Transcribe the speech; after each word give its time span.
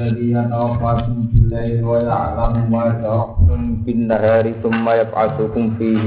الذي 0.00 0.30
يتوفاكم 0.34 1.16
في 1.30 1.38
الليل 1.38 1.84
ويعلم 1.84 2.54
ما 2.74 2.84
جرحتم 3.02 3.60
في 3.84 3.90
النهار 3.90 4.44
ثم 4.62 4.84
يبعثكم 5.00 5.64
فيه 5.78 6.02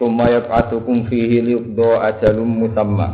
ثم 0.00 0.18
يبعثكم 0.36 0.96
فيه 1.08 1.40
ليقضى 1.40 1.90
أجل 2.08 2.36
مسمى 2.40 3.08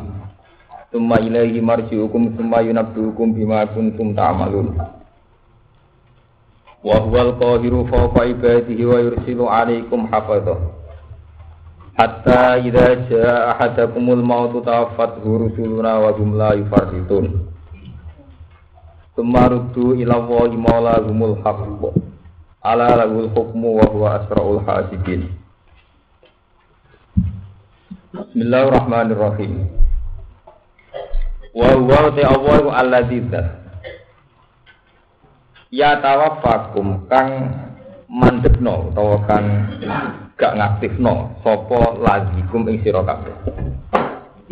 ثم 0.93 1.11
إليه 1.13 1.61
مرجعكم 1.61 2.23
ثم 2.39 2.53
ينبئكم 2.69 3.27
بما 3.33 3.65
كنتم 3.65 4.15
تعملون 4.15 4.69
وهو 6.85 7.15
القاهر 7.27 7.75
فوق 7.93 8.15
عباده 8.23 8.79
ويرسل 8.91 9.41
عليكم 9.43 10.01
حفظه 10.13 10.57
حتى 11.99 12.39
إذا 12.67 12.87
جاء 13.11 13.51
أحدكم 13.51 14.05
الموت 14.13 14.53
توفته 14.67 15.25
رسلنا 15.47 15.93
وهم 15.99 16.39
لا 16.39 16.51
يفرطون 16.53 17.27
Tumarudu 19.13 19.93
ila 20.01 20.17
wahi 20.25 20.57
maula 20.57 20.97
humul 21.05 21.37
haqq 21.45 21.85
Ala 22.65 22.97
lahul 22.97 23.29
hukmu 23.29 23.77
wa 23.77 23.87
huwa 23.93 24.09
asra'ul 24.23 24.65
hasibin 24.65 25.29
Bismillahirrahmanirrahim. 28.13 29.69
Wa 31.53 31.69
huwa 31.77 32.09
te 32.17 32.23
Allah 32.25 32.61
alladzi 32.81 33.21
Ya 35.73 36.01
tawaffakum 36.01 37.05
kang 37.09 37.53
mandekno 38.09 38.93
utawa 38.93 39.25
kang 39.29 39.45
gak 40.37 40.53
ngaktifno 40.57 41.37
sapa 41.41 41.97
lazikum 42.01 42.69
ing 42.69 42.81
sira 42.85 43.01
kabeh 43.05 43.33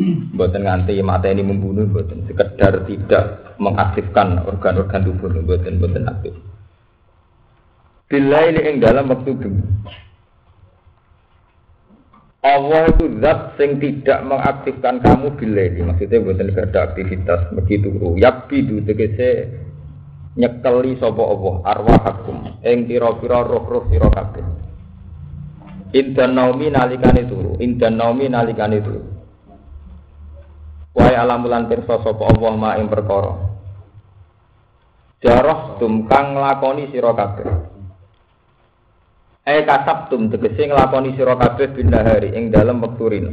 Mboten 0.35 0.65
nganti 0.65 0.97
mateni 1.05 1.45
membunuh 1.45 1.85
mboten. 1.85 2.25
Sekedar 2.25 2.89
tidak 2.89 3.25
mengaktifkan 3.61 4.41
organ-organ 4.49 5.05
tubuh 5.05 5.31
mboten 5.45 5.77
mboten 5.77 6.09
aktif. 6.09 6.35
Bila 8.11 8.49
ini 8.49 8.61
ing 8.67 8.77
dalam 8.83 9.07
waktu 9.13 9.31
bumi. 9.37 9.63
Allah 12.41 12.89
itu 12.89 13.21
zat 13.21 13.61
sing 13.61 13.77
tidak 13.77 14.25
mengaktifkan 14.25 15.05
kamu 15.05 15.37
bila 15.37 15.61
ini 15.61 15.81
maksudnya 15.85 16.25
buatan 16.25 16.57
ada 16.57 16.81
aktivitas. 16.89 17.53
Begitu 17.53 17.93
yakbi 18.17 18.65
itu 18.65 18.81
tegese 18.83 19.31
nyekeli 20.41 20.97
sopo 20.97 21.23
Allah. 21.29 21.55
Arwahakum 21.77 22.65
ing 22.65 22.89
pira-pira 22.89 23.45
roh-roh 23.45 23.85
sira 23.93 24.09
kabeh. 24.09 24.43
Indan 25.93 26.33
naumi 26.33 26.73
nalikane 26.73 27.29
turu. 27.29 27.61
Indan 27.61 28.01
naumi 28.01 28.33
turu 28.81 29.20
Wahai 30.91 31.15
alamulan 31.15 31.71
pirsa 31.71 32.03
sapa 32.03 32.23
Allah 32.27 32.53
ma 32.59 32.75
ing 32.75 32.91
perkara. 32.91 33.33
Jarah 35.21 35.77
tum 35.79 36.09
kang 36.11 36.35
nglakoni 36.35 36.91
sira 36.91 37.13
kabeh. 37.15 37.47
Eh 39.47 39.63
kasab 39.69 40.11
tum 40.11 40.33
tegese 40.33 40.67
nglakoni 40.67 41.15
sira 41.15 41.39
kabeh 41.39 41.71
binahari 41.77 42.35
ing 42.35 42.51
dalem 42.51 42.83
wektu 42.83 43.07
rino. 43.07 43.33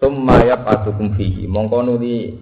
Tumma 0.00 0.40
yaqatukum 0.48 1.14
fihi 1.14 1.44
mongko 1.44 1.78
nuli 1.84 2.32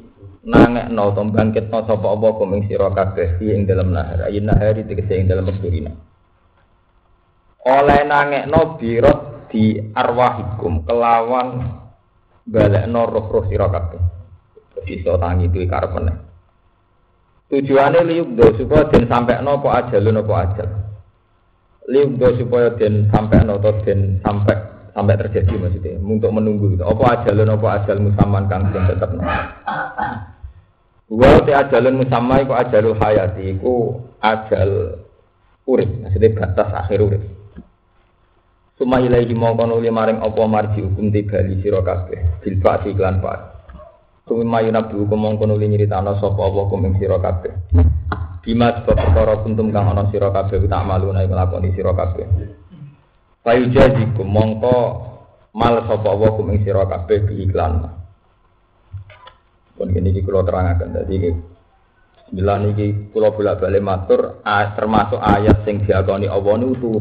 nangekno 0.46 1.12
to 1.12 1.22
bangkitno 1.28 1.78
sapa 1.84 2.06
apa 2.08 2.28
kum 2.38 2.54
ing 2.56 2.70
sira 2.70 2.88
kabeh 2.88 3.36
ing 3.42 3.68
dalem 3.68 3.92
nahar. 3.92 4.32
Ayin 4.32 4.48
nahari 4.48 4.86
tegese 4.88 5.12
ing 5.18 5.28
dalem 5.28 5.50
wektu 5.50 5.68
rino. 5.68 5.92
Oleh 7.68 8.00
nangekno 8.06 8.80
birot 8.80 9.50
di 9.52 9.76
arwahikum 9.92 10.88
kelawan 10.88 11.48
balekno 12.48 13.04
roh-roh 13.04 13.44
sira 13.46 13.68
kabeh. 13.68 14.00
Iso 14.88 15.20
tangi 15.20 15.52
duwe 15.52 15.68
karep 15.68 15.92
meneh. 15.92 16.16
Tujuane 17.48 18.04
do 18.36 18.46
supaya 18.60 18.88
den 18.92 19.08
sampekno 19.08 19.60
apa 19.60 19.68
ajalun 19.84 20.20
apa 20.20 20.34
ajal. 20.44 20.68
do 21.88 22.28
supaya 22.36 22.68
den 22.76 23.08
sampekno 23.08 23.56
atau 23.56 23.72
den 23.84 24.20
sampai 24.20 24.56
sampai 24.92 25.16
terjadi 25.16 25.54
maksudnya 25.56 25.96
untuk 26.02 26.28
menunggu 26.28 26.76
itu 26.76 26.84
apa 26.84 27.04
ajalun 27.20 27.56
apa 27.56 27.68
ajal 27.80 27.96
musaman 28.04 28.44
kang 28.52 28.68
den 28.72 28.84
tetepno. 28.84 29.22
Wa 31.08 31.32
te 31.44 31.52
ajalun 31.56 32.04
musamma 32.04 32.44
iku 32.44 32.52
ajalul 32.52 32.96
hayati 33.00 33.42
iku 33.56 33.96
ajal 34.20 34.70
urip 35.64 35.88
maksudnya 36.04 36.36
batas 36.36 36.68
akhir 36.84 37.00
urip. 37.00 37.37
Suma 38.78 39.02
ilaihi 39.02 39.34
mongko 39.34 39.66
nuli 39.66 39.90
maring 39.90 40.22
apa 40.22 40.38
marji 40.46 40.86
hukum 40.86 41.10
tibali 41.10 41.58
sira 41.58 41.82
kabeh 41.82 42.38
bil 42.38 42.56
fa'ti 42.62 42.94
iklan 42.94 43.18
fa. 43.18 43.58
Suma 44.22 44.62
yunabi 44.62 44.94
hukum 44.94 45.18
mongko 45.18 45.50
nuli 45.50 45.66
nyritano 45.66 46.14
sapa 46.22 46.38
apa 46.38 46.58
hukum 46.62 46.86
ing 46.86 46.94
sira 47.02 47.18
kabeh. 47.18 47.50
Bima 48.38 48.70
sebab 48.78 48.94
perkara 48.94 49.42
kuntum 49.42 49.74
kang 49.74 49.90
ana 49.90 50.06
sira 50.14 50.30
kabeh 50.30 50.62
tak 50.70 50.86
malu 50.86 51.10
nek 51.10 51.26
nglakoni 51.26 51.74
sira 51.74 51.90
kabeh. 51.90 52.22
Fayu 53.42 53.66
jazikum 53.74 54.30
mongko 54.30 54.74
mal 55.58 55.82
sapa 55.82 56.14
apa 56.14 56.24
hukum 56.30 56.54
ing 56.54 56.62
sira 56.62 56.86
kabeh 56.86 57.26
bi 57.26 57.34
iklan. 57.50 57.82
Pun 59.74 59.90
ini 59.90 60.14
iki 60.14 60.22
kula 60.22 60.46
terangaken 60.46 60.94
dadi 60.94 61.34
Bila 62.28 62.60
niki 62.62 63.10
kula 63.10 63.34
bolak-balik 63.34 63.82
matur 63.82 64.38
termasuk 64.46 65.18
ayat 65.18 65.66
sing 65.66 65.82
diakoni 65.82 66.30
Allah 66.30 66.54
niku. 66.62 66.94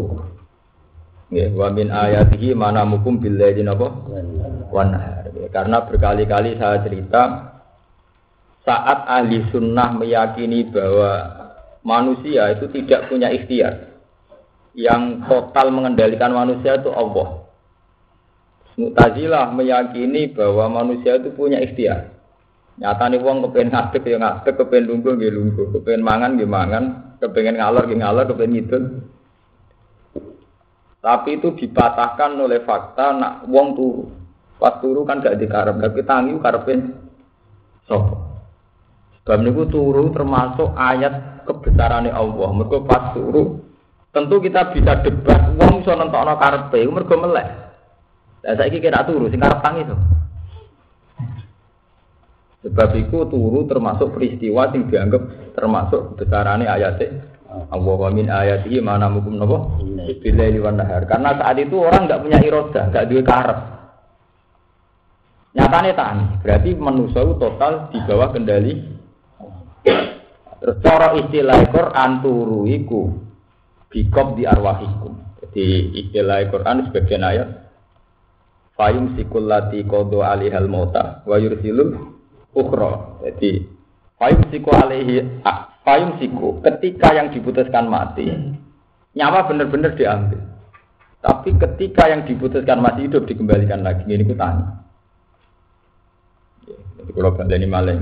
Ya, 1.27 1.51
wa 1.51 1.67
min 1.75 1.91
ayatihi 1.91 2.55
mana 2.55 2.87
mukum 2.87 3.19
billahi 3.19 3.59
napa? 3.59 3.91
Wan 4.71 4.95
Karena 5.51 5.83
berkali-kali 5.83 6.55
saya 6.55 6.79
cerita 6.87 7.51
saat 8.63 9.03
ahli 9.07 9.43
sunnah 9.51 9.91
meyakini 9.95 10.71
bahwa 10.71 11.11
manusia 11.83 12.55
itu 12.55 12.71
tidak 12.71 13.11
punya 13.11 13.27
ikhtiar. 13.27 13.91
Yang 14.71 15.27
total 15.27 15.67
mengendalikan 15.75 16.31
manusia 16.31 16.79
itu 16.79 16.95
Allah. 16.95 17.43
Mu'tazilah 18.77 19.51
meyakini 19.51 20.31
bahwa 20.31 20.79
manusia 20.79 21.19
itu 21.19 21.33
punya 21.35 21.59
ikhtiar. 21.59 22.13
Nyata 22.77 23.09
nih 23.09 23.19
wong 23.19 23.41
kepengen 23.49 23.73
ngadeg 23.73 24.03
ya 24.05 24.17
ngadeg, 24.21 24.53
kepengen 24.53 24.85
lungguh 24.85 25.17
ya 25.17 25.33
lungguh, 25.33 25.73
kepengen 25.73 26.05
mangan 26.05 26.37
ya 26.37 26.45
mangan, 26.45 26.83
kepengen 27.17 27.57
ngalor 27.57 27.89
ya 27.89 27.95
ngalor, 27.97 28.23
kepengen 28.29 28.53
ngidul 28.53 28.83
tapi 31.07 31.39
itu 31.39 31.55
dipatahkan 31.55 32.35
oleh 32.35 32.67
fakta 32.67 33.15
nak 33.15 33.33
wong 33.47 33.79
turu. 33.79 34.11
Pas 34.59 34.75
turu 34.83 35.07
kan 35.07 35.23
gak 35.23 35.39
dikarep, 35.39 35.79
tapi 35.79 36.03
tangi 36.03 36.35
karepin 36.35 36.91
sapa. 37.87 38.43
Sebab 39.23 39.39
niku 39.39 39.71
turu 39.71 40.11
termasuk 40.11 40.75
ayat 40.75 41.47
kebesaran 41.47 42.11
Allah. 42.11 42.49
Mergo 42.51 42.83
pas 42.83 43.15
turu 43.15 43.63
tentu 44.11 44.43
kita 44.43 44.75
bisa 44.75 44.99
debat 44.99 45.47
wong 45.55 45.79
iso 45.79 45.95
nentokno 45.95 46.35
karepe, 46.35 46.83
mergo 46.91 47.15
melek. 47.15 47.47
Lah 48.43 48.53
saiki 48.59 48.83
kira 48.83 49.07
turu 49.07 49.31
sing 49.31 49.39
karep 49.39 49.63
tangi 49.63 49.87
to. 49.87 49.95
Sebab 52.67 52.89
itu 52.99 53.17
turu 53.31 53.63
termasuk 53.63 54.11
peristiwa 54.11 54.75
yang 54.75 54.91
dianggap 54.91 55.55
termasuk 55.55 56.19
besarane 56.19 56.67
ayat 56.67 56.99
Allah 57.67 58.01
min 58.13 58.27
ayatihi 58.29 58.79
mana 58.79 59.09
mukum 59.09 59.35
napa? 59.35 59.81
Bilaili 60.21 60.61
wan 60.61 60.77
nahar. 60.77 61.09
Karena 61.09 61.33
saat 61.35 61.57
itu 61.57 61.81
orang 61.81 62.05
nggak 62.05 62.21
punya 62.21 62.39
iroda, 62.45 62.81
nggak 62.93 63.05
duwe 63.09 63.21
karep. 63.25 63.59
Nyatane 65.57 65.91
tani, 65.97 66.25
berarti 66.45 66.69
manusia 66.77 67.25
itu 67.25 67.33
total 67.41 67.89
di 67.89 67.97
bawah 68.05 68.29
kendali. 68.29 68.73
Terus 70.57 70.77
cara 70.85 71.17
istilah 71.17 71.59
Quran 71.69 72.11
turu 72.21 72.69
iku 72.69 73.01
bikop 73.89 74.37
di 74.37 74.43
arwahikum. 74.45 75.13
Jadi 75.41 75.65
istilah 76.05 76.45
Quran 76.49 76.89
sebagian 76.89 77.23
ayat 77.25 77.49
Fayum 78.77 79.17
sikul 79.17 79.49
lati 79.49 79.81
kodo 79.89 80.21
alihal 80.21 80.69
mota 80.69 81.25
wa 81.25 81.41
yursilul 81.41 82.13
ukhra. 82.53 83.21
Jadi 83.25 83.65
Fayum 84.21 84.45
siku 84.53 84.69
alihi 84.69 85.41
payung 85.87 86.19
siku 86.19 86.59
ketika 86.59 87.15
yang 87.15 87.31
diputuskan 87.31 87.87
mati 87.87 88.27
nyawa 89.15 89.47
benar-benar 89.47 89.95
diambil. 89.95 90.43
Tapi 91.23 91.55
ketika 91.55 92.11
yang 92.11 92.27
diputuskan 92.27 92.83
masih 92.83 93.09
hidup 93.09 93.23
dikembalikan 93.25 93.81
lagi. 93.81 94.05
Ini 94.05 94.27
ku 94.27 94.35
tanya. 94.37 94.85
Jadi 96.99 97.11
kalau 97.15 97.31
ini 97.39 97.67
malah 97.67 97.95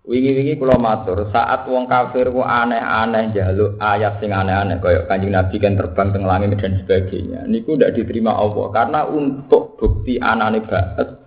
Wingi-wingi 0.00 0.56
kula 0.56 0.80
matur, 0.80 1.28
saat 1.28 1.68
wong 1.68 1.84
kafir 1.84 2.32
ku 2.32 2.40
aneh-aneh 2.40 3.36
jaluk 3.36 3.76
ayat 3.78 4.16
sing 4.18 4.32
aneh-aneh 4.32 4.80
kaya 4.80 5.04
Kanjeng 5.04 5.36
Nabi 5.36 5.60
kan 5.60 5.76
terbang 5.76 6.08
teng 6.10 6.24
langit 6.24 6.56
dan 6.56 6.80
sebagainya. 6.82 7.44
Niku 7.44 7.76
ndak 7.76 7.94
diterima 7.94 8.32
Allah 8.32 8.66
karena 8.72 9.04
untuk 9.06 9.76
bukti 9.76 10.16
anane 10.16 10.64
banget 10.64 11.20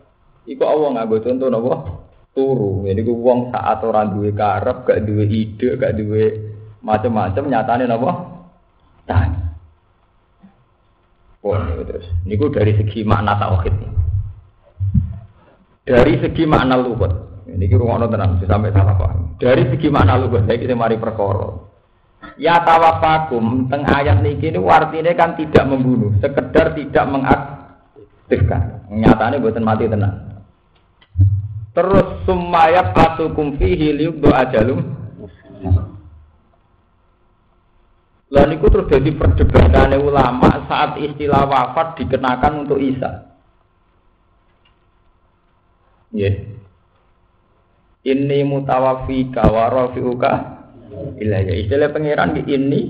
iku 0.50 0.64
Allah 0.68 0.90
nganggo 1.00 1.22
contoh 1.22 1.48
napa? 1.48 1.76
Turu. 2.34 2.84
Jadi 2.86 3.02
ku 3.06 3.14
wong 3.22 3.54
saat 3.54 3.80
orang 3.86 4.18
duwe 4.18 4.34
karep, 4.34 4.84
gak 4.84 5.02
duwe 5.06 5.26
ide, 5.30 5.78
gak 5.78 5.96
duwe 5.96 6.26
macam-macam 6.84 7.44
nyatane 7.48 7.84
napa? 7.88 8.12
Tanya. 9.08 9.42
Oh, 11.44 11.60
ini 11.60 11.84
terus. 11.84 12.08
Niku 12.24 12.48
dari 12.52 12.72
segi 12.76 13.04
makna 13.04 13.36
tauhid. 13.36 13.76
Dari 15.84 16.14
segi 16.24 16.44
makna 16.48 16.80
luwet. 16.80 17.24
Ini 17.44 17.68
kira 17.68 17.84
ngono 17.84 18.08
tenan, 18.08 18.40
sampai 18.40 18.72
salah 18.72 18.96
paham. 18.96 19.36
Dari 19.36 19.68
segi 19.68 19.92
mana 19.92 20.16
lu 20.16 20.32
saya 20.32 20.56
kita 20.56 20.72
mari 20.74 20.96
perkara. 20.96 21.52
Ya 22.40 22.64
tawafakum 22.64 23.68
teng 23.68 23.84
ayat 23.84 24.24
niki 24.24 24.48
ini 24.48 24.64
artinya 24.64 25.12
kan 25.12 25.36
tidak 25.36 25.68
membunuh, 25.68 26.16
sekedar 26.24 26.72
tidak 26.72 27.06
mengaktifkan. 27.12 28.88
Nyatanya 28.90 29.44
buatan 29.44 29.68
mati 29.68 29.92
tenang. 29.92 30.33
Terus 31.74 32.22
sumayat 32.30 32.94
pasukum 32.94 33.58
fihi 33.58 33.98
doa 34.22 34.46
jalum. 34.54 34.94
Lalu 38.34 38.58
niku 38.58 38.66
terus 38.74 38.90
jadi 38.90 39.14
perdebatan 39.14 39.94
ulama 40.02 40.66
saat 40.66 40.98
istilah 40.98 41.46
wafat 41.46 42.02
dikenakan 42.02 42.66
untuk 42.66 42.82
Isa. 42.82 43.30
Yeah. 46.14 46.50
Ini 48.02 48.42
mutawafika 48.46 49.50
wa 49.54 49.70
rafi'uka. 49.70 50.34
Istilah 51.22 51.90
pangeran 51.94 52.38
di 52.38 52.42
ini 52.50 52.82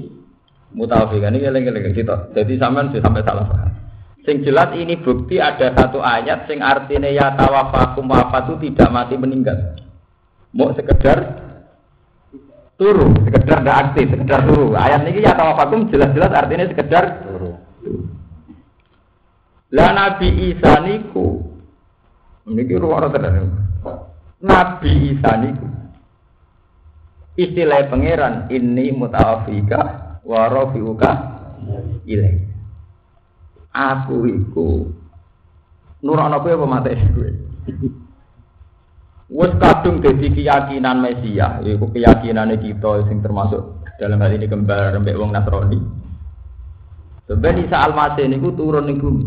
mutawafikan 0.75 1.35
ini 1.35 1.47
eling-eling 1.47 1.91
kita. 1.91 2.31
Jadi 2.35 2.55
sampean 2.55 2.91
sampai 2.95 3.23
salah 3.27 3.45
paham. 3.47 3.82
Sing 4.23 4.39
jelas 4.47 4.71
ini 4.79 4.95
bukti 5.03 5.35
ada 5.35 5.75
satu 5.75 5.99
ayat 5.99 6.47
sing 6.47 6.63
artinya 6.63 7.11
ya 7.11 7.35
tawafakum 7.35 8.07
wafat 8.07 8.47
itu 8.47 8.71
tidak 8.71 8.89
mati 8.95 9.19
meninggal. 9.19 9.75
Mau 10.55 10.71
sekedar 10.71 11.43
turu, 12.79 13.11
sekedar 13.27 13.59
tidak 13.59 13.77
aktif, 13.83 14.15
sekedar 14.15 14.47
turu. 14.47 14.79
Ayat 14.79 15.03
ini 15.11 15.27
ya 15.27 15.35
tawafakum 15.35 15.91
jelas-jelas 15.91 16.31
artinya 16.31 16.71
sekedar 16.71 17.03
turu. 17.19 17.51
Lah 19.75 19.91
Nabi 19.91 20.55
Isa 20.55 20.71
niku 20.79 21.43
niki 22.47 22.79
ruwara 22.79 23.11
tenan. 23.11 23.51
Nabi 24.39 25.19
Isa 25.19 25.35
niku 25.35 25.67
istilah 27.35 27.91
pangeran 27.91 28.47
ini 28.47 28.95
mutawafika 28.95 29.81
wa 30.23 30.47
rafiuka 30.47 31.11
ilai 32.07 32.52
aku 33.73 34.29
iku. 34.29 34.69
Nurono 36.05 36.39
kowe 36.39 36.53
apa 36.53 36.65
mate 36.69 36.93
kowe 37.11 37.29
wis 39.33 39.51
kadung 39.57 39.97
dadi 39.97 40.29
keyakinan 40.29 41.01
Mesia 41.01 41.57
iku 41.65 41.89
keyakinane 41.89 42.61
kita 42.61 43.09
sing 43.09 43.25
termasuk 43.25 43.81
dalam 43.97 44.21
hal 44.21 44.29
ini 44.29 44.45
kembar 44.45 44.93
mbek 45.01 45.17
wong 45.17 45.33
Nasrani. 45.33 45.79
Sebenarnya 47.23 47.65
Isa 47.65 47.77
Al-Masih 47.87 48.27
niku 48.27 48.51
turun 48.53 48.83
ning 48.83 48.99
bumi. 48.99 49.25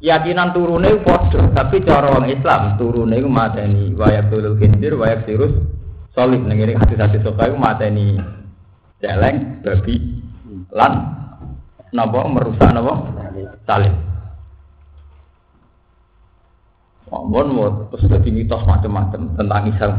Keyakinan 0.00 0.56
turune 0.56 0.96
padha, 1.04 1.52
tapi 1.52 1.84
cara 1.84 2.16
orang 2.16 2.32
Islam 2.32 2.80
turune 2.80 3.20
iku 3.20 3.28
mateni 3.28 3.92
wayak 3.92 4.32
tulul 4.32 4.56
khindir 4.56 4.96
wayak 4.96 5.28
sirus 5.28 5.52
solid. 6.16 6.40
Ngene 6.40 6.80
hati-hati 6.80 7.20
soka 7.20 7.50
iku 7.50 7.58
mateni 7.60 8.16
celeng 9.02 9.60
babi 9.60 10.22
lan 10.72 11.19
napa 11.90 12.26
merusak 12.30 12.70
napa 12.70 12.94
salib 13.66 13.94
Mohon 17.10 17.48
mau 17.50 17.68
terus 17.90 18.06
jadi 18.06 18.30
mitos 18.30 18.62
macam-macam 18.62 19.34
tentang 19.34 19.62
Islam. 19.66 19.94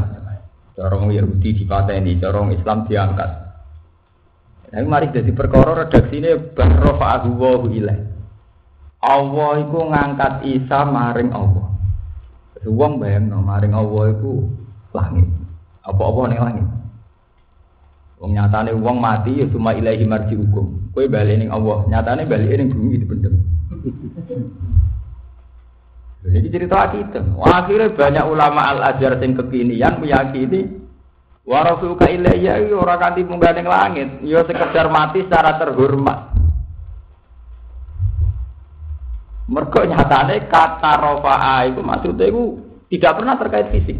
Corong 0.72 1.12
Yahudi 1.12 1.60
dipateni, 1.60 2.16
corong 2.16 2.56
Islam 2.56 2.88
diangkat. 2.88 3.30
Nah, 4.72 4.88
mari 4.88 5.12
jadi 5.12 5.28
perkara 5.36 5.84
redaksi 5.84 6.16
ini 6.16 6.32
bahrofa 6.56 7.28
wa 7.28 7.68
ilaih. 7.68 8.00
Allah 9.04 9.52
itu 9.60 9.78
ngangkat 9.92 10.32
Isa 10.48 10.88
maring 10.88 11.36
Allah. 11.36 11.68
Wong 12.64 12.96
bayang 12.96 13.28
maring 13.28 13.76
Allah 13.76 14.16
itu 14.16 14.48
langit. 14.96 15.28
Apa-apa 15.84 16.20
ning 16.32 16.40
langit. 16.40 16.66
Wong 18.22 18.38
nyatane 18.38 18.70
wong 18.70 19.02
mati 19.02 19.42
ya 19.42 19.50
cuma 19.50 19.74
ilahi 19.74 20.06
marji 20.06 20.38
hukum. 20.38 20.94
Kowe 20.94 21.10
bali 21.10 21.42
ning 21.42 21.50
Allah, 21.50 21.82
nyatane 21.90 22.22
bali 22.22 22.54
ning 22.54 22.70
bumi 22.70 23.02
dipendem. 23.02 23.34
Jadi 26.22 26.48
cerita 26.54 26.86
kita. 26.94 27.18
Akhirnya 27.42 27.90
banyak 27.90 28.24
ulama 28.30 28.62
al 28.70 28.94
azhar 28.94 29.18
yang 29.18 29.34
kekinian 29.42 29.98
meyakini 29.98 30.70
warafuka 31.42 32.06
ilayya 32.06 32.62
ya 32.62 32.78
ora 32.78 32.94
kanthi 33.02 33.26
munggah 33.26 33.58
ning 33.58 33.66
langit, 33.66 34.08
ya 34.22 34.46
sekedar 34.46 34.86
mati 34.86 35.26
secara 35.26 35.58
terhormat. 35.58 36.38
Mergo 39.50 39.82
nyatane 39.82 40.46
kata 40.46 40.92
rofa'a 40.94 41.66
itu 41.66 41.82
maksudnya 41.82 42.30
itu 42.30 42.42
tidak 42.86 43.18
pernah 43.18 43.34
terkait 43.34 43.66
fisik. 43.74 43.98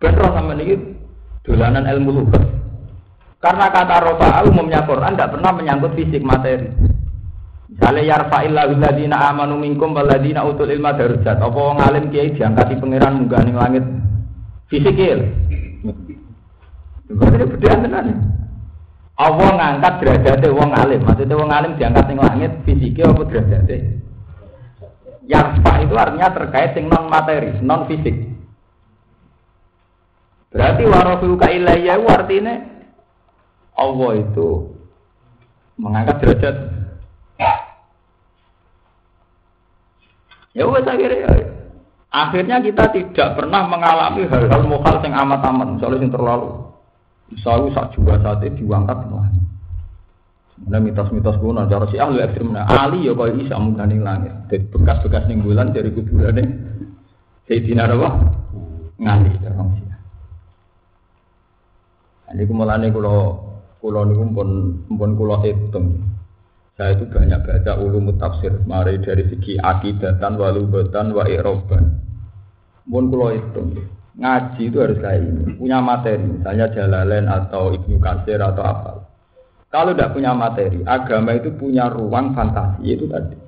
Benar 0.00 0.32
sama 0.32 0.56
ini 0.56 0.96
dolanan 1.44 1.84
ilmu 1.84 2.10
lugat. 2.16 2.61
Karena 3.42 3.74
kata 3.74 3.96
rofa 3.98 4.46
umumnya 4.46 4.86
Quran 4.86 5.18
tidak 5.18 5.34
pernah 5.34 5.50
menyangkut 5.50 5.98
fisik 5.98 6.22
materi. 6.22 6.70
Misalnya 7.74 8.14
yarfa'illahu 8.14 8.78
ladina 8.78 9.18
amanu 9.34 9.58
minkum 9.58 9.90
waladina 9.90 10.46
utul 10.46 10.70
ilma 10.70 10.94
darujat. 10.94 11.42
Apa 11.42 11.50
wong 11.50 11.82
alim 11.82 12.14
kiai 12.14 12.38
diangkati 12.38 12.78
pangeran 12.78 13.18
munggah 13.18 13.42
ning 13.42 13.58
langit 13.58 13.84
fisikil. 14.70 15.26
Berarti 17.10 17.44
bedaan 17.58 17.82
tenan. 17.82 18.06
Allah 19.18 19.50
ngangkat 19.58 19.94
derajatnya 20.06 20.48
wong 20.54 20.70
alim. 20.78 21.00
Maksudnya 21.02 21.34
wong 21.34 21.50
alim 21.50 21.72
diangkat 21.74 22.04
ning 22.06 22.20
langit 22.22 22.52
fisikil 22.62 23.10
apa 23.10 23.22
derajatnya? 23.26 23.76
Yarfa 25.26 25.72
itu 25.82 25.94
artinya 25.98 26.28
terkait 26.30 26.78
dengan 26.78 26.94
non 26.94 27.06
materi, 27.10 27.50
non 27.58 27.90
fisik. 27.90 28.16
Berarti 30.54 30.82
warafiuka 30.86 31.46
ilayya 31.50 31.98
artinya 31.98 32.71
Allah 33.76 34.10
itu 34.20 34.48
mengangkat 35.80 36.16
derajat. 36.20 36.56
Ya 40.52 40.68
wes 40.68 40.84
akhirnya 40.84 41.32
ya. 41.32 41.48
Akhirnya 42.12 42.60
kita 42.60 42.92
tidak 42.92 43.40
pernah 43.40 43.64
mengalami 43.64 44.28
hal-hal 44.28 44.68
mokal 44.68 45.00
yang 45.00 45.16
amat-amat, 45.24 45.80
misalnya 45.80 46.04
yang 46.04 46.12
terlalu. 46.12 46.50
Misalnya 47.32 47.72
saat 47.72 47.88
juga 47.96 48.20
saat 48.20 48.44
diangkat 48.44 48.98
lah. 49.08 49.32
Sebenarnya 50.52 50.84
mitos-mitos 50.92 51.40
kuno, 51.40 51.64
cara 51.64 51.88
si 51.88 51.96
ahli 51.96 52.20
ekstrim, 52.20 52.52
Ali 52.52 53.08
ya 53.08 53.16
kalau 53.16 53.32
bisa 53.32 53.56
mengganing 53.56 54.04
langit. 54.04 54.30
Dari 54.52 54.68
bekas-bekas 54.68 55.24
ning 55.24 55.40
bulan 55.40 55.72
dari 55.72 55.88
kuburan 55.88 56.36
ini, 56.36 56.44
Sayyidina 57.48 57.88
apa? 57.88 58.08
Ngali, 59.00 59.32
orang 59.48 59.68
sih. 59.72 59.88
Ini 62.36 62.42
kumulane 62.44 62.92
kulo 62.92 63.16
kulo 63.82 64.06
niku 64.06 64.22
pun 64.30 64.50
pun 64.86 65.10
kulo 65.18 65.42
hitung. 65.42 65.98
Saya 66.78 66.96
itu 66.96 67.04
banyak 67.10 67.42
baca 67.42 67.72
ulum 67.82 68.14
tafsir, 68.16 68.62
mari 68.64 68.96
dari 69.02 69.28
segi 69.28 69.60
akidatan, 69.60 70.38
walubatan, 70.38 71.12
wa 71.12 71.26
iroban. 71.26 72.00
Pun 72.86 73.10
kulo 73.10 73.34
hitung. 73.34 73.76
Ngaji 74.12 74.68
itu 74.68 74.76
harus 74.76 75.00
kayak 75.00 75.24
ini, 75.24 75.56
punya 75.56 75.80
materi, 75.80 76.20
misalnya 76.20 76.68
Jalalain 76.68 77.32
atau 77.32 77.72
Ibnu 77.72 77.96
Katsir 77.96 78.36
atau 78.44 78.60
apa. 78.60 78.92
Kalau 79.72 79.96
tidak 79.96 80.12
punya 80.12 80.36
materi, 80.36 80.84
agama 80.84 81.32
itu 81.32 81.48
punya 81.56 81.88
ruang 81.88 82.36
fantasi 82.36 82.92
itu 82.92 83.08
tadi. 83.08 83.40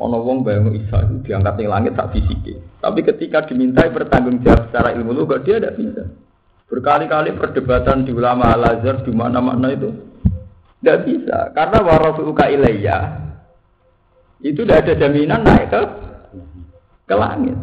Ono 0.00 0.24
wong 0.24 0.40
bayang 0.40 0.72
Isa 0.72 1.04
itu 1.04 1.20
diangkat 1.28 1.60
di 1.60 1.68
langit 1.68 1.92
tak 2.00 2.16
fisik. 2.16 2.56
Tapi 2.80 3.04
ketika 3.04 3.44
dimintai 3.44 3.92
bertanggung 3.92 4.40
jawab 4.40 4.72
secara 4.72 4.96
ilmu 4.96 5.12
lu, 5.12 5.28
dia 5.44 5.60
tidak 5.60 5.76
bisa. 5.76 6.08
Berkali-kali 6.70 7.34
perdebatan 7.34 8.06
di 8.06 8.14
ulama 8.14 8.54
Al-Azhar 8.54 9.02
di 9.02 9.10
mana-mana 9.10 9.74
itu 9.74 9.90
tidak 10.80 10.98
bisa 11.04 11.38
karena 11.52 11.78
warafuka 11.82 12.46
ilayya 12.48 13.20
itu 14.40 14.64
tidak 14.64 14.88
ada 14.88 14.92
jaminan 14.96 15.42
naik 15.44 15.68
ke 15.68 15.80
ke 17.10 17.14
langit. 17.18 17.58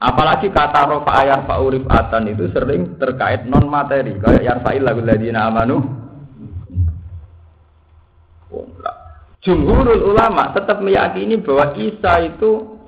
Apalagi 0.00 0.48
kata 0.54 0.86
rofa 0.86 1.12
ayat 1.12 1.50
fa'urif 1.50 1.84
atan 1.90 2.30
itu 2.30 2.48
sering 2.54 2.96
terkait 2.96 3.44
non 3.44 3.68
materi 3.68 4.16
kayak 4.16 4.46
yarfa'il 4.46 4.86
lagu 4.86 5.02
ladina 5.02 5.50
amanu. 5.50 5.82
Jumhurul 9.44 10.14
ulama 10.14 10.56
tetap 10.56 10.80
meyakini 10.80 11.36
bahwa 11.42 11.76
Isa 11.76 12.16
itu 12.24 12.80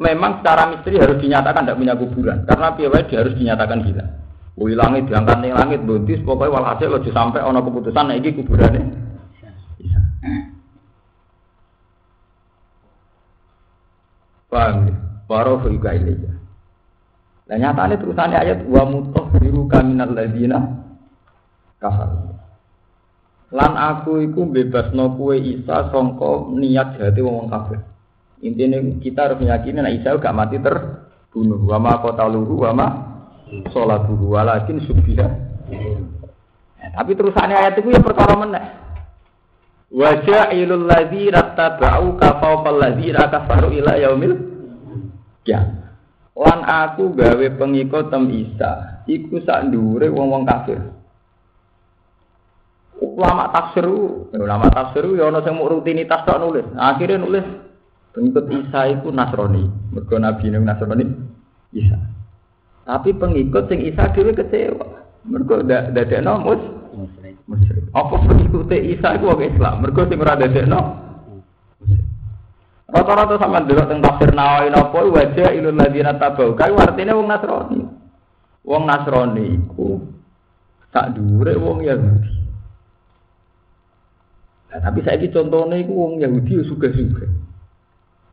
memang 0.00 0.42
secara 0.42 0.74
misteri 0.74 0.98
harus 0.98 1.22
dinyatakan 1.22 1.66
tidak 1.66 1.78
punya 1.78 1.94
kuburan 1.94 2.38
karena 2.48 2.68
piawai 2.74 3.06
dia 3.06 3.18
harus 3.22 3.34
dinyatakan 3.38 3.78
gila. 3.86 4.04
Wih 4.58 4.74
langit 4.74 5.06
diangkat 5.06 5.38
nih 5.38 5.54
langit 5.54 5.80
buntis 5.86 6.18
pokoknya 6.26 6.50
walhasil 6.58 6.90
lo 6.90 6.98
sampai 6.98 7.46
ono 7.46 7.62
keputusan 7.62 8.10
ini 8.10 8.34
kuburannya. 8.42 8.82
Bisa. 9.78 10.00
Paham 14.50 14.90
ya? 14.90 14.94
Baru 15.30 15.62
juga 15.62 15.94
ini 15.94 16.12
ya. 16.18 16.32
Nah 17.48 17.56
nyatanya 17.56 17.96
terusannya 18.02 18.38
ayat 18.42 18.58
wa 18.66 18.82
mutoh 18.82 19.30
biru 19.38 19.70
kaminal 19.70 20.10
ladina 20.10 20.58
kafar. 21.78 22.34
Lan 23.54 23.72
aku 23.78 24.26
iku 24.26 24.42
bebas 24.42 24.90
no 24.90 25.14
kue 25.14 25.38
Isa 25.38 25.88
songko 25.94 26.50
niat 26.50 26.98
jati 26.98 27.22
wong 27.22 27.46
kafir. 27.46 27.78
Intinya 28.42 28.82
kita 28.98 29.30
harus 29.30 29.38
meyakini 29.38 29.78
nah 29.78 29.92
Isa 29.94 30.18
gak 30.18 30.34
mati 30.34 30.58
ter 30.58 31.06
bunuh 31.30 31.62
wa 31.62 31.78
ma 31.78 32.02
qataluhu 32.02 32.66
wa 32.66 32.72
ma 32.74 33.07
salatuhu 33.72 34.36
walakin 34.36 34.80
subbiha 34.84 35.26
ya, 36.78 36.88
tapi 36.94 37.12
terusannya 37.14 37.56
ayat 37.56 37.74
itu 37.80 37.90
ya 37.92 38.00
perkara 38.00 38.34
meneh. 38.38 38.64
Wajah 39.88 40.52
ilul 40.52 40.84
ladzi 40.84 41.32
rattaba'u 41.32 42.20
ka 42.20 42.36
fawqal 42.44 42.76
ladzi 42.76 43.08
kafaru 43.08 43.72
ila 43.72 43.96
yaumil 43.96 44.36
ya 45.48 45.64
lan 46.36 46.60
aku 46.60 47.16
gawe 47.16 47.46
pengikut 47.56 48.12
tem 48.12 48.28
Isa 48.30 49.02
iku 49.08 49.40
sak 49.42 49.72
dhuwure 49.72 50.12
wong-wong 50.12 50.44
kafir. 50.44 50.76
Ulama 53.00 53.48
tafsir 53.48 53.88
ulama 54.36 54.68
tafsir 54.68 55.08
ya 55.16 55.32
ana 55.32 55.40
sing 55.40 55.56
rutinitas 55.56 56.22
tok 56.28 56.36
nulis. 56.36 56.68
Akhirnya 56.76 57.24
nulis 57.24 57.46
pengikut 58.12 58.44
Isa 58.52 58.92
itu 58.92 59.08
Nasrani. 59.08 59.66
Mergo 59.96 60.20
nabi 60.20 60.52
Nasrani 60.52 61.04
Isa 61.72 62.17
tapi 62.88 63.12
pengikut 63.12 63.68
sing 63.68 63.84
Isa 63.84 64.08
dhewe 64.16 64.32
kecewa 64.32 65.04
mergo 65.28 65.60
dadekno 65.60 66.40
mus 66.40 66.62
musyrik. 67.44 67.84
Apa 67.92 68.16
pengikut 68.24 68.72
Isa 68.72 69.20
iku 69.20 69.36
wong 69.36 69.44
Islam? 69.44 69.84
Mergo 69.84 70.08
sing 70.08 70.16
ora 70.16 70.40
dadekno 70.40 71.08
Rata-rata 72.88 73.36
sama 73.36 73.60
dulu 73.68 73.84
tentang 73.84 74.00
tafsir 74.00 74.32
Nawawi 74.32 74.72
napa 74.72 75.04
wajah 75.04 75.52
ilul 75.52 75.76
ladina 75.76 76.16
tabau. 76.16 76.56
Kae 76.56 76.72
artine 76.72 77.12
wong 77.12 77.28
Nasrani. 77.28 77.84
Wong 78.64 78.82
Nasrani 78.88 79.44
iku 79.60 80.00
tak 80.88 81.12
dhuwure 81.12 81.52
wong 81.60 81.84
Yahudi. 81.84 82.32
Nah, 84.72 84.80
tapi 84.80 85.04
saya 85.04 85.20
ini 85.20 85.28
contohnya 85.28 85.76
itu 85.84 85.92
wong 85.92 86.16
Yahudi 86.16 86.64
suka-suka. 86.64 87.28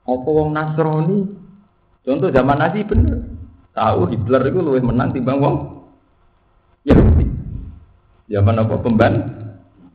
Apa 0.07 0.29
wong 0.31 0.55
Nasrani? 0.55 1.27
Contoh 2.07 2.31
zaman 2.31 2.55
Nazi 2.55 2.79
bener. 2.87 3.34
Tahu 3.75 4.07
Hitler 4.07 4.41
itu 4.47 4.59
lebih 4.63 4.87
menang 4.87 5.11
timbang 5.11 5.43
wong 5.43 5.55
Yahudi. 6.87 7.27
Zaman 8.31 8.63
apa 8.63 8.75
pemban? 8.79 9.13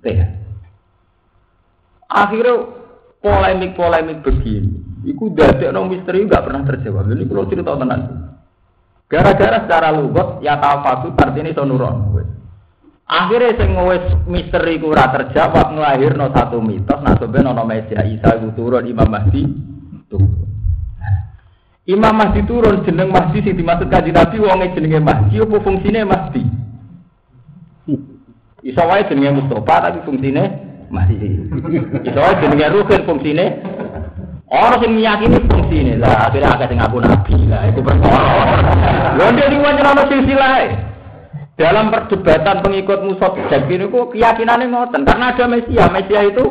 Teh. 0.04 0.20
Akhirnya 2.10 2.68
polemik-polemik 3.24 4.20
begini, 4.20 5.04
itu 5.08 5.32
dari 5.32 5.64
orang 5.68 5.88
misteri 5.88 6.28
nggak 6.28 6.44
pernah 6.44 6.62
terjawab. 6.68 7.08
Jadi 7.08 7.22
kalau 7.24 7.48
cerita 7.48 7.72
tenan. 7.78 8.00
Gara-gara 9.10 9.58
secara 9.66 9.88
lugot 9.90 10.38
ya 10.44 10.60
tafatu 10.60 11.10
artinya 11.18 11.50
sonuron. 11.50 11.96
Akhirnya 13.10 13.58
sing 13.58 13.74
wis 13.74 14.06
misteri 14.30 14.78
ku 14.78 14.94
ora 14.94 15.10
terjawab 15.10 15.74
nglahirno 15.74 16.30
satu 16.30 16.62
mitos 16.62 17.02
nah 17.02 17.18
sebenarnya 17.18 17.58
ana 17.58 18.06
Isa 18.06 18.38
iku 18.38 18.54
turun 18.54 18.86
Imam 18.86 19.10
Mahdi 19.10 19.42
turun. 20.06 20.59
Imam 21.90 22.14
Mahdi 22.14 22.46
turun 22.46 22.86
jeneng 22.86 23.10
Mahdi 23.10 23.42
sing 23.42 23.58
dimaksud 23.58 23.90
kanjeng 23.90 24.14
Nabi 24.14 24.38
wonge 24.38 24.70
jenenge 24.78 25.02
Mahdi 25.02 25.42
apa 25.42 25.56
fungsine 25.58 26.06
Mahdi? 26.06 26.42
Iso 28.62 28.82
wae 28.86 29.02
jenenge 29.10 29.42
Mustafa 29.42 29.90
tapi 29.90 29.98
fungsine 30.06 30.44
masih. 30.86 31.50
Iso 32.06 32.20
wae 32.22 32.34
jenenge 32.38 32.66
Ruhin 32.70 33.02
fungsine 33.02 33.46
Orang 34.50 34.82
sing 34.82 34.98
meyakini 34.98 35.38
fungsine 35.46 35.94
lah 35.98 36.26
akhirnya 36.26 36.58
agak 36.58 36.74
sing 36.74 36.78
ngaku 36.82 36.98
nabi 37.02 37.34
lah 37.46 37.70
itu 37.70 37.80
perkara. 37.82 38.22
Lha 39.14 39.26
ndek 39.30 39.46
iki 39.50 39.58
wancana 39.62 40.02
silsilah. 40.10 40.54
Dalam 41.54 41.92
perdebatan 41.92 42.56
pengikut 42.64 42.98
Musa 43.04 43.36
Jadi 43.36 43.68
ini 43.68 43.86
kok 43.90 44.10
keyakinannya 44.10 44.72
ngoten 44.74 45.06
karena 45.06 45.34
ada 45.34 45.44
Mesia. 45.46 45.86
Mesia 45.90 46.20
itu 46.26 46.44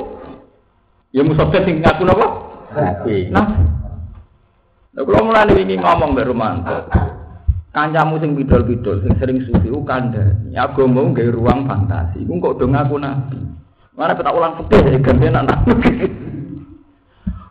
ya 1.15 1.23
Musa 1.23 1.47
sing 1.51 1.79
ngaku 1.79 2.03
napa? 2.03 2.27
Nabi. 2.75 3.15
Nah. 3.31 3.78
Kalau 4.99 5.31
mulai 5.31 5.47
ini 5.55 5.79
ngomong 5.79 6.11
baru 6.11 6.35
mantap. 6.35 6.91
kancamu 7.69 8.19
sing 8.19 8.35
bidol-bidol 8.35 8.99
sing 9.05 9.13
sering 9.15 9.39
sufi 9.47 9.71
kandhani. 9.87 10.57
Agama 10.59 11.07
nggawe 11.07 11.31
ruang 11.31 11.69
fantasi. 11.69 12.27
Ku 12.27 12.35
kok 12.41 12.59
do 12.59 12.65
ngaku 12.67 12.99
nabi. 12.99 13.39
Mana 13.95 14.15
kita 14.15 14.31
ulang 14.35 14.59
fikih 14.59 14.95
ya 14.95 14.99
ganti 14.99 15.27
anak 15.27 15.59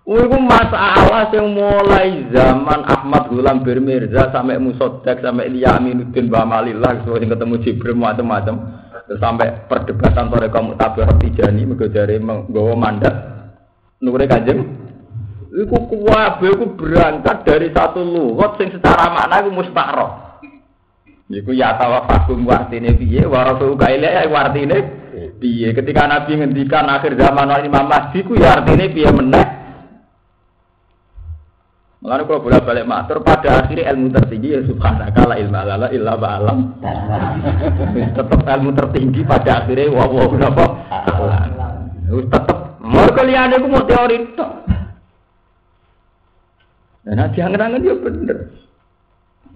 Iku 0.09 0.40
masalah 0.40 1.28
yang 1.28 1.52
mulai 1.52 2.25
zaman 2.33 2.81
Ahmad 2.88 3.28
Gulam 3.28 3.61
Birmirza 3.61 4.33
sampai 4.33 4.57
Musodak 4.57 5.21
sampai 5.21 5.52
Ilya 5.52 5.76
Aminuddin 5.76 6.33
Bamalillah 6.33 7.05
sesuai 7.05 7.28
ketemu 7.28 7.61
Jibril 7.61 7.93
macam-macam 7.93 8.57
sampai 9.21 9.69
perdebatan 9.69 10.33
sore 10.33 10.49
kamu 10.49 10.81
tabir 10.81 11.12
Tijani 11.21 11.69
menggojari 11.69 12.17
menggawa 12.25 12.73
mandat. 12.73 13.14
Nure 14.00 14.25
kanjeng 14.25 14.88
Iku 15.58 15.90
kuwabe 15.90 16.54
iku 16.54 16.70
berangkat 16.78 17.42
dari 17.42 17.74
satu 17.74 17.98
lugat 18.06 18.62
sing 18.62 18.70
secara 18.70 19.10
makna 19.10 19.42
iku 19.42 19.50
mustakroh. 19.50 20.38
Iku 21.26 21.50
ya 21.50 21.74
tawafakum 21.74 22.46
wartine 22.46 22.94
piye 22.94 23.26
wa 23.26 23.42
rasul 23.42 23.74
ya 23.74 24.22
wartine 24.30 24.78
piye. 25.42 25.74
Ketika 25.74 26.06
Nabi 26.06 26.38
ngendikan 26.38 26.86
akhir 26.86 27.18
zaman 27.18 27.50
Imam 27.66 27.90
Mahdi 27.90 28.22
ku 28.22 28.38
ya 28.38 28.62
artine 28.62 28.86
piye 28.94 29.10
meneh. 29.10 29.46
Mulane 31.98 32.22
kalau 32.30 32.38
bolak 32.46 32.62
balik 32.62 32.86
matur 32.86 33.18
pada 33.26 33.58
akhirnya 33.58 33.90
ilmu 33.90 34.14
tertinggi 34.14 34.54
ya 34.54 34.62
subhanaka 34.62 35.26
la 35.26 35.34
ilma 35.42 35.66
lana 35.66 35.90
illa 35.90 36.14
ba'alam. 36.14 36.58
tetap 38.14 38.40
ilmu 38.46 38.70
tertinggi 38.78 39.26
pada 39.26 39.66
akhirnya 39.66 39.90
wa 39.90 40.06
wa 40.06 40.38
napa? 40.38 40.66
Tetep. 42.06 42.58
Mergo 42.78 43.22
liyane 43.26 43.58
ku 43.58 43.66
mau 43.66 43.82
teori 43.82 44.38
tok. 44.38 44.77
Nah, 47.08 47.32
diangen-angen 47.32 47.88
ya 47.88 47.96
bener. 47.96 48.38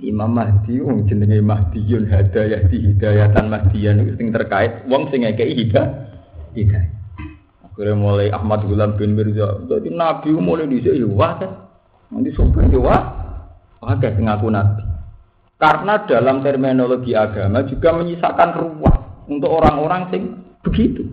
Imam 0.02 0.35
Mahdi 0.35 0.82
wong 0.82 1.06
jenenge 1.06 1.38
Mahdiyun 1.44 2.09
Hadayah 2.09 2.66
di 2.66 2.90
Hidayatan 2.90 3.52
Mahdiyan 3.52 4.02
itu 4.02 4.18
sing 4.18 4.35
terkait 4.35 4.82
wong 4.88 5.12
sing 5.12 5.23
ngekeki 5.23 5.68
hidayah. 5.68 5.88
Hidayah. 6.56 6.90
Akhirnya 7.73 7.97
mulai 7.97 8.28
Ahmad 8.28 8.66
Gulam 8.68 8.99
bin 8.99 9.14
Mirza. 9.14 9.62
Jadi 9.64 9.88
Nabi 9.94 10.35
mulai 10.37 10.68
dhisik 10.68 10.92
ya 10.92 11.28
kan. 11.40 11.52
Nanti 12.12 12.35
sopan 12.37 12.68
ya 12.68 12.80
wah. 12.82 13.02
Wah 13.80 13.97
kayak 13.97 14.21
ngaku 14.21 14.49
Nabi. 14.52 14.82
Karena 15.56 15.94
dalam 16.04 16.42
terminologi 16.42 17.14
agama 17.14 17.62
juga 17.64 17.94
menyisakan 17.94 18.50
ruang 18.59 19.00
untuk 19.30 19.50
orang-orang 19.54 20.02
sing 20.11 20.23
begitu. 20.66 21.06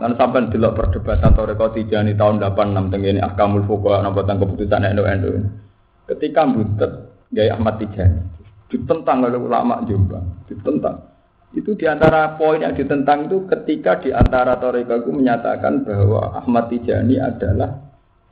Kan 0.00 0.16
sampai 0.16 0.48
delok 0.48 0.80
perdebatan 0.80 1.36
Toreko 1.36 1.76
Tijani 1.76 2.16
tahun 2.16 2.40
86 2.40 2.88
tenggene 2.88 3.20
Ahkamul 3.20 3.68
Fuqaha 3.68 4.00
napa 4.00 4.24
tentang 4.24 4.48
keputusan 4.48 4.88
NU 4.96 5.04
Ketika 6.08 6.48
butet 6.48 6.92
Gaya 7.30 7.52
Ahmad 7.60 7.76
Tijani 7.76 8.40
ditentang 8.70 9.26
oleh 9.26 9.36
ulama 9.36 9.82
Jombang, 9.84 10.46
ditentang. 10.46 10.96
Itu 11.50 11.74
di 11.74 11.82
antara 11.90 12.38
poin 12.38 12.62
yang 12.62 12.78
ditentang 12.78 13.26
itu 13.26 13.42
ketika 13.50 13.98
di 13.98 14.14
antara 14.14 14.54
Toreko 14.62 15.02
itu 15.02 15.10
menyatakan 15.10 15.82
bahwa 15.82 16.38
Ahmad 16.38 16.70
Tijani 16.70 17.18
adalah 17.18 17.74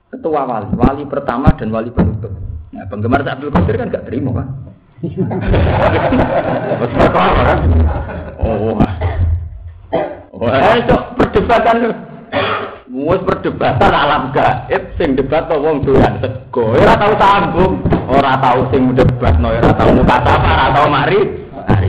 ketua 0.08 0.46
wali, 0.46 0.70
wali 0.78 1.04
pertama 1.10 1.50
dan 1.58 1.74
wali 1.74 1.90
penutup. 1.90 2.30
Nah, 2.70 2.86
penggemar 2.86 3.26
Abdul 3.26 3.50
Qadir 3.50 3.76
kan 3.76 3.90
gak 3.90 4.06
terima 4.06 4.30
kan? 4.38 4.48
kan? 7.12 7.58
Oh, 8.38 8.78
Wah, 10.38 10.78
itu 10.78 10.96
perdebatan 11.18 11.76
lu. 11.82 11.90
Mus 12.88 13.20
perdebatan 13.26 13.90
alam 13.90 14.30
gaib 14.30 14.94
sing 14.94 15.18
debat 15.18 15.50
to 15.50 15.58
wong 15.58 15.82
doyan 15.82 16.22
sego. 16.22 16.78
Ora 16.78 16.94
tau 16.94 17.14
sambung, 17.18 17.72
ora 18.06 18.38
tau 18.38 18.70
sing 18.70 18.94
debat 18.94 19.34
ora 19.42 19.70
tau 19.74 19.90
mukataba, 19.92 20.50
ora 20.54 20.66
tau 20.70 20.86
mari. 20.86 21.20
Mari. 21.66 21.88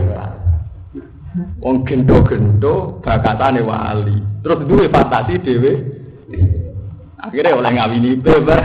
Wong 1.62 1.86
gendo-gendo 1.86 3.00
bakatane 3.06 3.62
wali. 3.62 4.18
Terus 4.42 4.66
duwe 4.66 4.86
fantasi 4.90 5.38
dhewe. 5.46 5.72
Akhirnya 7.22 7.54
oleh 7.54 7.72
ngawini 7.78 8.18
beber. 8.18 8.60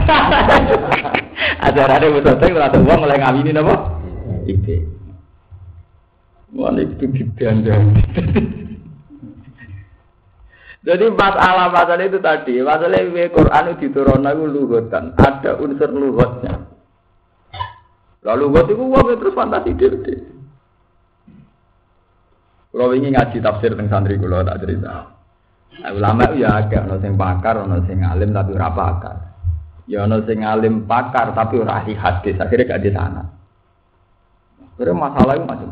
Ajarane 1.67 2.07
wis 2.09 2.25
otek 2.25 2.57
ora 2.57 2.73
wong 2.73 2.99
oleh 3.05 3.17
ngawini 3.21 3.51
napa? 3.53 3.75
Ide. 4.49 4.77
Wah, 6.55 6.71
itu 6.73 7.05
didandani. 7.11 8.01
Jadi 10.85 11.05
masalah-masalah 11.17 12.05
itu 12.05 12.21
tadi, 12.21 12.61
masalah 12.61 13.01
ini 13.01 13.25
Quran 13.33 13.73
itu 13.73 13.89
diturunkan 13.89 14.37
itu 14.37 14.45
luhutan, 14.45 15.03
ada 15.17 15.57
unsur 15.57 15.89
luhutnya. 15.89 16.61
Lalu 18.21 18.45
luhut 18.45 18.67
itu 18.69 18.83
wong 18.85 19.05
terus 19.17 19.33
fantasi 19.33 19.73
diri. 19.73 20.15
Kalau 22.69 22.91
ingin 22.93 23.17
ngaji 23.17 23.37
tafsir 23.41 23.71
tentang 23.73 24.03
santri 24.03 24.19
kulo 24.19 24.45
tak 24.45 24.61
cerita. 24.61 25.15
Nah, 25.79 25.91
ulama 25.95 26.27
itu 26.27 26.43
ya 26.43 26.59
agak 26.59 26.85
ono 26.85 26.95
sing 26.99 27.15
pakar, 27.15 27.55
ono 27.65 27.77
sing 27.87 28.03
alim 28.03 28.35
tapi 28.35 28.51
ora 28.51 28.69
pakar. 28.69 29.15
Ya 29.87 30.03
ono 30.03 30.21
sing 30.27 30.43
alim 30.43 30.83
pakar 30.83 31.31
tapi 31.33 31.65
ora 31.65 31.81
ahli 31.81 31.95
hadis, 31.95 32.35
akhirnya 32.35 32.75
gak 32.75 32.83
di 32.83 32.91
sana. 32.91 33.23
Akhirnya 34.75 34.91
masalah 34.91 35.33
itu 35.39 35.45
macam. 35.47 35.69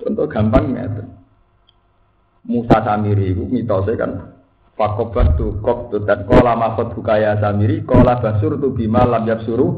Contoh 0.00 0.26
gampang 0.30 0.64
ya. 0.70 0.86
Musa 2.42 2.82
Samiri 2.82 3.30
itu 3.30 3.46
mitosnya 3.46 3.94
kan 3.94 4.12
Fakobat 4.72 5.36
tu 5.36 5.60
kop 5.60 5.92
tu 5.92 6.00
dan 6.02 6.24
kola 6.24 6.56
makot 6.56 6.96
bukaya 6.96 7.36
samiri 7.36 7.84
kola 7.84 8.16
basur 8.18 8.56
tu 8.56 8.72
bima 8.72 9.04
lam 9.04 9.28
suruh 9.44 9.68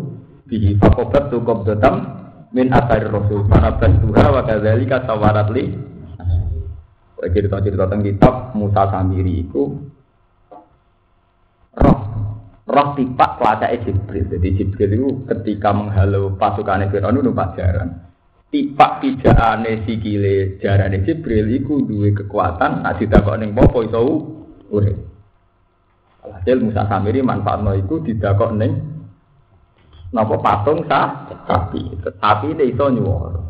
bihi. 0.46 0.78
Fakobat 0.78 1.34
tu 1.34 1.42
kop 1.42 1.66
tam 1.82 1.94
min 2.54 2.70
asari 2.70 3.10
rasul. 3.10 3.42
Para 3.50 3.74
bantuha 3.74 4.24
wa 4.30 4.42
kadzalika 4.46 5.02
sawarat 5.02 5.50
li 5.50 5.74
cerita-cerita 7.24 7.88
tentang 7.88 8.04
kitab 8.04 8.34
Musa 8.54 8.86
Samiri 8.86 9.42
itu 9.42 9.62
roh 11.74 11.98
roh 12.64 12.88
tipak 12.94 13.30
kuasa 13.42 13.74
Jibril. 13.74 14.30
Jadi 14.30 14.48
Jibril 14.62 14.90
itu 14.94 15.08
ketika 15.26 15.74
menghalau 15.74 16.38
pasukan 16.38 16.86
Fir'aun 16.86 17.18
itu 17.18 17.34
pajaran 17.34 18.13
tipak 18.54 19.02
pijakane 19.02 19.82
sikile 19.82 20.62
jarane 20.62 21.02
Jibril 21.02 21.50
iku 21.58 21.82
duwe 21.82 22.14
kekuatan 22.14 22.86
nek 22.86 23.02
didakok 23.02 23.42
ning 23.42 23.50
popo 23.50 23.82
iso 23.82 23.98
urip. 24.70 24.94
Hasil 26.22 26.62
Musa 26.62 26.86
Samiri 26.86 27.18
manfaatno 27.18 27.74
iku 27.74 27.98
didakok 28.06 28.54
ning 28.54 28.78
napa 30.14 30.38
patung 30.38 30.86
sah 30.86 31.26
sapi. 31.50 31.98
Sapi 31.98 32.54
itu 32.54 32.64
iso 32.70 32.86
nyuwara. 32.94 33.42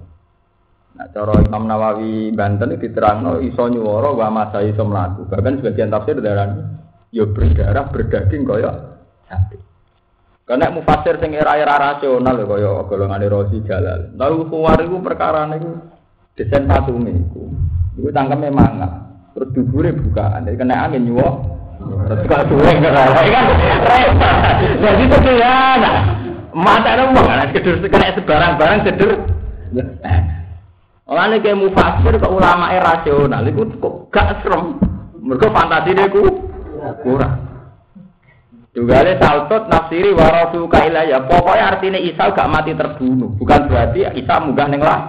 Nah, 0.94 1.10
cara 1.10 1.42
Imam 1.42 1.68
Nawawi 1.68 2.32
Banten 2.32 2.80
diterangno 2.80 3.44
iso 3.44 3.68
nyuwara 3.68 4.08
wa 4.08 4.28
masa 4.32 4.64
iso 4.64 4.88
mlaku. 4.88 5.28
Bahkan 5.28 5.60
sebagian 5.60 5.92
tafsir 5.92 6.16
darah 6.24 6.48
yo 7.12 7.28
berdarah 7.28 7.92
berdaging 7.92 8.48
kaya 8.48 8.72
sapi. 9.28 9.73
Karena 10.44 10.68
mufasir 10.68 11.16
sing 11.24 11.32
era-era 11.32 11.80
rasional 11.80 12.36
kaya 12.44 12.84
golongane 12.84 13.32
Rosi 13.32 13.64
Jalal. 13.64 14.12
Lalu 14.12 14.52
kuwar 14.52 14.76
iku 14.76 15.00
perkara 15.00 15.48
niku 15.48 15.72
desain 16.36 16.68
patunge 16.68 17.16
iku. 17.16 17.48
Iku 17.96 18.12
tangkeme 18.12 18.52
mangap. 18.52 19.08
Terus 19.32 19.48
dubure 19.56 19.96
bukaan. 19.96 20.44
Jadi 20.44 20.60
kena 20.60 20.84
angin 20.84 21.08
nyuwok. 21.08 21.34
Terus 22.12 22.28
kok 22.28 22.44
duwe 22.52 22.70
kan. 22.76 23.08
Jadi 24.84 25.02
itu 25.08 25.32
ya. 25.32 25.56
Mata 26.54 26.92
ada 26.92 27.08
uang 27.08 27.24
kan 27.24 27.48
kedur 27.50 27.80
kena 27.88 28.12
sebarang-barang 28.12 28.80
sedur. 28.84 29.10
Oleh 31.08 31.40
kayak 31.40 31.56
mufasir 31.56 32.14
ke 32.20 32.28
ulama 32.28 32.68
rasional 32.68 33.48
itu 33.48 33.64
kok 33.80 34.12
gak 34.12 34.44
serem. 34.44 34.76
Mereka 35.24 35.48
fantasi 35.56 35.96
dia 35.96 36.04
kurang. 37.00 37.53
Juga 38.74 39.06
ada 39.06 39.14
saltot 39.22 39.70
nafsiri 39.70 40.10
warasu 40.10 40.66
ya. 41.06 41.22
Pokoknya 41.30 41.64
artinya 41.78 42.00
Isa 42.02 42.34
gak 42.34 42.50
mati 42.50 42.74
terbunuh. 42.74 43.30
Bukan 43.38 43.70
berarti 43.70 44.02
Isa 44.18 44.42
munggah 44.42 44.66
neng 44.66 44.82
lah. 44.82 45.00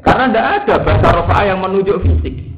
Karena 0.00 0.24
tidak 0.32 0.46
ada 0.64 0.74
bahasa 0.80 1.08
rofa 1.12 1.38
yang 1.44 1.60
menunjuk 1.60 2.00
fisik. 2.00 2.48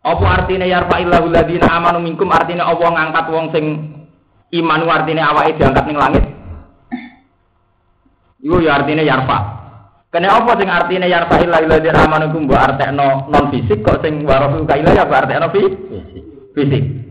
Apa 0.00 0.26
artinya 0.42 0.64
yarfa 0.64 0.96
illahu 1.02 1.28
ladina 1.28 1.66
amanu 1.76 1.98
minkum 2.00 2.30
artinya 2.32 2.70
Allah 2.70 2.88
ngangkat 2.94 3.26
wong 3.26 3.46
sing 3.50 3.64
iman 4.54 4.80
artinya 4.86 5.34
awake 5.34 5.60
diangkat 5.60 5.84
neng 5.84 5.98
langit. 6.00 6.24
Iku 8.40 8.56
ya 8.64 8.80
artinya 8.80 9.04
yarfa. 9.04 9.38
Kene 10.08 10.30
apa 10.32 10.56
sing 10.56 10.68
artinya 10.72 11.04
yarfa 11.04 11.36
illahu 11.44 11.68
ladina 11.68 12.00
amanu 12.00 12.32
minkum 12.32 12.48
mbok 12.48 12.64
artekno 12.64 13.28
non 13.28 13.44
fisik 13.52 13.84
kok 13.84 14.00
sing 14.00 14.24
warasu 14.24 14.64
ya 14.64 15.04
mbok 15.04 15.20
artekno 15.20 15.46
fisik. 15.52 15.74
Fisik. 16.56 17.05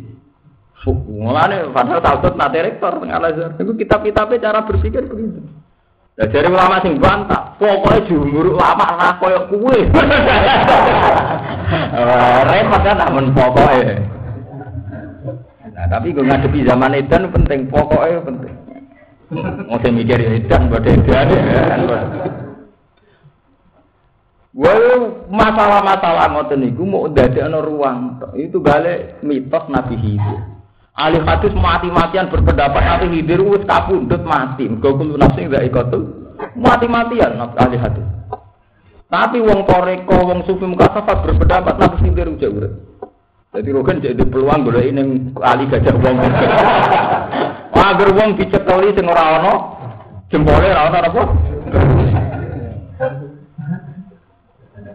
Mulane 0.94 1.74
padahal 1.74 2.01
takut 2.04 2.38
nate 2.38 2.62
rektor 2.62 3.01
tengah 3.01 3.18
Al-Azhar. 3.18 3.58
Itu 3.58 3.74
kitab-kitabnya 3.74 4.38
cara 4.38 4.60
berpikir 4.62 5.01
begitu. 5.10 5.42
Nah, 6.15 6.27
dari 6.32 6.48
ulama 6.48 6.80
sing 6.80 6.96
bantah, 6.96 7.60
pokoknya 7.60 8.08
jumur 8.08 8.56
ulama 8.56 8.88
lah 8.96 9.20
koyok 9.20 9.51
kue. 9.51 9.80
Repot 12.48 12.82
kan 12.86 12.98
namun 13.01 13.36
pokoknya. 13.36 14.00
Nah, 15.75 15.86
tapi 15.92 16.15
gue 16.15 16.24
ngadepi 16.24 16.63
zaman 16.63 16.96
edan 16.96 17.27
penting, 17.36 17.68
pokoknya 17.68 18.24
penting. 18.24 18.56
Mau 19.68 19.75
saya 19.82 19.92
mikir 19.92 20.24
edan, 20.24 20.72
buat 20.72 20.88
edan 20.88 21.27
ya. 21.36 22.00
Well, 24.56 25.27
masalah-masalah 25.27 26.32
ngoten 26.32 26.63
niku 26.63 26.88
mau 26.88 27.12
dadekno 27.12 27.60
ruang. 27.60 28.24
Itu 28.39 28.63
balik 28.63 29.19
mitos 29.19 29.67
Nabi 29.67 30.00
Hidir. 30.00 30.55
Ahli 30.95 31.19
hadis 31.27 31.51
mati-matian 31.51 32.31
berpendapat 32.31 32.79
nanti 32.79 33.19
hidir 33.19 33.43
wis 33.43 33.67
kapundut 33.67 34.23
mati. 34.23 34.63
Mergo 34.63 34.95
kulo 34.95 35.19
nafsi 35.19 35.43
gak 35.51 35.67
ikotul. 35.67 36.31
Mati-matian 36.55 37.36
ahli 37.36 37.75
hadis. 37.75 38.08
Tapi 39.12 39.43
wong 39.43 39.67
koreko, 39.67 40.23
wong 40.23 40.47
sufi 40.47 40.63
mukasafat 40.63 41.19
berpendapat 41.27 41.75
nabi 41.75 41.97
hidir 41.99 42.31
udah 42.31 42.47
urip. 42.47 42.73
Jadi 43.55 43.69
rogan 43.75 44.03
jadi 44.03 44.23
peluang 44.23 44.63
boleh 44.63 44.84
ini 44.88 45.36
ahli 45.43 45.67
gajah 45.67 45.95
wong. 45.99 46.15
Agar 47.86 48.10
wong 48.15 48.29
dicekeli 48.39 48.95
sing 48.95 49.05
ora 49.05 49.23
ana 49.36 49.53
jempole 50.31 50.63
ora 50.63 50.89
ana 50.89 50.99
apa? 51.12 51.23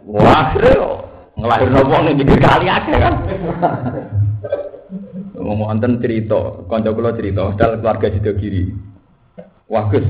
Wah, 0.08 0.48
ngelahirno 1.36 1.80
wong 1.84 2.02
ning 2.08 2.24
kali 2.40 2.66
akeh 2.72 2.96
kan. 2.96 3.14
Ngomong 5.40 5.72
wonten 5.72 5.98
cerita, 5.98 6.68
kanca 6.68 6.92
kula 6.92 7.16
cerita, 7.16 7.56
dal 7.56 7.80
keluarga 7.80 8.12
Sido 8.12 8.32
Giri. 8.36 8.68
Wah, 9.70 9.88
Gus. 9.88 10.04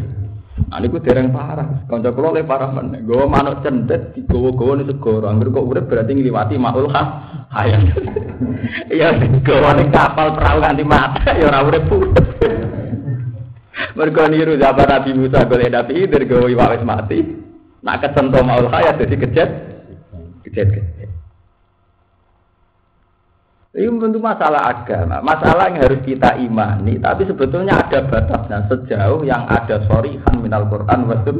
Ah 0.68 0.76
niku 0.76 1.00
dereng 1.00 1.32
parah. 1.32 1.88
Kanca 1.88 2.12
kula 2.12 2.36
le 2.36 2.44
parah 2.44 2.68
men. 2.68 3.00
Gowo 3.08 3.24
manuk 3.24 3.64
cendet 3.64 4.12
digowo-gowo 4.12 4.76
ning 4.76 4.92
segoro. 4.92 5.32
Angger 5.32 5.48
kok 5.48 5.64
urip 5.64 5.88
berarti 5.88 6.12
ngliwati 6.12 6.60
maul 6.60 6.92
khas 6.92 7.08
hayat. 7.56 7.80
Ya 8.92 9.16
gowo 9.16 9.70
ning 9.72 9.88
kapal 9.88 10.36
perahu 10.36 10.60
nganti 10.60 10.84
mata 10.84 11.32
ya 11.32 11.48
ora 11.48 11.64
urip 11.64 11.88
Mergo 13.96 14.22
niru 14.28 14.60
zaman 14.60 14.86
Nabi 14.86 15.10
Musa 15.16 15.48
golek 15.48 15.72
Nabi 15.72 16.04
Khidir 16.04 16.28
gowo 16.28 16.52
wis 16.52 16.84
mati. 16.84 17.24
Nak 17.80 18.04
kesentuh 18.04 18.44
maul 18.44 18.68
hayat 18.68 19.00
dadi 19.00 19.16
kejet. 19.16 19.48
Kejet. 20.44 20.99
Ini 23.70 23.86
tentu 24.02 24.18
masalah 24.18 24.66
agama, 24.66 25.22
masalah 25.22 25.70
yang 25.70 25.86
harus 25.86 26.02
kita 26.02 26.34
imani. 26.42 26.98
Tapi 26.98 27.22
sebetulnya 27.22 27.78
ada 27.78 28.02
batasnya 28.02 28.66
sejauh 28.66 29.22
yang 29.22 29.46
ada 29.46 29.86
sorihan 29.86 30.42
minal 30.42 30.66
Quran 30.66 31.06
wasun. 31.06 31.38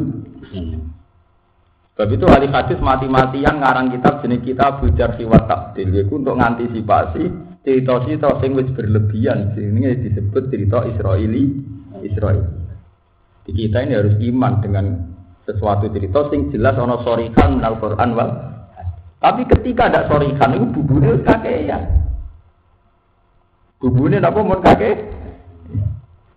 Sebab 1.99 2.07
itu 2.07 2.25
ahli 2.31 2.47
hadis 2.47 2.79
mati-matian 2.79 3.59
ngarang 3.59 3.91
kitab 3.91 4.23
jenis 4.23 4.47
kita 4.47 4.79
bujar 4.79 5.19
siwat 5.19 5.51
takdil. 5.51 5.91
Itu 5.91 6.23
untuk 6.23 6.39
mengantisipasi 6.39 7.23
cerita-cerita 7.67 8.39
yang 8.47 8.53
wis 8.63 8.71
berlebihan. 8.79 9.59
Ini 9.59 9.99
disebut 9.99 10.55
cerita 10.55 10.87
Israeli. 10.87 11.43
Israel. 12.01 12.41
Di 13.45 13.53
kita 13.53 13.85
ini 13.85 13.93
harus 13.93 14.17
iman 14.17 14.53
dengan 14.65 14.85
sesuatu 15.45 15.93
cerita 15.93 16.31
sing 16.33 16.49
jelas 16.55 16.79
ono 16.81 17.03
sorihan 17.05 17.61
minal 17.61 17.77
Quran 17.77 18.17
wal. 18.17 18.31
Tapi 19.21 19.45
ketika 19.45 19.93
ada 19.93 20.09
sorihan 20.09 20.57
itu 20.57 20.67
buburnya 20.73 21.21
kakean. 21.27 22.00
Bubune 23.81 24.21
napa 24.21 24.45
mun 24.45 24.61
kakek? 24.61 25.09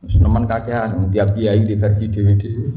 Wis 0.04 0.16
nemen 0.20 0.48
kakean 0.48 1.12
tiap 1.12 1.36
kiai 1.36 1.64
di 1.68 1.76
versi 1.76 2.08
dhewe-dhewe. 2.08 2.68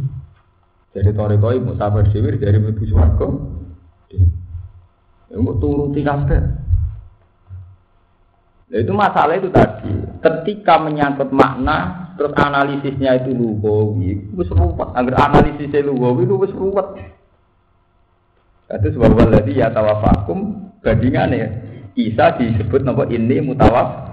Jadi 0.95 1.11
toriko 1.15 1.55
ibu 1.55 1.75
sabar 1.79 2.07
dhewe 2.11 2.35
dari 2.39 2.59
ibu 2.59 2.83
swarga. 2.87 3.27
Ya 5.31 5.37
mau 5.39 5.59
turuti 5.59 6.03
kabeh. 6.07 6.43
Nah, 8.67 8.79
itu 8.83 8.93
masalah 8.95 9.39
itu 9.39 9.51
tadi. 9.55 9.91
Ketika 10.23 10.83
menyangkut 10.83 11.31
makna, 11.31 12.11
terus 12.19 12.35
analisisnya 12.35 13.23
itu 13.23 13.35
lugawi, 13.35 14.35
wis 14.35 14.51
ruwet. 14.51 14.91
Agar 14.95 15.15
analisisnya 15.31 15.87
lugawi 15.87 16.27
itu 16.27 16.35
ruwet. 16.55 16.89
Itu 18.67 18.89
sebab 18.99 19.15
waladi 19.15 19.63
ya 19.63 19.71
tawafakum 19.71 20.71
bandingannya. 20.83 21.67
Isa 21.95 22.35
disebut 22.39 22.83
nama 22.83 23.07
ini 23.11 23.43
mutawaf 23.43 24.06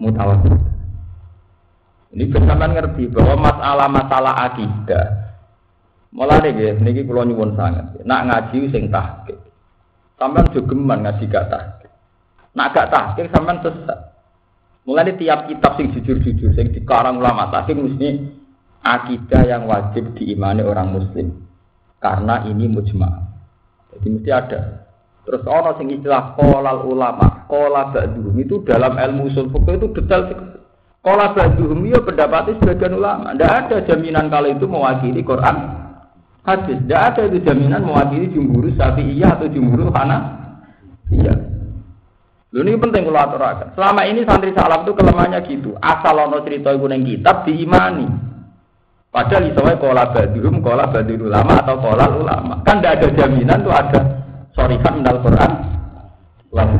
mutawatir. 0.00 0.56
Ini 2.10 2.26
bersamaan 2.26 2.74
ngerti 2.74 3.06
bahwa 3.12 3.38
masalah-masalah 3.46 4.34
akidah 4.50 5.30
Mulai 6.10 6.42
nih, 6.42 6.74
ini 6.82 7.06
kalau 7.06 7.22
nyuwun 7.22 7.54
sangat. 7.54 8.02
Nak 8.02 8.22
ngaji 8.26 8.66
sing 8.74 8.90
tahqiq. 8.90 9.38
Sampean 10.18 10.50
jogeman 10.50 11.06
ngaji 11.06 11.30
gak 11.30 11.46
tahqiq. 11.46 11.90
Nak 12.58 12.74
gak 12.74 12.90
tahqiq 12.90 13.30
sampean 13.30 13.62
sesat. 13.62 14.10
Mulai 14.90 15.14
tiap 15.14 15.46
kitab 15.46 15.78
sing 15.78 15.94
jujur-jujur 15.94 16.50
sing 16.58 16.74
dikarang 16.74 17.22
ulama 17.22 17.46
tahqiq 17.54 17.78
mesti 17.78 18.26
akidah 18.82 19.42
yang 19.46 19.70
wajib 19.70 20.18
diimani 20.18 20.66
orang 20.66 20.98
muslim. 20.98 21.46
Karena 22.02 22.42
ini 22.42 22.66
mujma. 22.66 23.30
Jadi 23.94 24.06
mesti 24.10 24.30
ada. 24.34 24.79
Terus 25.30 25.46
ono 25.46 25.70
sing 25.78 25.94
istilah 25.94 26.34
kolal 26.34 26.90
ulama, 26.90 27.46
kola 27.46 27.94
ba'duhum 27.94 28.34
itu 28.34 28.66
dalam 28.66 28.98
ilmu 28.98 29.30
usul 29.30 29.46
fikih 29.54 29.78
itu 29.78 29.86
detail 29.94 30.26
Kola 31.00 31.30
ba'duhum 31.30 31.86
ya 31.86 32.02
pendapat 32.02 32.58
sebagian 32.58 32.98
ulama. 32.98 33.30
Tidak 33.32 33.46
ada 33.46 33.76
jaminan 33.86 34.26
kalau 34.26 34.50
itu 34.50 34.66
mewakili 34.66 35.22
Quran 35.22 35.56
hadis. 36.42 36.78
Tidak 36.82 37.00
ada 37.00 37.22
itu 37.30 37.38
jaminan 37.46 37.86
mewakili 37.86 38.26
jumhur 38.34 38.68
Syafi'iyah 38.74 39.38
atau 39.38 39.48
jumhur 39.48 39.88
Hana. 39.94 40.18
Iya. 41.14 41.34
Lu 42.50 42.66
ini 42.66 42.74
penting 42.74 43.06
kalau 43.06 43.22
aturakan. 43.22 43.68
Selama 43.78 44.00
ini 44.10 44.26
santri 44.26 44.50
salaf 44.50 44.82
itu 44.82 44.92
kelemahannya 44.98 45.40
gitu. 45.46 45.70
Asal 45.78 46.18
ono 46.18 46.42
cerita 46.42 46.74
ibu 46.74 46.90
neng 46.90 47.06
kitab 47.06 47.46
diimani. 47.46 48.10
Padahal 49.10 49.54
isowai 49.54 49.78
kola 49.78 50.10
badhum, 50.10 50.58
kola 50.58 50.90
badhul 50.90 51.30
ulama 51.30 51.62
atau 51.62 51.78
kola 51.78 52.06
ulama. 52.10 52.54
Kan 52.66 52.82
tidak 52.82 52.98
ada 52.98 53.08
jaminan 53.22 53.62
tuh 53.62 53.74
ada 53.74 54.00
sorikan 54.54 55.02
dalam 55.02 55.20
Quran. 55.22 55.50
Lalu. 56.50 56.76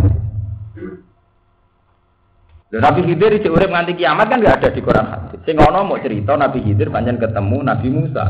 Nabi 2.71 3.01
Khidir 3.03 3.43
di 3.43 3.51
urip 3.51 3.67
nganti 3.67 3.99
kiamat 3.99 4.31
kan 4.31 4.39
nggak 4.39 4.63
ada 4.63 4.69
di 4.71 4.79
Quran 4.79 5.07
hadis. 5.11 5.43
Sing 5.43 5.59
mau 5.59 5.99
cerita 5.99 6.39
Nabi 6.39 6.63
Khidir 6.63 6.87
panjang 6.95 7.19
ketemu 7.19 7.59
Nabi 7.67 7.89
Musa. 7.91 8.25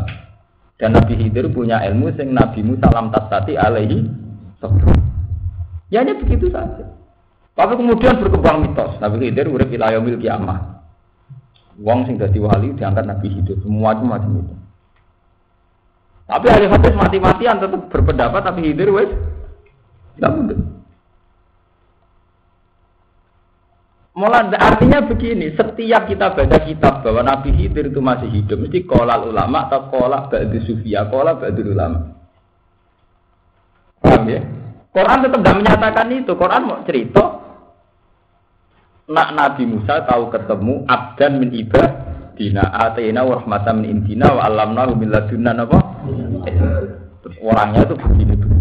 Dan 0.80 0.96
Nabi 0.96 1.12
Khidir 1.20 1.52
punya 1.52 1.84
ilmu 1.84 2.08
sing 2.16 2.32
Nabi 2.32 2.64
Musa 2.64 2.88
lam 2.88 3.12
tasati 3.12 3.52
alaihi 3.60 4.08
Ya 5.92 6.00
hanya 6.00 6.16
begitu 6.16 6.48
saja. 6.48 6.88
Tapi 7.52 7.76
kemudian 7.76 8.16
berkembang 8.16 8.64
mitos. 8.64 8.96
Nabi 8.96 9.28
Khidir 9.28 9.52
urip 9.52 9.68
ila 9.76 9.92
yaumil 9.92 10.16
kiamah. 10.16 10.80
Wong 11.80 12.08
sing 12.08 12.16
dadi 12.16 12.40
wali 12.40 12.72
diangkat 12.76 13.04
Nabi 13.08 13.28
Khidir, 13.28 13.56
semua 13.60 13.96
macam 13.96 14.40
itu. 14.40 14.54
Tapi 16.28 16.46
ahli 16.46 16.66
hadis 16.70 16.94
mati-matian 16.94 17.58
tetap 17.58 17.90
berpendapat 17.90 18.40
Nabi 18.46 18.60
Khidir 18.70 18.88
wes 18.94 19.10
tidak 20.20 20.32
mungkin. 20.36 20.60
Mulai 24.20 24.52
artinya 24.52 25.00
begini, 25.00 25.56
setiap 25.56 26.04
kita 26.04 26.36
baca 26.36 26.58
kitab 26.60 27.00
bahwa 27.00 27.24
Nabi 27.24 27.56
Khidir 27.56 27.88
itu 27.88 28.04
masih 28.04 28.28
hidup, 28.28 28.60
mesti 28.60 28.84
kolal 28.84 29.32
ulama 29.32 29.64
atau 29.64 29.88
kolak 29.88 30.28
ba'du 30.28 30.60
sufia, 30.68 31.08
kolak 31.08 31.40
ba'du 31.40 31.64
ulama. 31.64 32.20
Paham 34.04 34.28
ya? 34.28 34.44
Quran 34.90 35.24
tetap 35.24 35.40
tidak 35.40 35.56
menyatakan 35.62 36.06
itu. 36.12 36.32
Quran 36.36 36.66
mau 36.68 36.84
cerita 36.84 37.24
nak 39.08 39.28
Nabi 39.32 39.62
Musa 39.64 40.04
tahu 40.04 40.28
ketemu 40.28 40.84
abdan 40.84 41.32
min 41.40 41.50
dina 42.36 42.64
atina 42.76 43.24
wa 43.24 43.40
rahmatan 43.40 43.74
min 43.80 44.04
indina 44.04 44.36
wa 44.36 44.44
alamna 44.44 44.90
min 44.92 45.08
ladunna 45.08 45.54
apa? 45.64 45.78
Terus 47.24 47.36
orangnya 47.40 47.86
itu 47.86 47.94
begini 47.94 48.34
begini. 48.36 48.59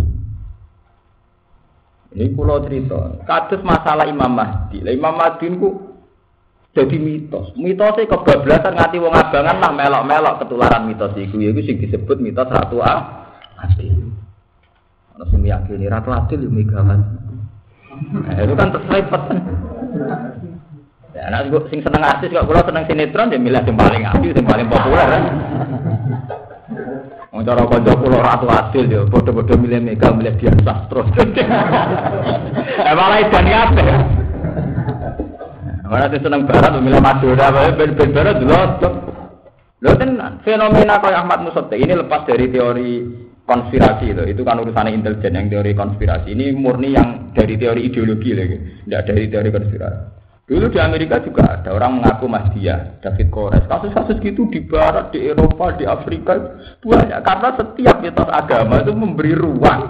Ini 2.19 2.36
pulau 2.36 2.60
cerita. 2.60 3.23
Kados 3.23 3.63
masalah 3.63 4.03
Imam 4.03 4.27
Mahdi. 4.36 4.84
Lah 4.84 4.91
Imam 4.91 5.15
Mahdi 5.15 5.47
ku 5.55 5.95
jadi 6.75 6.99
mitos. 6.99 7.55
Mitosnya 7.55 8.12
kebablasan 8.12 8.75
ngati 8.75 8.99
wong 8.99 9.15
abangan 9.15 9.58
lah 9.63 9.71
melok-melok 9.71 10.43
ketularan 10.43 10.84
mitos 10.84 11.15
iku. 11.15 11.39
Iku 11.39 11.63
sing 11.63 11.79
disebut 11.79 12.19
mitos 12.19 12.51
Ratu. 12.51 12.84
Adil. 12.84 14.12
Ana 15.15 15.23
sing 15.32 15.47
yakini 15.47 15.88
Ratu 15.88 16.12
Adil 16.12 16.43
yo 16.43 16.51
Megawati. 16.51 17.08
Nah, 17.99 18.36
itu 18.36 18.53
kan 18.55 18.71
terselipet. 18.75 19.23
Ya, 21.15 21.21
anak 21.32 21.51
sing 21.71 21.79
seneng 21.82 22.03
artis 22.03 22.32
kok 22.32 22.45
kula 22.45 22.62
seneng 22.67 22.86
sinetron 22.86 23.34
ya 23.34 23.39
milih 23.41 23.63
sing 23.63 23.75
paling 23.79 24.03
apik, 24.05 24.36
sing 24.36 24.45
paling 24.45 24.67
populer 24.67 25.08
kan. 25.08 25.23
Wong 27.39 27.47
cara 27.47 27.63
kanca 27.71 27.95
kula 27.95 28.19
ratu 28.19 28.52
adil 28.52 28.91
ya, 28.91 29.08
padha-padha 29.08 29.56
milih 29.56 29.80
Mega, 29.80 30.12
milih 30.12 30.36
Dian 30.43 30.60
Sastro. 30.60 31.08
Eh 31.08 32.91
malah 32.99 33.23
edan 33.23 33.47
kabeh. 33.47 33.88
Mana 35.88 36.12
sing 36.12 36.19
seneng 36.19 36.43
barat 36.43 36.75
milih 36.84 36.99
Madura, 36.99 37.47
ben 37.80 37.95
ben 37.95 38.12
barat 38.12 38.43
lho. 38.43 38.60
Lho 39.80 39.91
tenan, 39.95 40.43
fenomena 40.43 40.99
kayak 40.99 41.23
Ahmad 41.23 41.47
Musotte 41.47 41.80
ini 41.80 41.95
lepas 41.95 42.28
dari 42.28 42.52
teori 42.52 43.08
konspirasi 43.47 44.12
itu, 44.12 44.23
itu 44.36 44.41
kan 44.43 44.60
urusannya 44.60 44.99
intelijen 44.99 45.39
yang 45.39 45.47
teori 45.47 45.71
konspirasi. 45.71 46.36
Ini 46.36 46.52
murni 46.60 46.91
yang 46.91 47.32
dari 47.32 47.56
teori 47.56 47.88
ideologi 47.88 48.36
lagi, 48.36 48.84
tidak 48.84 49.15
dari 49.15 49.32
teori 49.32 49.47
konspirasi. 49.47 50.18
Dulu 50.49 50.65
di 50.73 50.81
Amerika 50.81 51.21
juga 51.21 51.62
ada 51.62 51.77
orang 51.77 52.01
mengaku 52.01 52.25
Mahdia, 52.25 52.97
David 53.05 53.29
Kores. 53.29 53.69
Kasus-kasus 53.69 54.17
gitu 54.17 54.49
di 54.49 54.65
Barat, 54.65 55.13
di 55.13 55.29
Eropa, 55.29 55.77
di 55.77 55.85
Afrika 55.85 56.33
banyak. 56.81 57.21
Karena 57.21 57.53
setiap 57.53 58.01
mitos 58.01 58.25
agama 58.33 58.81
itu 58.81 58.89
memberi 58.89 59.38
ruang 59.38 59.81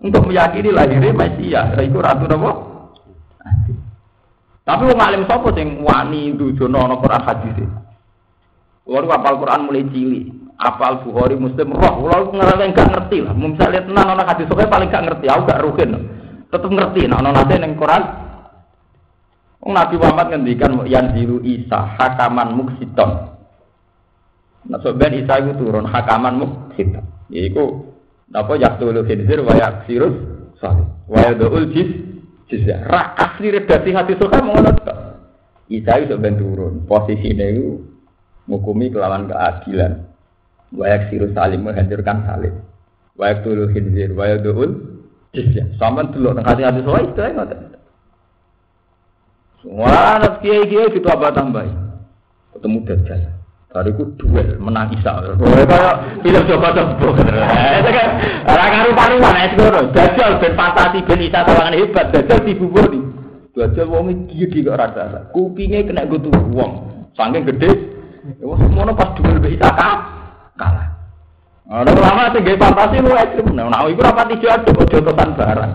untuk 0.00 0.24
meyakini 0.24 0.72
lahirnya 0.72 1.12
Mesia. 1.12 1.68
Itu 1.84 2.00
ratu 2.00 2.24
apa? 2.32 2.50
Tapi 4.64 4.82
wong 4.88 4.98
alim 4.98 5.28
sapa 5.28 5.52
sing 5.52 5.84
wani 5.84 6.32
dudono 6.32 6.80
ana 6.80 6.96
Quran 6.96 7.22
hadis. 7.22 7.68
Kulo 8.88 9.06
apal 9.12 9.36
Quran 9.36 9.68
mulai 9.68 9.84
cilik, 9.92 10.26
apal 10.56 11.04
Bukhari 11.04 11.36
Muslim 11.36 11.76
roh, 11.76 11.92
kulo 12.02 12.32
ngerti 12.34 12.64
enggak 12.72 12.88
ngerti 12.88 13.18
lah. 13.20 13.34
Misalnya 13.36 13.84
tenan 13.84 14.16
ana 14.16 14.24
hadis 14.24 14.48
paling 14.48 14.88
gak 14.88 15.04
ngerti, 15.06 15.26
aku 15.28 15.42
gak 15.44 15.62
rugen. 15.62 15.90
Tetep 16.50 16.70
ngerti 16.72 17.04
nek 17.04 17.20
ana 17.20 17.30
nate 17.36 17.60
Quran 17.76 18.25
Nabi 19.66 19.98
Muhammad 19.98 20.26
ngendikan 20.30 20.78
yang 20.86 21.10
ziru 21.10 21.42
Isa 21.42 21.98
hakaman 21.98 22.54
muksiton. 22.54 23.34
Nah, 24.66 24.78
sebenarnya 24.82 25.26
Isa 25.26 25.34
itu 25.42 25.52
turun 25.58 25.86
hakaman 25.90 26.38
muksiton. 26.38 27.02
Yaitu 27.30 27.64
apa 28.30 28.54
yaktulu 28.54 29.02
khinzir 29.02 29.42
wa 29.42 29.54
yaksirus 29.58 30.14
salih. 30.62 30.86
Wa 31.10 31.18
yadu'ul 31.30 31.74
jis 31.74 31.90
jizya. 32.46 32.86
Ra 32.86 33.18
asli 33.18 33.50
redaksi 33.50 33.90
hati 33.90 34.14
suka 34.14 34.38
mengenot 34.38 34.78
Isa 35.66 35.92
itu 35.98 36.14
sebenarnya 36.14 36.38
turun. 36.38 36.74
Posisinya 36.86 37.46
itu 37.50 37.82
mengukumi 38.46 38.94
kelawan 38.94 39.26
keadilan. 39.26 40.06
Wa 40.70 40.86
yaksirus 40.94 41.34
salim 41.34 41.66
menghancurkan 41.66 42.22
salim. 42.22 42.54
Wa 43.18 43.34
yaktulu 43.34 43.66
khinzir 43.74 44.14
wa 44.14 44.30
yadu'ul 44.30 45.02
jizya. 45.34 45.74
Sama 45.82 46.06
dulu 46.06 46.38
hati-hati 46.38 46.86
suka 46.86 47.02
itu 47.02 47.18
ya 47.18 47.75
Wah, 49.66 50.22
anak 50.22 50.46
kiai 50.46 50.70
kiai 50.70 50.94
apa 50.94 51.34
tambah? 51.34 51.66
Ketemu 52.54 52.78
dajjal. 52.86 53.20
Bariku 53.76 54.08
duel 54.16 54.56
menang 54.62 54.94
Isa. 54.94 55.20
Kayak 55.36 56.22
film 56.24 56.42
coba 56.48 56.72
kan 56.72 56.96
orang 58.46 58.70
karu 58.72 58.90
paruan 58.96 59.36
es 59.36 59.52
ngono. 59.58 59.80
Dajjal 59.92 60.40
ben 60.40 60.56
fantasi 60.56 61.04
ben 61.04 61.20
Isa 61.20 61.44
tawangan 61.44 61.76
hebat. 61.76 62.08
Dajjal 62.14 62.46
dibubur 62.46 62.88
di. 62.88 63.02
Dajjal 63.52 63.90
wong 63.90 64.30
iki 64.30 64.48
iki 64.48 64.64
rada. 64.64 65.28
Kupinge 65.34 65.84
kena 65.84 66.08
gutu 66.08 66.32
wong. 66.54 66.88
Saking 67.18 67.44
gede. 67.44 67.70
Wah, 68.40 68.56
semono 68.56 68.96
pas 68.96 69.12
duel 69.18 69.42
be 69.44 69.58
Isa 69.58 69.68
kalah. 70.56 70.88
Ana 71.66 71.90
lama 71.92 72.32
sing 72.32 72.46
fantasi 72.56 73.02
lu 73.02 73.12
ekstrim. 73.12 73.50
Nah, 73.50 73.84
iku 73.90 74.00
rapati 74.00 74.40
jodoh 74.40 74.86
jodohan 74.88 75.34
barang. 75.36 75.72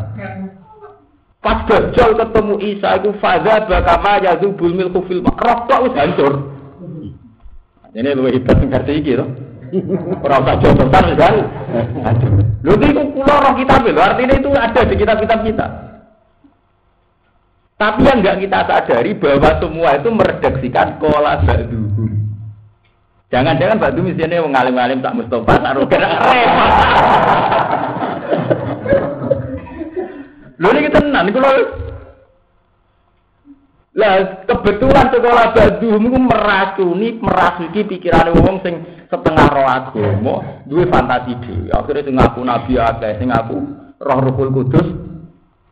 Pas 1.41 1.65
Dajjal 1.65 2.13
ketemu 2.13 2.55
Isa 2.61 3.01
itu 3.01 3.17
faza 3.17 3.65
bakama 3.65 4.21
yazubul 4.21 4.77
milku 4.77 5.01
fil 5.09 5.25
rokok 5.25 5.89
wis 5.89 5.97
hancur. 5.97 6.53
Ini 7.97 8.13
lu 8.13 8.29
hebat 8.29 8.61
ngerti 8.61 9.01
iki 9.01 9.17
to. 9.17 9.25
Ora 10.25 10.37
usah 10.37 10.55
jodohan 10.61 11.03
wis 11.09 11.17
hancur. 11.17 12.31
Lho 12.61 12.73
iki 12.77 12.93
kula 12.93 13.35
roh 13.41 13.53
kitab 13.57 13.81
lho, 13.81 13.97
artinya 13.97 14.37
itu 14.37 14.49
ada 14.53 14.81
di 14.85 14.93
kitab-kitab 14.93 15.39
kita. 15.41 15.65
Tapi 17.81 18.05
yang 18.05 18.21
enggak 18.21 18.45
kita 18.45 18.59
sadari 18.69 19.17
bahwa 19.17 19.57
semua 19.57 19.97
itu 19.97 20.09
meredaksikan 20.13 21.01
kola 21.01 21.41
badu. 21.41 21.89
Jangan-jangan 23.33 23.81
batu 23.81 24.05
misalnya 24.05 24.45
ngalim-ngalim 24.45 25.01
tak 25.01 25.17
Mustafa, 25.17 25.57
taruh 25.57 25.89
kira 25.89 26.05
repot. 26.21 26.71
Lho 30.61 30.69
niki 30.77 30.93
tenan 30.93 31.25
niku 31.25 31.41
lho. 31.41 31.51
Lah 33.97 34.45
kebetulan 34.47 35.11
sekolah 35.11 35.51
badu 35.57 35.97
niku 35.97 36.17
meracuni, 36.21 37.17
merasuki 37.17 37.83
pikirane 37.89 38.31
wong 38.37 38.61
sing 38.61 38.85
setengah 39.09 39.51
roh 39.51 39.67
agama, 39.67 40.63
duwe 40.69 40.85
fantasi 40.87 41.35
dhewe. 41.43 41.67
Akhire 41.73 42.05
sing 42.05 42.15
ngaku 42.15 42.39
nabi 42.45 42.77
akeh, 42.77 43.17
sing 43.17 43.33
ngaku 43.33 43.57
roh 43.99 44.19
Ruhul 44.21 44.53
Kudus 44.53 44.87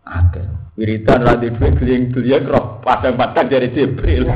akeh. 0.04 0.43
Wiridan 0.75 1.21
ra 1.21 1.38
duwe 1.38 1.69
gling-gling 1.78 2.49
roh 2.49 2.82
padang-padang 2.82 3.45
dari 3.45 3.69
Jibril. 3.71 4.25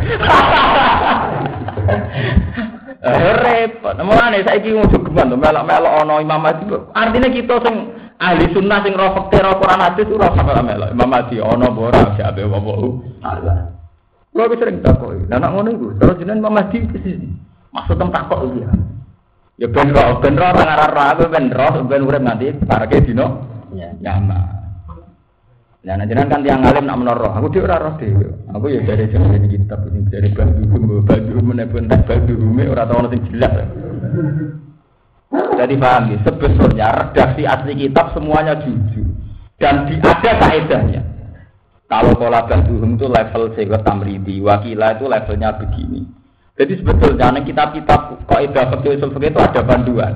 Repot. 3.44 4.00
Mulane 4.00 4.48
saiki 4.48 4.72
ngono 4.72 4.96
geman 4.96 5.36
melok-melok 5.36 5.92
ana 5.92 6.24
Imam 6.24 6.40
Mahdi. 6.40 6.72
Artinya 6.96 7.28
kita 7.28 7.60
sing 7.60 7.76
ahli 8.20 8.46
sunnah 8.54 8.80
sing 8.82 8.94
roh 8.94 9.12
fakir 9.16 9.42
roh 9.42 9.58
Quran 9.58 9.82
hadis 9.82 10.12
ora 10.14 10.28
sampe 10.34 10.52
melok. 10.62 10.90
Imam 10.94 11.10
Mahdi 11.10 11.36
ana 11.42 11.66
apa 11.70 11.80
ora 11.80 12.02
siape 12.18 12.42
wa 12.46 12.60
Allah. 13.26 13.58
Kulo 14.34 14.44
wis 14.50 14.58
sering 14.58 14.82
takoki. 14.82 15.30
Lah 15.30 15.38
nek 15.38 15.52
ngono 15.54 15.70
iku, 15.74 15.88
terus 16.02 16.18
jenengan 16.18 16.42
Imam 16.42 16.54
Mahdi 16.58 16.78
sini. 17.02 17.30
Maksud 17.74 17.96
tem 17.98 18.10
takok 18.10 18.40
iki 18.50 18.66
ya. 18.66 18.72
Ben 19.70 19.90
roh, 19.94 20.20
ben 20.20 20.36
roh 20.36 20.50
ora 20.50 20.64
ngarah 20.66 21.08
aku 21.14 21.24
ben 21.30 21.46
roh 21.54 21.74
ben 21.86 22.06
urip 22.06 22.22
nanti 22.22 22.52
parke 22.66 23.02
dino. 23.06 23.46
Ya. 23.74 23.90
Nyaman. 24.02 24.62
Nah, 25.84 26.00
nanti 26.00 26.16
kan 26.16 26.40
tiang 26.40 26.64
alim 26.64 26.88
nak 26.88 26.96
menoroh, 26.96 27.36
aku 27.36 27.52
dia 27.52 27.68
ora 27.68 27.76
roh 27.76 28.00
dhewe. 28.00 28.48
Aku 28.56 28.72
ya 28.72 28.80
dari 28.88 29.04
ini 29.04 29.48
kitab 29.52 29.84
ini 29.92 30.08
dari 30.08 30.32
baju 30.32 30.64
gumbo 30.72 30.96
baju 31.04 31.36
menepun 31.44 31.92
tak 31.92 32.08
baju 32.08 32.32
rumi 32.40 32.72
ora 32.72 32.88
tau 32.88 33.04
nanti 33.04 33.20
jelas. 33.28 33.68
Jadi 35.34 35.74
paham 35.82 36.14
ya, 36.14 36.18
sebetulnya 36.22 36.88
redaksi 36.94 37.42
asli 37.42 37.74
kitab 37.74 38.14
semuanya 38.14 38.54
jujur 38.62 39.10
dan 39.58 39.90
di, 39.90 39.98
ada 39.98 40.32
kaedahnya. 40.38 41.02
Kalau 41.90 42.14
pola 42.18 42.46
baduhum 42.46 42.98
itu 42.98 43.06
level 43.06 43.54
sehingga 43.54 43.82
tamridi, 43.82 44.42
wakila 44.42 44.98
itu 44.98 45.06
levelnya 45.06 45.58
begini. 45.58 46.06
Jadi 46.54 46.74
sebetulnya 46.82 47.34
kitab-kitab 47.42 48.30
kaidah 48.30 48.66
fikih 48.78 49.02
usul 49.02 49.10
itu 49.18 49.40
ada 49.42 49.62
panduan. 49.66 50.14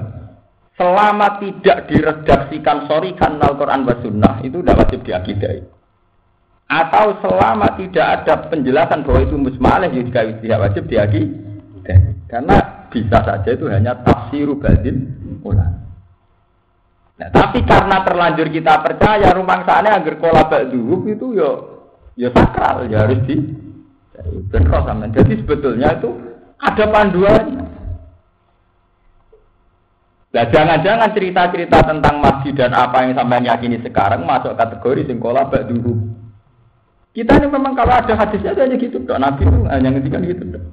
Selama 0.78 1.42
tidak 1.42 1.90
diredaksikan 1.90 2.86
sorry 2.86 3.18
kan 3.18 3.42
Al-Quran 3.42 3.90
wa 3.90 3.96
Sunnah 4.06 4.36
itu 4.46 4.62
tidak 4.62 4.86
wajib 4.86 5.00
diakidai. 5.02 5.66
Atau 6.70 7.18
selama 7.26 7.74
tidak 7.82 8.06
ada 8.22 8.34
penjelasan 8.54 9.02
bahwa 9.02 9.26
itu 9.26 9.34
musmaleh 9.34 9.90
juga 9.90 10.30
tidak 10.38 10.62
wajib 10.62 10.84
diakidai. 10.86 11.98
Karena 12.30 12.58
bisa 12.92 13.18
saja 13.24 13.50
itu 13.50 13.66
hanya 13.68 13.98
tafsiru 14.04 14.58
badin 14.58 15.14
ulang. 15.44 15.88
Nah, 17.18 17.30
tapi 17.34 17.66
karena 17.66 18.06
terlanjur 18.06 18.48
kita 18.54 18.78
percaya 18.86 19.34
rumah 19.34 19.66
sana 19.66 19.98
agar 19.98 20.16
kola 20.22 20.46
dulu 20.70 21.10
itu 21.10 21.34
yo 21.34 21.50
yo 22.14 22.30
sakral 22.30 22.86
ya 22.86 23.10
harus 23.10 23.22
di 23.26 23.36
bentrok 24.54 24.86
sama. 24.86 25.10
Jadi 25.10 25.42
sebetulnya 25.42 25.98
itu 25.98 26.10
ada 26.62 26.86
panduannya. 26.90 27.66
Nah, 30.28 30.46
jangan-jangan 30.54 31.10
cerita-cerita 31.18 31.78
tentang 31.82 32.22
masjid 32.22 32.54
dan 32.54 32.76
apa 32.78 33.02
yang 33.02 33.18
sampai 33.18 33.48
yakini 33.48 33.82
sekarang 33.82 34.22
masuk 34.22 34.54
kategori 34.54 35.10
singkola 35.10 35.50
dulu. 35.50 35.98
Kita 37.18 37.42
ini 37.42 37.50
memang 37.50 37.74
kalau 37.74 37.98
ada 37.98 38.14
hadisnya 38.14 38.54
hanya 38.54 38.78
gitu 38.78 39.02
dok. 39.02 39.18
Nabi 39.18 39.42
itu 39.42 39.58
hanya 39.66 39.90
ngendikan 39.90 40.22
gitu 40.22 40.44
dok. 40.54 40.64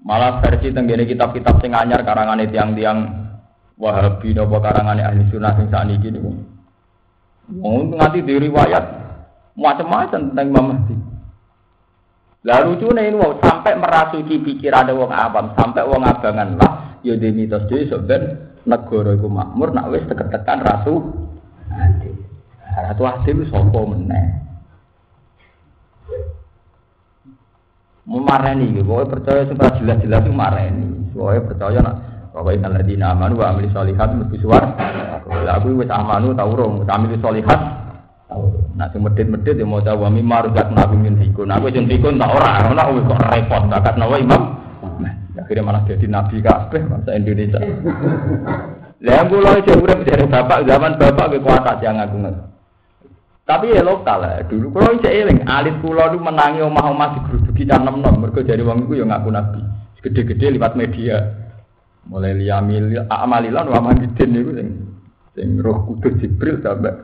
Malah 0.00 0.40
versi 0.40 0.72
tenggene 0.72 1.04
kitab-kitab 1.04 1.60
sing 1.60 1.76
anyar 1.76 2.00
karangane 2.04 2.48
tiang-tiang 2.48 3.20
Wahabi 3.80 4.36
napa 4.36 4.60
karangane 4.60 5.00
ahli 5.00 5.24
sunnah 5.32 5.56
sing 5.56 5.72
sakniki 5.72 6.12
niku. 6.12 6.36
Mau 7.48 7.80
nganti 7.80 8.20
diriwayat 8.20 8.84
macam-macam 9.56 10.20
tentang 10.30 10.46
Imam 10.52 10.66
Mahdi. 10.68 10.96
Lah 12.44 12.60
lucune 12.68 13.08
sampai 13.40 13.80
merasuki 13.80 14.36
pikiran 14.44 14.92
wong 14.92 15.08
awam, 15.12 15.56
sampai 15.56 15.88
wong 15.88 16.04
abangan 16.04 16.60
lah 16.60 16.72
ya 17.00 17.16
di 17.16 17.32
mitos 17.32 17.64
dhewe 17.72 17.88
sok 17.88 18.04
negara 18.68 19.16
makmur 19.16 19.72
nak 19.72 19.88
wis 19.88 20.04
tekan 20.04 20.60
Adi. 20.60 22.12
Ratu 22.76 23.02
Adi 23.08 23.30
itu 23.32 23.44
sapa 23.48 23.80
meneh? 23.88 24.26
Memareni, 28.10 28.74
pokoknya 28.82 29.06
percaya 29.06 29.42
supaya 29.46 29.70
jelas-jelas 29.78 30.26
itu 30.26 30.34
mareni. 30.34 31.14
Pokoknya 31.14 31.46
percaya 31.46 31.78
nak 31.78 31.96
kalau 32.34 32.82
di 32.82 32.94
amanu 32.98 33.38
wa 33.38 33.54
amili 33.54 33.70
solihat 33.70 34.10
lebih 34.18 34.42
suar. 34.42 34.66
Lah 35.30 35.62
aku 35.62 35.78
wis 35.78 35.86
amanu 35.86 36.34
tau 36.34 36.50
rong, 36.50 36.82
amili 36.90 37.14
solihat. 37.22 37.60
Nah 38.74 38.86
sing 38.90 39.06
medit-medit 39.06 39.58
ya 39.58 39.66
mau 39.66 39.78
tahu 39.78 40.10
mi 40.10 40.26
maruzak 40.26 40.74
nabi 40.74 40.98
min 40.98 41.22
fikun. 41.22 41.54
Aku 41.54 41.70
sing 41.70 41.86
fikun 41.86 42.18
tak 42.18 42.34
ora, 42.34 42.66
ora 42.66 42.90
wis 42.90 43.06
kok 43.06 43.22
repot 43.30 43.62
bakat 43.70 43.94
nawa 43.94 44.18
imam. 44.18 44.42
Nah, 44.98 45.14
akhirnya 45.38 45.62
malah 45.62 45.82
jadi 45.86 46.06
nabi 46.10 46.42
kabeh 46.42 46.82
bangsa 46.90 47.10
Indonesia. 47.14 47.62
Lah 49.06 49.22
kula 49.30 49.62
iki 49.62 49.72
urip 49.78 50.02
dari 50.02 50.26
bapak 50.26 50.66
zaman 50.66 50.98
bapak 50.98 51.30
kekuatan 51.30 51.78
yang 51.78 52.02
aku 52.02 52.16
ngerti. 52.26 52.42
Tapi 53.50 53.74
ya 53.74 53.82
lokal 53.82 54.22
lah. 54.22 54.46
Dulu 54.46 54.70
kalau 54.70 55.02
cek 55.02 55.10
eling, 55.10 55.42
alit 55.42 55.74
kula 55.82 56.14
itu 56.14 56.22
menangi 56.22 56.62
omah-omah 56.62 57.18
digeruduki 57.18 57.66
can 57.66 57.82
nom-nom. 57.82 58.22
Mergo 58.22 58.46
jare 58.46 58.62
wong 58.62 58.86
iku 58.86 59.02
ya 59.02 59.10
ngaku 59.10 59.28
nabi. 59.34 59.58
Gede-gede 60.06 60.54
lewat 60.54 60.78
media. 60.78 61.18
Mulai 62.06 62.38
liyamil 62.38 63.10
amalilan 63.10 63.66
wa 63.66 63.90
manidin 63.90 64.38
itu 64.38 64.50
sing 64.54 64.68
sing 65.34 65.58
roh 65.58 65.82
kudus 65.82 66.14
Jibril 66.22 66.62
sampai 66.62 66.94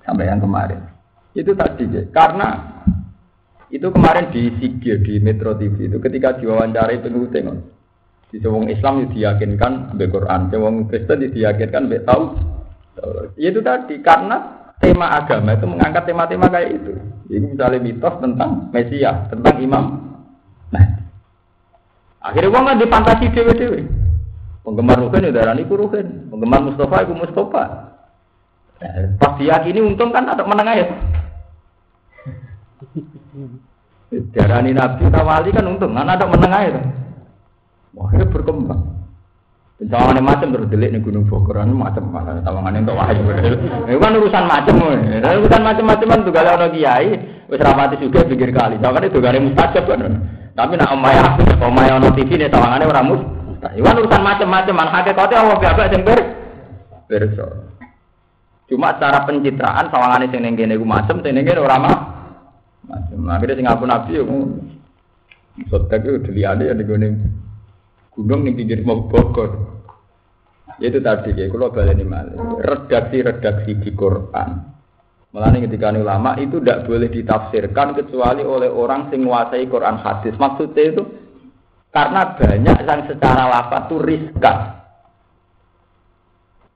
sampai 0.00 0.32
yang 0.32 0.40
kemarin. 0.40 0.80
Itu 1.36 1.52
tadi. 1.52 1.84
Karena 2.08 2.56
itu 3.68 3.92
kemarin 3.92 4.32
di 4.32 4.48
Sigir 4.56 5.04
di 5.04 5.20
Metro 5.20 5.52
TV 5.60 5.92
itu 5.92 6.00
ketika 6.00 6.40
diwawancarai 6.40 7.04
penguting 7.04 7.52
di 8.32 8.40
wong 8.40 8.72
Islam 8.72 9.12
diyakinkan 9.12 9.92
be 9.94 10.08
Quran, 10.08 10.48
wong 10.56 10.88
Kristen 10.88 11.20
diyakinkan 11.20 11.92
be 11.92 12.00
tahu. 12.00 12.32
Itu 13.36 13.60
tadi 13.60 14.00
karena 14.00 14.65
tema 14.80 15.12
agama 15.12 15.56
itu 15.56 15.66
mengangkat 15.66 16.04
tema-tema 16.04 16.46
kayak 16.52 16.70
itu. 16.76 16.92
Ini 17.26 17.46
misalnya 17.56 17.80
mitos 17.82 18.14
tentang 18.22 18.70
Mesias, 18.70 19.16
tentang 19.32 19.56
Imam. 19.58 19.84
Nah, 20.70 20.86
akhirnya 22.22 22.52
wong 22.52 22.64
kan 22.68 22.78
dipantasi 22.78 23.26
dewe-dewe. 23.32 23.80
Penggemar 24.66 24.98
Ruhin 24.98 25.26
ya 25.30 25.34
darani 25.34 25.66
ku 25.66 25.76
Ruhin. 25.78 26.30
Penggemar 26.30 26.60
Mustafa 26.62 27.02
itu 27.06 27.14
Mustafa. 27.14 27.62
Eh, 28.82 29.08
pas 29.16 29.38
diyakini 29.40 29.80
untung 29.80 30.12
kan 30.12 30.28
ada 30.28 30.44
menengah 30.44 30.74
ya. 30.76 30.86
Darani 34.36 34.70
Nabi 34.70 35.10
Tawali 35.10 35.50
kan 35.50 35.66
untung, 35.66 35.90
kan 35.96 36.06
ada 36.06 36.30
menengah 36.30 36.62
ya. 36.62 36.78
Wah, 37.96 38.12
ini 38.12 38.28
berkembang. 38.28 38.95
Pencawangan 39.76 40.24
macam 40.24 40.56
terus 40.56 40.72
delik 40.72 40.88
nih 40.88 41.04
Gunung 41.04 41.28
Bogor, 41.28 41.60
macam 41.60 42.08
mana 42.08 42.40
tawangan 42.40 42.80
itu 42.80 42.96
wahyu. 42.96 43.22
Itu 43.84 44.00
kan 44.00 44.16
urusan 44.16 44.44
macam, 44.48 44.74
urusan 45.20 45.62
macam-macam 45.68 46.06
kan 46.08 46.20
tuh 46.24 46.32
kalau 46.32 46.56
orang 46.56 46.72
kiai, 46.72 47.12
wis 47.44 47.60
rapati 47.60 48.00
juga 48.00 48.24
pikir 48.24 48.56
kali. 48.56 48.80
Tawangan 48.80 49.04
itu 49.04 49.20
gak 49.20 49.36
mustajab 49.36 49.84
kan. 49.84 50.16
Tapi 50.56 50.72
nak 50.80 50.96
omaya 50.96 51.20
aku, 51.28 51.44
omaya 51.60 52.00
ono 52.00 52.08
TV 52.16 52.40
nih 52.40 52.48
tawangannya 52.48 52.88
orang 52.88 53.04
mus. 53.04 53.22
Iwan 53.76 54.00
urusan 54.00 54.22
macam-macam, 54.24 54.74
man 54.80 54.88
hakikatnya 54.96 55.44
Allah 55.44 55.56
gak 55.60 55.92
sing 55.92 56.02
ber 56.08 56.20
berso. 57.04 57.46
Cuma 58.72 58.96
cara 58.96 59.28
pencitraan 59.28 59.92
sawangane 59.92 60.32
sing 60.32 60.40
ning 60.40 60.56
kene 60.56 60.80
iku 60.80 60.88
macam, 60.88 61.20
sing 61.20 61.36
ning 61.36 61.44
kene 61.44 61.60
ora 61.60 61.76
mah. 61.76 61.96
Macam. 62.88 63.28
Akhirnya 63.28 63.60
sing 63.60 63.68
aku 63.68 63.84
nabi 63.84 64.16
yo 64.16 64.24
Sotek 65.68 66.04
itu 66.04 66.32
dilihat 66.32 66.60
ya 66.60 66.76
di 66.76 66.84
gunung 66.84 67.16
gunung 68.16 68.48
ning 68.48 68.56
pinggir 68.56 68.80
mau 68.82 69.04
Bogor. 69.04 69.76
Itu 70.80 71.00
tadi 71.00 71.32
ya, 71.32 71.48
kalau 71.48 71.72
baleni 71.72 72.04
malah 72.04 72.60
redaksi-redaksi 72.60 73.80
di 73.80 73.90
Quran. 73.96 74.76
Malah 75.32 75.52
ketika 75.52 75.92
ulama 75.92 76.32
itu 76.40 76.60
tidak 76.60 76.88
boleh 76.88 77.12
ditafsirkan 77.12 77.92
kecuali 77.92 78.40
oleh 78.40 78.72
orang 78.72 79.12
sing 79.12 79.24
menguasai 79.24 79.68
Quran 79.68 80.00
hadis. 80.00 80.32
Maksudnya 80.40 80.84
itu 80.96 81.02
karena 81.92 82.36
banyak 82.36 82.76
yang 82.84 83.00
secara 83.08 83.44
lafaz 83.48 83.88
itu 83.88 83.96
riskan. 84.00 84.56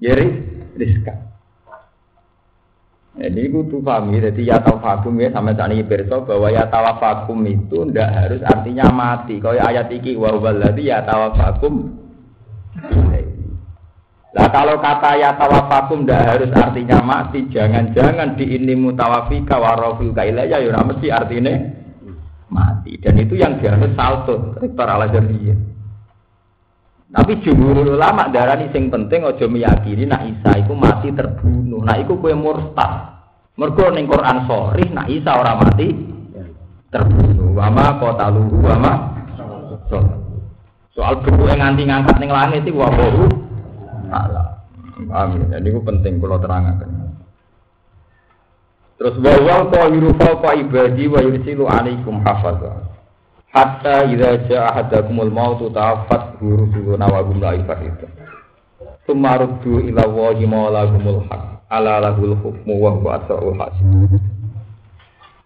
Ya 0.00 0.12
riskan. 0.76 1.29
Jadi 3.20 3.52
itu 3.52 3.60
tuh 3.68 3.84
pahami, 3.84 4.16
jadi 4.16 4.56
ya 4.56 4.56
tawafakum 4.64 5.12
ya 5.20 5.28
sama 5.28 5.52
saat 5.52 5.76
ini 5.76 5.84
berso 5.84 6.24
bahwa 6.24 6.48
ya 6.48 6.64
tawafakum 6.72 7.44
itu 7.44 7.84
ndak 7.92 8.08
harus 8.16 8.40
artinya 8.48 8.88
mati. 8.88 9.36
Kalau 9.36 9.60
ayat 9.60 9.92
iki 9.92 10.16
wa 10.16 10.32
waladi 10.40 10.88
ya 10.88 11.04
tawafakum. 11.04 12.00
Lah 14.32 14.48
kalau 14.48 14.80
kata 14.80 15.20
ya 15.20 15.36
tawafakum 15.36 16.08
ndak 16.08 16.22
harus 16.32 16.48
artinya 16.56 17.04
mati, 17.04 17.44
jangan-jangan 17.52 18.40
di 18.40 18.56
ini 18.56 18.72
mutawafika 18.72 19.60
wa 19.60 19.76
rafiuka 19.76 20.24
ilayya 20.24 20.56
ya 20.64 20.80
mesti 20.80 21.12
artinya 21.12 21.52
mati 22.50 22.98
dan 22.98 23.14
itu 23.16 23.38
yang 23.38 23.56
dianggap 23.62 23.94
salto 23.94 24.58
rektor 24.58 24.88
ala 24.90 25.06
jamiah 25.08 25.56
tapi 27.10 27.42
jumhur 27.42 27.82
ulama 27.82 28.30
darah 28.30 28.54
ini 28.54 28.70
sing 28.70 28.86
penting 28.86 29.26
ojo 29.26 29.50
meyakini 29.50 30.06
nak 30.06 30.30
Isa 30.30 30.62
itu 30.62 30.70
mati 30.78 31.10
terbunuh. 31.10 31.82
Nak 31.82 32.06
itu 32.06 32.14
kue 32.14 32.30
murtad. 32.38 33.18
Mergo 33.58 33.90
ning 33.90 34.06
Quran 34.06 34.46
sorry 34.46 34.86
nak 34.94 35.10
Isa 35.10 35.34
orang 35.34 35.58
mati 35.58 35.90
terbunuh. 36.94 37.50
Wama 37.58 37.98
kota 37.98 38.30
luhu 38.30 38.62
wama 38.62 39.10
soal 40.90 41.18
buku 41.22 41.50
yang 41.50 41.58
nganti 41.58 41.82
ngangkat 41.86 42.16
ning 42.22 42.30
langit 42.30 42.62
itu 42.66 42.78
wabahu 42.78 43.26
Allah 44.10 44.62
Amin. 45.10 45.50
Jadi 45.50 45.66
itu 45.66 45.80
penting 45.82 46.22
kalau 46.22 46.38
terangkan. 46.38 46.86
Terus 49.00 49.16
bahwa 49.16 49.66
qahiru 49.72 50.12
fawqa 50.14 50.50
ibadi 50.60 51.08
wa 51.08 51.24
yursilu 51.24 51.64
alaikum 51.66 52.20
hafaza. 52.20 52.84
Hatta 53.50 54.06
idza 54.06 54.44
jaa 54.46 54.70
ahadakumul 54.76 55.32
mautu 55.32 55.72
tawaffat 55.72 56.29
rusuluna 56.44 57.06
wa 57.10 57.20
hum 57.20 57.40
la 57.40 57.52
itu. 57.56 58.06
Tsumma 59.04 59.36
ruddu 59.36 59.84
ila 59.90 60.06
Allahi 60.08 60.44
maulahumul 60.46 61.26
haq. 61.28 61.42
Ala 61.70 62.00
lahul 62.00 62.34
hukmu 62.40 62.74
wa 62.80 62.90
huwa 62.96 63.10
asrul 63.20 63.56
hasib. 63.58 64.16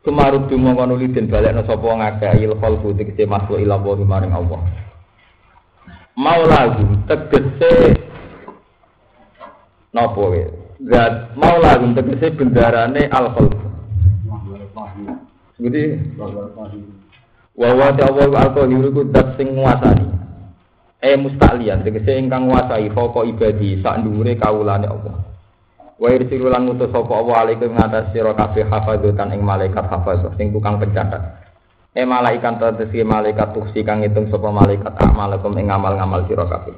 Tsumma 0.04 0.30
ruddu 0.30 0.54
mongko 0.54 0.84
nuli 0.86 1.08
den 1.10 1.26
balekno 1.26 1.64
sapa 1.66 1.88
ngakeh 1.88 2.44
il 2.44 2.54
khalqu 2.60 2.94
tegese 2.94 3.26
masuk 3.26 3.58
ila 3.58 3.80
Allahi 3.80 4.04
maring 4.04 4.32
Allah. 4.36 4.60
Maulahum 6.14 7.02
tegese 7.10 7.98
napa 9.94 10.20
wae 10.20 10.42
zat 10.90 11.32
maula 11.38 11.78
gum 11.78 11.94
tegese 11.94 12.34
bendarane 12.34 13.06
al 13.10 13.30
khalq 13.34 13.54
Jadi 15.54 15.82
wa 17.54 17.70
wa 17.78 17.88
ta'awwa 17.94 18.42
al 18.42 18.50
qahiru 18.58 18.90
ku 18.90 19.02
dat 19.14 19.38
sing 19.38 19.54
nguasani 19.54 20.13
e 21.04 21.12
mustaklian 21.20 21.84
tegese 21.84 22.16
ingkang 22.16 22.48
nguasai 22.48 22.88
foko 22.96 23.28
ibadi 23.28 23.84
sak 23.84 24.00
ndure 24.00 24.40
kawulane 24.40 24.88
Allah 24.88 25.34
Wa 25.94 26.10
irsilu 26.10 26.50
lan 26.50 26.66
ngutus 26.66 26.90
sapa 26.90 27.12
Allah 27.14 27.36
alaikum 27.46 27.70
ngatas 27.70 28.10
sira 28.10 28.34
kabeh 28.34 28.66
hafadzatan 28.66 29.30
ing 29.30 29.46
malaikat 29.46 29.86
hafadzah 29.86 30.34
sing 30.34 30.50
tukang 30.50 30.82
pencatat. 30.82 31.22
E 31.94 32.02
malaikat 32.02 32.58
tegese 32.58 33.06
malaikat 33.06 33.54
tuksi 33.54 33.86
kang 33.86 34.02
ngitung 34.02 34.26
sapa 34.26 34.50
malaikat 34.50 34.90
amalakum 34.98 35.54
ing 35.54 35.70
amal-ngamal 35.70 36.26
sira 36.26 36.50
kabeh. 36.50 36.74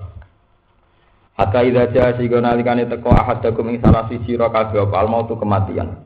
Hatta 1.41 1.65
idza 1.65 1.89
jaa 1.97 2.13
sigo 2.21 2.45
nalikane 2.45 2.85
teko 2.85 3.09
ahadakum 3.09 3.73
ing 3.73 3.81
salah 3.81 4.05
siji 4.13 4.37
sira 4.37 4.53
kabeh 4.53 4.85
apa 4.85 4.97
al 5.01 5.09
mautu 5.09 5.33
kematian. 5.41 5.97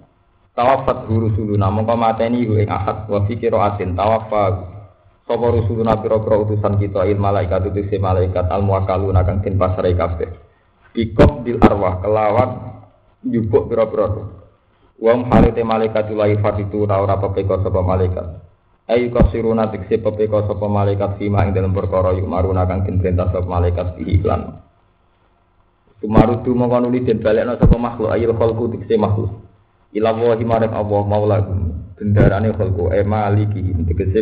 Tawafat 0.55 1.11
rusuluna 1.11 1.67
mongko 1.67 1.99
mateni 1.99 2.47
hu 2.47 2.63
ing 2.63 2.71
ahad 2.71 3.11
wa 3.11 3.27
fi 3.27 3.35
asin 3.43 3.99
tawaffa 3.99 4.70
sapa 5.31 5.47
rusuluna 5.47 5.95
pira-pira 6.03 6.43
utusan 6.43 6.75
kita 6.83 7.07
il 7.07 7.15
malaikat 7.15 7.71
tegese 7.71 8.03
malaikat 8.03 8.51
al 8.51 8.67
muwakkaluna 8.67 9.23
kang 9.23 9.39
den 9.47 9.55
pasrai 9.55 9.95
kabeh. 9.95 10.27
Bikop 10.91 11.47
bil 11.47 11.63
arwah 11.63 12.03
kelawan 12.03 12.51
njupuk 13.23 13.71
pira-pira 13.71 14.11
Wong 15.01 15.31
halite 15.31 15.63
malaikat 15.63 16.11
lahi 16.11 16.35
fatitu 16.43 16.83
ora 16.83 16.99
ora 16.99 17.15
pepeko 17.23 17.63
sapa 17.63 17.79
malaikat. 17.79 18.27
Ayu 18.91 19.15
kasiruna 19.15 19.71
tikse 19.71 20.03
pepeko 20.03 20.51
sapa 20.51 20.67
malaikat 20.67 21.15
fima 21.17 21.47
ing 21.47 21.55
dalam 21.55 21.71
perkara 21.71 22.11
yuk 22.19 22.27
maruna 22.27 22.67
kang 22.67 22.83
den 22.83 22.99
perintah 22.99 23.31
sapa 23.31 23.47
malaikat 23.47 23.97
fi 23.97 24.03
iklan. 24.19 24.59
Tumarudu 26.03 26.53
mongko 26.59 26.77
nuli 26.83 27.07
den 27.07 27.23
balekno 27.23 27.55
sapa 27.55 27.79
makhluk 27.79 28.11
ayil 28.11 28.35
khalqu 28.35 28.77
tikse 28.77 28.99
makhluk. 28.99 29.31
Ila 29.95 30.11
wa 30.11 30.35
himarek 30.35 30.75
Allah 30.75 31.03
maula 31.07 31.39
bendarane 31.97 32.51
khalqu 32.51 32.91
e 32.91 33.01
maliki 33.07 33.63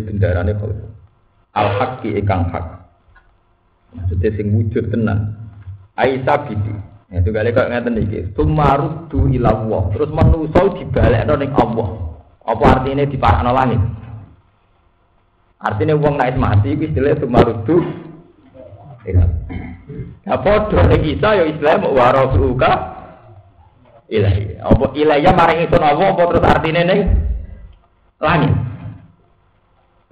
bendarane 0.05 0.53
khalqu. 0.53 0.98
Al 1.57 1.69
haqqi 1.81 2.19
ikang 2.21 2.51
hak. 2.53 2.65
Maksudnya 3.97 4.31
sing 4.37 4.53
wujud 4.53 4.93
tenan. 4.93 5.37
Aisyah 5.97 6.39
bidi. 6.47 6.75
Ya, 7.09 7.25
itu 7.25 7.33
kali 7.33 7.57
kok 7.57 7.73
ngeten 7.73 7.97
iki. 8.05 8.21
Tumarudu 8.37 9.33
ila 9.33 9.49
Allah. 9.57 9.83
Terus 9.97 10.11
manusa 10.13 10.61
dibalekno 10.77 11.35
ning 11.41 11.51
Allah. 11.57 11.89
Apa 12.45 12.65
artinya 12.81 13.05
diparakno 13.09 13.51
langit? 13.53 13.81
Artinya 15.59 15.99
wong 15.99 16.21
naik 16.21 16.37
mati 16.37 16.77
iki 16.77 16.93
istilah 16.93 17.17
tumarudu 17.17 17.77
ila. 19.09 19.25
Ya 20.29 20.37
padha 20.37 20.81
ning 20.93 21.03
Isa 21.09 21.29
ya 21.33 21.45
Islam 21.49 21.89
wa 21.89 22.07
rasuluka 22.13 22.71
ilahi. 24.13 24.61
Apa 24.61 24.93
ilahya 24.93 25.33
maring 25.33 25.65
itu 25.65 25.77
apa 25.81 26.23
terus 26.29 26.45
artinya 26.45 26.83
ning 26.85 27.01
langit. 28.21 28.68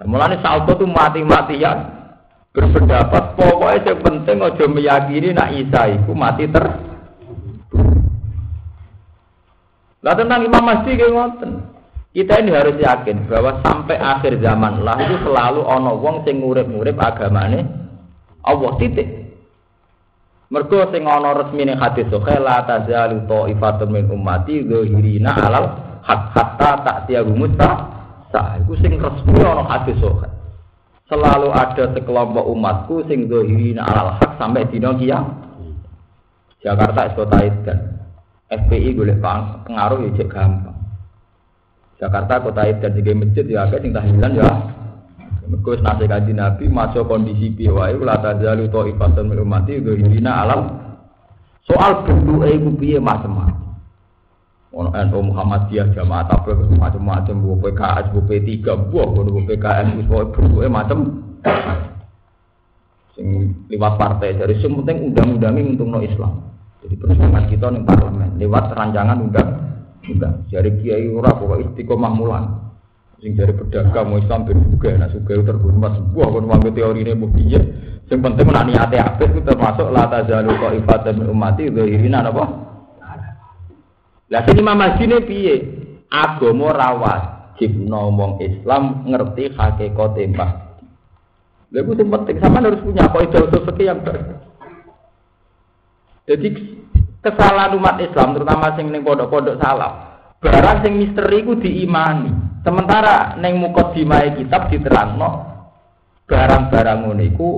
Mulane 0.05 0.37
salto 0.45 0.77
tuh 0.77 0.85
mati-matian 0.85 1.97
berpendapat 2.53 3.33
pokoknya 3.33 3.85
yang 3.85 3.97
penting 4.01 4.37
ojo 4.41 4.65
meyakini 4.69 5.33
nak 5.33 5.53
Isa 5.57 5.81
itu 5.93 6.13
mati 6.13 6.45
ter 6.49 6.65
Lah 10.05 10.13
tentang 10.13 10.45
Imam 10.45 10.61
Mahdi 10.61 10.93
kayak 10.93 11.09
ngoten. 11.09 11.51
Kita 12.13 12.39
ini 12.39 12.53
harus 12.53 12.79
yakin 12.79 13.27
bahwa 13.27 13.59
sampai 13.59 13.97
akhir 13.97 14.39
zaman 14.39 14.81
lah 14.81 14.97
itu 15.03 15.19
selalu 15.25 15.61
ono 15.61 15.99
wong 15.99 16.23
sing 16.23 16.39
ngurip-ngurip 16.41 16.95
agamane 16.97 17.65
Allah 18.45 18.71
titik. 18.79 19.05
Mergo 20.47 20.87
sing 20.95 21.03
ana 21.03 21.35
resmine 21.35 21.75
hadis 21.75 22.07
sahih 22.07 22.39
la 22.39 22.63
tazalu 22.63 23.27
ta'ifatun 23.27 23.89
min 23.91 24.07
ummati 24.07 24.63
dzahirina 24.63 25.35
alal 25.35 25.65
hak 26.05 26.21
hatta 26.31 26.71
ta'tiyahu 26.87 27.35
musta. 27.35 27.96
Sa 28.31 28.59
iku 28.59 28.75
sing 28.83 28.99
resmi 28.99 29.39
ana 29.39 29.63
hadis 29.63 29.95
sahih 30.03 30.31
selalu 31.07 31.49
ada 31.55 31.83
sekelompok 31.95 32.45
umatku 32.51 33.07
sing 33.07 33.31
dohirina 33.31 33.87
alal 33.87 34.19
hak 34.19 34.35
sampai 34.35 34.67
dino 34.67 34.95
kiam. 34.99 35.23
Jakarta 36.59 37.15
kota 37.15 37.37
Edan. 37.47 37.79
FPI 38.47 38.95
boleh 38.95 39.19
pengaruh 39.19 40.07
ya 40.07 40.11
cek 40.19 40.27
gampang. 40.31 40.75
Jakarta 41.99 42.43
kota 42.43 42.61
Edan 42.67 42.95
juga 42.95 43.11
masjid 43.23 43.45
ya 43.47 43.67
agak 43.67 43.83
sing 43.83 43.91
tahlilan 43.95 44.31
ya. 44.35 44.51
Mergo 45.47 45.79
nasi 45.79 46.11
kaji 46.11 46.35
Nabi 46.35 46.67
masuk 46.67 47.07
kondisi 47.07 47.55
piye 47.55 47.71
ulah 47.71 48.19
tazalu 48.19 48.67
ta'ifatun 48.67 49.31
min 49.31 49.39
ummati 49.39 49.79
dohirina 49.79 50.43
alal 50.43 50.75
soal 51.63 52.03
bentuke 52.03 52.51
iku 52.51 52.69
piye 52.75 52.99
macam-macam. 52.99 53.66
Ono 54.75 54.91
NU 54.91 55.19
Muhammadiyah 55.31 55.95
jamaah 55.95 56.27
tabligh 56.27 56.75
macam-macam 56.75 57.35
bu 57.39 57.55
PKS 57.63 58.05
bu 58.11 58.19
P3 58.27 58.51
buah 58.91 59.07
bu 59.15 59.41
PKS 59.47 59.87
bu 59.95 60.01
bentuke 60.27 60.67
macam 60.67 61.23
sing 63.15 63.55
lewat 63.71 63.93
partai. 63.95 64.35
Dari 64.35 64.59
penting 64.59 65.11
undang-undangnya 65.11 65.71
untuk 65.71 65.87
no 65.87 65.99
Islam. 66.03 66.51
Jadi 66.83 66.95
perjuangan 66.99 67.45
kita 67.47 67.65
nih 67.73 67.83
parlemen 67.87 68.29
lewat 68.37 68.75
rancangan 68.75 69.17
undang 69.17 69.49
undang 70.07 70.35
dari 70.51 70.71
kiai 70.83 71.07
ora 71.09 71.31
pokok 71.31 71.71
istiqomah 71.71 72.11
mulan. 72.11 72.43
Sing 73.23 73.33
dari 73.33 73.55
pedagang 73.55 74.13
mau 74.13 74.21
Islam 74.21 74.45
ben 74.45 74.61
juga 74.67 74.93
nak 74.99 75.15
suka 75.15 75.41
terhormat. 75.41 75.95
Sebuah 75.95 76.27
kon 76.27 76.45
wong 76.45 76.61
teori 76.75 77.01
ini 77.07 77.15
piye. 77.15 77.61
Sing 78.11 78.19
penting 78.19 78.51
nak 78.51 78.67
niate 78.67 78.99
apik 78.99 79.31
itu 79.31 79.41
termasuk 79.47 79.89
la 79.95 80.11
tazalu 80.11 80.53
qaifatan 80.59 81.23
ummati 81.23 81.71
dzahirina 81.71 82.23
apa 82.23 82.66
lah 84.27 84.43
sing 84.43 84.59
Imam 84.59 84.75
Mahdi 84.75 85.07
piye? 85.23 85.55
Agama 86.07 86.71
ra 86.75 86.89
wajib 86.95 87.71
ngomong 87.87 88.39
Islam 88.43 89.07
ngerti 89.07 89.55
hakikat 89.55 90.15
tembak. 90.15 90.51
Lha 91.71 91.83
iku 91.83 91.91
sing 91.99 92.07
penting 92.07 92.39
sama 92.39 92.63
harus 92.63 92.79
punya 92.79 93.11
kaidah 93.11 93.43
usul 93.43 93.75
yang 93.79 93.99
baik. 94.03 94.23
Jadi 96.27 96.47
kesalahan 97.23 97.75
umat 97.75 97.99
Islam 97.99 98.35
terutama 98.35 98.71
sing 98.75 98.87
ning 98.91 99.03
pondok-pondok 99.03 99.59
salah. 99.59 99.91
Barang 100.39 100.79
sing 100.83 100.95
misteri 100.95 101.43
ku 101.43 101.59
diimani. 101.59 102.63
Sementara 102.63 103.35
ning 103.39 103.59
mukadimah 103.59 104.35
kitab 104.35 104.71
diterangno 104.71 105.55
barang-barang 106.27 106.99
ngono 107.07 107.23
iku 107.23 107.49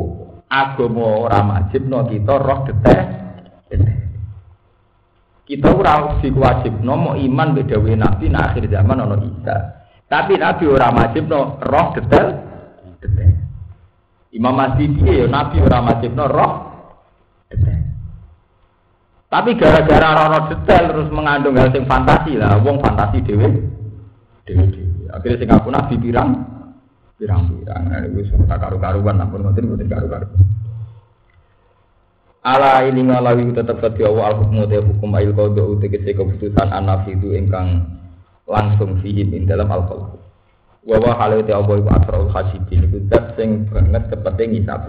agama 0.45 1.25
ora 1.25 1.41
wajibno 1.41 2.05
kita 2.05 2.33
roh 2.37 2.59
detek. 2.65 3.05
Kita 5.49 5.65
ora 5.73 6.13
wajib 6.13 6.85
nomo 6.85 7.17
iman 7.17 7.57
beda 7.57 7.81
nabi 7.97 8.29
na 8.29 8.53
akhir 8.53 8.69
zaman 8.69 9.01
ono 9.01 9.17
Isa. 9.25 9.81
Tapi 10.05 10.37
nabi 10.37 10.69
ora 10.69 10.93
wajib 10.93 11.25
no 11.25 11.57
roh 11.65 11.89
detail 11.97 12.37
detail. 13.01 13.33
Imam 14.29 14.53
Mahdi 14.53 14.93
dia 14.93 15.25
ya 15.25 15.25
nabi 15.25 15.57
ora 15.57 15.81
wajib 15.89 16.13
no 16.13 16.29
roh 16.29 16.53
detail. 17.49 17.81
Tapi 19.25 19.57
gara-gara 19.57 20.29
roh 20.29 20.53
detail 20.53 20.83
terus 20.93 21.09
mengandung 21.09 21.57
hal 21.57 21.73
sing 21.73 21.89
fantasi 21.89 22.37
lah, 22.37 22.61
wong 22.61 22.77
fantasi 22.77 23.17
dewe 23.25 23.49
dewe. 24.45 24.69
Akhirnya 25.09 25.37
sing 25.41 25.49
aku 25.49 25.73
nabi 25.73 25.97
pirang 25.97 26.45
pirang 27.17 27.49
pirang. 27.49 27.83
Nah, 27.89 28.05
itu 28.05 28.37
karu-karuan, 28.45 29.17
namun 29.17 29.49
ngoten 29.49 29.65
ngoten 29.65 29.89
karu-karuan. 29.89 30.29
Ala 32.49 32.81
ini 32.89 33.05
ngalawi 33.05 33.53
tetap 33.53 33.77
kedhi 33.77 34.01
Allah 34.01 34.33
al 34.33 34.41
hukmu 34.41 34.65
de 34.65 34.81
hukum 34.81 35.13
ail 35.13 35.37
qada 35.37 35.61
utegese 35.61 36.17
keputusan 36.17 36.73
anafi 36.73 37.13
itu 37.13 37.37
ingkang 37.37 37.85
langsung 38.49 38.97
fihim 39.05 39.45
dalam 39.45 39.69
al 39.69 39.85
qalb. 39.85 40.17
Wa 40.81 40.97
wa 40.97 41.13
halu 41.21 41.45
te 41.45 41.53
Allah 41.53 41.77
iku 41.77 41.89
asrul 41.93 42.33
hasibin 42.33 42.89
iku 42.89 43.05
zat 43.13 43.37
sing 43.37 43.69
banget 43.69 44.01
cepete 44.09 44.49
ngisap. 44.49 44.81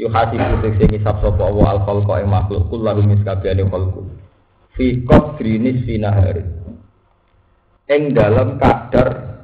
Yu 0.00 0.08
hasibu 0.08 0.56
tegese 0.64 0.88
ngisap 0.88 1.20
sapa 1.20 1.42
Allah 1.44 1.66
al 1.68 1.80
khalqa 1.84 2.14
ing 2.24 2.28
makhluk 2.32 2.64
kullu 2.72 3.00
miskabehane 3.04 3.62
khalqu. 3.68 4.00
Fi 4.72 5.04
qadri 5.04 5.60
nisfi 5.60 6.00
nahari. 6.00 6.48
Ing 7.92 8.16
dalam 8.16 8.56
kadar 8.56 9.36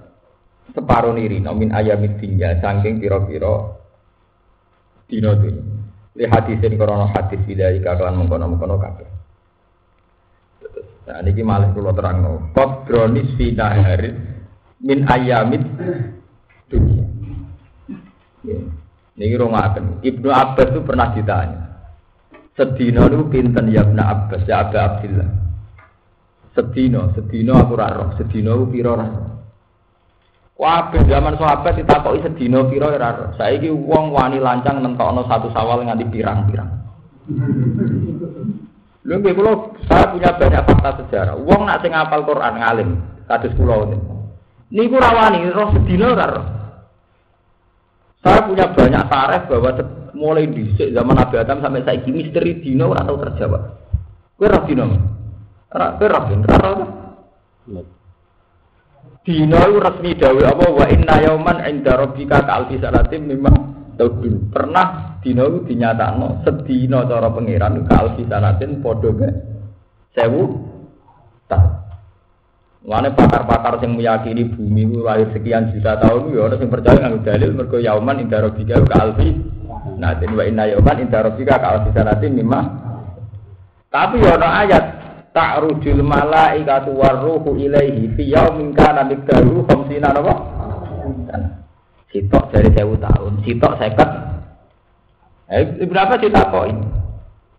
separuh 0.72 1.12
niri 1.12 1.44
min 1.44 1.68
ayamid 1.68 2.16
dunya 2.16 2.56
saking 2.64 2.96
pira-pira 2.96 3.76
dina 5.04 5.36
dunya 5.36 5.85
li 6.16 6.24
hadisin 6.24 6.80
krono 6.80 7.12
hadis 7.12 7.40
bidai 7.44 7.78
kakalan 7.84 8.24
mengkono 8.24 8.48
mengkono 8.48 8.76
kabeh. 8.80 9.08
Nah 11.06 11.22
niki 11.22 11.44
malih 11.46 11.70
kula 11.70 11.94
terangno 11.94 12.50
qadronis 12.56 13.30
fi 13.38 13.54
nahari 13.54 14.10
min 14.82 15.06
ayamid 15.06 15.62
dunia. 16.72 17.04
Niki 19.16 19.34
rungaken 19.36 20.02
Ibnu 20.02 20.28
Abbas 20.28 20.68
itu 20.72 20.80
pernah 20.82 21.08
ditanya 21.14 21.66
sedina 22.56 23.04
itu 23.06 23.28
pinten 23.28 23.68
ya 23.68 23.84
Ibnu 23.84 24.00
Abbas? 24.00 24.42
Ya 24.48 24.64
Abu 24.64 24.80
Abdillah. 24.80 25.28
Sedina 26.56 27.12
sedina 27.12 27.60
aku 27.60 27.76
ra 27.76 27.92
roh. 27.92 28.08
Sedina 28.16 28.56
ku 28.56 28.64
pira 28.72 28.96
Wah, 30.56 30.88
zaman 30.88 31.36
sahabat 31.36 31.76
ditakoki 31.76 32.24
sedina 32.24 32.64
pira 32.64 32.88
ora 32.88 33.12
ora. 33.12 33.28
Saiki 33.36 33.68
wong 33.68 34.08
wani 34.08 34.40
lancang 34.40 34.80
nentokno 34.80 35.28
satu 35.28 35.52
sawal 35.52 35.84
nganti 35.84 36.08
pirang-pirang. 36.08 36.70
Lho 39.04 39.14
nggih 39.20 39.36
kula 39.36 39.52
saya 39.84 40.08
punya 40.08 40.32
banyak 40.32 40.64
fakta 40.64 40.90
sejarah. 41.04 41.36
Wong 41.36 41.68
nak 41.68 41.84
sing 41.84 41.92
ngapal 41.92 42.24
Quran 42.24 42.54
ngalim, 42.56 42.88
kados 43.28 43.52
kula 43.52 43.84
niku 44.72 44.96
ora 44.96 45.10
wani 45.12 45.46
roh 45.52 45.68
sedina 45.76 46.16
ora 46.16 46.42
Saya 48.24 48.48
punya 48.48 48.66
banyak 48.72 49.04
tarif 49.12 49.42
bahwa 49.52 49.70
mulai 50.16 50.48
dhisik 50.50 50.90
zaman 50.90 51.20
Nabi 51.20 51.36
Adam 51.36 51.60
sampai 51.60 51.84
saiki 51.84 52.10
misteri 52.10 52.64
dina 52.64 52.88
ora 52.88 53.04
tau 53.04 53.20
terjawab. 53.20 53.62
Kowe 54.40 54.48
roh 54.48 54.62
dina? 54.64 54.88
Kerap 55.68 56.00
kerap 59.26 59.42
Dino 59.50 59.58
resmi 59.82 60.14
dawe 60.14 60.42
apa 60.46 60.66
wa 60.70 60.86
inna 60.86 61.16
yauman 61.26 61.58
inda 61.66 61.98
rabbika 61.98 62.46
ka 62.46 62.62
alfi 62.62 62.78
sanatin 62.78 63.26
taudin. 63.98 64.34
Pernah 64.54 65.18
dino 65.18 65.50
itu 65.50 65.58
dinyatakno 65.66 66.46
sedino 66.46 67.02
cara 67.10 67.26
pangeran 67.34 67.82
ka 67.90 68.06
alfi 68.06 68.22
sanatin 68.30 68.78
padha 68.78 69.10
be. 69.10 69.28
Mana 72.86 73.10
pakar-pakar 73.10 73.82
yang 73.82 73.98
meyakini 73.98 74.46
bumi 74.46 74.86
itu 74.86 75.02
lahir 75.02 75.26
sekian 75.34 75.74
juta 75.74 75.98
tahun, 75.98 76.30
ya 76.30 76.46
orang 76.46 76.62
yang 76.62 76.70
percaya 76.70 76.96
dengan 77.02 77.18
dalil 77.26 77.50
mereka 77.50 77.76
yauman 77.82 78.22
inda 78.22 78.38
rabbika 78.46 78.78
ka 78.86 78.96
alfi 79.02 79.28
Nah, 79.98 80.14
wa 80.22 80.44
inna 80.46 80.70
yauman 80.70 81.02
inda 81.02 81.18
rabbika 81.26 81.58
ka 81.58 81.66
alfi 81.66 81.90
sanatin 81.90 82.38
memang 82.38 82.86
tapi 83.90 84.20
ya 84.20 84.36
ada 84.36 84.48
ayat 84.66 84.84
ta'rujul 85.36 86.00
malaikatu 86.00 86.96
warruhu 86.96 87.60
ilaihi 87.60 88.08
fi 88.16 88.32
yaumin 88.32 88.72
kana 88.72 89.04
miqdaru 89.04 89.68
khamsina 89.68 90.16
napa? 90.16 90.32
Sitok 92.08 92.48
dari 92.48 92.72
sewu 92.72 92.96
tahun 92.96 93.44
sitok 93.44 93.76
seket. 93.76 94.10
Eh 95.52 95.84
berapa 95.84 96.16
kita 96.18 96.48
koin 96.48 96.80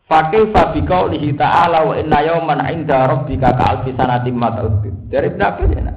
Fakil 0.07 0.51
fabikau 0.55 1.07
lihi 1.11 1.36
ta'ala 1.36 1.84
wa 1.84 1.93
inna 1.99 2.19
yawman 2.23 2.63
inda 2.71 3.11
rabbika 3.11 3.51
ka'alfi 3.55 3.91
sanatim 3.95 4.39
mata'udin 4.39 5.11
Dari 5.11 5.32
berapa 5.36 5.67
ya 5.67 5.80
nak? 5.84 5.95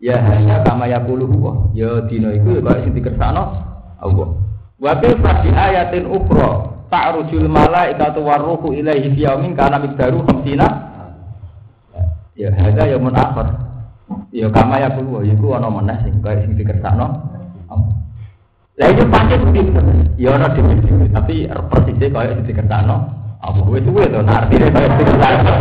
Ya 0.00 0.16
hanya 0.20 0.64
kama 0.64 0.88
yakulu 0.88 1.28
huwa. 1.28 1.52
Ya 1.76 2.00
dino 2.08 2.32
iku 2.32 2.56
ya 2.56 2.60
baik 2.64 2.88
sinti 2.88 3.04
kersano 3.04 3.52
Allah. 4.00 4.28
Wakil 4.80 5.20
fabi 5.20 5.52
ayatin 5.52 6.08
ukro 6.08 6.72
Ta'rujul 6.88 7.48
malaikatu 7.48 8.24
warruhu 8.24 8.72
ilaihi 8.72 9.12
fi 9.12 9.28
yaumin 9.28 9.52
kana 9.52 9.76
miqdaru 9.76 10.24
khamsina 10.24 10.93
Ya 12.34 12.50
ada 12.50 12.82
ya 12.90 12.98
mun 12.98 13.14
akhir. 13.14 13.46
Ya 14.34 14.50
kama 14.50 14.82
ya 14.82 14.90
kulo 14.90 15.22
iku 15.22 15.54
ana 15.54 15.70
meneh 15.70 15.94
sing 16.02 16.18
kaya 16.18 16.42
sing 16.42 16.58
dikersakno. 16.58 17.06
Lah 18.74 18.88
itu 18.90 19.06
pancen 19.06 19.54
pinter. 19.54 19.86
Ya 20.18 20.34
ora 20.34 20.50
dhewe 20.50 20.74
tapi 21.14 21.46
persisnya 21.46 22.10
kaya 22.10 22.34
sing 22.34 22.46
dikersakno. 22.50 22.96
Apa 23.38 23.60
kowe 23.62 23.78
suwe 23.78 24.10
to 24.10 24.18
artine 24.26 24.66
kaya 24.74 24.86
sing 24.90 24.98
dikersakno. 24.98 25.52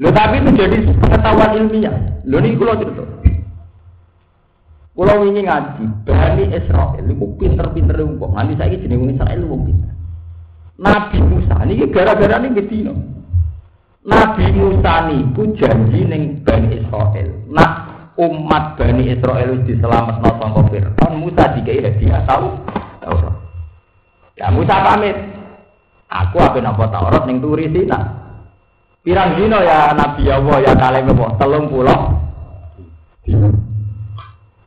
Lho 0.00 0.08
tapi 0.10 0.40
itu 0.40 0.50
jadi 0.56 0.76
pengetahuan 0.98 1.50
ilmiah. 1.60 1.96
Lho 2.24 2.36
ini 2.40 2.56
kulo 2.56 2.72
cerita. 2.80 3.04
Kulo 4.94 5.26
ini 5.26 5.42
ngaji, 5.42 5.84
Bani 6.06 6.44
Israel 6.54 7.02
itu 7.02 7.26
pinter-pinter 7.38 7.98
kok. 7.98 8.30
Nanti 8.30 8.54
saya 8.56 8.78
jenenge 8.78 9.14
Israel 9.14 9.42
itu 9.42 9.56
pinter. 9.68 9.92
Nabi 10.80 11.18
Musa 11.22 11.56
ini 11.66 11.86
gara-gara 11.92 12.38
ini 12.42 12.56
gedino. 12.56 12.94
Nabi 14.04 14.52
Musa 14.52 15.08
niku 15.08 15.48
janji 15.56 16.04
ning 16.04 16.44
Bani 16.44 16.76
Israel. 16.76 17.28
Nah, 17.48 17.70
umat 18.20 18.76
Bani 18.76 19.08
Israel 19.16 19.64
diselametno 19.64 20.30
saka 20.36 20.60
Firaun, 20.68 21.12
Musa 21.24 21.44
dikai 21.56 21.80
hadiah 21.80 22.20
tahu? 22.28 22.52
Taurat. 23.00 23.36
Ya 24.36 24.52
Musa 24.52 24.76
pamit. 24.84 25.16
Aku 26.12 26.36
apa 26.36 26.60
napa 26.60 26.84
Taurat 26.92 27.24
ning 27.24 27.40
turi 27.40 27.72
Sina. 27.72 28.24
Pirang 29.00 29.40
dino 29.40 29.60
ya 29.64 29.96
Nabi 29.96 30.28
Allah 30.28 30.56
ya 30.60 30.72
kalih 30.76 31.04
apa? 31.08 31.26
Telung 31.40 31.66
pulau. 31.72 32.00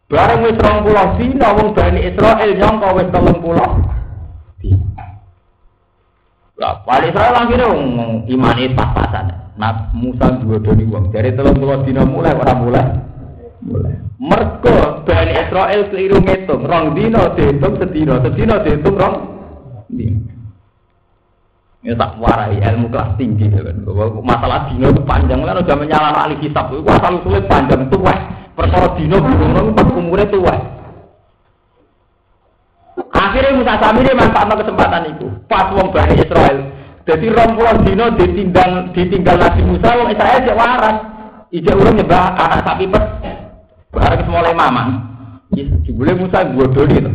Bareng 0.08 0.40
wis 0.50 0.58
rong 0.58 0.82
pulau 0.82 1.08
dino 1.22 1.48
wong 1.62 1.70
Bani 1.78 2.00
Israel 2.10 2.50
nyangka 2.58 2.90
wis 2.98 3.10
telung 3.14 3.38
pulau. 3.38 3.86
Lah, 6.58 6.82
wali 6.90 7.14
Israel 7.14 7.38
akhirnya 7.38 7.70
ngomong 7.70 8.26
iman 8.26 8.58
itu 8.58 8.74
pas-pasan. 8.74 9.30
Nah, 9.62 9.94
Musa 9.94 10.42
dua 10.42 10.58
doni 10.58 10.90
uang. 10.90 11.14
Dari 11.14 11.34
telung 11.38 11.58
puluh 11.62 11.86
dino 11.86 12.02
mulai 12.06 12.34
orang 12.34 12.58
mulai. 12.66 12.86
Mulai. 13.62 13.94
Mergo 14.18 15.06
Bani 15.06 15.34
Israel 15.38 15.82
keliru 15.94 16.18
ngitung. 16.18 16.66
Rong 16.66 16.98
dino 16.98 17.30
dihitung 17.38 17.78
sedino. 17.78 18.18
Sedino 18.26 18.58
dihitung 18.66 18.98
rong 18.98 19.16
dino. 19.90 20.34
Ini 21.86 21.94
tak 21.94 22.18
warai 22.18 22.58
ilmu 22.58 22.90
kelas 22.90 23.18
tinggi. 23.22 23.54
Kan. 23.54 23.86
Masalah 24.26 24.74
dino 24.74 24.90
itu 24.90 25.02
panjang. 25.06 25.46
Kan 25.46 25.62
udah 25.62 25.78
menyala 25.78 26.10
ahli 26.26 26.42
hisab. 26.42 26.74
Itu 26.74 26.90
asal 26.90 27.22
sulit 27.22 27.46
panjang. 27.46 27.86
Tuwek. 27.94 28.18
Perkara 28.58 28.98
dino 28.98 29.22
belum 29.22 29.78
umurnya 29.94 30.26
tuwek. 30.34 30.77
Akhirnya 33.48 33.64
Musa 33.64 33.80
Samiri 33.80 34.12
manfaatkan 34.12 34.60
kesempatan 34.60 35.04
itu. 35.16 35.28
Pas 35.48 35.72
wong 35.72 35.88
Bani 35.96 36.20
Israel. 36.20 36.68
Jadi 37.08 37.32
rom 37.32 37.56
pulau 37.56 37.80
dino 37.80 38.12
ditinggal 38.20 38.92
ditinggal 38.92 39.40
Nabi 39.40 39.62
Musa 39.64 39.88
wong 39.96 40.12
Israel 40.12 40.44
cek 40.44 40.58
waras. 40.60 40.98
Ijek 41.56 41.80
urung 41.80 41.96
nyembah 41.96 42.36
anak 42.36 42.68
sapi 42.68 42.92
pet. 42.92 43.04
Barang 43.96 44.28
mulai 44.28 44.52
mamang. 44.52 44.90
Jebule 45.56 46.12
Musa 46.20 46.44
bodoni 46.44 47.00
to. 47.00 47.12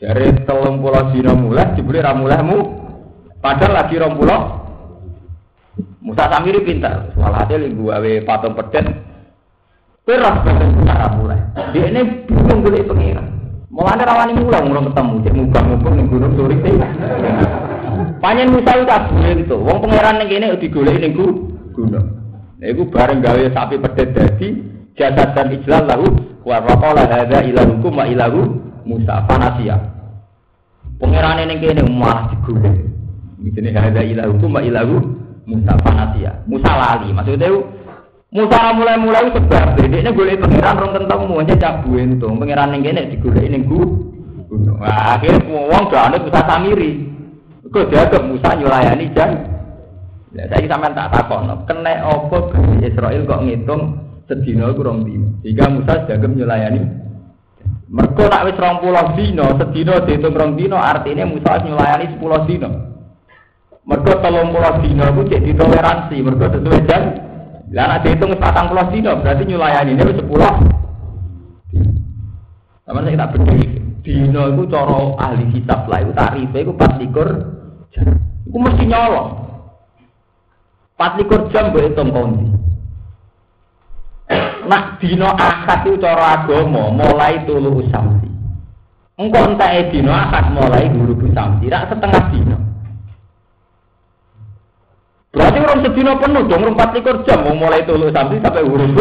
Jare 0.00 0.32
telung 0.48 0.80
pulau 0.80 1.12
dino 1.12 1.36
mulai 1.36 1.76
jebule 1.76 2.00
ra 2.00 2.16
mulaimu. 2.16 2.58
Padahal 3.44 3.84
lagi 3.84 4.00
rom 4.00 4.16
pulau. 4.16 4.64
Musa 6.00 6.24
Samiri 6.24 6.64
pintar. 6.64 7.12
Walhasil 7.20 7.68
gawe 7.68 8.12
patung 8.24 8.56
pedet. 8.56 8.96
Peras 10.08 10.40
cara 10.88 11.06
mulai. 11.20 11.40
Dia 11.76 11.84
ini 11.84 12.24
bingung 12.24 12.64
golek 12.64 12.88
pengiran. 12.88 13.29
Mulane 13.80 14.04
rawani 14.04 14.36
mulang 14.36 14.64
mulang 14.68 14.86
ketemu, 14.92 15.14
cek 15.24 15.34
mubang-mubang 15.40 15.94
ning 15.96 16.06
gunung 16.12 16.32
suri. 16.36 16.56
Panjen 18.20 18.52
Musa 18.52 18.76
itu 18.76 18.84
kabeh 18.84 19.32
gitu. 19.40 19.56
Wong 19.56 19.80
pangeran 19.80 20.20
ning 20.20 20.28
kene 20.28 20.52
digoleki 20.60 21.00
ning 21.00 21.12
gunung. 21.16 22.06
Nah 22.60 22.66
iku 22.68 22.92
bareng 22.92 23.24
gawe 23.24 23.40
sapi 23.56 23.80
pedet 23.80 24.12
dadi 24.12 24.48
jasad 25.00 25.32
dan 25.32 25.48
ijlal 25.56 25.88
lahu 25.88 26.12
wa 26.44 26.60
raqala 26.60 27.08
hadza 27.08 27.40
ilahukum 27.40 27.96
wa 27.96 28.04
ilahu 28.04 28.60
Musa 28.84 29.24
fanasia. 29.24 29.80
Pangeran 31.00 31.40
ning 31.48 31.64
kene 31.64 31.80
malah 31.88 32.28
digoleki. 32.36 32.84
Jenenge 33.56 33.80
hadza 33.80 34.04
ilahukum 34.04 34.60
wa 34.60 34.60
ilahu 34.60 35.00
Musa 35.48 35.72
fanasia. 35.80 36.36
Musa 36.44 36.68
lali, 36.68 37.16
maksudnya 37.16 37.48
Musa 38.30 38.70
mulai-mulai 38.78 39.26
sebab 39.34 39.74
jadi 39.74 40.06
ini 40.06 40.10
boleh 40.14 40.38
pangeran 40.38 40.78
rong 40.78 40.94
ketemu 40.94 41.34
aja 41.42 41.54
cabu 41.58 41.98
itu 41.98 42.28
pangeran 42.30 42.78
yang 42.78 42.86
kene 42.86 43.10
digoleki 43.10 43.50
ning 43.50 43.66
gunung. 43.66 44.78
Nah, 44.78 45.18
akhirnya 45.18 45.50
wong 45.50 45.90
gak 45.90 46.14
ada 46.14 46.18
Musa 46.22 46.40
samiri. 46.46 47.10
Kok 47.66 47.90
dianggap 47.90 48.22
Musa 48.30 48.54
nyulayani 48.54 49.06
jan. 49.18 49.30
Ya 50.30 50.46
saya 50.46 50.62
sampean 50.70 50.94
tak 50.94 51.10
takon, 51.10 51.50
kena 51.66 52.06
apa 52.06 52.36
Bani 52.54 52.86
Israel 52.86 53.26
kok 53.26 53.42
ngitung 53.42 53.82
sedina 54.30 54.70
iku 54.70 54.86
rong 54.86 55.02
dino. 55.02 55.26
Jika 55.42 55.66
Musa 55.66 56.06
dianggap 56.06 56.30
nyulayani 56.30 56.80
Mergo 57.90 58.30
nak 58.30 58.46
wis 58.46 58.54
20 58.54 59.18
dino, 59.18 59.46
sedina 59.58 60.06
dihitung 60.06 60.38
rong 60.38 60.54
dino 60.54 60.78
artinya 60.78 61.26
Musa 61.26 61.58
nyulayani 61.66 62.14
10 62.14 62.46
dino. 62.46 62.70
Mergo 63.82 64.12
30 64.22 64.86
dino 64.86 65.04
ku 65.18 65.26
cek 65.26 65.42
ditoleransi, 65.42 66.16
mergo 66.22 66.46
sesuai 66.46 66.86
jan 66.86 67.02
lah 67.70 67.86
nek 67.86 68.02
dihitung 68.02 68.34
patang 68.42 68.74
dino 68.90 69.22
berarti 69.22 69.46
nyulayani 69.46 69.94
ini 69.94 70.18
sepuluh. 70.18 70.54
Sama 72.82 73.06
saya 73.06 73.22
tak 73.22 73.38
bener. 73.38 73.62
Dino 74.02 74.42
itu 74.50 74.62
coro 74.66 75.14
ahli 75.22 75.46
kitab 75.54 75.86
lah 75.86 76.02
itu 76.02 76.10
tarif 76.10 76.50
itu 76.50 76.72
pas 76.74 76.98
likur 76.98 77.28
jam. 77.94 78.18
Itu 78.42 78.58
mesti 78.58 78.84
nyolong. 78.90 79.30
Pas 80.98 81.14
likur 81.14 81.46
jam 81.54 81.70
gue 81.70 81.86
hitung 81.86 82.10
kondi. 82.10 82.50
Nak 84.66 84.98
dino 84.98 85.30
akad 85.30 85.86
itu 85.86 86.02
coro 86.02 86.24
agama 86.26 86.90
mulai 86.90 87.46
tulu 87.46 87.86
samsi. 87.94 88.26
Engkau 89.14 89.46
entah 89.46 89.70
dino 89.94 90.10
akad 90.10 90.50
mulai 90.58 90.90
guru 90.90 91.14
samsi. 91.30 91.70
Rak 91.70 91.86
setengah 91.86 92.24
dino. 92.34 92.59
Berarti 95.30 95.58
orang 95.62 95.80
sedina 95.86 96.18
penuh 96.18 96.42
dong, 96.50 96.62
orang 96.66 96.74
empat 96.74 96.90
likur 96.98 97.16
jam, 97.22 97.46
mau 97.46 97.54
mulai 97.54 97.86
tulu 97.86 98.10
samsi 98.10 98.42
sampai 98.42 98.66
huruf 98.66 98.98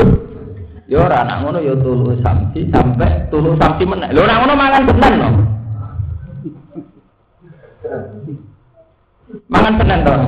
Ya 0.89 1.05
orang 1.05 1.21
anak 1.25 1.37
ngono 1.45 1.59
ya 1.61 1.73
tulu 1.77 2.17
samsi 2.25 2.65
sampai 2.73 3.29
tulu 3.29 3.53
samsi 3.61 3.85
mana? 3.85 4.09
Lo 4.09 4.25
orang 4.25 4.37
ngono 4.41 4.53
mangan 4.57 4.83
tenan 4.89 5.13
no. 5.21 5.29
Mangan 9.45 9.73
tenan 9.77 9.99
toh. 10.01 10.21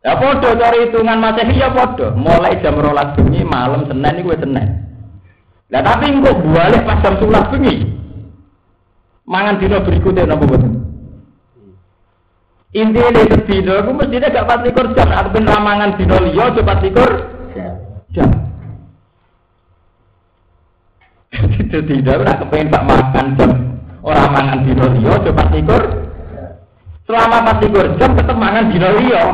Ya 0.00 0.12
podo 0.16 0.48
cari 0.56 0.88
hitungan 0.88 1.20
masehi 1.20 1.60
ya 1.60 1.68
podo. 1.76 2.16
Mulai 2.16 2.56
jam 2.64 2.80
rolas 2.80 3.12
bengi 3.20 3.44
malam 3.44 3.84
Senin 3.84 4.16
ini 4.16 4.24
gue 4.24 4.36
Senin. 4.40 4.68
Lah 5.68 5.84
tapi 5.84 6.08
engkau 6.08 6.32
balik 6.56 6.88
pas 6.88 7.04
jam 7.04 7.20
sebelas 7.20 7.52
bengi. 7.52 7.84
Mangan 9.28 9.60
dino 9.60 9.84
berikutnya 9.84 10.24
nopo 10.24 10.48
betul. 10.48 10.91
Intinya 12.72 13.12
di 13.12 13.28
sedino, 13.28 13.84
aku 13.84 13.92
mestinya 13.92 14.32
gak 14.32 14.48
pas 14.48 14.64
likur 14.64 14.86
jam, 14.96 15.12
aku 15.12 15.28
ben 15.36 15.44
ramangan 15.44 15.92
dino 16.00 16.16
liyo, 16.24 16.56
coba 16.56 16.80
likur 16.80 17.10
jam. 18.16 18.32
Itu 21.60 21.78
tidak, 21.84 22.24
aku 22.24 22.48
kepengen 22.48 22.72
pak 22.72 22.84
makan 22.88 23.26
jam, 23.36 23.50
orang 24.00 24.32
mangan 24.32 24.58
dino 24.64 24.84
liyo, 24.88 25.12
coba 25.20 25.44
likur. 25.52 25.82
Selama 27.04 27.44
pasti 27.44 27.66
jam 28.00 28.10
tetap 28.16 28.36
mangan 28.40 28.64
dino 28.72 28.88
liya. 28.96 29.24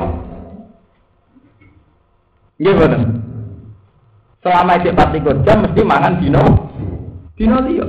Nggih 2.59 2.74
boten. 2.74 3.03
Selama 4.43 4.82
isih 4.82 4.95
pasti 4.99 5.18
jam 5.22 5.59
mesti 5.62 5.80
mangan 5.86 6.14
dino 6.18 6.43
dino 7.39 7.57
liya. 7.70 7.86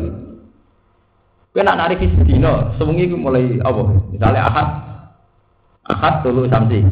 Kowe 1.50 1.66
nak 1.66 1.78
narik 1.82 2.06
dino, 2.22 2.70
sewengi 2.78 3.10
mulai 3.10 3.58
apa? 3.66 3.82
Misalnya 4.14 4.46
ahad. 4.46 4.89
Ahad 5.90 6.22
tulu 6.22 6.46
samsi. 6.48 6.86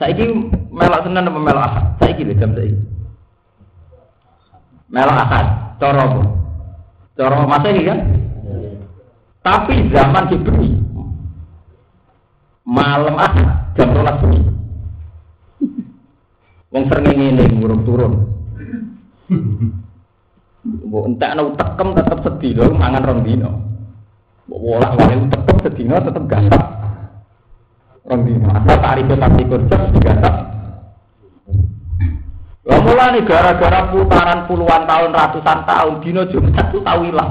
Saiki 0.00 0.24
melok 0.72 1.04
Senin 1.04 1.28
apa 1.28 1.40
melok 1.40 1.64
ahad? 1.64 1.84
Saiki 2.00 2.24
lho 2.24 2.34
jam 2.36 2.52
saiki. 2.56 2.76
Melok 4.88 5.16
ahad. 5.16 5.46
Cara 5.76 6.00
apa? 6.08 6.22
Cara 7.16 7.36
Masehi 7.44 7.84
kan? 7.84 7.98
Tapi 9.44 9.92
zaman 9.94 10.26
diberi 10.26 10.74
malam 12.66 13.14
ah 13.14 13.32
jam 13.78 13.94
rolas 13.94 14.18
bengi. 14.18 14.42
Wong 16.74 16.84
sering 16.90 17.14
ngene 17.14 17.44
ngurung 17.54 17.86
turun. 17.86 18.12
Mbok 20.66 21.04
entek 21.14 21.30
ana 21.30 21.42
tekem 21.54 21.88
tetep 21.94 22.18
sedina 22.26 22.64
mangan 22.74 23.06
rong 23.06 23.20
dina. 23.22 23.50
Mbok 24.50 24.60
wolak 24.60 24.92
wale 24.98 25.14
tekem 25.30 25.56
sedina 25.62 26.02
tetep 26.02 26.24
gasak. 26.26 26.75
Rong 28.06 28.22
dina. 28.22 28.48
Asal 28.54 28.78
tarife 28.78 29.14
pasti 29.18 29.42
kerja 29.42 29.76
digasak. 29.90 30.34
Lah 32.66 32.80
mulane 32.82 33.22
gara-gara 33.22 33.90
putaran 33.94 34.46
puluhan 34.50 34.82
tahun, 34.86 35.10
ratusan 35.14 35.58
tahun, 35.66 35.94
dino 36.02 36.22
Jumat 36.30 36.66
tuh 36.70 36.82
tahu 36.82 37.00
hilang. 37.06 37.30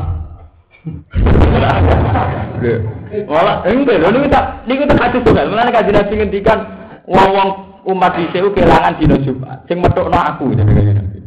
Wala 3.26 3.64
enggak 3.66 4.00
lho 4.04 4.10
niku 4.12 4.28
tak 4.28 4.46
niku 4.68 4.84
tak 4.88 5.00
hadis 5.00 5.24
tunggal. 5.24 5.48
Mulane 5.48 5.72
kanjeng 5.72 5.96
Nabi 5.96 6.14
ngendikan 6.20 6.60
wong-wong 7.08 7.50
umat 7.88 8.12
dhisik 8.20 8.44
kelangan 8.52 9.00
dino 9.00 9.16
Jumat. 9.24 9.64
Sing 9.68 9.80
metokno 9.80 10.20
aku 10.20 10.56
jenenge 10.56 10.94
Nabi. 10.96 11.20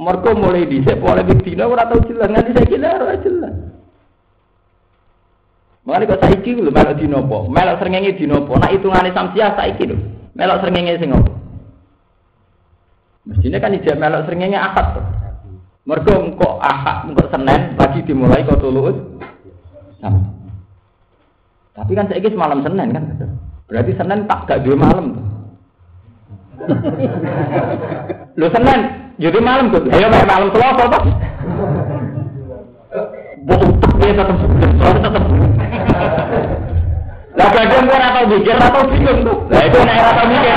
Mergo 0.00 0.30
mulai 0.36 0.68
dhisik 0.68 1.00
polemik 1.00 1.40
dino 1.44 1.64
ora 1.72 1.88
tau 1.88 2.00
jelas, 2.04 2.28
nganti 2.28 2.56
saiki 2.56 2.76
ora 2.76 3.16
jelas. 3.24 3.73
Mulane 5.84 6.08
kok 6.08 6.20
saiki 6.24 6.56
lho 6.56 6.72
melok 6.72 6.96
dino 6.96 7.20
apa? 7.20 7.36
Melok 7.44 7.76
srengenge 7.76 8.16
dino 8.16 8.40
apa? 8.40 8.52
Nak 8.56 8.72
hitungane 8.72 9.10
samsiah 9.12 9.52
saiki 9.52 9.84
lho. 9.84 9.96
Melok 10.32 10.60
srengenge 10.64 10.96
sing 10.96 11.12
apa? 11.12 11.32
Mestinya 13.24 13.58
kan 13.60 13.76
ijazah 13.76 13.96
melok 13.96 14.24
seringnya 14.28 14.60
akad 14.60 14.86
tuh. 14.96 15.06
Mergo 15.84 16.12
engko 16.16 16.48
akad 16.60 17.08
engko 17.08 17.24
Senin 17.28 17.76
lagi 17.76 18.00
dimulai 18.04 18.44
kok 18.44 18.60
tulus. 18.64 18.96
Tapi 21.74 21.92
kan 21.92 22.08
saya 22.08 22.28
semalam 22.32 22.64
Senin 22.64 22.88
kan. 22.92 23.04
Berarti 23.68 23.92
Senin 23.96 24.28
tak 24.28 24.48
gak 24.48 24.64
dua 24.64 24.76
malam. 24.76 25.20
Lo 28.40 28.46
Senin 28.56 28.80
jadi 29.20 29.38
malam 29.40 29.68
tuh. 29.68 29.84
Ayo 29.88 30.08
malam 30.08 30.48
Selasa 30.48 30.84
toh. 30.88 31.04
Bohong 33.44 33.72
dia 34.04 34.12
tetap 34.20 34.36
tetap 34.36 34.96
tetap. 35.00 35.24
Lah 37.34 37.48
kadang 37.50 37.82
gua 37.88 37.98
atau 37.98 38.24
mikir 38.28 38.56
atau 38.60 38.82
bingung 38.92 39.20
tuh. 39.24 39.36
Lah 39.48 39.62
itu 39.64 39.78
nek 39.80 39.96
atau 40.12 40.24
mikir. 40.28 40.56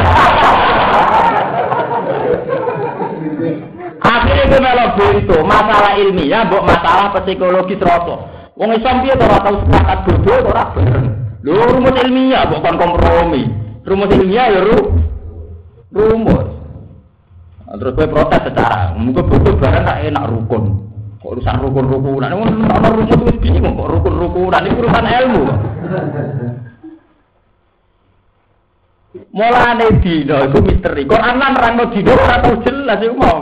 Akhirnya 3.98 4.44
itu 4.46 4.58
melok 4.62 5.00
itu 5.16 5.38
masalah 5.42 5.94
ilmiah, 5.98 6.44
buat 6.52 6.64
masalah 6.68 7.16
psikologis 7.16 7.82
rasa. 7.82 8.16
Wong 8.58 8.74
Islam 8.74 9.06
dia 9.06 9.14
ora 9.14 9.38
tau 9.42 9.56
sepakat 9.64 9.98
bodoh 10.06 10.40
ora 10.50 10.64
bareng. 10.74 11.08
Lho 11.46 11.64
rumus 11.72 11.96
ilmiah 12.04 12.44
bukan 12.50 12.74
kompromi. 12.76 13.44
Rumus 13.88 14.12
ilmiah 14.12 14.48
ya 14.52 14.62
ru 14.66 14.78
rumus. 15.94 16.46
Nah, 17.68 17.76
terus 17.84 17.94
gue 18.00 18.08
protes 18.08 18.42
secara, 18.48 18.96
mungkin 18.96 19.28
bodoh 19.28 19.56
bareng 19.62 19.84
tak 19.86 19.98
enak 20.10 20.24
rukun. 20.30 20.64
Urusan 21.28 21.60
rukun-rukunan, 21.60 22.32
ono 22.32 22.88
rumus 22.88 23.12
itu 23.12 23.36
bingung 23.44 23.76
kok 23.76 24.00
rukun-rukunan 24.00 24.64
ini 24.64 24.80
urusan 24.80 25.06
ilmu. 25.12 25.44
Mulane 29.36 29.88
dino 30.00 30.38
itu 30.48 30.60
misteri. 30.64 31.04
Kok 31.04 31.20
anak 31.20 31.50
nerangno 31.52 31.84
dino 31.92 32.16
ora 32.16 32.40
tau 32.40 32.56
jelas 32.64 33.04
iku 33.04 33.16
mau. 33.20 33.40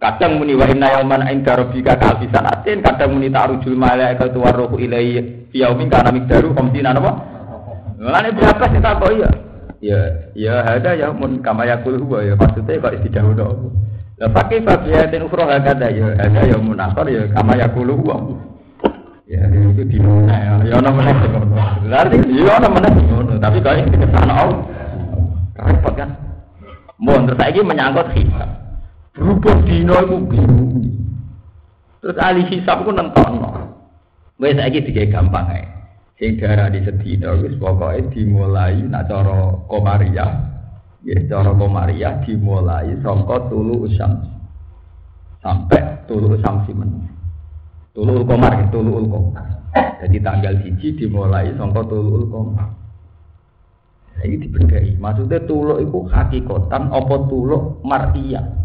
Kadang 0.00 0.40
muni 0.40 0.56
wa 0.56 0.64
inna 0.64 0.96
yauman 0.96 1.28
inda 1.28 1.56
rabbika 1.60 1.96
ka 1.96 2.16
alfi 2.16 2.28
kadang 2.28 3.10
muni 3.12 3.28
ta'rujul 3.28 3.76
malaikatu 3.76 4.40
warruhu 4.40 4.76
ilaihi 4.80 5.48
yaumin 5.52 5.92
kana 5.92 6.08
miqdaru 6.08 6.56
khamsina 6.56 6.96
napa? 6.96 7.20
Mulane 8.00 8.32
berapa 8.32 8.64
sih 8.72 8.80
tak 8.80 9.04
ya? 9.12 9.30
Ya, 9.84 10.00
ya 10.32 10.54
ada 10.64 10.96
ya 10.96 11.12
mun 11.12 11.44
kama 11.44 11.68
yakul 11.68 12.00
huwa 12.00 12.24
ya 12.24 12.32
maksudnya 12.32 12.80
kok. 12.80 13.04
Lah 14.14 14.30
pakai 14.30 14.62
fabiyatin 14.62 15.26
ukhra 15.26 15.58
hakada 15.58 15.90
ya 15.90 16.14
ada 16.14 16.46
ya 16.46 16.54
mun 16.54 16.78
akhir 16.78 17.06
ya 17.10 17.22
kama 17.34 17.58
yakul 17.58 17.90
huwa. 17.90 18.16
Ya 19.26 19.42
itu 19.50 19.82
di 19.88 19.98
mana 19.98 20.36
ya? 20.38 20.52
Ya 20.70 20.74
ono 20.78 20.90
meneh 20.94 21.14
ngono. 21.18 21.58
Berarti 21.82 22.16
ya 22.30 22.52
ono 22.62 22.68
meneh 22.70 22.90
ngono, 22.94 23.34
tapi 23.42 23.58
kok 23.58 23.74
iki 23.74 23.98
ke 23.98 24.06
sana 24.14 24.32
Allah. 24.38 24.60
Repot 25.58 25.94
kan? 25.98 26.14
Mun 27.02 27.26
terus 27.26 27.38
saiki 27.42 27.66
menyangkut 27.66 28.14
hisab. 28.14 28.50
Berhubung 29.18 29.66
dino 29.66 29.96
itu 29.98 30.16
bingung. 30.30 30.86
Terus 31.98 32.20
ahli 32.22 32.46
hisab 32.54 32.86
itu 32.86 32.94
nentokno. 32.94 33.50
Wes 34.38 34.54
saiki 34.54 34.86
digawe 34.86 35.10
gampang 35.10 35.50
ae. 35.50 35.64
Sing 36.14 36.38
darah 36.38 36.70
di 36.70 36.78
sedina 36.86 37.34
wis 37.34 37.58
pokoke 37.58 38.14
dimulai 38.14 38.78
nak 38.86 39.10
cara 39.10 39.58
komariah. 39.66 40.53
Ya 41.04 41.20
cara 41.28 41.52
komariah 41.52 42.24
dimulai 42.24 42.96
saka 43.04 43.36
tulu 43.52 43.84
usam 43.84 44.24
sampai 45.44 46.04
tulu 46.08 46.36
usam 46.36 46.64
simen. 46.64 47.08
Tulu 47.92 48.24
komar, 48.24 48.56
tulu 48.72 49.04
komar. 49.06 49.46
Jadi 50.00 50.18
tanggal 50.24 50.54
siji 50.64 50.96
dimulai 50.96 51.52
saka 51.60 51.84
tulu 51.84 52.24
komar. 52.32 52.72
Ini 54.24 54.40
dibedai. 54.40 54.96
Maksudnya 54.96 55.44
tuluk 55.44 55.84
itu 55.84 56.00
hakikatan 56.08 56.82
apa 56.88 57.16
tuluk 57.28 57.84
mar'iyah 57.84 58.64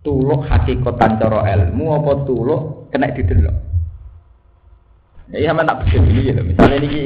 tuluk 0.00 0.48
hakikatan 0.48 1.20
cara 1.20 1.44
ilmu 1.56 1.84
apa 2.00 2.12
tuluk 2.24 2.88
kena 2.92 3.12
didelok. 3.12 3.56
Ya 5.30 5.54
sama 5.54 5.62
tak 5.62 5.86
begini 5.86 6.26
ya, 6.26 6.42
misalnya 6.42 6.82
ini 6.82 7.02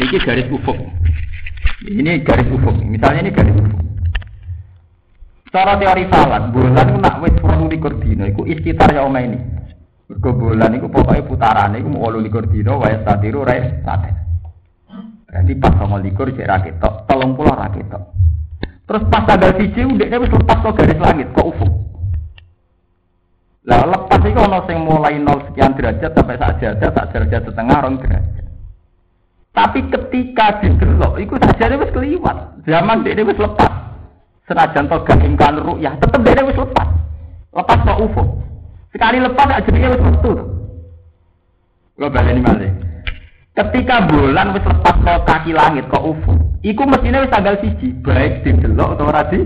ini 0.00 0.16
garis 0.24 0.48
ufuk. 0.48 0.78
Ini 1.86 2.26
garis 2.26 2.50
ufuk. 2.50 2.74
Misalnya 2.82 3.22
ini 3.22 3.30
garis 3.30 3.54
ufuk. 3.54 3.78
Secara 5.46 5.78
teori 5.78 6.04
falak, 6.10 6.50
bulan 6.52 6.98
nak 7.00 7.24
wis 7.24 7.32
wolu 7.40 7.72
likur 7.72 7.96
dino, 8.02 8.28
itu 8.28 8.44
istitar 8.44 8.92
ya 8.92 9.06
ini. 9.06 9.38
Mergo 10.08 10.36
bulan 10.36 10.76
itu 10.76 10.92
pokoknya 10.92 11.24
putaran 11.24 11.72
itu 11.78 11.88
mau 11.88 12.10
wolu 12.10 12.20
likur 12.20 12.44
dino, 12.52 12.82
waya 12.82 13.00
satiru 13.06 13.48
rai 13.48 13.80
sate. 13.80 14.12
Berarti 15.24 15.52
pas 15.56 15.72
sama 15.76 15.96
likur 16.04 16.28
cek 16.32 16.48
rakit 16.48 16.74
tok, 16.80 17.08
tolong 17.08 17.32
pulau 17.32 17.56
rakit 17.56 17.84
tok. 17.88 18.12
Terus 18.88 19.04
pas 19.08 19.24
tanggal 19.24 19.52
siji, 19.56 19.84
udah 19.84 20.20
wis 20.20 20.32
lepas 20.32 20.58
ke 20.60 20.70
garis 20.84 21.00
langit, 21.00 21.28
kok 21.32 21.48
ufuk. 21.48 21.72
Lah 23.68 23.84
lepas 23.84 24.20
itu 24.24 24.40
ono 24.40 24.64
sing 24.64 24.80
mulai 24.80 25.20
nol 25.20 25.44
sekian 25.48 25.76
derajat 25.76 26.12
sampai 26.16 26.40
sak 26.40 26.56
derajat, 26.60 26.90
sak 26.92 27.06
derajat 27.12 27.42
setengah 27.44 27.78
rong 27.84 27.96
derajat. 28.00 28.37
Tapi 29.52 29.84
ketika 29.90 30.60
didelok, 30.62 31.18
itu 31.18 31.34
saja 31.40 31.74
wis 31.74 31.90
keliwat. 31.90 32.62
Zaman 32.68 33.02
dia 33.02 33.18
wis 33.24 33.38
lepas. 33.38 33.72
Senajan 34.48 34.88
to 34.88 34.96
gak 35.04 35.20
imkan 35.20 35.60
ru'yah, 35.60 35.92
tetep 36.00 36.20
dia 36.24 36.40
wis 36.44 36.56
lepas. 36.56 36.88
Lepas 37.52 37.78
kok 37.84 38.00
UFO. 38.00 38.22
Sekali 38.92 39.18
lepas 39.20 39.48
aja 39.48 39.68
dia 39.68 39.92
wis 39.92 40.00
metu. 40.00 40.32
Lo 41.98 42.06
baleni 42.08 42.40
malih. 42.40 42.72
Ketika 43.52 44.06
bulan 44.06 44.54
wis 44.54 44.64
lepas 44.64 44.96
ke 45.02 45.14
kaki 45.26 45.50
langit 45.52 45.84
kok 45.90 46.06
UFO, 46.06 46.32
iku 46.64 46.86
mestinya 46.86 47.24
wis 47.24 47.32
tanggal 47.32 47.58
siji, 47.60 47.92
baik 48.00 48.46
didelok 48.46 48.96
atau 48.96 49.10
ora 49.10 49.22
di 49.28 49.40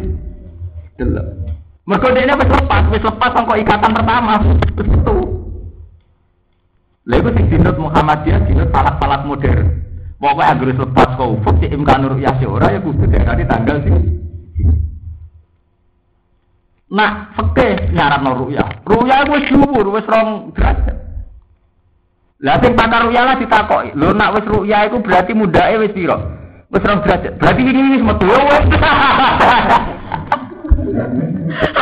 delok. 1.00 1.26
Mereka 1.82 2.14
dia 2.14 2.38
wis 2.38 2.50
lepas, 2.52 2.82
wis 2.94 3.02
lepas 3.02 3.30
sangko 3.34 3.54
ikatan 3.58 3.90
pertama, 3.90 4.38
itu. 4.78 5.18
Lalu 7.02 7.34
sing 7.34 7.44
dinut 7.50 7.74
Muhammadiyah 7.82 8.46
dinut 8.46 8.70
falak-falak 8.70 9.26
modern. 9.26 9.81
Pokoknya 10.22 10.54
agar 10.54 10.70
lepas 10.70 11.08
kau 11.18 11.34
ufuk 11.34 11.58
si 11.58 11.66
imkan 11.66 12.06
nur 12.06 12.14
ya 12.14 12.30
ora 12.46 12.70
ya 12.70 12.78
kudu 12.78 13.10
dari 13.10 13.42
tanggal 13.42 13.82
sih. 13.82 13.90
Nah, 16.94 17.34
fakih 17.34 17.90
nyarat 17.90 18.22
nur 18.22 18.46
ya. 18.54 18.62
Ruya 18.86 19.26
wis 19.26 19.50
dhuwur, 19.50 19.90
wis 19.90 20.06
rong 20.06 20.54
derajat. 20.54 20.94
Lah 22.38 22.54
sing 22.62 22.78
pakar 22.78 23.10
ruya 23.10 23.26
lah 23.26 23.34
ditakoki. 23.34 23.98
Lho 23.98 24.14
nak 24.14 24.38
wis 24.38 24.46
ruya 24.46 24.86
iku 24.86 25.02
berarti 25.02 25.34
mudake 25.34 25.82
wis 25.82 25.90
pira? 25.90 26.14
Wis 26.70 26.86
rong 26.86 27.02
derajat. 27.02 27.42
Berarti 27.42 27.60
ini 27.66 27.98
wis 27.98 28.06
metu 28.06 28.26
wis. 28.30 28.64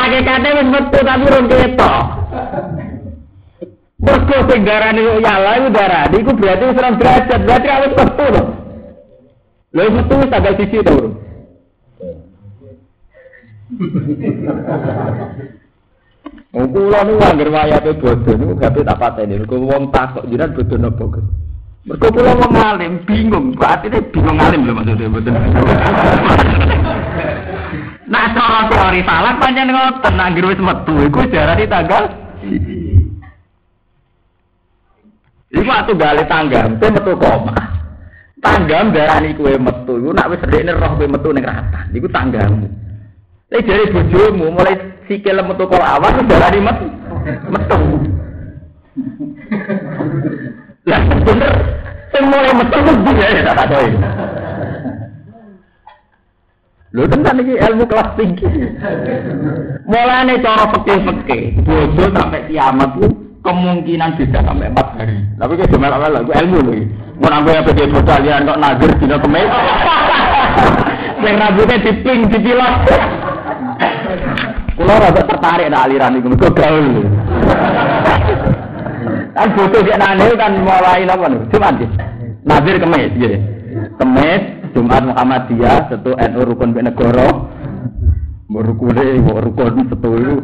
Hakikate 0.01 0.49
wis 0.49 0.67
metu 0.73 0.97
tapi 1.05 1.25
rong 1.29 1.45
ketok. 1.45 2.03
Mergo 4.01 4.37
sing 4.49 4.65
darani 4.65 5.21
yala 5.21 5.61
iku 5.61 5.69
darani 5.69 6.15
iku 6.25 6.31
berarti 6.33 6.63
wis 6.73 6.77
derajat, 6.97 7.39
berarti 7.45 7.67
awet 7.69 7.91
metu 7.93 8.25
lho. 8.33 8.43
Lha 9.77 9.81
metu 9.93 10.13
wis 10.17 10.31
tanggal 10.33 10.53
siji 10.57 10.79
to, 10.81 10.91
Bro. 10.97 11.09
Oh, 16.51 16.65
kula 16.67 16.99
niku 17.05 17.21
anggere 17.23 17.51
wayate 17.53 17.91
bodho 18.01 18.31
niku 18.33 18.53
gawe 18.57 18.81
tak 18.81 18.97
pateni. 18.97 19.37
Mergo 19.37 19.55
wong 19.69 19.93
takok 19.93 20.25
jiran 20.33 20.57
bodho 20.57 20.75
napa, 20.81 21.03
Gus? 21.05 21.25
Mergo 21.85 22.07
kula 22.09 22.31
wong 22.41 22.53
alim 22.57 22.93
bingung, 23.05 23.53
berarti 23.53 24.01
bingung 24.09 24.41
alim 24.41 24.65
lho 24.65 24.73
maksudnya 24.81 25.13
mboten. 25.13 25.33
Nah, 28.11 28.27
cara 28.33 28.67
teori 28.67 29.01
salah 29.05 29.37
pancen 29.37 29.69
ngoten, 29.69 30.15
anggere 30.17 30.57
wis 30.57 30.59
metu 30.59 30.93
iku 31.05 31.21
diarani 31.29 31.69
tanggal 31.69 32.31
Iku 35.51 35.67
atuh 35.67 35.95
gale 35.99 36.23
tanggam, 36.31 36.79
te 36.79 36.87
metu 36.87 37.11
koma. 37.19 37.55
Tanggam 38.39 38.95
darani 38.95 39.35
kowe 39.35 39.51
metu, 39.51 39.99
iku 39.99 40.09
nak 40.15 40.31
wis 40.31 40.43
rekne 40.47 40.71
roh 40.79 40.95
kowe 40.95 41.07
metu 41.11 41.29
ning 41.35 41.43
rata. 41.43 41.91
Iku 41.91 42.07
tanggamu. 42.07 42.71
Tapi 43.51 43.67
dari 43.67 43.91
bojomu 43.91 44.47
mulai 44.55 44.79
sikil 45.11 45.43
metu 45.43 45.67
kok 45.67 45.83
awas 45.83 46.15
darani 46.23 46.59
metu. 46.63 46.87
Metu. 47.51 47.79
Lah 50.87 51.01
bener, 51.19 51.53
sing 52.15 52.23
mulai 52.31 52.53
metu 52.55 52.77
ku 52.79 53.11
ya 53.19 53.43
tak 53.51 53.67
tahu. 53.67 53.87
Lho 56.91 57.03
tenan 57.07 57.39
iki 57.43 57.55
ilmu 57.59 57.83
kelas 57.91 58.09
tinggi. 58.15 58.47
Mulane 59.87 60.39
cara 60.43 60.63
peke-peke, 60.75 61.59
bojo 61.63 62.05
sampai 62.15 62.47
kiamat 62.47 62.89
ku 62.99 63.30
kemungkinan 63.41 64.17
bisa 64.21 64.39
sampai 64.45 64.69
empat 64.69 64.87
hari. 64.97 65.17
Tapi 65.37 65.53
kayak 65.57 65.71
cuma 65.73 65.89
awal 65.89 66.13
lagu 66.13 66.29
ilmu 66.29 66.59
lagi. 66.61 66.85
Mau 67.21 67.29
nambah 67.29 67.53
yang 67.53 67.65
pergi 67.65 68.01
kalian 68.01 68.49
kok 68.49 68.61
nazir 68.61 68.91
dina 68.97 69.17
kemis. 69.21 69.49
Yang 71.21 71.37
rambutnya 71.37 71.77
diping, 71.85 72.19
dipilot. 72.33 72.73
Kulo 74.73 74.93
rada 74.97 75.21
tertarik 75.21 75.69
nak 75.69 75.85
aliran 75.85 76.17
itu, 76.17 76.33
mereka 76.33 76.49
gaul. 76.49 76.87
Kan 79.37 79.47
butuh 79.53 79.81
kayak 79.85 80.01
nane 80.01 80.25
kan 80.33 80.57
mulai 80.65 81.05
apa 81.05 81.25
nih? 81.29 81.41
Cuma 81.53 81.69
sih. 81.77 81.89
Nazir 82.41 82.75
kemis, 82.81 83.13
gitu. 83.21 83.37
Kemis, 84.01 84.41
Jumat 84.73 85.05
Muhammadiyah, 85.13 85.93
satu 85.93 86.17
NU 86.17 86.41
Rukun 86.41 86.73
Benegoro. 86.73 87.53
Merukune, 88.49 89.21
rukun 89.21 89.93
satu 89.93 90.09
itu. 90.17 90.35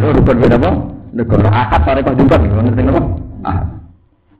NU 0.00 0.08
Rukun 0.16 0.36
Benegoro 0.40 0.95
negara 1.16 1.48
akad 1.48 1.80
sore 1.88 2.00
kok 2.04 2.16
jumpa 2.20 2.36
gitu. 2.44 2.54
Ngerti 2.60 2.82
napa 2.84 3.00
ah 3.48 3.58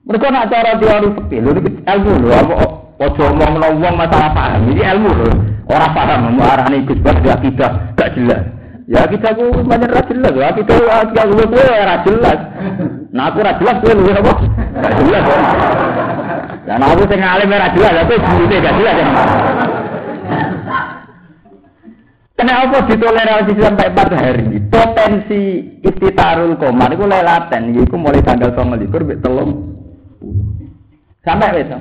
mereka 0.04 0.26
nak 0.28 0.46
cara 0.52 0.76
teori 0.76 1.08
fikih 1.16 1.38
lho 1.40 1.50
iki 1.56 1.70
ilmu 1.82 2.12
lho. 2.20 2.28
Apa 2.36 2.54
ojo 3.00 3.22
omong 3.32 3.80
wong 3.80 3.94
masalah 3.96 4.30
paham. 4.36 4.68
Ini 4.70 4.82
ilmu 4.94 5.10
lho. 5.16 5.28
Ora 5.66 5.88
paham 5.96 6.36
mau 6.36 6.44
arane 6.44 6.84
Gus 6.84 7.00
Bas 7.00 7.16
ya 7.24 7.34
kita 7.40 7.96
gak 7.96 8.12
jelas. 8.14 8.44
Ya 8.86 9.02
kita 9.08 9.34
ku 9.34 9.50
banyak 9.66 9.90
ra 9.90 10.02
jelas 10.06 10.30
ya 10.36 10.48
kita 10.54 10.72
ya 10.78 11.22
gue 11.26 11.44
gue 11.48 11.64
ra 11.66 11.96
jelas. 12.06 12.38
Nah 13.10 13.24
aku 13.32 13.42
ra 13.42 13.58
jelas 13.58 13.76
gue 13.82 13.92
lu 13.96 14.12
apa? 14.14 14.32
Gak 14.78 14.92
jelas 15.00 15.22
ya. 15.26 15.38
Nah 16.76 16.86
aku 16.92 17.02
sing 17.10 17.18
alim 17.24 17.50
ra 17.50 17.68
jelas. 17.74 17.94
Aku 18.04 18.14
guru 18.14 18.44
gak 18.46 18.74
jelas 18.78 18.94
ya 19.00 19.08
Kenapa 22.36 22.84
ditoleransi 22.84 23.52
sampai 23.56 23.88
empat 23.88 24.08
hari? 24.12 24.60
Potensi 24.68 25.42
istitarul 25.80 26.60
komar 26.60 26.92
itu 26.92 27.08
lelaten, 27.08 27.72
itu 27.72 27.96
mulai 27.96 28.20
tanggal 28.20 28.52
tanggal 28.52 28.76
likur 28.76 29.08
telung 29.24 29.72
sampai 31.24 31.64
besok. 31.64 31.80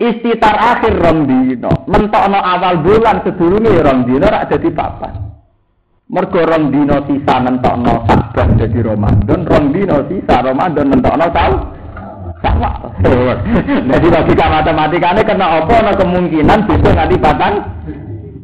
Istitar 0.00 0.56
akhir 0.56 0.96
romdino, 0.96 1.70
mentokno 1.86 2.40
awal 2.40 2.80
bulan 2.82 3.20
sedurunge 3.22 3.84
romdino 3.84 4.26
rak 4.26 4.48
jadi 4.50 4.72
papan. 4.72 5.14
Mergo 6.08 6.40
romdino 6.40 7.04
sisa 7.06 7.34
mentokno 7.38 8.08
saban 8.08 8.48
jadi 8.58 8.80
Ramadan, 8.82 9.44
romdino 9.44 10.08
sisa 10.08 10.40
Ramadan 10.40 10.88
mentokno 10.88 11.26
tahu 11.30 11.54
sama. 12.42 12.70
Jadi 13.94 14.06
logika 14.10 14.46
matematikanya 14.50 15.22
kena 15.22 15.62
apa? 15.62 15.74
Nah 15.78 15.94
kemungkinan 15.94 16.66
bisa 16.66 16.90
nanti 16.90 17.14
papan 17.14 17.62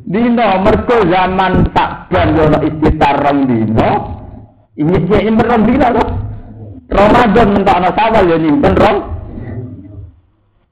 dino 0.08 0.48
mergo 0.64 0.96
zaman 1.04 1.68
takban 1.76 2.32
yo 2.32 2.48
istitar 2.64 3.20
rong 3.20 3.44
dino 3.44 3.90
ini 4.80 4.96
dia 5.04 5.18
nyimpen 5.20 5.44
rong 5.44 5.64
dino 5.68 5.86
kok 5.92 6.08
Ramadan 6.88 7.48
mentokno 7.52 7.88
sawal 7.92 8.24
yo 8.24 8.36
nyimpen 8.40 8.72
rong. 8.72 8.98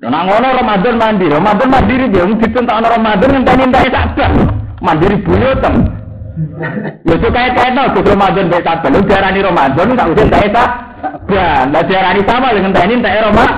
Nah 0.07 0.23
ngono 0.23 0.49
Ramadan 0.55 0.95
mandi, 1.01 1.27
Ramadan 1.27 1.69
mandiri 1.73 2.07
dia 2.13 2.25
mung 2.25 2.39
ditentokno 2.41 2.87
Ramadan 2.89 3.29
ngenteni 3.33 3.65
entek 3.69 3.91
takban 3.93 4.33
mandiri 4.81 5.17
buyutem 5.25 5.75
Ya 7.09 7.17
itu 7.17 7.29
kayak 7.33 7.57
kayak 7.57 7.73
no, 7.73 7.97
Gus 7.97 8.13
Ramadan 8.13 8.53
baik 8.53 8.65
takban, 8.65 8.93
lu 8.93 9.01
diarani 9.09 9.41
Ramadan 9.41 9.97
tak 9.97 10.09
usah 10.13 10.25
entek 10.29 10.53
takban, 10.53 11.65
lah 11.73 11.83
diarani 11.85 12.23
sama 12.29 12.55
dengan 12.55 12.71
enteni 12.71 12.95
entek 13.01 13.15
Ramadan 13.25 13.57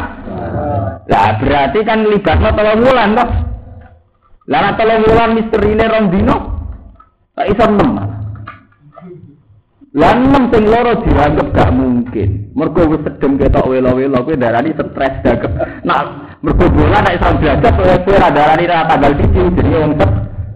Lah 1.08 1.28
berarti 1.40 1.80
kan 1.88 1.98
libatno 2.04 2.48
telung 2.52 2.84
wulan 2.84 3.16
toh. 3.16 3.28
Lah 4.48 4.72
tolong 4.80 5.04
wulan 5.04 5.36
misterine 5.36 5.84
rong 5.84 6.08
dino. 6.08 6.36
Tak 7.36 7.52
iso 7.52 7.64
nem. 7.68 7.90
Lah 9.92 10.12
nem 10.16 10.44
sing 10.48 10.64
loro 10.64 11.04
dianggap 11.04 11.48
gak 11.52 11.70
mungkin. 11.76 12.48
Mergo 12.56 12.88
wis 12.88 13.04
sedem 13.04 13.36
ketok 13.36 13.68
welo-welo 13.68 14.24
kuwi 14.24 14.40
darani 14.40 14.72
stres 14.72 15.20
dagem. 15.20 15.52
Nah, 15.84 16.32
mergo 16.40 16.64
bulan 16.72 17.04
nek 17.04 17.20
iso 17.20 17.28
belajar 17.36 17.72
kowe 17.76 17.92
ora 18.08 18.28
darani 18.32 18.64
ra 18.64 18.88
tanggal 18.88 19.12
1 19.20 19.52
jadi 19.52 19.70
wong 19.84 19.92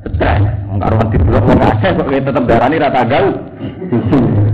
stres. 0.09 0.41
Wong 0.73 0.79
karo 0.81 0.97
di 1.13 1.19
blok 1.21 1.45
wong 1.45 1.61
akeh 1.61 1.91
kok 1.93 2.09
tetep 2.09 2.45
darani 2.49 2.77
ra 2.81 2.89
tanggal 2.89 3.25
1. 3.93 4.53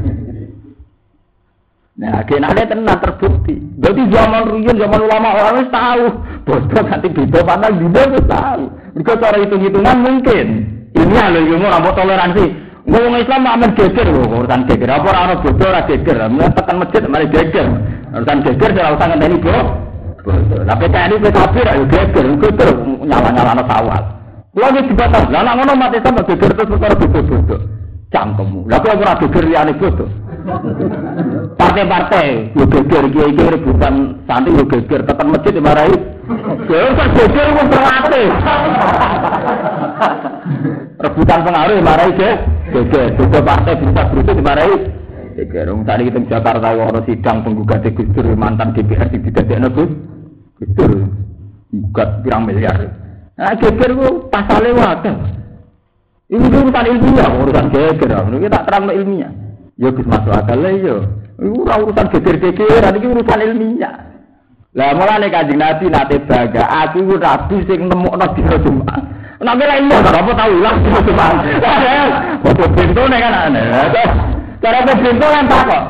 Nah, 1.99 2.23
kenane 2.23 2.63
tenan 2.63 2.99
terbukti. 3.03 3.59
Jadi 3.83 4.03
zaman 4.15 4.47
riyen 4.55 4.79
zaman 4.79 5.03
ulama 5.03 5.29
orang 5.35 5.59
wis 5.59 5.71
tahu, 5.75 6.07
bodoh 6.47 6.83
nanti 6.87 7.11
beda 7.11 7.43
pandang 7.43 7.75
beda 7.75 8.03
wis 8.15 8.27
tahu. 8.31 8.65
Mergo 8.99 9.15
cara 9.23 9.39
hitung-hitungan 9.39 9.99
mungkin. 10.03 10.47
Ini 10.91 11.23
lho 11.31 11.41
yo 11.47 11.57
ora 11.63 11.79
toleransi. 11.95 12.51
Ngomong 12.83 13.23
Islam 13.23 13.47
aman 13.47 13.71
geger 13.79 14.11
lho, 14.11 14.27
urusan 14.27 14.67
geger. 14.67 14.91
Apa 14.91 15.07
ora 15.07 15.21
ono 15.31 15.35
bodoh 15.39 15.71
ora 15.71 15.87
geger. 15.87 16.19
Mulai 16.27 16.51
tekan 16.51 16.83
masjid 16.83 17.03
mari 17.07 17.31
geger. 17.31 17.67
Urusan 18.11 18.43
geger 18.43 18.71
ora 18.75 18.99
usah 18.99 19.07
ngenteni 19.07 19.39
bro. 19.39 19.61
PKN 20.67 21.15
iki 21.15 21.31
kafir 21.31 21.67
ayo 21.71 21.85
geger, 21.87 22.27
geger 22.43 22.69
nyala-nyalano 23.07 23.63
sawal. 23.71 24.03
Kulo 24.51 24.67
iki 24.67 24.91
dibatas. 24.91 25.25
Lah 25.31 25.41
nek 25.47 25.55
ngono 25.63 25.73
mati 25.79 25.99
sampe 26.03 26.23
geger 26.27 26.51
terus 26.59 26.71
perkara 26.75 26.95
bodoh-bodoh. 26.99 27.61
Cangkemmu. 28.11 28.67
Lah 28.67 28.83
kok 28.83 28.99
ora 28.99 29.15
geger 29.23 29.45
liyane 29.47 29.73
bodoh. 29.79 30.11
Partai-partai, 31.59 32.57
yo 32.57 32.65
geger 32.65 33.05
kiai 33.13 33.37
rebutan 33.37 34.25
santri 34.25 34.57
yo 34.57 34.65
geger, 34.65 35.05
tekan 35.05 35.29
masjid 35.29 35.53
dimarahi. 35.53 35.93
Yo 36.69 36.89
kok 36.97 37.09
geger 37.13 37.49
wong 37.53 37.69
terlatih. 37.69 38.29
Rebutan 41.05 41.41
pengaruh 41.45 41.75
dimarahi 41.77 42.17
ge, 42.17 42.31
geger. 42.73 43.07
Juga 43.21 43.39
partai 43.45 43.77
bisa 43.77 44.03
berusaha 44.09 44.39
dimarahi. 44.41 44.77
Geger. 45.37 45.67
Wong 45.69 45.85
tadi 45.85 46.09
kita 46.09 46.21
Jakarta 46.33 46.69
ono 46.73 47.01
sidang 47.05 47.37
penggugat 47.45 47.85
Gus 47.93 48.09
mantan 48.33 48.73
DPR 48.73 49.13
di 49.13 49.19
didadekno 49.21 49.69
Gus 49.69 49.91
Dur. 50.75 50.93
Gugat 51.69 52.25
pirang 52.25 52.49
miliar. 52.49 52.89
Nah, 53.37 53.53
geger 53.61 53.91
ku 53.93 54.33
pasale 54.33 54.73
wae. 54.73 55.13
Ini 56.29 56.45
urusan 56.45 56.85
ilmiah, 56.89 57.29
urusan 57.37 57.67
geger. 57.69 58.09
Ini 58.17 58.49
tak 58.49 58.65
terang 58.65 58.89
ilmiah. 58.89 59.48
Ya 59.79 59.95
masuk 59.95 60.35
akal 60.35 60.59
lah 60.59 60.75
ya. 60.75 60.97
Iku 61.39 61.63
urusan 61.63 62.11
geger-gegeran 62.11 62.99
iki 62.99 63.07
urusan 63.15 63.39
ilmiah. 63.47 63.95
Lah 64.75 64.91
mulane 64.99 65.31
Kanjeng 65.31 65.63
Nabi 65.63 65.87
nate 65.87 66.19
baga, 66.27 66.67
aku 66.67 67.07
iku 67.07 67.15
rabi 67.15 67.57
sing 67.71 67.87
nemokno 67.87 68.27
dina 68.35 68.59
Jumat. 68.59 69.03
Nek 69.39 69.55
ora 69.55 69.75
iya 69.79 69.97
apa 70.03 70.31
tau 70.35 70.51
ilang 70.51 70.77
dina 70.83 71.01
Jumat. 71.07 71.35
Foto 72.43 72.65
bentone 72.75 73.17
kan 73.23 73.35
aneh. 73.47 73.65
Cara 74.59 74.83
bento 74.83 75.27
kan 75.31 75.47
tak 75.47 75.63
kok. 75.71 75.85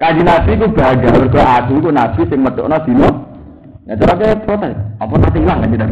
Kanjeng 0.00 0.24
Nabi 0.24 0.50
ku 0.56 0.66
baga 0.72 1.08
mergo 1.12 1.40
aku 1.44 1.72
iku 1.76 1.88
nabi 1.92 2.20
sing 2.32 2.40
metokno 2.40 2.76
dina 2.88 3.08
Ya 3.86 3.94
cara 4.00 4.18
ke 4.18 4.28
protes. 4.42 4.74
Apa 4.98 5.14
nanti 5.14 5.38
hilang 5.44 5.62
kan 5.62 5.70
tidak 5.70 5.88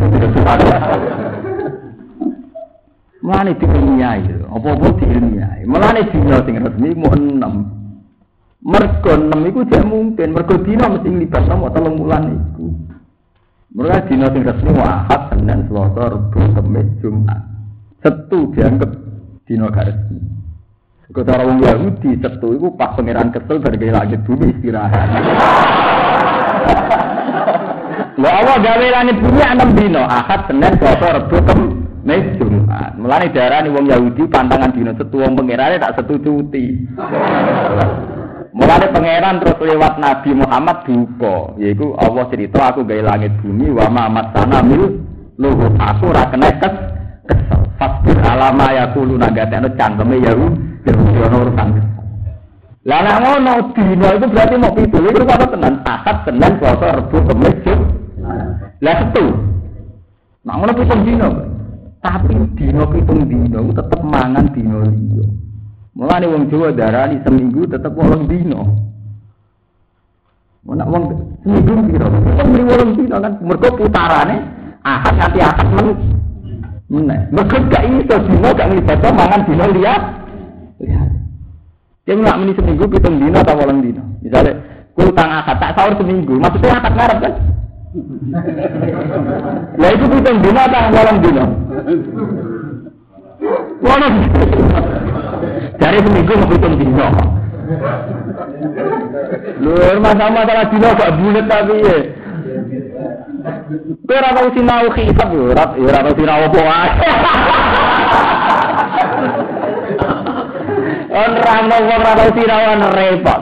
Mulane 3.24 3.56
diilmiahi, 3.56 4.52
apa-apa 4.52 5.00
diilmiahi. 5.00 5.64
Mulane 5.64 6.12
dina 6.12 6.44
sing 6.44 6.60
resmi 6.60 6.92
mu 6.92 7.08
enam. 7.08 7.54
Mergo 8.60 9.16
enam 9.16 9.40
iku 9.48 9.64
jek 9.64 9.80
mungkin, 9.80 10.36
mergo 10.36 10.60
dina 10.60 10.92
mesti 10.92 11.08
libat 11.08 11.48
nomor 11.48 11.72
telung 11.72 12.04
bulan 12.04 12.36
iku. 12.36 12.68
Mereka 13.72 14.12
dina 14.12 14.28
sing 14.28 14.44
resmi 14.44 14.76
Ahad, 14.76 15.32
Senin, 15.32 15.64
Selasa, 15.72 16.04
Rabu, 16.12 16.40
Kamis, 16.52 16.88
Jumat. 17.00 17.40
Setu 18.04 18.52
dianggap 18.52 18.92
dina 19.48 19.72
gak 19.72 19.88
resmi. 19.88 20.20
Kau 21.08 21.24
cara 21.24 21.48
wong 21.48 21.64
Yahudi, 21.64 22.20
setu 22.20 22.60
iku 22.60 22.76
pas 22.76 22.92
pangeran 22.92 23.32
kesel 23.32 23.56
dari 23.64 23.88
langit 23.88 24.20
bumi 24.28 24.52
istirahat. 24.52 25.08
Lha 28.20 28.30
Allah 28.36 28.56
gawe 28.60 28.86
langit 29.00 29.16
bumi 29.16 29.40
enam 29.40 29.70
dino, 29.72 30.04
Ahad, 30.04 30.44
Senin, 30.44 30.76
Selasa, 30.76 31.08
Rabu, 31.24 31.36
Kamis, 31.40 31.83
Jumat. 32.04 33.00
Mulane 33.00 33.32
darani 33.32 33.72
wong 33.72 33.88
Yahudi 33.88 34.28
pantangan 34.28 34.76
dino 34.76 34.92
setu 34.92 35.24
wong 35.24 35.32
pangerane 35.32 35.80
tak 35.80 35.96
setu 35.96 36.20
cuti. 36.20 36.84
Mulane 38.54 38.86
pangeran 38.92 39.40
terus 39.40 39.58
lewat 39.64 39.98
Nabi 39.98 40.30
Muhammad 40.36 40.84
duka, 40.84 41.56
yaiku 41.58 41.96
Allah 41.98 42.28
cerita 42.30 42.70
aku 42.70 42.86
gawe 42.86 43.02
langit 43.02 43.32
bumi 43.40 43.72
wa 43.72 43.88
ma 43.90 44.04
masana 44.06 44.62
mil 44.62 45.00
luhur 45.40 45.72
aku 45.80 46.12
ora 46.12 46.28
kena 46.28 46.52
kes 46.60 46.74
kesel. 47.26 47.60
Fasbir 47.80 48.20
alama 48.22 48.70
yaqulu 48.70 49.18
nagatene 49.18 49.72
cangkeme 49.74 50.22
Yahudi, 50.22 50.92
ono 51.24 51.36
urusan. 51.48 51.68
Lah 52.84 53.00
nek 53.00 53.16
ngono 53.24 53.52
dino 53.72 54.08
itu 54.12 54.26
berarti 54.28 54.54
mau 54.60 54.76
pitu, 54.76 54.98
itu 55.08 55.24
apa 55.24 55.48
tenan? 55.48 55.80
Ahad, 55.88 56.20
Senin, 56.28 56.52
Selasa, 56.60 57.00
Rabu, 57.00 57.16
Kamis. 57.24 57.64
Lah 58.84 58.94
setu. 59.00 59.24
Nah 60.44 60.54
ngono 60.60 60.76
pitung 60.76 61.00
dino. 61.02 61.53
Tapi 62.04 62.36
dino 62.60 62.84
pitung 62.92 63.24
dino 63.24 63.64
tetep 63.72 64.00
mangan 64.04 64.52
dino 64.52 64.84
liya. 64.84 65.24
Mulane 65.96 66.26
wong 66.28 66.52
Jawa 66.52 66.68
darani 66.76 67.16
seminggu 67.24 67.64
tetep 67.64 67.96
wolong 67.96 68.28
dino. 68.28 68.60
Mana 70.68 70.84
wong 70.84 71.08
seminggu 71.40 71.72
piro? 71.88 72.04
Wong 72.12 72.48
mri 72.52 72.62
wolong 72.68 72.92
dino 73.00 73.16
kan 73.24 73.32
mergo 73.40 73.68
putarane 73.72 74.36
ahad 74.84 75.14
nanti 75.16 75.40
ahad 75.40 75.68
men. 75.72 75.88
Meneh. 76.92 77.20
Mergo 77.32 77.56
gak 77.72 77.88
iso 77.88 78.16
dino 78.28 78.48
gak 78.52 78.68
nglibatno 78.68 79.08
mangan 79.08 79.42
dino 79.48 79.64
liya. 79.72 79.94
Dia 82.04 82.20
nggak 82.20 82.36
meni 82.36 82.52
seminggu 82.52 82.84
pitung 82.84 83.16
dino 83.16 83.40
atau 83.40 83.56
wolong 83.56 83.80
dino. 83.80 84.04
Misalnya, 84.20 84.60
kultang 84.92 85.40
akad 85.40 85.56
tak 85.56 85.72
sahur 85.72 85.96
seminggu, 85.96 86.36
maksudnya 86.36 86.76
akad 86.76 86.92
ngarep 87.00 87.18
kan? 87.24 87.34
Ya 89.78 89.88
itu 89.94 90.04
pitung 90.10 90.38
dino 90.42 90.60
atau 90.66 90.90
wolong 90.90 91.18
dino? 91.22 91.44
Wolong 93.86 94.14
Dari 95.78 95.98
seminggu 96.02 96.34
mau 96.34 96.50
pitung 96.50 96.74
dino. 96.74 97.06
Lur 99.62 99.96
masalah-masalah 100.02 100.66
dino 100.74 100.88
gak 100.98 101.14
bulat 101.22 101.46
tapi 101.46 101.74
ya. 101.86 101.98
Kowe 104.04 104.16
ora 104.18 104.30
tau 104.34 104.48
sinau 104.58 104.90
hisab 104.90 105.28
yo, 105.30 105.54
ora 105.54 106.00
tau 106.02 106.14
sinau 106.18 106.50
apa 106.50 106.60
wae. 106.66 106.90
On 111.14 111.32
ramo 111.38 111.76
wong 111.78 112.00
ora 112.02 112.12
tau 112.18 112.90
repot. 112.90 113.40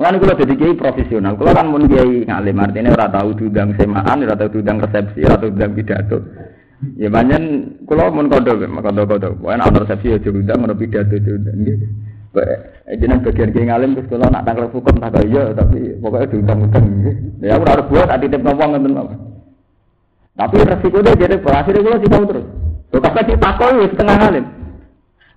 Lan 0.00 0.16
kula 0.16 0.32
dadi 0.32 0.56
kiai 0.56 0.80
profesional. 0.80 1.36
Kula 1.36 1.52
kan 1.52 1.68
mun 1.68 1.84
kiai 1.84 2.24
ngalim 2.24 2.56
artine 2.56 2.88
ora 2.88 3.12
tau 3.12 3.36
diundang 3.36 3.76
semaan, 3.76 4.24
ora 4.24 4.32
tau 4.32 4.48
diundang 4.48 4.80
resepsi, 4.80 5.20
ora 5.28 5.36
tau 5.36 5.52
pidato. 5.52 6.18
Ya 6.96 7.12
banyak 7.12 7.42
kula 7.84 8.08
mun 8.08 8.32
kondo, 8.32 8.56
kondo-kondo. 8.56 9.36
Wae 9.44 9.60
ana 9.60 9.68
resepsi 9.68 10.16
ya 10.16 10.18
diundang, 10.24 10.64
ana 10.64 10.72
pidato 10.72 11.20
diundang 11.20 11.52
nggih. 11.52 11.78
Eh 12.88 12.96
jeneng 12.96 13.20
bagian 13.20 13.52
kiai 13.52 13.68
ngalim 13.68 13.92
terus 13.92 14.08
kula 14.08 14.32
nak 14.32 14.48
tangkel 14.48 14.72
hukum 14.72 14.96
tak 15.04 15.20
iya 15.20 15.52
tapi 15.52 15.92
pokoknya 16.00 16.32
diundang-undang. 16.32 16.84
Ya 17.44 17.60
ora 17.60 17.76
arep 17.76 17.92
buat 17.92 18.08
tak 18.08 18.24
titip 18.24 18.40
nopo 18.40 18.64
ngoten 18.64 18.96
mawon. 18.96 19.18
Tapi 20.32 20.64
resiko 20.64 21.04
dia 21.04 21.12
jadi 21.28 21.36
berhasil 21.44 21.76
kula 21.76 22.00
tahu 22.00 22.24
terus. 22.24 22.46
Kok 22.88 23.04
kakak 23.04 23.24
sih 23.28 23.36
takoi 23.36 23.84
setengah 23.92 24.16
ngalim. 24.16 24.44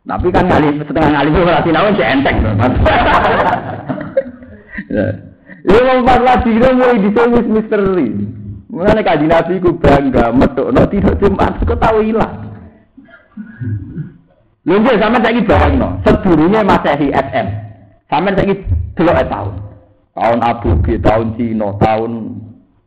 Tapi 0.08 0.28
kan 0.32 0.48
ngalim 0.48 0.76
setengah 0.88 1.10
ngalim 1.12 1.34
ora 1.36 1.60
sinau 1.68 1.92
enteng. 1.92 2.38
Ya 4.94 5.80
wong 5.80 6.06
pas 6.06 6.44
dino 6.46 6.68
mulai 6.78 7.02
disewis 7.02 7.48
misteri. 7.50 8.08
Mulane 8.74 9.02
kaji 9.06 9.26
Nabi 9.30 9.62
ku 9.62 9.78
bangga 9.78 10.34
metokno 10.34 10.82
tidak 10.90 11.18
Jumat 11.22 11.62
kok 11.62 11.78
tau 11.78 12.02
ilang. 12.02 12.54
Lho 14.64 14.80
nggih 14.80 14.96
sampean 14.96 15.22
saiki 15.22 15.44
bayangno, 15.44 16.00
sedurunge 16.08 16.62
Masehi 16.64 17.12
SM. 17.12 17.48
Sampean 18.08 18.38
saiki 18.40 18.56
delok 18.96 19.20
tahun. 19.28 19.56
Tahun 20.14 20.40
Abu 20.46 20.70
G, 20.86 21.02
tahun 21.02 21.36
Cina, 21.36 21.74
tahun 21.82 22.12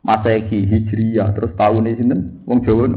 Masehi 0.01 0.59
Hijriah, 0.63 1.35
terus 1.35 1.51
tahun 1.59 1.85
ini 1.85 1.99
sinten? 1.99 2.19
Wong 2.47 2.63
Jawa. 2.63 2.87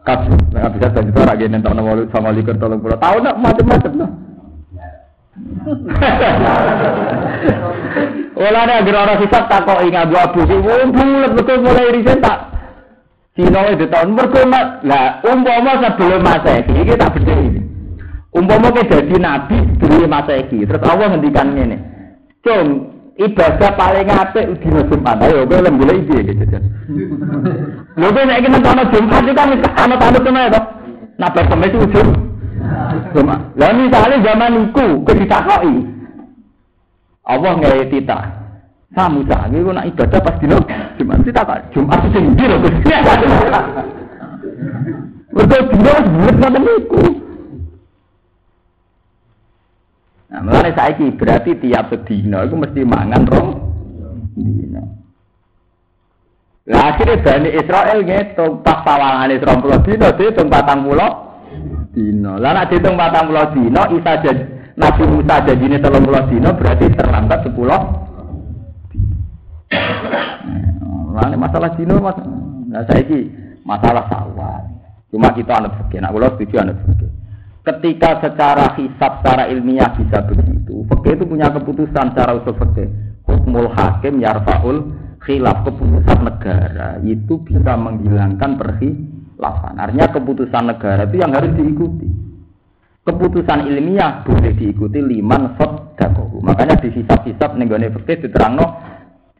Kabeh, 0.00 0.32
nek 0.56 0.72
bisa 0.80 0.88
tak 0.96 1.04
kita 1.12 1.22
lagi 1.28 1.44
nentok 1.44 1.76
nomor 1.76 2.08
sama 2.08 2.32
likur 2.32 2.56
tolong 2.56 2.80
puluh 2.80 2.96
tahun 2.96 3.36
macam-macam 3.36 3.92
lah. 4.00 4.10
Olah 8.40 8.62
nek 8.64 8.78
agar 8.84 8.96
ora 9.04 9.14
sifat 9.20 9.44
tak 9.52 9.68
kok 9.68 9.82
ing 9.84 9.92
abu-abu 9.92 10.40
sing 10.48 10.60
bulet 10.64 11.32
betul 11.36 11.58
mulai 11.60 11.92
riset 11.92 12.18
tak 12.24 12.50
Cina 13.36 13.62
itu 13.70 13.86
tahun 13.86 14.10
mergo 14.10 14.42
lah 14.84 15.22
umpama 15.22 15.78
sebelum 15.78 16.20
Masehi 16.20 16.82
iki 16.82 16.98
tak 16.98 17.14
bedheki. 17.14 17.62
Umpama 18.34 18.74
ke 18.74 18.90
dadi 18.90 19.16
nabi 19.22 19.58
sebelum 19.78 20.10
Masehi, 20.10 20.66
terus 20.66 20.82
Allah 20.82 21.14
ngendikan 21.14 21.54
ngene. 21.54 21.78
Cung, 22.42 22.90
ibadah 23.14 23.70
paling 23.78 24.10
apik 24.10 24.44
dina 24.58 24.82
Jumat. 24.82 25.22
Ayo 25.22 25.46
kowe 25.46 25.62
lem 25.62 25.78
golek 25.78 25.96
iki 26.04 26.16
gitu. 26.26 26.58
Lho 27.96 28.08
kowe 28.10 28.22
nek 28.26 28.38
iki 28.42 28.48
nang 28.50 28.90
Jumat 28.90 29.22
iki 29.22 29.32
kan 29.38 29.48
ana 29.78 29.94
tanduk 29.94 30.22
tenan 30.26 30.50
to. 30.50 30.60
Nah, 31.20 31.30
kemis 31.36 31.76
ujung 31.76 32.10
Cuma, 32.10 32.29
lah 33.56 33.70
misalnya 33.72 34.16
zaman 34.20 34.68
itu 34.68 34.86
ditakoki, 35.04 35.74
Allah 37.24 37.50
nggak 37.56 37.88
tita. 37.88 38.20
Kamu 38.90 39.22
cah, 39.22 39.46
ini 39.46 39.62
nak 39.62 39.86
ibadah 39.86 40.18
pas 40.18 40.34
dino 40.42 40.58
Jumat 40.98 41.22
kita 41.22 41.46
kak 41.46 41.70
Jumat 41.70 42.02
sing 42.10 42.26
dino. 42.38 42.58
Betul 45.30 45.62
dino 45.70 45.94
bulat 46.10 46.34
ngoten 46.42 46.62
niku. 46.66 47.04
Nah, 50.30 50.42
mulane 50.42 50.74
saiki 50.74 51.06
berarti 51.14 51.54
tiap 51.62 51.86
sedina 51.94 52.42
itu 52.42 52.54
mesti 52.58 52.82
mangan 52.82 53.30
rong 53.30 53.50
dino. 54.34 54.82
Lah 56.66 56.90
akhirnya 56.90 57.22
Bani 57.22 57.50
Israel 57.62 57.98
ngitung 58.02 58.66
pas 58.66 58.82
pawangane 58.82 59.38
20 59.38 59.86
dino 59.86 60.08
dihitung 60.18 60.50
40 60.50 61.29
dino. 61.94 62.38
Lah 62.38 62.52
nek 62.54 62.70
diitung 62.70 62.96
40 62.98 63.54
dino 63.56 63.82
Isa 63.98 64.12
jadi 64.22 64.42
Nabi 64.78 65.02
Musa 65.10 65.44
janjine 65.44 65.76
30 65.82 66.30
dino 66.30 66.50
berarti 66.56 66.86
terlambat 66.94 67.38
10 67.46 67.54
Lah 71.10 71.26
masalah 71.34 71.70
dino 71.74 71.98
Mas. 71.98 72.18
Nah 72.70 72.82
saiki 72.86 73.30
masalah 73.66 74.06
sawah. 74.06 74.62
Cuma 75.10 75.34
kita 75.34 75.58
anut 75.58 75.74
fikih. 75.84 75.98
Nak 76.00 76.14
kula 76.14 76.28
setuju 76.38 76.56
anut 76.62 76.78
fikih. 76.86 77.10
Ketika 77.60 78.24
secara 78.24 78.72
hisab, 78.78 79.20
secara 79.20 79.44
ilmiah 79.52 79.92
bisa 79.92 80.24
begitu, 80.24 80.86
fikih 80.86 81.12
itu 81.18 81.24
punya 81.28 81.52
keputusan 81.52 82.14
secara 82.14 82.38
usul 82.38 82.56
fikih. 82.56 82.88
Hukmul 83.26 83.68
hakim 83.74 84.22
yarfaul 84.22 84.94
khilaf 85.20 85.66
keputusan 85.68 86.24
negara 86.24 86.96
itu 87.04 87.36
bisa 87.44 87.76
menghilangkan 87.76 88.56
perhi 88.56 89.19
lapan. 89.40 89.80
Artinya 89.80 90.12
keputusan 90.12 90.64
negara 90.68 91.08
itu 91.08 91.16
yang 91.16 91.32
harus 91.32 91.50
diikuti. 91.56 92.08
Keputusan 93.00 93.64
ilmiah 93.64 94.20
boleh 94.22 94.52
diikuti 94.52 95.00
liman 95.00 95.56
dakohu. 95.96 96.44
Makanya 96.44 96.84
di 96.84 96.92
hisab-hisab 96.92 97.56
nenggone 97.56 97.88
fikih 97.96 98.28
diterangno 98.28 98.76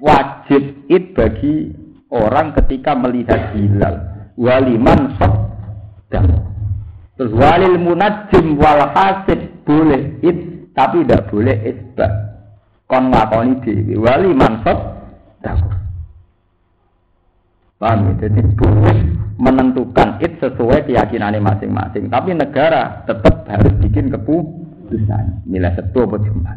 wajib 0.01 0.89
id 0.89 1.13
bagi 1.13 1.69
orang 2.09 2.57
ketika 2.57 2.97
melihat 2.97 3.53
hilal. 3.53 4.01
Waliman 4.41 5.21
dakohu. 6.09 6.49
Terus 7.21 7.33
walil 7.37 7.77
munajim 7.77 8.57
wal 8.57 8.81
hasib 8.97 9.39
boleh 9.69 10.17
id 10.25 10.73
tapi 10.73 11.05
tidak 11.05 11.29
boleh 11.29 11.57
isbat. 11.69 12.13
Kon 12.89 13.13
ngakoni 13.13 13.61
dewi. 13.61 13.95
Waliman 14.01 14.65
dakohu. 15.45 15.79
Paham 17.77 18.13
ya? 18.13 18.29
Jadi 18.29 18.41
boleh 18.57 19.20
menentukan 19.41 20.21
it 20.21 20.37
sesuai 20.39 20.85
keyakinan 20.85 21.33
masing-masing. 21.41 22.13
Tapi 22.13 22.37
negara 22.37 23.03
tetap 23.09 23.49
harus 23.49 23.73
bikin 23.81 24.13
keputusan. 24.13 25.49
Nilai 25.49 25.73
satu 25.75 26.05
apa 26.05 26.17
cuma. 26.21 26.53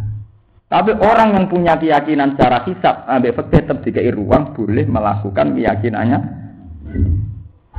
Tapi 0.68 0.92
orang 1.00 1.38
yang 1.38 1.46
punya 1.48 1.78
keyakinan 1.80 2.36
secara 2.36 2.66
hisap, 2.68 3.06
ambil 3.08 3.32
fakta 3.38 3.62
tetap 3.62 3.78
dikai 3.86 4.10
ruang 4.12 4.58
boleh 4.58 4.84
melakukan 4.90 5.54
keyakinannya. 5.54 6.20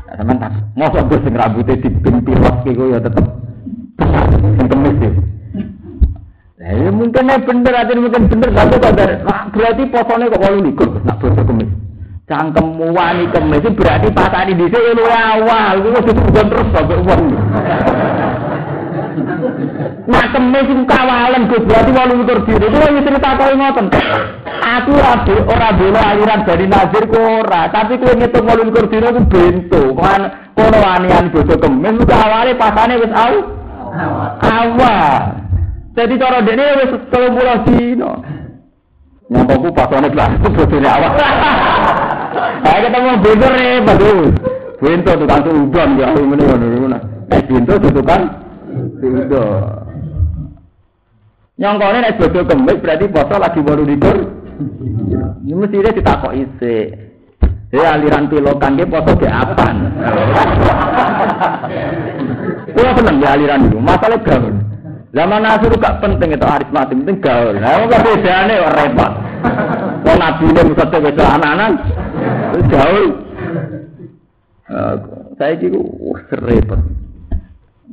Nah, 0.04 0.14
teman 0.14 0.38
tak, 0.38 0.54
mau 0.78 0.86
gue 0.86 1.18
sing 1.26 1.34
rambutnya 1.34 1.74
dipintilos 1.74 2.56
gitu 2.62 2.94
ya 2.94 3.02
tetap 3.02 3.24
kemis 3.98 4.96
ya. 5.02 5.10
Ya 6.64 6.90
mungkin 6.94 7.28
bener, 7.28 7.74
aja 7.76 7.92
mungkin 7.98 8.30
bener, 8.30 8.50
tapi 8.54 8.78
kok 8.78 8.94
berarti 9.52 9.82
posone 9.90 10.30
kok 10.30 10.40
kalau 10.40 10.62
likur, 10.62 10.88
nak 11.02 11.18
bosok 11.18 11.44
kemis. 11.50 11.70
Cangkemmu 12.24 12.88
wani 12.96 13.28
kemis 13.28 13.68
berarti 13.76 14.08
pasani 14.08 14.56
di 14.56 14.64
sini 14.72 14.96
lu 14.96 15.04
awal, 15.04 15.76
lu 15.76 15.92
sudah 15.92 16.44
terus 16.48 16.68
sampai 16.72 16.96
uang. 17.04 17.22
Nak 20.08 20.26
kemis 20.32 20.68
kawalan 20.88 21.52
Gus 21.52 21.68
berarti 21.68 21.90
28 21.92 22.48
dino. 22.48 22.66
Kulo 22.72 22.86
wis 22.96 23.04
cerita 23.04 23.36
koyo 23.36 23.54
ngoten. 23.60 23.86
Aku 24.64 24.90
ora 24.96 25.20
ora 25.52 25.68
bola 25.76 26.00
aliran 26.16 26.40
dari 26.48 26.64
nazir 26.64 27.04
ku 27.12 27.20
ora, 27.20 27.68
tapi 27.68 28.00
kuwi 28.00 28.16
ngitung 28.16 28.48
28 28.48 28.88
dino 28.88 29.08
ku 29.12 29.20
bento. 29.28 29.82
Kan 30.00 30.22
kono 30.56 30.78
wani-wani 30.80 31.28
bojo 31.28 31.54
kemis 31.60 32.08
ku 32.08 32.14
awale 32.16 32.52
pasane 32.56 33.04
wis 33.04 33.12
au. 33.12 33.34
Awal. 34.40 35.20
Jadi 35.92 36.14
cara 36.16 36.40
dene 36.40 36.64
wis 36.88 36.92
30 37.12 37.68
dino. 37.68 38.10
Nyampe 39.28 39.54
ku 39.60 39.68
pasane 39.76 40.08
kelas 40.08 40.40
itu 40.40 40.48
bojone 40.56 40.88
awal. 40.88 41.12
Ayo 42.64 42.78
ketemu 42.88 43.10
bento 43.22 43.46
repot. 43.48 44.02
Bento 44.82 45.12
tukang 45.16 45.42
udon 45.46 45.90
ya 45.98 46.06
ngene 46.12 46.44
ngono. 46.44 46.98
Eh 47.30 47.40
bento 47.46 47.74
tukang 47.78 48.22
Sudah. 48.98 49.84
Nyongkone 51.54 51.98
nek 52.02 52.18
bodo 52.18 52.40
kemis 52.50 52.82
berarti 52.82 53.06
poso 53.06 53.34
lagi 53.38 53.60
baru 53.62 53.86
dikur. 53.86 54.16
Ini 55.44 55.54
mesti 55.54 55.78
dia 55.78 55.94
ditakok 55.94 56.34
isi. 56.34 56.78
Ya 57.70 57.94
aliran 57.94 58.26
pilokan 58.26 58.74
dia 58.74 58.90
poso 58.90 59.14
ke 59.14 59.30
apan. 59.30 59.76
Kulo 62.74 62.90
seneng 62.98 63.16
ya 63.22 63.38
aliran 63.38 63.70
itu. 63.70 63.78
Masalah 63.78 64.18
gaul. 64.26 64.54
Zaman 65.14 65.46
Nasir 65.46 65.70
gak 65.78 66.02
penting 66.02 66.34
itu 66.34 66.42
aritmatik, 66.42 66.98
penting 67.06 67.22
gaul. 67.22 67.54
Nah, 67.54 67.86
kok 67.86 68.02
bedane 68.02 68.54
repot. 68.58 69.12
Wong 70.04 70.16
nabi 70.20 70.44
ini 70.52 70.60
mesti 70.68 70.96
wis 71.00 71.16
anak-anak 71.16 71.70
gaul. 72.68 73.04
Saya 75.40 75.54
kira 75.56 75.80
wah 75.80 76.22
repot. 76.44 76.80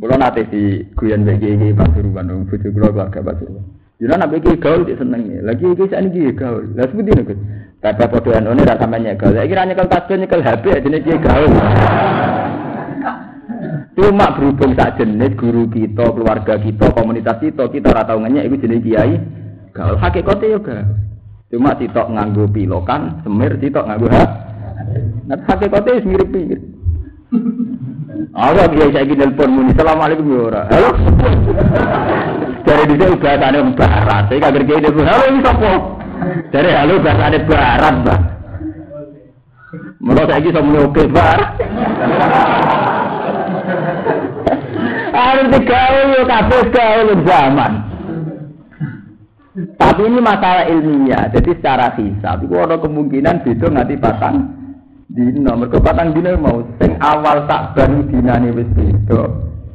Kulo 0.02 0.18
nate 0.18 0.50
di 0.50 0.82
guyon 0.98 1.30
bagi 1.30 1.54
iki 1.54 1.78
Pasuruan 1.78 2.26
dong, 2.26 2.50
bojo 2.50 2.68
kulo 2.74 2.90
keluarga 2.90 3.22
Pasuruan. 3.22 3.64
Jadi 4.02 4.18
nak 4.18 4.34
bagi 4.34 4.58
gaul 4.58 4.82
dia 4.82 4.98
seneng 4.98 5.30
Lagi 5.46 5.62
iki 5.62 5.86
sak 5.94 6.02
niki 6.10 6.34
gaul. 6.34 6.74
Lah 6.74 6.90
seperti 6.90 7.12
niku. 7.22 7.38
Kata 7.86 8.10
podo 8.10 8.34
anone 8.34 8.66
ra 8.66 8.82
sampeyan 8.82 9.14
gaul. 9.14 9.38
Iki 9.38 9.54
ra 9.54 9.64
nyekel 9.70 9.88
tasbih 9.88 10.18
nyekel 10.18 10.42
HP 10.42 10.64
jenenge 10.82 11.06
iki 11.06 11.22
gaul. 11.22 11.52
Cuma 13.94 14.34
berhubung 14.34 14.74
sak 14.74 14.98
jenis 14.98 15.38
guru 15.38 15.70
kita, 15.70 16.06
keluarga 16.18 16.58
kita, 16.58 16.86
komunitas 16.98 17.38
kita, 17.38 17.70
kita 17.70 17.88
ora 17.94 18.04
ngenyek 18.18 18.50
iku 18.50 18.56
jenenge 18.58 18.82
kiai. 18.82 19.16
Gaul 19.70 20.02
hakikate 20.02 20.50
yo 20.50 20.60
gaul. 20.66 21.11
Cuma 21.52 21.76
sitok 21.76 22.08
nganggo 22.16 22.48
pilokan, 22.48 23.20
semir 23.28 23.60
sitok 23.60 23.84
nganggo 23.84 24.08
ha. 24.08 24.24
Nah 25.28 25.36
hakikate 25.52 26.00
wis 26.00 26.08
mirip-mirip. 26.08 26.64
Aku 28.32 28.64
dia 28.72 28.88
saya 28.96 29.04
gini 29.04 29.20
telepon 29.20 29.50
muni, 29.52 29.76
assalamualaikum 29.76 30.32
ya 30.32 30.42
ora. 30.48 30.62
Halo. 30.72 30.90
Dari 32.64 32.84
dia 32.96 33.20
bahasane 33.20 33.60
barat, 33.76 34.24
saya 34.32 34.40
kaget 34.48 34.64
gini 34.64 34.80
telepon. 34.80 35.12
Halo 35.12 35.24
ini 35.28 35.40
siapa? 35.44 35.72
Dari 36.56 36.72
halo 36.72 36.94
bahasane 37.04 37.40
barat, 37.44 37.94
mbak. 38.00 38.22
Menurut 40.00 40.28
saya 40.32 40.50
sama 40.56 40.80
oke 40.88 41.04
barat. 41.12 41.52
Harus 45.12 45.48
digaul 45.52 46.08
yo 46.16 46.24
kabeh 46.24 46.62
gaul 46.72 47.08
zaman. 47.28 47.91
Tapi 49.82 50.02
ini 50.06 50.22
masalah 50.22 50.70
ilmiah, 50.70 51.34
jadi 51.34 51.58
secara 51.58 51.98
hisab 51.98 52.46
itu 52.46 52.54
ada 52.54 52.78
kemungkinan 52.78 53.42
beda 53.42 53.66
nganti 53.66 53.98
patang 53.98 54.36
dino 55.10 55.52
mergo 55.58 55.82
patang 55.82 56.14
dino 56.14 56.38
mau 56.38 56.62
sing 56.78 57.02
awal 57.02 57.50
Sakban 57.50 58.06
dinane 58.06 58.54
wis 58.54 58.70
beda. 58.78 59.26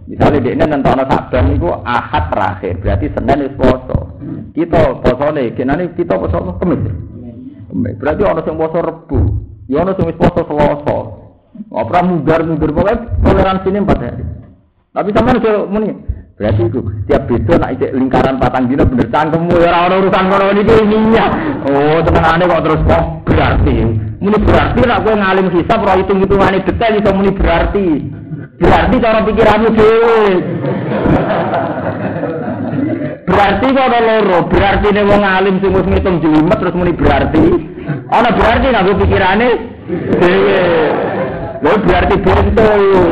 Misalnya 0.06 0.38
dia 0.46 0.62
nentono 0.62 1.02
Sakban 1.10 1.58
itu 1.58 1.66
ahad 1.82 2.30
terakhir 2.30 2.78
berarti 2.78 3.06
senin 3.18 3.50
wis 3.50 3.58
poso. 3.58 3.98
Kita 4.54 5.02
posone 5.02 5.52
kenane 5.58 5.90
kita 5.98 6.14
poso 6.14 6.54
kemis. 6.62 6.86
Berarti 7.98 8.22
ono 8.22 8.40
sing 8.46 8.54
poso 8.54 8.78
rebu. 8.78 9.18
Ya 9.66 9.82
sing 9.90 10.06
wis 10.06 10.16
poso 10.22 10.46
selasa 10.46 10.98
ora 11.72 12.00
mugar 12.06 12.46
mugar 12.46 12.70
pokoke 12.70 12.94
toleransi 13.26 13.68
ini 13.74 13.78
empat 13.82 13.98
hari. 14.00 14.24
Tapi 14.94 15.08
sampean 15.12 15.66
muni 15.68 15.88
Berarti 16.36 16.68
itu 16.68 16.84
setiap 16.84 17.22
beda 17.32 17.54
nak 17.56 17.70
ijek 17.80 17.96
lingkaran 17.96 18.36
patang 18.36 18.68
dino 18.68 18.84
bener 18.84 19.08
cangkemmu 19.08 19.56
ya 19.56 19.72
ora 19.72 19.88
ono 19.88 19.94
urusan 20.04 20.24
ngono 20.28 20.46
niki 20.52 20.76
iya. 20.84 21.26
Oh, 21.64 21.98
tenangane 22.04 22.44
kok 22.44 22.60
terus 22.60 22.80
kok 22.84 23.04
berarti. 23.24 23.76
Muni 24.20 24.38
berarti 24.44 24.80
nak 24.84 25.00
kowe 25.00 25.14
ngalim 25.16 25.48
hisab 25.48 25.80
ora 25.80 25.96
hitung-hitungane 25.96 26.60
detail 26.60 27.00
iso 27.00 27.10
muni 27.16 27.32
berarti. 27.32 27.86
Berarti 28.60 28.94
cara 29.00 29.20
pikiranmu 29.24 29.68
dhewe. 29.80 30.24
Berarti 33.24 33.66
kok 33.72 33.86
ada 33.88 34.00
loro, 34.04 34.38
berarti 34.52 34.86
nih 34.92 35.04
wong 35.08 35.22
alim 35.24 35.56
sing 35.64 35.72
wis 35.72 35.88
ngitung 35.88 36.20
jelimet 36.20 36.58
terus 36.60 36.76
muni 36.76 36.92
berarti. 36.92 37.44
Ana 38.12 38.28
berarti 38.36 38.66
nganggo 38.76 38.92
pikirane 39.00 39.48
dhewe. 40.20 40.64
Lho 41.64 41.72
berarti 41.80 42.14
bentuk. 42.20 43.08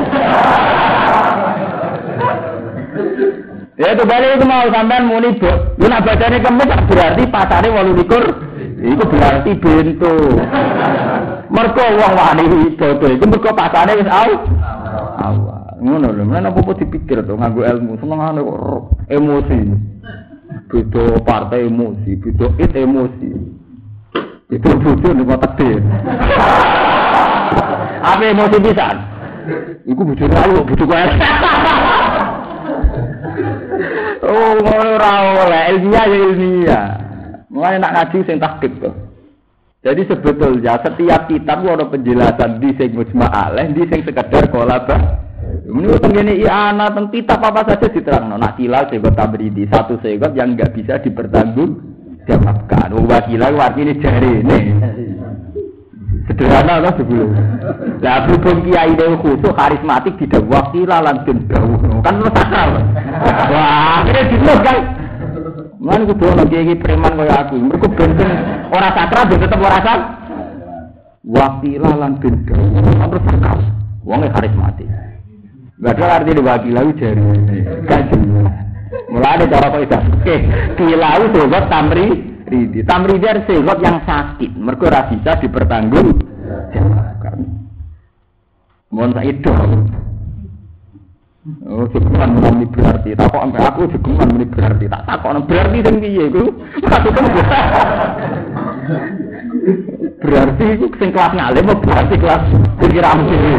Ya 3.75 3.91
itu 3.91 4.07
balik 4.07 4.39
itu 4.39 4.47
mau 4.47 4.71
sampean 4.71 5.11
muni 5.11 5.35
bu, 5.35 5.51
lu 5.83 5.91
nak 5.91 6.07
baca 6.07 6.31
ini 6.31 6.39
berarti 6.87 7.23
pasarnya 7.27 7.75
walu 7.75 7.99
Iku 8.85 9.03
berarti 9.11 9.51
bento. 9.59 10.15
Merkoh 11.51 11.89
wong 11.99 12.15
wani 12.15 12.45
itu, 12.71 12.87
iku 12.87 13.25
merkoh 13.27 13.51
pasarnya 13.51 13.99
wis 13.99 14.07
awal. 14.07 14.47
Awal, 15.19 15.83
ngono 15.83 16.07
lho, 16.15 16.23
menawa 16.23 16.55
aku 16.55 16.79
dipikir 16.79 17.23
to 17.27 17.35
nganggo 17.35 17.67
ilmu, 17.67 17.99
seneng 17.99 18.19
kok 18.39 18.83
emosi, 19.11 19.61
itu 20.75 21.05
partai 21.27 21.67
emosi, 21.67 22.11
itu 22.19 22.47
it 22.63 22.73
emosi, 22.79 23.31
itu 24.55 24.69
bujuk 24.71 25.19
di 25.19 25.25
mata 25.27 25.51
tir. 25.59 25.83
Apa 28.05 28.23
emosi 28.23 28.57
bisa? 28.63 28.87
Iku 29.83 30.03
bujuk 30.03 30.31
lalu, 30.31 30.63
bujuk 30.63 30.87
kaya. 30.87 31.11
Oh, 34.25 34.57
ora 34.65 35.15
oleh 35.45 35.63
ilmiah 35.77 36.05
ya 36.09 36.19
ilmiah. 36.33 36.87
Mulai 37.53 37.77
nak 37.77 37.93
ngaji 37.93 38.19
sing 38.25 38.41
tahqiq. 38.41 38.81
Jadi 39.85 40.03
sebetulnya 40.09 40.81
setiap 40.81 41.29
kitab 41.29 41.61
ada 41.61 41.85
penjelasan 41.85 42.57
di 42.57 42.73
sing 42.81 42.97
mujma'aleh, 42.97 43.77
di 43.77 43.85
sing 43.85 44.01
sekedar 44.01 44.49
kolaba. 44.49 45.21
Ini 45.69 46.01
tentang 46.01 46.25
ini 46.25 46.41
iana 46.41 46.89
tentang 46.89 47.13
kitab 47.13 47.45
apa 47.45 47.69
saja 47.69 47.93
diterang. 47.93 48.33
Nak 48.33 48.57
kilal 48.57 48.89
segot 48.89 49.13
tabridi 49.13 49.69
satu 49.69 50.01
segot 50.01 50.33
yang 50.33 50.57
nggak 50.57 50.73
bisa 50.73 51.05
dipertanggung 51.05 51.85
jawabkan. 52.25 52.97
Oh, 52.97 53.05
wakilah 53.05 53.53
artinya 53.53 53.93
jari 54.01 54.41
ini. 54.41 54.59
Sederhana 56.25 56.81
lah 56.81 56.93
sebelum. 56.97 57.37
Lah 58.01 58.25
berhubung 58.25 58.65
kiai 58.65 58.97
dewa 58.97 59.21
khusus 59.21 59.53
karismatik 59.53 60.17
tidak 60.17 60.43
wakilah 60.49 61.01
lanjut 61.05 61.37
jauh. 61.53 62.01
Kan 62.01 62.25
lu 62.25 62.29
sakral. 62.33 62.81
Wah, 63.53 64.01
akhirnya 64.01 64.23
gitu 64.33 64.53
kan. 64.65 64.79
Mana 65.85 66.09
doang 66.09 66.37
lagi 66.41 66.57
ini 66.57 66.75
preman 66.81 67.13
kayak 67.13 67.39
aku. 67.45 67.61
Mereka 67.61 67.87
bensin 67.93 68.31
orang 68.73 68.95
sakral, 68.97 69.25
dia 69.29 69.37
tetap 69.37 69.61
orang 69.61 69.77
sakral. 69.85 70.01
Wakilah 71.29 71.95
lanjut 72.01 72.35
jauh. 72.49 72.69
Kan 72.73 73.09
lu 73.13 73.21
sakral. 73.21 73.59
Wongnya 74.05 74.33
karismatik. 74.33 74.89
Gak 75.85 76.01
ada 76.01 76.25
arti 76.25 76.31
diwakilah 76.33 76.89
jari. 76.97 77.25
Kan 77.85 78.03
Mulai 79.11 79.39
ada 79.39 79.45
cara 79.47 79.67
kok 79.71 79.83
itu. 79.85 79.99
Oke, 79.99 80.37
kilau 80.75 81.23
sobat 81.35 81.65
tamri 81.71 82.34
tamridi. 82.45 82.79
Tamridi 82.85 83.27
adalah 83.27 83.45
sebab 83.49 83.79
yang 83.81 83.99
sakit. 84.05 84.51
Mereka 84.53 84.85
ora 84.89 85.01
bisa 85.09 85.33
dipertanggung 85.41 86.09
jawabkan. 86.73 87.39
Mohon 88.93 89.11
saya 89.17 89.33
itu. 89.33 89.53
Oh, 91.69 91.85
jegeman 91.93 92.41
muni 92.41 92.65
berarti. 92.65 93.13
Tak 93.13 93.29
kok 93.29 93.43
sampai 93.45 93.65
aku 93.69 93.81
jegeman 93.93 94.29
muni 94.33 94.47
berarti. 94.49 94.85
Tak 94.89 95.03
tak 95.05 95.17
kok 95.21 95.45
berarti 95.45 95.79
sing 95.85 95.97
piye 96.01 96.25
iku? 96.33 96.45
Berarti 100.25 100.65
iku 100.73 100.87
sing 100.97 101.11
kelas 101.13 101.33
ngalim 101.37 101.69
berarti 101.85 102.15
kelas 102.17 102.43
pikiran 102.81 103.29
dhewe. 103.29 103.57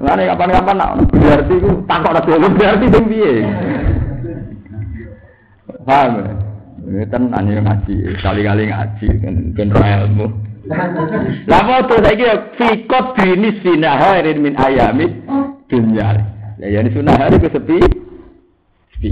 Kapan-kapan 0.00 0.76
nak 0.78 0.90
berarti 1.10 1.54
iku 1.58 1.70
tak 1.90 1.98
kok 2.06 2.14
berarti 2.30 2.86
sing 2.94 3.04
piye? 3.10 3.32
Paham? 5.82 6.39
Ini 6.90 7.06
kan 7.06 7.30
aneh 7.30 7.62
ngaji, 7.62 8.18
kali-kali 8.18 8.66
ngaji, 8.66 9.06
kan 9.22 9.34
ilmu. 9.54 10.26
Lah 11.46 11.62
mau 11.62 11.86
tuh 11.86 12.02
saya 12.02 12.18
kira 12.18 12.34
fikot 12.58 13.14
dinis 13.14 13.62
finaharin 13.62 14.42
min 14.42 14.58
ayamit 14.58 15.14
dunia. 15.70 16.18
Ya 16.58 16.82
ini 16.82 16.90
sunnah 16.90 17.14
hari 17.14 17.38
ke 17.38 17.46
sepi, 17.46 17.78
sepi. 18.98 19.10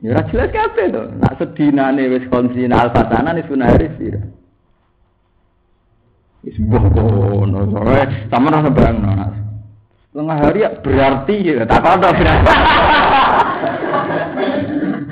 Ya 0.00 0.16
ora 0.16 0.24
jelas 0.32 0.48
kabeh 0.48 0.86
to. 0.96 1.02
Nak 1.20 1.36
sedinane 1.36 2.08
wis 2.08 2.24
konsina 2.32 2.88
alfatana 2.88 3.36
ni 3.36 3.44
sunah 3.44 3.68
hari 3.68 3.92
sira. 4.00 4.24
Wis 6.40 6.56
bokono 6.56 7.68
soe, 7.68 8.02
sampeyan 8.32 8.64
ora 8.64 8.70
barang 8.72 8.98
Setengah 10.08 10.38
hari 10.40 10.64
ya 10.64 10.70
berarti 10.80 11.36
ya, 11.44 11.68
tak 11.68 11.84
ada 11.84 12.08
berarti. 12.16 12.54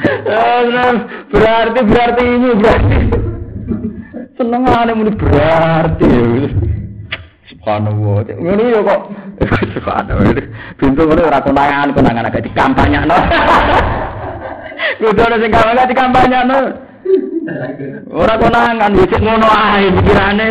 Eh, 0.07 0.93
berarti 1.35 1.81
berarti 1.83 2.23
ini 2.25 2.49
berarti. 2.55 2.99
Seneng 4.37 4.63
ada 4.69 4.93
muni 4.95 5.13
berarti. 5.17 6.15
Subhanallah. 7.51 8.27
Ngono 8.37 8.63
ya 8.63 8.81
kok. 8.85 9.01
Subhanallah. 9.75 10.31
Pintu 10.79 11.03
ngono 11.07 11.23
ora 11.27 11.41
konangan 11.43 11.95
konangan 11.95 12.29
agak 12.31 12.47
dikampanyakno. 12.47 13.19
Kudu 15.01 15.21
ana 15.25 15.37
sing 15.41 15.51
kampanye 15.51 15.85
dikampanyakno. 15.91 16.59
Ora 18.13 18.35
konangan 18.39 18.93
wis 18.95 19.15
ngono 19.19 19.47
ae 19.51 19.87
pikirane. 19.95 20.47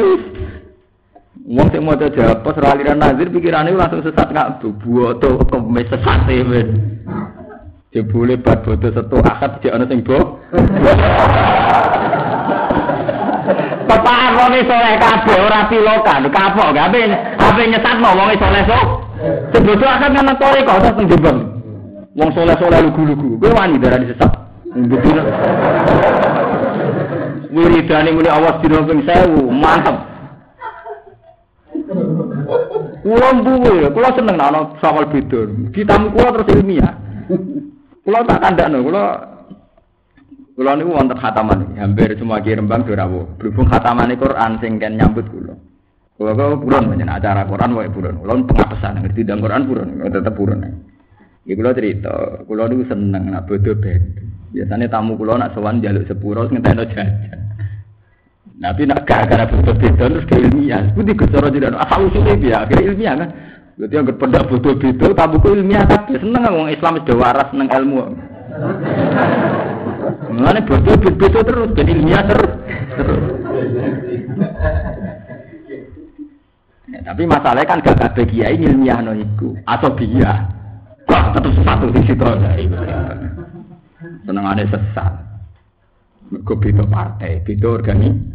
Wong 1.46 1.68
sing 1.70 1.82
maca 1.86 2.10
japa 2.10 2.50
aliran 2.58 3.00
nazir 3.00 3.30
pikirane 3.30 3.70
langsung 3.76 4.02
sesat 4.02 4.34
ngak 4.34 4.66
buwoto 4.82 5.40
kemes 5.46 5.88
sesat 5.94 6.26
men. 6.26 6.68
Jebule 7.96 8.36
bad 8.36 8.60
bodo 8.68 8.92
setu 8.92 9.24
akad 9.24 9.64
jek 9.64 9.72
ana 9.72 9.88
sing 9.88 10.04
bo. 10.04 10.20
Bapak 13.88 14.36
wong 14.36 14.52
soleh 14.68 15.00
kabeh 15.00 15.40
ora 15.40 15.64
pilokan, 15.72 16.28
kapok 16.28 16.76
gak 16.76 16.92
ape 16.92 17.08
ape 17.40 17.62
nyesatno 17.72 18.10
wong 18.20 18.36
soleh 18.36 18.68
sok. 18.68 18.84
Sebodo 19.56 19.88
akad 19.88 20.12
kan 20.12 20.28
tore 20.36 20.60
kok 20.68 20.80
terus. 20.84 21.40
Wong 22.20 22.30
soleh-soleh 22.36 22.84
lugu-lugu. 22.84 23.40
Kowe 23.40 23.56
wani 23.56 23.80
darani 23.80 24.12
sesat. 24.12 24.44
Betul. 24.76 25.24
Wiridane 27.56 28.12
muni 28.12 28.28
awas 28.28 28.60
dina 28.60 28.84
ping 28.84 29.08
1000, 29.08 29.56
mantep. 29.56 29.96
Kulo 33.08 33.28
mbuwe, 33.40 33.88
kulo 33.96 34.08
seneng 34.20 34.36
ana 34.36 34.76
sawal 34.84 35.08
beda. 35.08 35.48
Ditamu 35.72 36.12
kulo 36.12 36.36
terus 36.36 36.60
ilmiah. 36.60 37.06
Kulo 38.06 38.22
tak 38.22 38.38
kandakno, 38.38 38.86
kulo 38.86 39.02
kulo 40.54 40.72
niku 40.78 40.94
wonten 40.94 41.18
khataman, 41.18 41.74
hampir 41.74 42.14
semua 42.14 42.38
ki 42.38 42.54
Rembang 42.54 42.86
dorawo. 42.86 43.34
Berhubung 43.42 43.66
khataman 43.66 44.14
Quran 44.14 44.62
sing 44.62 44.78
kan 44.78 44.94
nyambut 44.94 45.26
kulo. 45.34 45.58
Kulo 46.14 46.38
kok 46.38 46.62
buron 46.62 46.86
menyen 46.94 47.10
acara 47.10 47.50
Quran 47.50 47.74
wae 47.74 47.90
buron. 47.90 48.22
Kulo 48.22 48.46
pengapesan 48.46 49.02
ngerti 49.02 49.26
ndang 49.26 49.42
Quran 49.42 49.66
buron, 49.66 49.90
tetep 50.06 50.38
buron. 50.38 50.62
Iki 51.50 51.58
kulo 51.58 51.70
cerita, 51.74 52.14
kulo 52.46 52.64
niku 52.70 52.84
seneng 52.94 53.24
nak 53.34 53.50
bodo 53.50 53.74
beda. 53.74 54.22
Biasanya 54.54 54.86
tamu 54.86 55.18
kulo 55.18 55.42
nak 55.42 55.58
sowan 55.58 55.82
jaluk 55.82 56.06
sepuro 56.06 56.46
ngentekno 56.46 56.86
jajan. 56.86 57.42
Nabi 58.62 58.86
nak 58.86 59.04
gara-gara 59.10 59.50
butuh 59.50 59.76
beda 59.82 60.06
terus 60.14 60.30
ke 60.30 60.46
ilmiah. 60.46 60.94
Budi 60.94 61.18
gejala 61.18 61.50
tidak 61.50 61.74
asal 61.76 62.06
usulnya 62.06 62.38
dia 62.38 62.56
akhirnya 62.62 62.86
ilmiah 62.86 63.14
kan. 63.18 63.30
Berarti 63.76 63.92
yang 63.92 64.08
berpendak 64.08 64.48
butuh 64.48 64.74
beda, 64.80 65.08
tabu 65.12 65.36
ku 65.44 65.52
ilmiah 65.52 65.84
tapi 65.84 66.16
seneng 66.16 66.48
orang 66.48 66.72
Islam 66.72 66.96
sudah 67.04 67.18
waras 67.20 67.48
seneng 67.52 67.68
ilmu. 67.68 68.00
Mengenai 70.32 70.64
butuh 70.64 70.96
beda 70.96 71.40
terus 71.44 71.70
jadi 71.76 71.92
ilmiah 71.92 72.24
terus. 72.24 72.52
terus. 72.96 73.24
Tapi 77.06 77.22
masalahnya 77.28 77.68
kan 77.68 77.84
gak 77.84 78.00
kabeh 78.00 78.26
kiai 78.32 78.56
ilmiah 78.56 79.04
no 79.04 79.12
atau 79.68 79.92
dia. 80.00 80.48
Kok 81.06 81.36
tetep 81.36 81.52
satu 81.68 81.86
di 81.92 82.02
situ. 82.08 82.26
Seneng 84.24 84.46
ada 84.48 84.64
sesat. 84.72 85.14
Mergo 86.32 86.58
beda 86.58 86.88
partai, 86.90 87.44
beda 87.44 87.68
organisasi. 87.76 88.34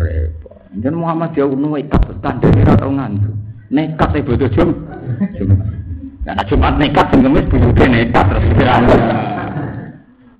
repot. 0.00 0.56
Dan 0.72 0.96
Muhammad 0.96 1.36
uno 1.36 1.76
ikat 1.76 2.08
standar 2.16 2.50
ora 2.56 2.72
tau 2.78 2.88
ngantu. 2.88 3.43
Nekat 3.72 4.16
e 4.16 4.20
bodo 4.20 4.46
jum. 4.52 4.70
Nah, 6.24 6.40
Jumat 6.48 6.80
nekat 6.80 7.12
sing 7.12 7.24
buyute 7.24 7.84
nekat 7.84 8.24
terus 8.32 8.44
pikiran. 8.48 8.82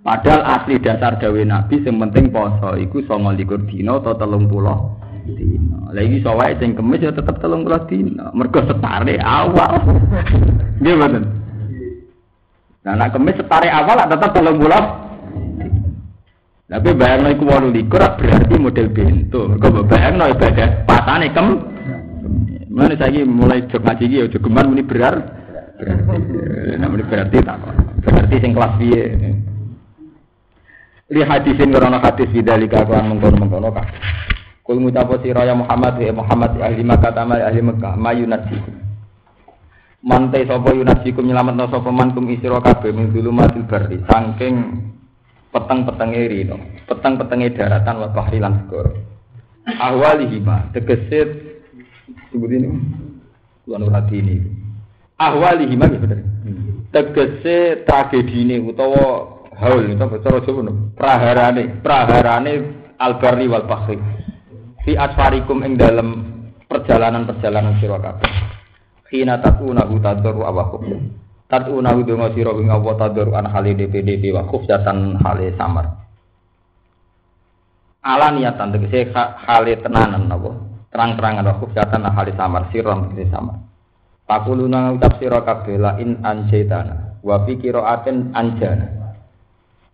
Padahal 0.04 0.42
asli 0.44 0.76
dasar 0.80 1.16
dawe 1.16 1.40
Nabi 1.44 1.80
sing 1.80 1.96
penting 1.96 2.28
poso 2.28 2.76
iku 2.76 3.00
29 3.04 3.68
dina 3.68 3.96
atau 3.96 4.12
30 4.16 5.32
dina. 5.32 5.80
Lah 5.92 6.02
iki 6.04 6.20
sawae 6.20 6.52
sing 6.60 6.76
kemis 6.76 7.04
ya 7.04 7.12
tetep 7.12 7.40
30 7.40 7.88
dina. 7.88 8.28
Mergo 8.36 8.60
setare 8.68 9.16
awal. 9.20 9.72
Nggih 10.80 10.94
mboten. 10.96 11.24
Nah, 12.84 12.92
nek 13.00 13.16
kemis 13.16 13.40
setare 13.40 13.68
awal 13.72 13.96
tetep 14.04 14.30
30 14.36 15.04
tapi 16.64 16.90
bayang 16.96 17.28
iku 17.28 17.44
walu 17.44 17.68
likur 17.70 18.00
berarti 18.00 18.54
model 18.56 18.88
bento. 18.88 19.40
Mergo 19.52 19.84
bayang 19.84 20.16
no 20.16 20.32
ibadah 20.32 20.84
pasane 20.88 21.28
kem. 21.32 21.73
Mana 22.74 22.98
saya 22.98 23.22
mulai 23.22 23.70
jog 23.70 23.86
ngaji 23.86 24.26
ya 24.26 24.26
geman 24.26 24.74
muni 24.74 24.82
berar. 24.82 25.14
Berarti 25.78 26.18
namanya 26.78 27.04
berarti 27.06 27.38
tak 27.38 27.58
berarti 28.02 28.36
sing 28.42 28.50
kelas 28.50 28.74
piye. 28.82 29.04
Li 31.14 31.22
hadisin 31.22 31.70
ngrono 31.70 32.02
hadis 32.02 32.26
bidzalika 32.34 32.82
kan 32.82 33.06
mengkono-mengkono 33.06 33.70
kak. 33.70 33.86
Kul 34.64 34.80
mutapo 34.80 35.20
sira 35.20 35.44
ya 35.44 35.54
Muhammad 35.54 36.00
ya 36.00 36.10
Muhammad 36.10 36.56
ahli 36.58 36.82
Makkah 36.82 37.12
tamal 37.14 37.38
ahli 37.38 37.60
Makkah 37.62 37.94
mayunati. 37.94 38.58
Mantai 40.04 40.48
sapa 40.48 40.72
yunasikum 40.72 41.24
nyelametno 41.24 41.68
sapa 41.68 41.92
man 41.92 42.16
kum 42.16 42.26
isira 42.32 42.58
kabeh 42.58 42.90
min 42.90 43.12
dulumatil 43.12 43.64
barri 43.68 44.00
saking 44.04 44.54
peteng-petenge 45.52 46.22
rino, 46.28 46.56
peteng-petenge 46.90 47.56
daratan 47.56 48.02
wa 48.02 48.08
bahri 48.10 48.40
lan 48.40 48.64
segara. 48.64 48.92
Ahwalihima 49.64 50.72
tegese 50.72 51.43
sebut 52.34 52.50
ini 52.50 52.66
kulo 53.62 53.86
rati 53.86 54.18
ini. 54.18 54.42
Ahwalihima 55.14 55.86
gitu 55.86 56.02
bener. 56.02 56.20
Tegese 56.90 57.86
tragedine 57.86 58.58
utawa 58.58 59.38
haul 59.54 59.94
utawa 59.94 60.18
cara 60.18 60.42
Jawa 60.42 60.72
praharane, 60.98 61.78
praharane 61.78 62.52
albarri 62.98 63.46
wal 63.46 63.66
bahri. 63.70 63.96
Fi 64.82 64.98
asfarikum 64.98 65.62
ing 65.62 65.78
dalam 65.78 66.08
perjalanan-perjalanan 66.66 67.78
sira 67.78 67.96
kabeh. 68.02 68.30
Khina 69.08 69.38
takuna 69.38 69.86
utadur 69.86 70.42
awakum. 70.44 70.82
Tatu 71.46 71.78
nawi 71.78 72.02
donga 72.02 72.34
sira 72.34 72.52
ing 72.58 72.68
Allah 72.68 72.94
tadur 72.98 73.30
an 73.32 73.46
hale 73.48 73.78
DPDP 73.78 74.34
wa 74.34 74.44
khufyatan 74.50 75.22
hale 75.22 75.54
samar. 75.54 75.86
Ala 78.04 78.34
niatan 78.34 78.74
tegese 78.76 79.14
hale 79.14 79.80
tenanan 79.80 80.28
napa? 80.28 80.73
Terang-terangan 80.94 81.42
wa 81.42 81.58
khufyatan 81.58 82.06
hale 82.06 82.32
samar 82.38 82.70
siron 82.70 83.10
tegese 83.10 83.34
samar. 83.34 83.58
Pakuluna 84.30 84.94
ucap 84.94 85.18
sira 85.18 85.42
kabeh 85.42 85.74
la 85.74 85.98
in 85.98 86.22
anjaitana 86.22 87.18
wa 87.18 87.42
fi 87.42 87.58
qiraatin 87.58 88.30
anjana. 88.30 88.86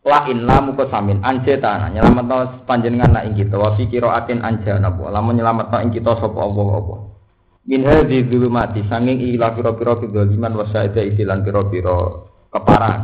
La 0.04 0.28
in 0.28 0.44
lamu 0.44 0.76
samin 0.76 1.24
anjaitana 1.24 1.88
nyelametno 1.88 2.68
panjenengan 2.68 3.16
nak 3.16 3.24
ing 3.32 3.32
kita 3.32 3.56
wa 3.56 3.80
fi 3.80 3.88
qiraatin 3.88 4.44
anjana. 4.44 4.92
Lamun 4.92 5.40
nyelametno 5.40 5.80
ing 5.80 5.88
kita 5.88 6.20
sapa 6.20 6.36
Allah 6.36 6.68
apa. 6.76 6.96
min 7.70 7.84
hadhi 7.84 8.24
dzulumati 8.24 8.88
sanging 8.88 9.20
ila 9.36 9.52
pira-pira 9.52 10.00
kedzaliman 10.00 10.52
wa 10.56 10.64
sa'ida 10.72 11.04
isilan 11.04 11.44
pira-pira 11.44 12.24
keparan 12.48 13.00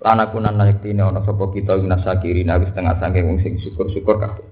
lana 0.00 0.24
kunan 0.32 0.56
nayektine 0.56 1.04
ana 1.04 1.20
sapa 1.22 1.52
kita 1.52 1.76
minasakirin 1.76 2.50
wis 2.56 2.72
tengah 2.72 2.96
sanging 2.98 3.28
wong 3.28 3.38
sing 3.44 3.60
syukur-syukur 3.60 4.16
kabeh 4.16 4.42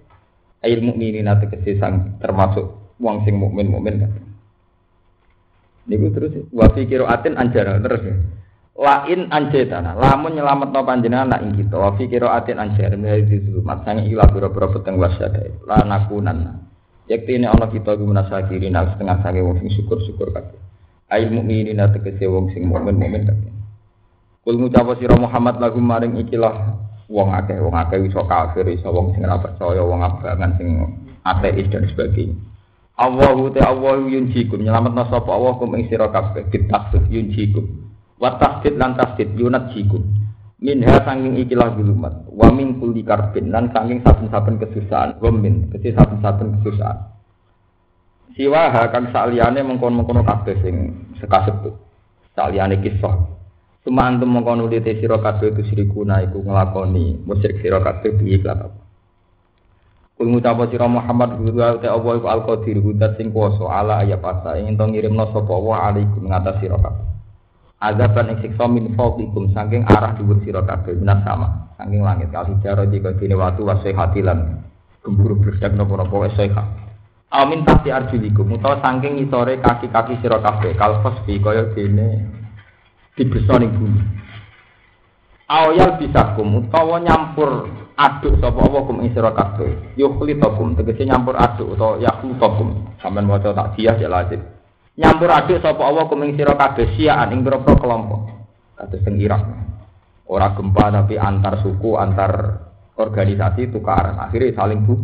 ail 0.64 0.80
mukminin 0.84 1.28
ate 1.28 1.48
kese 1.48 1.80
sang 1.80 2.18
termasuk 2.20 2.96
wong 3.00 3.24
sing 3.24 3.36
mukmin 3.36 3.68
mukmin 3.72 4.04
kabeh 4.04 4.24
niku 5.88 6.06
terus 6.12 6.32
wa 6.52 6.68
fi 6.70 6.84
qiraatin 6.86 7.34
anjara 7.40 7.80
terus 7.80 8.02
lain 8.80 9.28
anjetana 9.28 9.96
lamun 9.96 10.36
nyelametno 10.36 10.80
panjenengan 10.84 11.32
nak 11.32 11.42
ing 11.44 11.52
kita 11.56 11.76
wa 11.76 11.96
fi 11.96 12.06
qiraatin 12.08 12.60
anjara 12.60 12.96
min 12.96 13.08
hadhi 13.08 13.40
dzulumat 13.40 13.84
sanging 13.84 14.12
ila 14.12 14.28
pira-pira 14.28 14.68
peteng 14.72 14.96
wasada 15.00 15.42
lana 15.64 16.06
kunan 16.08 16.70
Yakti 17.10 17.42
ini 17.42 17.46
ana 17.50 17.66
kita 17.66 17.98
ku 17.98 18.06
menasakirin 18.06 18.78
al 18.78 18.94
setengah 18.94 19.18
sange 19.18 19.42
wong 19.42 19.58
sing 19.58 19.66
syukur-syukur 19.74 20.30
kabeh. 20.30 20.62
Ail 21.10 21.26
mukminin 21.34 21.82
tegese 21.90 22.30
wong 22.30 22.54
sing 22.54 22.70
mukmin 22.70 22.94
mukmin 23.02 23.26
kabeh. 23.26 23.50
Kul 24.46 24.54
ngucap 24.62 24.94
sira 25.02 25.18
Muhammad 25.18 25.58
lagu 25.58 25.82
maring 25.82 26.22
ikilah 26.22 26.78
wong 27.10 27.34
akeh 27.34 27.58
wong 27.58 27.74
akeh 27.74 27.98
iso 28.06 28.22
kafir 28.22 28.62
iso 28.70 28.86
wong 28.94 29.10
sing 29.12 29.26
ora 29.26 29.42
percaya 29.42 29.82
wong 29.82 30.06
abangan 30.06 30.54
sing 30.54 30.78
ateis 31.26 31.66
dan 31.68 31.84
sebagainya. 31.90 32.38
Allahu 33.00 33.50
ta 33.56 33.72
Allahu 33.72 34.12
yunjikum. 34.12 34.60
Nyelametna 34.60 35.08
sapa 35.08 35.32
Allah 35.32 35.56
kum 35.56 35.72
ing 35.72 35.88
sira 35.88 36.12
kabeh. 36.12 36.46
Bitasdid 36.52 37.08
yunjikum. 37.08 37.64
Wa 38.20 38.36
tasdid 38.36 38.76
lan 38.76 38.94
tasdid 38.94 39.34
yunjikum. 39.34 40.22
minha 40.60 41.00
sanging 41.08 41.40
ikilah 41.40 41.72
gulumat 41.72 42.28
wa 42.28 42.52
min 42.52 42.76
kulli 42.76 43.00
karbin. 43.00 43.48
Lan 43.48 43.72
sanging 43.72 44.04
saben-saben 44.04 44.60
kesusahan. 44.60 45.16
Wa 45.16 45.32
min 45.32 45.72
kesi 45.72 45.96
saben-saben 45.96 46.60
kesusahan. 46.60 46.98
Siwa 48.36 48.68
ha 48.68 48.92
kang 48.92 49.08
saliyane 49.08 49.64
mengkon-mengkono 49.64 50.20
kabeh 50.20 50.60
sing 50.60 50.92
sekasebut. 51.16 51.72
Saliyane 52.36 52.84
kisah 52.84 53.39
Cuma 53.90 54.06
antum 54.06 54.30
mengkono 54.30 54.70
di 54.70 54.78
sira 55.02 55.18
kabeh 55.18 55.50
itu 55.50 55.66
sirikuna 55.66 56.22
iku 56.22 56.46
nglakoni 56.46 57.26
musyrik 57.26 57.58
sira 57.58 57.82
kabeh 57.82 58.22
piye 58.22 58.38
kelapa 58.38 58.70
Kul 60.14 60.30
ngucap 60.30 60.62
sira 60.70 60.86
Muhammad 60.86 61.42
guru 61.42 61.58
te 61.82 61.90
Allah 61.90 62.22
iku 62.22 62.30
al-qadir 62.30 62.78
hudat 62.78 63.18
sing 63.18 63.34
kuwasa 63.34 63.66
ala 63.66 64.06
ayat 64.06 64.22
asa 64.22 64.62
ing 64.62 64.78
to 64.78 64.86
ngirimno 64.86 65.34
sapa 65.34 65.50
wa 65.50 65.90
alaikum 65.90 66.22
ngatas 66.22 66.62
sira 66.62 66.78
kabeh. 66.78 67.02
Azaban 67.82 68.30
ing 68.30 68.38
siksa 68.46 68.70
min 68.70 68.94
fawqikum 68.94 69.50
saking 69.58 69.82
arah 69.82 70.14
dhuwur 70.14 70.38
sira 70.46 70.62
kabeh 70.62 70.94
minas 70.94 71.26
sama 71.26 71.74
saking 71.74 72.06
langit 72.06 72.30
kali 72.30 72.54
jaro 72.62 72.86
jika 72.86 73.18
dene 73.18 73.34
watu 73.34 73.66
wasai 73.66 73.90
hatilan 73.90 74.62
gemburu 75.02 75.34
berdak 75.34 75.74
napa-napa 75.74 76.30
wis 76.30 76.38
sehat. 76.38 76.94
Amin 77.34 77.66
tahti 77.66 77.90
arjulikum 77.90 78.54
utawa 78.54 78.78
saking 78.86 79.18
ngisore 79.18 79.58
kaki-kaki 79.58 80.14
sira 80.22 80.38
kabeh 80.38 80.78
kalfas 80.78 81.18
bi 81.26 81.42
kaya 81.42 81.74
dene 81.74 82.38
dibesa 83.20 83.60
ning 83.60 83.76
bumi. 83.76 84.00
Awyal 85.44 86.00
bisa 86.00 86.32
kum 86.32 86.64
utawa 86.64 86.96
nyampur 87.04 87.68
aduk 88.00 88.40
sapa 88.40 88.64
apa 88.64 88.78
kum 88.88 89.04
ing 89.04 89.12
sira 89.12 89.36
kabeh. 89.36 89.92
Yukhlitakum 90.00 90.72
tegese 90.80 91.04
nyampur 91.04 91.36
aduk 91.36 91.76
utawa 91.76 92.00
yakhlutakum 92.00 92.96
sampean 93.04 93.28
maca 93.28 93.52
tak 93.52 93.76
dia 93.76 93.92
ya 94.00 94.08
lazim. 94.08 94.40
Nyampur 94.96 95.28
aduk 95.28 95.60
sapa 95.60 95.84
apa 95.84 96.08
kum 96.08 96.24
ing 96.24 96.40
sira 96.40 96.56
kabeh 96.56 96.96
siaan 96.96 97.36
ing 97.36 97.44
pira 97.44 97.60
kelompok. 97.60 98.32
Kados 98.80 99.04
sing 99.04 99.20
Irak. 99.20 99.44
Ora 100.30 100.56
gempa 100.56 100.88
tapi 100.88 101.20
antar 101.20 101.60
suku 101.60 102.00
antar 102.00 102.32
organisasi 102.96 103.68
tukaran. 103.68 104.16
Akhirnya 104.16 104.56
saling 104.56 104.86
bu 104.86 104.94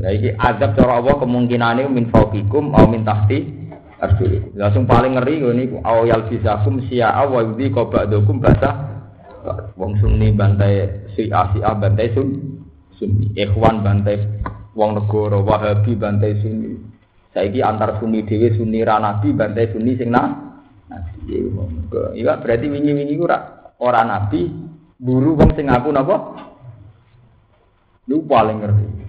Nah, 0.00 0.14
ini 0.14 0.30
azab 0.32 0.78
cara 0.78 1.02
Allah 1.02 1.18
kemungkinannya 1.18 1.90
min 1.90 2.08
fauqikum 2.14 2.72
atau 2.72 2.88
min 2.88 3.02
tahti 3.02 3.59
arjulikum. 4.00 4.56
Langsung 4.56 4.84
paling 4.88 5.14
ngeri 5.14 5.44
ini 5.44 5.64
au 5.84 6.08
yal 6.08 6.26
bisakum 6.26 6.80
siya'a 6.88 7.28
wa 7.28 7.44
yudhi 7.44 7.68
qaba'dukum 7.68 8.40
basa 8.40 8.70
wong 9.76 10.00
sunni 10.00 10.32
bantai 10.32 11.06
si 11.16 11.28
A 11.28 11.52
si 11.52 11.60
A 11.60 11.76
bantai 11.76 12.12
sun 12.16 12.28
sunni. 12.96 13.30
Ikhwan 13.36 13.84
bantai 13.84 14.16
wong 14.72 14.96
negara 14.96 15.38
wahabi 15.38 15.92
bantai 15.94 16.40
sunni. 16.40 16.80
Saiki 17.30 17.62
antar 17.62 18.00
sunni 18.00 18.26
dhewe 18.26 18.56
sunni 18.56 18.82
ra 18.82 18.98
nabi 18.98 19.30
bantai 19.36 19.70
sunni 19.70 19.94
sing 19.94 20.10
nah 20.10 20.50
iya 21.30 22.34
berarti 22.34 22.66
wingi-wingi 22.66 23.14
ora 23.22 23.70
ora 23.78 24.02
nabi 24.02 24.50
buru 24.98 25.38
wong 25.38 25.54
sing 25.54 25.70
ngaku 25.70 25.88
napa? 25.94 26.16
Lu 28.10 28.26
paling 28.26 28.58
ngerti 28.58 28.99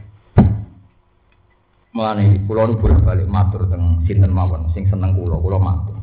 Mulane 1.91 2.39
kula 2.47 2.71
nu 2.71 2.79
bolak-balik 2.79 3.27
matur 3.27 3.67
teng 3.67 4.07
sinten 4.07 4.31
mawon 4.31 4.71
sing 4.71 4.87
seneng 4.87 5.11
kula, 5.11 5.35
kula 5.35 5.59
matur. 5.59 5.99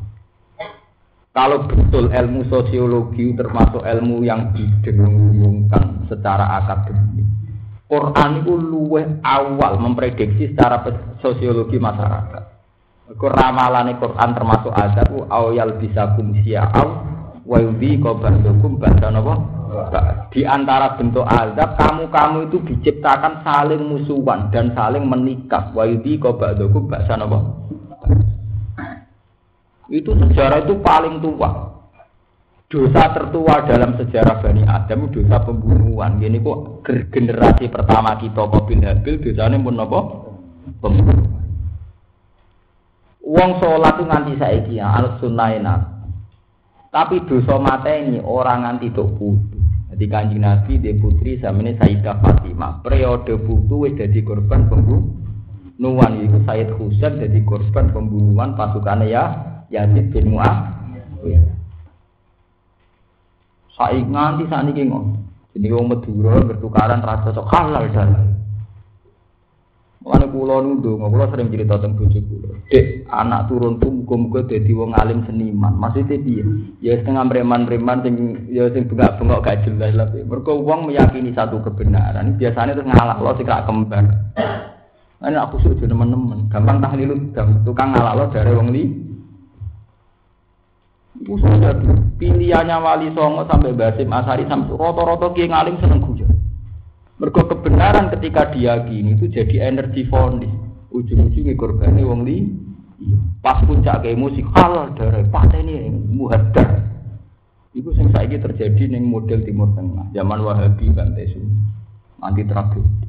Kalau 1.33 1.65
betul 1.65 2.13
ilmu 2.13 2.45
sosiologi 2.45 3.33
termasuk 3.33 3.81
ilmu 3.81 4.21
yang 4.21 4.53
didengungkan 4.53 6.05
secara 6.05 6.61
akademik, 6.61 7.25
Quran 7.89 8.45
itu 8.45 8.53
luweh 8.53 9.17
awal 9.25 9.81
memprediksi 9.81 10.53
secara 10.53 10.85
sosiologi 11.25 11.81
masyarakat. 11.81 12.43
Iku 13.09 13.25
Quran 13.25 14.29
termasuk 14.37 14.69
azab 14.69 15.09
awyal 15.33 15.81
bisa 15.81 16.13
kumsia 16.13 16.69
aw 16.69 17.01
wa 17.49 17.57
yudhi 17.57 17.97
qabandukum 17.97 18.77
ba'da 18.77 19.09
napa? 19.09 19.58
Di 20.29 20.45
antara 20.45 20.93
bentuk 20.93 21.25
azab 21.25 21.73
kamu-kamu 21.73 22.53
itu 22.53 22.57
diciptakan 22.69 23.41
saling 23.41 23.81
musuhan 23.81 24.53
dan 24.53 24.77
saling 24.77 25.01
menikah. 25.09 25.73
Wa 25.73 25.89
yudhi 25.89 26.21
qabandukum 26.21 26.85
ba'da 26.85 27.17
napa? 27.17 27.39
Itu 29.89 30.13
sejarah 30.13 30.69
itu 30.69 30.77
paling 30.85 31.17
tua. 31.17 31.49
Dosa 32.69 33.09
tertua 33.09 33.65
dalam 33.65 33.97
sejarah 33.97 34.45
Bani 34.45 34.61
Adam 34.69 35.09
dosa 35.09 35.41
pembunuhan. 35.41 36.21
Gini 36.21 36.37
kok 36.37 36.85
generasi 37.09 37.65
pertama 37.65 38.13
kita 38.21 38.45
Qabil 38.45 38.85
Habil 38.85 39.17
dosanya 39.25 39.57
pun 39.57 39.81
apa? 39.81 39.99
Pembunuhan. 40.77 41.41
Wong 43.25 43.61
sholat 43.61 43.97
itu 43.97 44.03
nganti 44.05 44.33
saiki 44.41 44.73
ya, 44.77 44.89
al 44.89 45.17
sunnah 45.17 45.53
Tapi 46.89 47.25
dosa 47.25 47.57
mata 47.57 47.89
ini 47.93 48.21
orang 48.21 48.65
nganti 48.65 48.93
dok 48.93 49.09
putu. 49.17 49.58
Jadi 49.99 50.15
kanjeng 50.15 50.47
Nabi 50.47 50.79
di 50.79 50.95
putri 50.95 51.35
ini 51.35 51.75
Sayyidah 51.75 52.23
Fatimah. 52.23 52.79
Periode 52.79 53.35
putu 53.35 53.83
wis 53.83 53.99
jadi 53.99 54.23
korban 54.23 54.71
pembunuhan. 54.71 56.23
Itu 56.23 56.39
Sayyid 56.47 56.71
Husain 56.79 57.19
jadi 57.19 57.43
korban 57.43 57.91
pembunuhan 57.91 58.55
pasukannya 58.55 59.11
ya 59.11 59.27
Yazid 59.67 60.07
bin 60.15 60.31
Muawiyah. 60.31 61.51
Saik 63.75 64.07
nganti 64.07 64.47
sakniki 64.47 64.87
ngono. 64.87 65.19
Jadi 65.51 65.67
wong 65.67 65.91
Madura 65.91 66.47
bertukaran 66.47 67.03
rasa 67.03 67.35
sok 67.35 67.51
halal 67.51 67.91
dan 67.91 68.38
Mulane 69.99 70.31
kula 70.31 70.63
nundung, 70.63 71.03
kula 71.03 71.27
sering 71.27 71.51
cerita 71.51 71.75
tentang 71.75 71.99
bojo 71.99 72.19
kula. 72.23 72.55
Anak 73.11 73.51
turun 73.51 73.83
tuh 73.83 73.91
muga-muga 73.91 74.47
dadi 74.47 74.71
wong 74.71 74.95
alim 74.95 75.27
seniman. 75.27 75.75
Maksudnya 75.75 76.15
piye? 76.23 76.43
Ya 76.79 76.95
setengah 77.03 77.27
preman-preman 77.27 77.99
sing 78.07 78.15
ya 78.47 78.71
sing 78.71 78.87
bengak-bengok 78.87 79.43
gak 79.43 79.67
jelas. 79.67 80.07
Mergo 80.23 80.55
wong 80.63 80.87
meyakini 80.87 81.35
satu 81.35 81.59
kebenaran, 81.59 82.39
biasanya 82.39 82.79
terus 82.79 82.87
ngalah 82.87 83.19
lo 83.19 83.31
sing 83.35 83.43
kembar. 83.43 84.05
Ini 85.19 85.35
aku 85.35 85.59
sudah 85.67 85.83
teman-teman, 85.83 86.47
gampang 86.47 86.79
tahlil 86.79 87.11
tukang 87.67 87.91
ngalah 87.91 88.15
lo 88.15 88.25
dari 88.31 88.55
wong 88.55 88.71
li. 88.71 88.83
Iku 91.19 91.35
sudah 91.43 91.75
pilihannya 92.15 92.79
Wali 92.79 93.11
Songo 93.11 93.43
sampai 93.43 93.75
Basim 93.75 94.07
Asari 94.07 94.47
sampai 94.47 94.71
roto-roto 94.71 95.35
kiai 95.35 95.51
ngalim 95.51 95.75
seneng 95.83 95.99
guyon. 95.99 96.28
Mergo 97.19 97.43
kebenaran 97.51 98.07
ketika 98.15 98.47
diyakini 98.55 99.19
itu 99.19 99.27
jadi 99.27 99.67
energi 99.67 100.07
fonis. 100.07 100.47
Ujung-ujungnya 100.89 101.53
korbannya 101.59 102.07
wong 102.07 102.23
li. 102.23 102.47
Pas 103.43 103.59
puncak 103.63 104.03
kayak 104.03 104.19
musik 104.19 104.47
halal 104.55 104.95
dari 104.95 105.27
pateni 105.27 105.91
muhadar. 105.91 106.79
Iku 107.75 107.93
sing 107.95 108.09
saiki 108.11 108.41
terjadi 108.41 108.91
ning 108.91 109.05
model 109.05 109.45
Timur 109.45 109.71
Tengah, 109.77 110.09
zaman 110.11 110.39
Wahabi 110.41 110.89
Bantai 110.89 111.29
Sunni. 111.31 111.55
Anti 112.19 112.43
tragedi. 112.43 113.07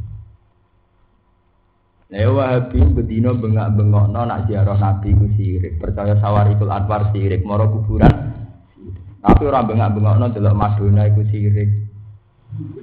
Nah, 2.11 2.29
Wahabi 2.35 2.79
bedino 2.93 3.35
bengak-bengok 3.39 4.11
no 4.11 4.21
nak 4.27 4.51
ziarah 4.51 4.79
Nabi 4.79 5.15
ku 5.15 5.27
sirik, 5.39 5.79
percaya 5.79 6.19
sawarikul 6.19 6.71
anwar 6.71 7.11
sirik, 7.15 7.47
moro 7.47 7.71
kuburan. 7.71 8.15
Tapi 9.23 9.43
orang 9.47 9.67
bengak-bengok 9.71 10.17
no 10.19 10.27
delok 10.35 10.59
Madonna 10.59 11.07
iku 11.07 11.23
sirik, 11.31 11.71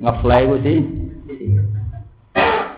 ngefly 0.01 0.41
ku 0.47 0.55
sih. 0.63 0.79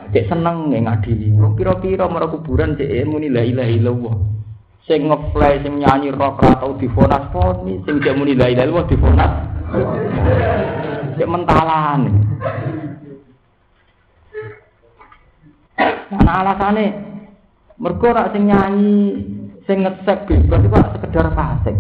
Cek 0.10 0.26
seneng 0.26 0.74
nggak 0.74 0.84
ngadili. 0.90 1.30
Wong 1.38 1.54
pira-pira 1.54 2.10
moro 2.10 2.34
kuburan 2.34 2.74
cek 2.74 3.06
muni 3.06 3.30
la 3.30 3.46
ilaha 3.46 3.70
illallah. 3.70 4.16
Sing 4.90 5.06
ngefly 5.06 5.62
sing 5.62 5.74
nyanyi 5.78 6.10
rock 6.10 6.42
ra 6.42 6.58
tau 6.58 6.74
difonas 6.82 7.30
poni, 7.30 7.78
sing 7.86 8.02
cek 8.02 8.18
muni 8.18 8.34
la 8.34 8.50
ilaha 8.50 8.66
illallah 8.66 8.88
difonas. 8.90 9.34
Cek 11.14 11.30
mentalan. 11.30 12.02
Karena 16.10 16.32
alasannya 16.42 16.86
mergo 17.78 18.10
rak 18.10 18.34
sing 18.34 18.50
nyanyi 18.50 18.98
sing 19.70 19.86
ngesek 19.86 20.26
bebas 20.26 20.66
itu 20.66 20.78
sekedar 20.98 21.30
fasik. 21.38 21.78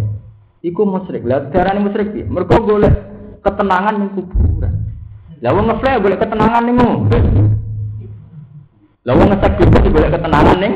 Iku 0.61 0.85
musyrik. 0.85 1.26
Lah 1.26 1.49
darane 1.49 1.81
musyrik 1.81 2.14
piye? 2.14 2.30
Mergo 2.30 2.61
golek 2.61 2.93
ketenangan 3.41 3.95
ning 3.97 4.09
kuburan. 4.14 4.78
Lah 5.40 5.56
wong 5.56 5.72
ngeflare 5.72 6.03
golek 6.03 6.20
ketenangan 6.20 6.64
ning 6.68 6.78
Lah 9.07 9.14
wong 9.16 9.28
ngesek 9.32 9.56
bebas 9.56 9.86
golek 9.88 10.11
ketenangan 10.11 10.57
ning 10.60 10.74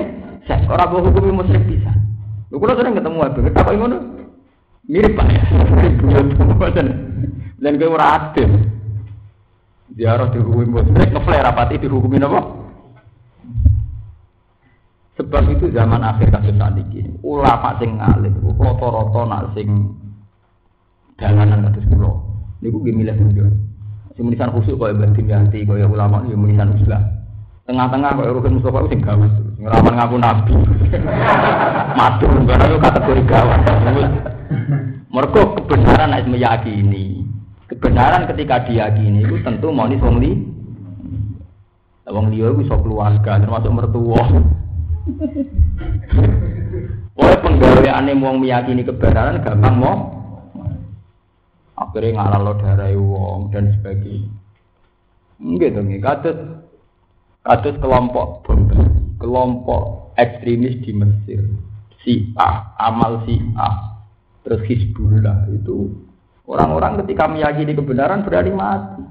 sek 0.48 0.64
ora 0.72 0.88
mbok 0.88 1.11
hukumi 1.11 1.31
musyrik 1.35 1.64
bisa. 1.68 1.91
Lho 2.52 2.60
kula 2.60 2.76
sering 2.80 2.95
ketemu 2.95 3.19
abang, 3.23 3.48
tak 3.52 3.64
kok 3.68 3.76
ngono. 3.76 3.98
Mirip 4.88 5.15
Pak 5.15 5.27
ya. 5.35 5.44
Dan 7.64 7.80
kowe 7.80 7.95
ora 7.95 8.07
adil. 8.19 8.49
Ziarah 9.94 10.27
dihukumi 10.31 10.65
musyrik, 10.68 11.11
ngeflare 11.11 11.44
rapati 11.44 11.77
dihukumi 11.80 12.18
napa? 12.19 12.41
Sebab 15.14 15.45
itu 15.53 15.69
zaman 15.69 16.02
akhir 16.02 16.34
kasus 16.34 16.57
saat 16.57 16.73
ini, 16.73 17.06
ulama 17.22 17.77
sing 17.77 18.02
ngalim, 18.02 18.34
roto-roto 18.57 19.30
nak 19.30 19.53
sing 19.53 19.94
dalanan 21.22 21.69
kasus 21.69 21.85
kulo. 21.85 22.26
Niku 22.65 22.81
gue 22.81 22.98
milih. 22.98 23.14
Sing 24.14 24.30
menisan 24.30 24.53
khusyuk 24.53 24.77
kaya 24.77 24.94
banting 24.94 25.26
ganti 25.26 25.65
kaya 25.65 25.90
ulama 25.90 26.22
ya 26.30 26.38
menisan 26.38 26.77
uslah. 26.77 27.02
Tengah-tengah 27.65 28.14
kaya 28.14 28.30
Rukin 28.30 28.61
Mustafa 28.61 28.85
sing 28.85 29.02
gawat. 29.02 29.31
Ngelawan 29.57 29.94
ngaku 29.98 30.15
nabi. 30.22 30.56
Matur 31.98 32.31
karena 32.45 32.65
itu 32.69 32.77
kategori 32.77 33.22
gawat. 33.26 33.60
Mereka 35.10 35.40
kebenaran 35.57 36.14
harus 36.14 36.30
meyakini. 36.30 37.26
Kebenaran 37.73 38.30
ketika 38.30 38.69
diyakini 38.69 39.26
itu 39.26 39.41
tentu 39.41 39.73
mau 39.73 39.90
nih 39.90 39.98
wong 39.98 40.22
li. 40.22 40.31
Wong 42.06 42.30
liya 42.30 42.53
iku 42.53 42.61
iso 42.61 42.76
keluarga 42.85 43.41
termasuk 43.41 43.73
mertua. 43.73 44.22
Oleh 47.18 47.38
penggaweane 47.41 48.14
wong 48.22 48.38
meyakini 48.45 48.85
kebenaran 48.85 49.41
gampang 49.41 49.76
mau 49.81 50.22
akhirnya 51.73 52.21
ngalah 52.21 52.39
lo 52.41 52.53
darah 52.61 52.89
wong 52.95 53.49
dan 53.49 53.73
sebagainya. 53.77 54.31
Enggak 55.43 55.75
dong, 55.75 55.91
kados 55.99 56.37
Kados 57.43 57.75
kelompok 57.83 58.47
kelompok 59.19 60.15
ekstremis 60.15 60.79
di 60.79 60.95
Mesir, 60.95 61.43
si 61.99 62.31
A, 62.39 62.71
amal 62.79 63.27
si 63.27 63.35
A, 63.59 63.99
terus 64.47 64.63
Hizbullah 64.63 65.51
itu 65.51 65.91
orang-orang 66.47 67.03
ketika 67.03 67.27
meyakini 67.27 67.75
kebenaran 67.75 68.23
berani 68.23 68.51
mati. 68.55 69.03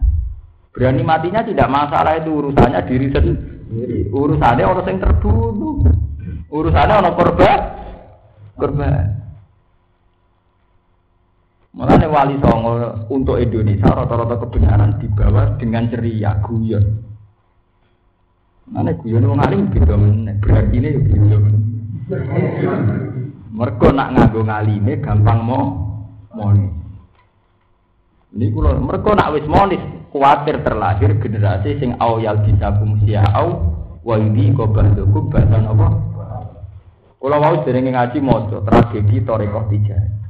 Berani 0.73 1.05
matinya 1.05 1.45
tidak 1.45 1.69
masalah 1.69 2.17
itu 2.17 2.33
urusannya 2.33 2.81
diri 2.89 3.13
sendiri. 3.13 4.09
Urusannya 4.09 4.65
orang 4.65 4.89
yang 4.89 4.99
terbunuh. 5.05 5.85
Urusannya 6.49 6.95
orang 7.05 7.17
korban. 7.21 7.61
Korban. 8.57 9.05
Mulanya 11.73 12.05
wali 12.05 12.37
songo 12.37 13.01
untuk 13.09 13.41
Indonesia 13.41 13.89
rata-rata 13.89 14.37
kebenaran 14.45 15.01
dibawa 15.01 15.57
dengan 15.57 15.89
ceria 15.89 16.37
guyon. 16.45 16.85
Mana 18.69 18.93
guyon 18.93 19.25
wong 19.25 19.41
alim 19.41 19.73
beda 19.73 19.97
meneh, 19.97 20.37
berarti 20.37 20.77
ini 20.77 21.01
beda 21.01 21.37
meneh. 21.41 21.61
Mergo 23.57 23.89
nak 23.89 24.13
nganggo 24.13 24.41
ngalime 24.45 25.01
gampang 25.01 25.41
mau 25.41 25.65
monis. 26.37 26.73
Ini 28.37 28.53
kulo 28.53 28.77
mergo 28.77 29.17
nak 29.17 29.33
wis 29.33 29.49
monis 29.49 29.81
kuatir 30.13 30.61
terlahir 30.61 31.17
generasi 31.25 31.81
sing 31.81 31.97
awyal 32.01 32.45
bisa 32.45 32.69
kumsia 32.81 33.25
au 33.33 33.49
wa 34.05 34.21
ini 34.21 34.53
kobandoku 34.53 35.25
bahasa 35.33 35.57
apa? 35.57 35.89
Kulo 37.17 37.37
mau 37.41 37.65
sering 37.65 37.89
ngaji 37.89 38.19
mojo 38.21 38.61
tragedi 38.61 39.25
Torekoh 39.25 39.73
Tijani. 39.73 40.22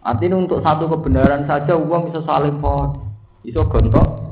Artinya 0.00 0.40
untuk 0.40 0.64
satu 0.64 0.88
kebenaran 0.88 1.44
saja 1.44 1.76
uang 1.76 2.08
bisa 2.08 2.24
saling 2.24 2.56
pot, 2.64 2.96
bisa 3.44 3.60
gontok. 3.68 4.23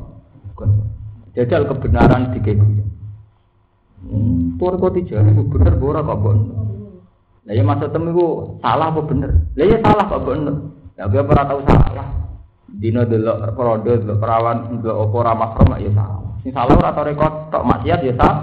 Jajal 1.32 1.64
kebenaran 1.64 2.36
di 2.36 2.40
keguya. 2.44 2.84
Hmm, 4.02 4.58
Tuan 4.58 4.76
kau 4.76 4.92
tiga, 4.92 5.22
bener 5.24 5.74
bora 5.78 6.04
kok 6.04 6.18
bon. 6.20 6.38
Nah 7.42 7.52
ya 7.54 7.62
masa 7.64 7.88
temu 7.88 8.12
itu 8.12 8.26
salah 8.62 8.90
apa 8.92 9.00
bener? 9.02 9.30
Lah 9.56 9.66
ya 9.66 9.78
salah 9.80 10.04
kok 10.06 10.22
bener. 10.28 10.54
Ya 10.98 11.08
gue 11.08 11.22
pernah 11.24 11.44
tahu 11.48 11.60
salah. 11.66 12.06
Dino 12.72 13.02
delok 13.06 13.56
produk, 13.56 13.96
delok 13.98 14.18
perawan, 14.20 14.78
delok 14.82 14.96
opo 15.08 15.18
ramah 15.24 15.50
koma 15.56 15.80
ya 15.80 15.90
salah. 15.96 16.20
Sing 16.42 16.52
salah 16.52 16.74
ora 16.76 16.90
tau 16.92 17.06
rekod 17.06 17.32
tok 17.48 17.64
maksiat 17.64 18.00
ya 18.04 18.14
salah. 18.18 18.42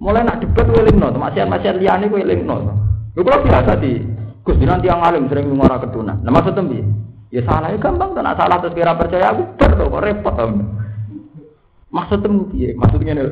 Mulai 0.00 0.24
nak 0.24 0.40
debat 0.40 0.64
gue 0.66 0.82
lingno, 0.88 1.08
maksiat 1.12 1.46
maksiat 1.46 1.76
liane 1.78 2.08
gue 2.08 2.24
lingno. 2.24 2.56
Gue 3.12 3.22
kalau 3.22 3.44
biasa 3.44 3.76
di 3.78 4.00
Gus 4.40 4.56
nanti 4.64 4.88
yang 4.88 5.04
alim 5.04 5.28
sering 5.28 5.52
ngomong 5.52 5.68
ketunan. 5.84 6.16
Nah 6.24 6.32
maksud 6.32 6.56
tembi, 6.56 6.80
ya 7.28 7.44
salah 7.44 7.68
ya 7.68 7.76
gampang, 7.76 8.16
tak 8.16 8.40
salah 8.40 8.56
terus 8.64 8.72
kira 8.72 8.96
percaya 8.96 9.36
aku 9.36 9.42
ber 9.60 9.70
kok 9.76 10.00
repot 10.00 10.36
om. 10.40 10.79
Maksud 11.90 12.22
tembi, 12.22 12.70
ya 12.70 12.70
maksudnya 12.78 13.18
nih, 13.18 13.26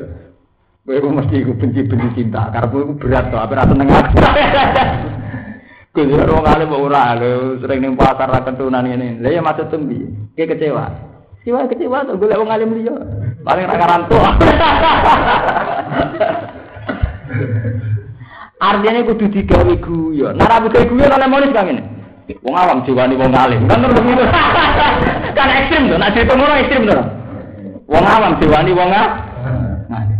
gue 0.83 0.99
mesti 0.99 1.47
gue 1.47 1.55
benci 1.55 1.79
benci 1.87 2.07
cinta, 2.19 2.51
karena 2.51 2.67
gue 2.67 2.91
berat 2.99 3.31
tuh, 3.31 3.39
apa 3.39 3.55
rasa 3.55 3.71
nengah. 3.71 4.03
Gus 5.95 6.11
orang 6.11 6.45
alim 6.45 6.75
ora, 6.75 7.15
sering 7.63 7.79
nih 7.81 7.95
pasar 7.95 8.29
ketunan 8.43 8.83
ini. 8.83 9.23
Lah 9.23 9.31
ya 9.31 9.39
maksud 9.39 9.71
tembi, 9.71 10.11
kayak 10.35 10.59
kecewa. 10.59 10.91
Siwa 11.47 11.71
kecewa 11.71 12.03
tuh, 12.03 12.19
gue 12.19 12.27
lewat 12.27 12.45
ngalim 12.51 12.83
dia, 12.83 12.91
paling 13.47 13.63
raka 13.63 13.85
rantu. 13.87 14.19
Artinya 18.59 19.07
kudu 19.07 19.31
digawe 19.31 19.73
guyon. 19.79 20.35
Nah, 20.35 20.51
rabu 20.51 20.67
gawe 20.67 20.83
guyon 20.83 21.15
oleh 21.15 21.27
monis 21.31 21.55
kang 21.55 21.71
ini. 21.71 21.79
Wong 22.43 22.59
awam 22.59 22.83
jiwani 22.83 23.15
wong 23.15 23.31
alim. 23.31 23.71
Kan 23.71 23.87
terus 23.87 24.03
begitu. 24.03 24.27
kan 25.37 25.47
ekstrim 25.47 25.87
tuh, 25.87 25.95
nak 25.95 26.11
cerita 26.11 26.35
ngono 26.35 26.53
ekstrim 26.59 26.83
tuh. 26.91 27.18
Wong 27.89 28.05
awam 28.05 28.37
jiwani 28.37 28.71
wong 28.77 28.91
alim. 28.93 30.19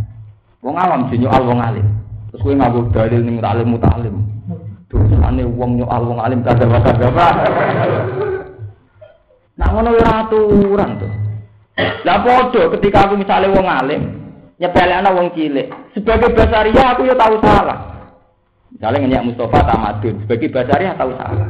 Wong 0.66 0.76
awam 0.76 1.06
sih 1.14 1.22
nyoal 1.22 1.44
wong 1.46 1.62
alim. 1.62 1.86
Terus 2.34 2.42
kowe 2.42 2.54
nganggo 2.58 2.90
dalil 2.90 3.22
ning 3.22 3.38
alim 3.46 3.78
mutalim. 3.78 4.16
Dosane 4.90 5.46
wong 5.46 5.78
nyoal 5.78 6.02
wong 6.02 6.20
alim 6.20 6.42
kada 6.42 6.66
kada 6.66 7.08
apa. 7.14 7.28
Nah 9.54 9.68
ngono 9.70 9.94
ora 9.94 10.26
aturan 10.26 10.92
tuh. 10.98 11.12
Lah 12.04 12.18
padha 12.26 12.74
ketika 12.76 13.08
aku 13.08 13.16
misalnya 13.22 13.54
wong 13.54 13.68
alim, 13.70 14.02
nyepelekno 14.58 15.10
wong 15.14 15.28
cilik. 15.38 15.68
Sebagai 15.94 16.34
basaria 16.34 16.84
aku 16.92 17.06
ya 17.06 17.16
tahu 17.16 17.38
salah. 17.40 17.80
Misalnya 18.74 18.98
ngenyak 19.06 19.26
Mustafa 19.30 19.60
tamadun, 19.66 20.16
sebagai 20.26 20.50
basaria 20.52 20.98
tahu 20.98 21.12
salah. 21.16 21.48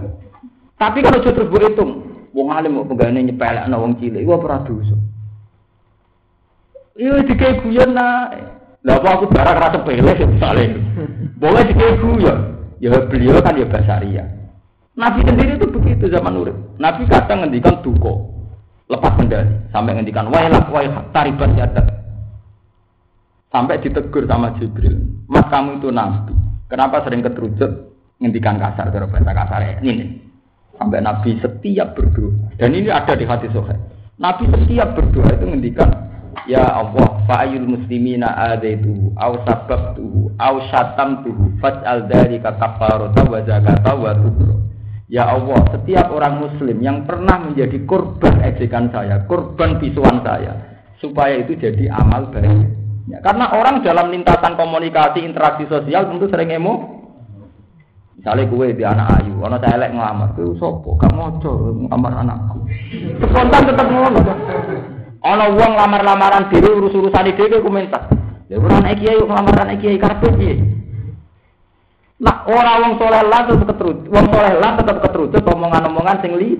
Tapi 0.80 1.00
kalau 1.04 1.24
justru 1.24 1.44
berhitung, 1.48 1.92
wong 2.36 2.48
alim 2.52 2.76
mau 2.76 2.88
pegawai 2.88 3.24
nyepelek 3.24 3.66
na 3.72 3.76
wong 3.80 3.98
cilik, 3.98 4.24
gua 4.24 4.38
pernah 4.40 4.62
dosa. 4.68 4.96
Iya 7.00 7.24
dikai 7.24 7.64
guyon 7.64 7.96
nah. 7.96 8.28
Lah 8.84 8.96
apa 9.00 9.08
aku 9.16 9.32
barang 9.32 9.56
rasa 9.56 9.80
sepele 9.80 10.12
misalnya. 10.28 10.76
Boleh 11.40 11.64
dikai 11.64 11.96
guyon. 12.04 12.40
Ya 12.84 12.96
beliau 13.08 13.40
kan 13.40 13.56
ya 13.56 13.68
basaria. 13.68 14.24
Nabi 15.00 15.24
sendiri 15.24 15.56
itu 15.56 15.68
begitu 15.72 16.12
zaman 16.12 16.36
urip. 16.36 16.56
Nabi 16.76 17.08
kadang 17.08 17.48
ngendikan 17.48 17.80
duko, 17.80 18.28
lepas 18.92 19.16
kendali, 19.16 19.48
sampai 19.72 19.96
ngendikan 19.96 20.28
wailak 20.28 20.68
wailak 20.68 21.08
taribat 21.16 21.56
yadat. 21.56 21.88
Sampai 23.48 23.80
ditegur 23.80 24.28
sama 24.28 24.52
Jibril, 24.60 25.00
mas 25.32 25.48
kamu 25.48 25.80
itu 25.80 25.90
nabi. 25.90 26.36
Kenapa 26.68 27.02
sering 27.08 27.24
keterucut 27.24 27.96
ngendikan 28.20 28.60
kasar 28.60 28.92
cara 28.92 29.08
bahasa 29.08 29.32
kasar 29.32 29.62
ini? 29.82 30.20
Sampai 30.76 31.04
Nabi 31.04 31.36
setiap 31.44 31.96
berdoa 31.96 32.56
dan 32.56 32.72
ini 32.72 32.88
ada 32.92 33.16
di 33.16 33.28
hati 33.28 33.52
sohe. 33.52 33.76
Nabi 34.20 34.48
setiap 34.52 34.96
berdoa 35.00 35.32
itu 35.32 35.46
ngendikan 35.48 36.09
Ya 36.50 36.66
Allah, 36.66 37.22
fa'ayul 37.30 37.68
muslimina 37.70 38.34
adaitu 38.34 39.14
au 39.18 39.34
sababtuhu 39.46 40.34
au 40.40 40.56
syatamtuhu 40.72 41.62
faj'al 41.62 42.10
dzalika 42.10 42.58
kafarata 42.58 43.22
wa 43.28 43.40
zakata 43.46 43.92
wa 43.94 44.12
tubro. 44.18 44.56
Ya 45.10 45.26
Allah, 45.26 45.62
setiap 45.74 46.14
orang 46.14 46.42
muslim 46.42 46.78
yang 46.86 47.06
pernah 47.06 47.42
menjadi 47.42 47.82
korban 47.90 48.46
ejekan 48.46 48.94
saya, 48.94 49.26
korban 49.26 49.82
bisuan 49.82 50.22
saya, 50.22 50.54
supaya 51.02 51.42
itu 51.42 51.58
jadi 51.58 51.90
amal 51.90 52.30
baik. 52.30 52.78
Ya, 53.10 53.18
karena 53.26 53.50
orang 53.50 53.82
dalam 53.82 54.14
lintasan 54.14 54.54
komunikasi 54.54 55.26
interaksi 55.26 55.66
sosial 55.66 56.14
tentu 56.14 56.30
sering 56.30 56.54
emo. 56.54 57.02
Misalnya 58.22 58.52
gue 58.52 58.68
di 58.76 58.84
anak 58.86 59.08
ayu, 59.24 59.34
anak 59.48 59.64
saya 59.64 59.80
elek 59.80 59.96
ngelamar, 59.96 60.30
gue 60.36 60.54
sopo, 60.60 60.94
gak 61.00 61.10
mau 61.16 61.34
ngelamar 61.40 62.14
anakku. 62.20 62.60
Spontan 63.24 63.64
tetap 63.66 63.88
ngono. 63.90 64.20
Ana 65.20 65.52
wong 65.52 65.72
lamar-lamaran 65.76 66.48
dhewe 66.48 66.80
urus-urusan 66.80 67.36
dhewe 67.36 67.60
komentar. 67.60 68.08
Ya 68.48 68.58
ora 68.58 68.80
anak 68.80 69.04
kiai 69.04 69.20
ngelamar 69.20 69.56
anak 69.62 69.78
kiai 69.84 70.00
karpe 70.00 70.32
piye? 70.40 70.58
Nah, 72.20 72.44
ora 72.48 72.84
wong 72.84 73.00
soleh 73.00 73.24
lah 73.28 73.48
tetep 73.48 73.68
keterut, 73.68 74.00
wong 74.12 74.26
soleh 74.32 74.54
lah 74.60 74.72
tetep 74.80 74.98
keterut 75.06 75.32
omongan-omongan 75.36 76.18
sing 76.24 76.34
li 76.40 76.56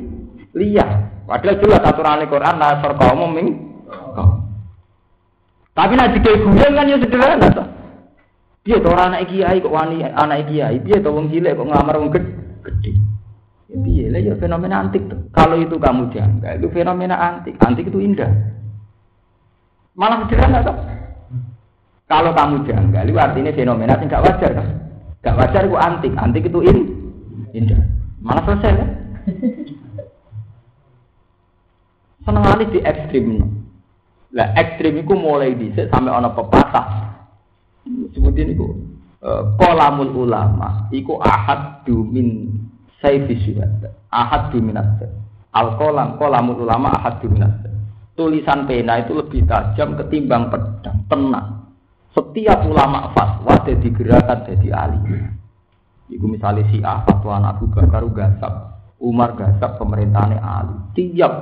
liya. 0.56 0.86
Padahal 1.24 1.62
jelas 1.62 1.84
aturan 1.86 2.20
Al-Qur'an 2.20 2.56
la 2.60 2.80
sarqa 2.84 3.16
ming. 3.16 3.48
Tapi 5.74 5.94
nek 5.96 6.12
dikei 6.20 6.44
guyon 6.44 6.76
kan 6.76 6.92
ya 6.92 6.98
sederhana 7.00 7.48
to. 7.56 7.64
Piye 8.68 8.84
to 8.84 8.92
ora 8.92 9.08
anak 9.08 9.32
kiai 9.32 9.64
kok 9.64 9.72
wani 9.72 10.04
anak 10.04 10.52
kiai, 10.52 10.78
piye 10.84 11.00
to 11.00 11.10
wong 11.10 11.32
cilik 11.32 11.56
kok 11.56 11.64
ngelamar 11.64 11.96
wong 11.96 12.12
gede. 12.12 12.92
Ya 13.70 13.78
piye 13.78 14.06
lah 14.10 14.18
ya 14.18 14.34
fenomena 14.42 14.82
antik 14.82 15.06
tuh. 15.06 15.30
Kalau 15.30 15.62
itu 15.62 15.78
kamu 15.78 16.10
janggal, 16.10 16.58
itu 16.58 16.68
fenomena 16.74 17.16
antik. 17.22 17.54
Antik 17.62 17.86
itu 17.86 18.02
indah. 18.02 18.34
Malah 19.94 20.26
sederhana 20.26 20.66
tuh. 20.66 20.78
Kalau 22.10 22.34
kamu 22.34 22.66
janggal, 22.66 23.06
itu 23.06 23.20
artinya 23.22 23.54
fenomena 23.54 23.94
yang 24.02 24.10
gak 24.10 24.26
wajar 24.26 24.52
kan? 24.58 24.68
Gak 25.22 25.38
wajar 25.38 25.62
itu 25.70 25.78
antik. 25.78 26.14
Antik 26.18 26.50
itu 26.50 26.60
in, 26.66 26.78
indah. 27.54 27.78
Malah 28.26 28.42
selesai 28.50 28.74
kan? 28.74 28.90
Seneng 32.26 32.44
kali 32.50 32.66
di 32.74 32.80
ekstrim. 32.82 33.26
Lah 34.34 34.50
ekstrim 34.58 34.98
itu 34.98 35.14
mulai 35.14 35.54
dhisik 35.54 35.94
sampai 35.94 36.10
ana 36.10 36.34
pepatah. 36.34 36.86
Sebutin 38.18 38.58
itu 38.58 38.66
kolamul 39.62 40.26
ulama 40.26 40.90
iku 40.90 41.22
ahad 41.22 41.86
dumin 41.86 42.50
sayfi 43.00 43.36
syuhada 43.48 43.96
ahad 44.12 44.52
duminat 44.52 45.04
al 45.56 45.80
kolam 45.80 46.20
kolamul 46.20 46.64
ulama 46.64 46.94
ahad 46.94 47.20
duminat 47.24 47.70
tulisan 48.20 48.68
pena 48.68 49.00
itu 49.00 49.16
lebih 49.16 49.48
tajam 49.48 49.96
ketimbang 49.96 50.52
pedang. 50.52 51.08
Tenang. 51.08 51.72
Setiap 52.12 52.68
ulama 52.68 53.16
fatwa 53.16 53.56
jadi 53.64 53.88
gerakan 53.96 54.44
jadi 54.44 54.68
ahli. 54.76 55.00
Iku 56.12 56.28
misalnya 56.28 56.68
si 56.68 56.84
ah 56.84 57.08
fatwa 57.08 57.40
Abu 57.40 57.72
Bakar 57.72 58.04
gasap 58.12 58.84
Umar 59.00 59.40
gasap 59.40 59.80
pemerintahnya 59.80 60.44
Ali. 60.44 60.76
Tiap 61.00 61.34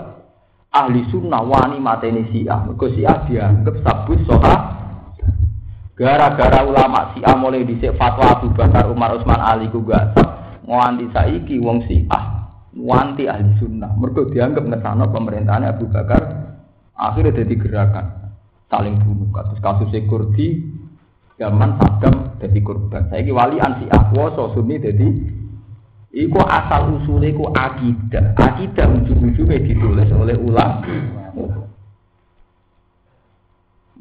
ahli 0.70 1.02
sunnah 1.10 1.42
wani 1.42 1.82
mateni 1.82 2.30
Syiah. 2.30 2.62
Mergo 2.62 2.86
Syiah 2.94 3.26
dianggap 3.26 3.82
sabut 3.82 4.22
soha. 4.30 4.78
Gara-gara 5.98 6.62
ulama 6.62 7.18
Syiah 7.18 7.34
mulai 7.34 7.66
dhisik 7.66 7.98
fatwa 7.98 8.38
Abu 8.38 8.54
Bakar 8.54 8.86
Umar 8.86 9.18
Utsman 9.18 9.42
Ali 9.42 9.66
ku 9.74 9.82
gasap 9.82 10.37
nganti 10.68 11.06
saiki 11.16 11.56
wong 11.64 11.88
Syiah 11.88 12.24
wanti 12.78 13.26
ahli 13.26 13.58
sunnah. 13.58 13.96
Mergo 13.98 14.30
dianggap 14.30 14.68
ngesana 14.68 15.10
pemerintahannya 15.10 15.74
Abu 15.74 15.90
Bakar 15.90 16.22
akhirnya 16.94 17.42
jadi 17.42 17.54
gerakan 17.58 18.06
saling 18.70 19.00
bunuh. 19.02 19.32
Kasus 19.34 19.58
kasus 19.64 19.90
Kurdi 20.06 20.62
zaman 21.40 21.80
Saddam 21.82 22.38
jadi 22.38 22.60
korban. 22.62 23.10
Saya 23.10 23.26
wali 23.34 23.58
ansi 23.58 23.88
akwoso 23.90 24.54
sunni 24.54 24.78
jadi 24.78 25.38
Iku 26.08 26.40
asal 26.40 26.98
usulnya 26.98 27.30
iku 27.30 27.46
akidah. 27.52 28.34
Akidah 28.34 28.90
ujung-ujungnya 28.90 29.62
ditulis 29.62 30.10
oleh 30.16 30.34
ulama. 30.40 30.82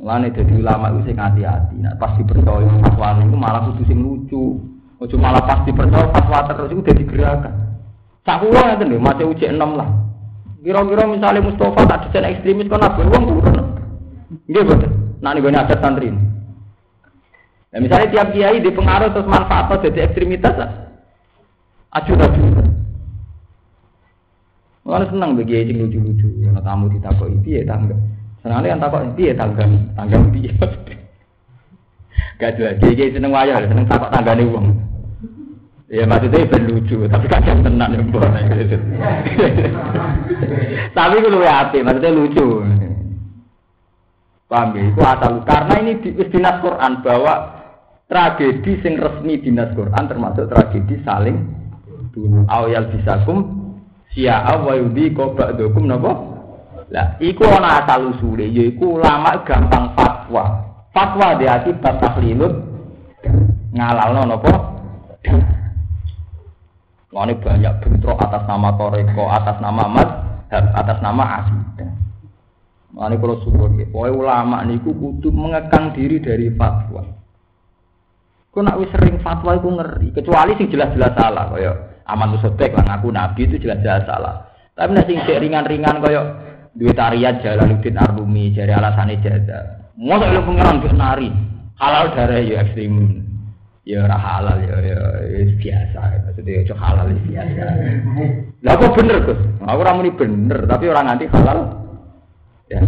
Mulane 0.01 0.33
dadi 0.33 0.55
ulama 0.57 0.97
itu 0.97 1.13
sing 1.13 1.19
hati-hati. 1.19 1.77
Nah, 1.77 1.93
pas 2.01 2.17
dipercaya 2.17 2.69
fatwa 2.85 3.21
itu 3.21 3.37
malah 3.37 3.69
kudu 3.69 3.83
sing 3.91 4.01
lucu. 4.01 4.76
Ojo 4.97 5.17
malah 5.21 5.45
pas 5.45 5.61
dipercaya 5.69 6.09
fatwa 6.09 6.39
terus 6.49 6.73
itu 6.73 6.81
dadi 6.81 7.05
gerakan. 7.05 7.53
Sak 8.25 8.41
kula 8.41 8.75
ngeten 8.75 8.91
lho, 8.91 8.99
masih 8.99 9.29
uji 9.29 9.45
enam 9.47 9.77
lah. 9.77 9.89
Kira-kira 10.65 11.05
misalnya 11.07 11.47
Mustafa 11.47 11.87
tak 11.87 12.11
desain 12.11 12.27
ekstremis 12.27 12.67
kan 12.67 12.83
apa 12.83 12.99
wong 13.05 13.23
turun. 13.29 13.57
Nggih 14.51 14.65
betul. 14.67 14.91
Nah 15.23 15.31
niku 15.37 15.53
ada 15.53 15.77
santri. 15.79 16.11
Ya, 17.71 17.79
misalnya 17.79 18.11
tiap 18.11 18.33
kiai 18.33 18.59
dipengaruh 18.65 19.13
terus 19.13 19.29
manfaat 19.29 19.79
jadi 19.85 20.11
ekstremitas 20.11 20.55
lah. 20.57 20.71
Aju-aju. 21.95 22.41
Mulane 24.87 25.07
seneng 25.11 25.31
bagi 25.35 25.67
sing 25.67 25.77
lucu-lucu, 25.83 26.29
ana 26.47 26.63
tamu 26.63 26.87
ditakoki 26.87 27.43
piye 27.43 27.67
tangga. 27.67 27.99
Senengane 28.39 28.71
kan 28.71 28.81
takok 28.87 29.03
piye 29.19 29.35
tangga, 29.35 29.67
tangga 29.99 30.19
piye. 30.31 30.51
Gak 32.37 32.61
jelas, 32.61 32.77
kiai 32.85 33.17
seneng 33.17 33.33
wayah, 33.33 33.65
seneng 33.65 33.89
takok 33.89 34.13
tanggane 34.13 34.45
wong. 34.45 34.77
Ya 35.87 36.03
maksudnya 36.03 36.51
ben 36.51 36.67
lucu, 36.67 37.07
tapi 37.07 37.27
kadang 37.31 37.63
tenan 37.63 37.95
ya 37.95 38.03
mbok. 38.03 38.27
Tapi 40.97 41.17
luwe 41.23 41.47
apik, 41.47 41.87
maksudnya 41.87 42.11
lucu. 42.11 42.67
Paham 44.51 44.75
ya? 44.75 44.83
Itu 44.91 45.01
asal 45.03 45.33
karena 45.47 45.75
ini 45.83 45.93
di, 46.03 46.11
dinas 46.27 46.59
Quran 46.59 46.93
bahwa 47.07 47.35
tragedi 48.11 48.83
sing 48.83 48.99
resmi 48.99 49.39
dinas 49.43 49.75
Quran 49.75 50.05
termasuk 50.07 50.47
tragedi 50.51 51.03
saling 51.03 51.39
bunuh 52.15 52.47
awyal 52.51 52.91
bisakum 52.95 53.39
siya 54.15 54.47
wa 54.63 54.75
yudi 54.79 55.11
ko 55.11 55.35
ba'dukum 55.35 55.91
napa 55.91 56.15
lah 56.95 57.19
iku 57.19 57.43
ana 57.51 57.83
asal 57.83 58.15
usule 58.15 58.47
yaiku 58.47 59.03
ulama 59.03 59.43
gampang 59.43 59.91
fatwa 59.99 60.66
fatwa 60.97 61.37
di 61.37 61.45
akibat 61.45 62.01
tahlilut 62.01 62.55
ngalalno 63.77 64.25
napa 64.25 64.53
Ini 67.17 67.33
banyak 67.33 67.81
bentrok 67.81 68.21
atas 68.29 68.45
nama 68.45 68.77
Toreko, 68.77 69.25
atas 69.33 69.57
nama 69.65 69.89
Mat, 69.89 70.11
atas 70.53 71.01
nama 71.01 71.25
Asidah. 71.41 71.89
Ini 72.93 73.17
kalau 73.17 73.41
suruh, 73.41 73.73
pokoknya 73.73 74.13
ulama 74.13 74.61
niku 74.69 74.93
kudu 74.93 75.33
mengekang 75.33 75.97
diri 75.97 76.21
dari 76.21 76.53
fatwa. 76.53 77.09
Kau 78.53 78.61
nak 78.61 78.77
sering 78.93 79.17
fatwa 79.25 79.57
itu 79.57 79.65
ngeri, 79.65 80.09
kecuali 80.13 80.61
sing 80.61 80.69
jelas-jelas 80.69 81.17
salah, 81.17 81.49
kaya 81.57 81.73
aman 82.05 82.37
sodek 82.37 82.77
lah 82.77 82.85
ngaku 82.85 83.09
nabi 83.09 83.49
itu 83.49 83.65
jelas-jelas 83.65 84.05
salah. 84.05 84.53
Tapi 84.77 84.93
nasi 84.93 85.17
sing 85.17 85.41
ringan-ringan 85.41 86.05
kaya 86.05 86.21
duit 86.77 86.93
tarian 87.01 87.41
Jalaluddin 87.41 87.97
Arumi 87.97 88.53
jari 88.53 88.77
alasannya 88.77 89.25
jaga. 89.25 89.76
Masa 89.97 90.29
lu 90.29 90.45
pengiran 90.45 90.85
ke 90.85 90.93
nari 90.93 91.29
halal 91.81 92.13
darah 92.13 92.41
ya 92.45 92.61
ekstrim. 92.65 93.25
Ya 93.87 94.03
ora 94.03 94.19
halal 94.19 94.67
ya 94.67 94.77
ya, 94.83 94.99
ya 95.25 95.41
biasa 95.57 96.01
maksudnya 96.27 96.67
ya 96.67 96.75
halal 96.75 97.07
ya 97.09 97.21
biasa. 97.23 97.65
Lah 98.67 98.75
kok 98.77 98.93
bener 98.99 99.17
Gus? 99.25 99.41
Aku 99.63 99.81
ora 99.81 99.97
muni 99.97 100.11
bener 100.13 100.59
tapi 100.69 100.85
orang 100.91 101.07
nanti 101.07 101.25
halal. 101.33 101.59
Ya. 102.69 102.83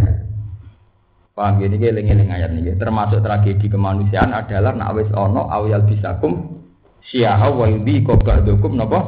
Paham 1.33 1.55
gini 1.63 1.79
eling-eling 1.79 2.29
ayat 2.35 2.51
ini 2.51 2.75
termasuk 2.75 3.23
tragedi 3.23 3.71
kemanusiaan 3.71 4.35
adalah 4.35 4.75
nak 4.75 4.91
wis 4.99 5.07
ono 5.15 5.47
awyal 5.47 5.87
bisakum 5.87 6.59
Syiah 7.07 7.39
wa 7.47 7.63
yudi 7.63 8.03
dokum 8.03 8.75
napa? 8.75 9.07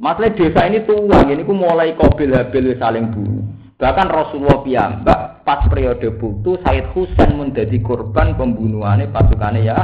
Masalah 0.00 0.32
desa 0.32 0.64
ini 0.68 0.84
tua, 0.84 1.24
ini 1.28 1.44
ku 1.44 1.52
mulai 1.56 1.96
kobil 1.96 2.32
habil 2.36 2.72
saling 2.76 3.12
bunuh. 3.12 3.44
Bahkan 3.80 4.06
Rasulullah 4.12 4.60
piyambak 4.60 5.39
pas 5.50 5.66
periode 5.66 6.14
putu 6.14 6.54
Said 6.62 6.94
Husain 6.94 7.34
menjadi 7.34 7.74
korban 7.82 8.38
pembunuhannya 8.38 9.10
pasukannya 9.10 9.66
ya. 9.66 9.78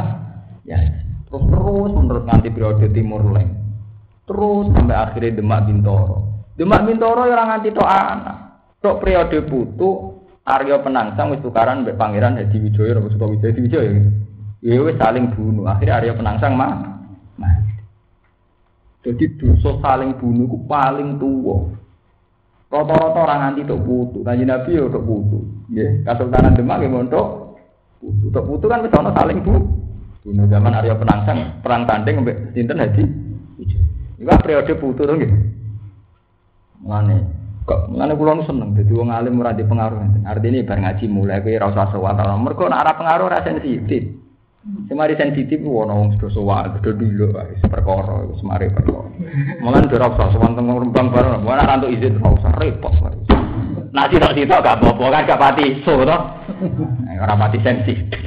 Ya, 0.62 0.78
terus 1.26 1.42
terus 1.42 1.90
menurut 1.90 2.22
nanti 2.22 2.54
periode 2.54 2.86
Timur 2.94 3.26
Leng. 3.34 3.50
Terus 4.30 4.70
sampai 4.70 4.94
akhirnya 4.94 5.42
Demak 5.42 5.66
Bintoro. 5.66 6.46
Demak 6.54 6.86
Bintoro 6.86 7.26
yang 7.26 7.50
nganti 7.50 7.74
to 7.74 7.82
anak. 7.82 8.62
Tok 8.78 9.02
periode 9.02 9.42
putu 9.42 10.22
Aryo 10.46 10.78
Penangsang 10.86 11.34
wis 11.34 11.42
tukaran 11.42 11.82
mbek 11.82 11.98
Pangeran 11.98 12.38
Hadi 12.38 12.62
Wijoyo 12.62 13.02
Rasul 13.02 13.18
Sukawijaya 13.18 13.58
Wijoyo 13.58 13.90
gitu. 13.90 14.10
Ya 14.62 14.78
saling 15.02 15.34
bunuh. 15.34 15.66
Akhirnya 15.66 15.98
Arya 15.98 16.14
Penangsang 16.14 16.54
mah. 16.54 17.02
Nah. 17.42 17.54
Jadi 19.02 19.34
dosa 19.34 19.82
saling 19.82 20.14
bunuh 20.14 20.46
itu 20.46 20.58
paling 20.70 21.18
tua. 21.18 21.74
Rata-rata 22.66 23.18
orang 23.22 23.54
anti 23.54 23.62
tok 23.62 23.78
putu. 23.86 24.26
Kanji 24.26 24.42
Nabi 24.42 24.74
ya 24.74 24.90
tok 24.90 25.06
putu. 25.06 25.38
Ya, 25.70 25.86
Kasultanan 26.02 26.58
Demak 26.58 26.82
ya 26.82 26.90
untuk 26.90 27.58
putu. 28.02 28.26
Tok 28.34 28.46
putu 28.46 28.66
kan 28.66 28.82
wis 28.82 28.90
saling 28.90 29.38
bunuh. 29.46 29.64
Bunuh 30.26 30.46
zaman 30.50 30.74
Arya 30.74 30.98
Penangsang 30.98 31.62
perang 31.62 31.86
tanding 31.86 32.18
sampai 32.18 32.36
sinten 32.50 32.82
haji. 32.82 33.02
Iku 34.18 34.34
periode 34.42 34.74
putu 34.82 35.06
to 35.06 35.14
nggih. 35.14 35.30
Mulane 36.82 37.16
kok 37.62 37.86
mulane 37.90 38.14
kula 38.18 38.42
seneng 38.42 38.74
dadi 38.74 38.90
wong 38.90 39.14
alim 39.14 39.38
ora 39.38 39.54
pengaruh. 39.54 40.26
Artinya 40.26 40.66
bar 40.66 40.78
ngaji 40.82 41.04
mulai 41.06 41.38
kowe 41.46 41.54
ora 41.54 41.70
usah 41.70 41.86
sewat. 41.94 42.18
Mergo 42.42 42.66
nek 42.66 42.98
pengaruh 42.98 43.30
ora 43.30 43.46
sensitif. 43.46 44.25
Semari 44.66 45.14
sensitif 45.14 45.62
wono 45.62 45.94
wong 45.94 46.08
sudah 46.18 46.30
sowan, 46.34 46.74
sudah 46.82 46.94
dulu 46.98 47.30
wis 47.38 47.62
perkara 47.70 48.26
wis 48.26 48.42
mari 48.42 48.66
perkara. 48.66 49.06
Mulan 49.62 49.86
ora 49.86 50.10
usah 50.10 50.34
sowan 50.34 50.58
teng 50.58 50.66
rembang 50.66 51.06
bareng, 51.14 51.46
ora 51.46 51.62
rantuk 51.62 51.94
izin 51.94 52.18
ora 52.18 52.34
usah 52.34 52.50
repot. 52.58 52.90
Nah 53.94 54.10
sitok-sitok 54.10 54.62
gak 54.66 54.82
apa-apa 54.82 55.04
kan 55.06 55.22
gak 55.22 55.38
pati 55.38 55.66
so 55.86 56.02
to. 56.02 56.18
Ora 57.14 57.34
pati 57.38 57.58
sensitif. 57.62 58.18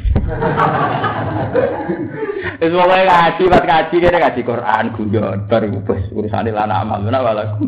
Wis 2.64 2.72
pokoke 2.72 3.04
ngaji, 3.04 3.44
pas 3.52 3.64
ngaji 3.68 3.96
kene 4.00 4.18
ngaji 4.24 4.42
Quran 4.48 4.86
guyon 4.96 5.38
bar 5.52 5.64
wis 5.68 6.08
urusane 6.16 6.56
lan 6.56 6.72
amal 6.72 7.04
ora 7.04 7.20
walaku. 7.20 7.68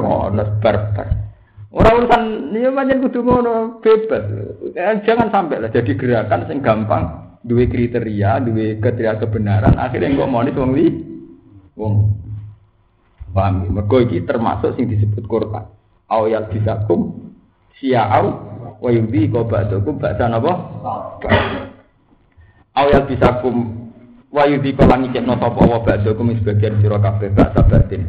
Kono 0.00 0.44
barbar. 0.64 1.08
Ora 1.68 1.90
urusan 2.00 2.56
ya 2.56 2.72
pancen 2.72 3.04
kudu 3.04 3.20
ngono 3.20 3.84
bebas. 3.84 4.24
Jangan 5.04 5.28
sampai 5.28 5.60
lah 5.60 5.68
jadi 5.68 5.92
gerakan 5.92 6.48
sing 6.48 6.64
gampang 6.64 7.25
dua 7.46 7.64
kriteria, 7.70 8.42
dua 8.42 8.74
kriteria 8.82 9.22
kebenaran, 9.22 9.78
akhirnya 9.78 10.26
mau 10.26 10.42
nih 10.42 10.50
wong 10.50 10.70
li, 10.74 10.86
wong 11.78 11.94
paham. 13.30 13.70
Mergo 13.70 14.02
iki 14.02 14.26
termasuk 14.26 14.74
sing 14.74 14.90
disebut 14.90 15.22
Quran. 15.30 15.70
Awal 16.10 16.50
bisakum 16.50 17.30
sia'au 17.78 18.26
wa 18.82 18.90
yudhi 18.90 19.30
ba'dakum 19.30 20.02
ba'da 20.02 20.26
napa? 20.26 20.52
Awal 22.74 23.06
bisakum 23.06 23.54
wa 24.34 24.42
yudhi 24.46 24.74
kau 24.74 24.90
langi 24.90 25.14
cek 25.14 25.22
nota 25.22 25.46
wa 25.50 25.78
ba'dakum 25.82 26.34
sebagian 26.42 26.82
sira 26.82 26.98
kabeh 26.98 27.30
ba'da 27.30 27.62
batin 27.62 28.02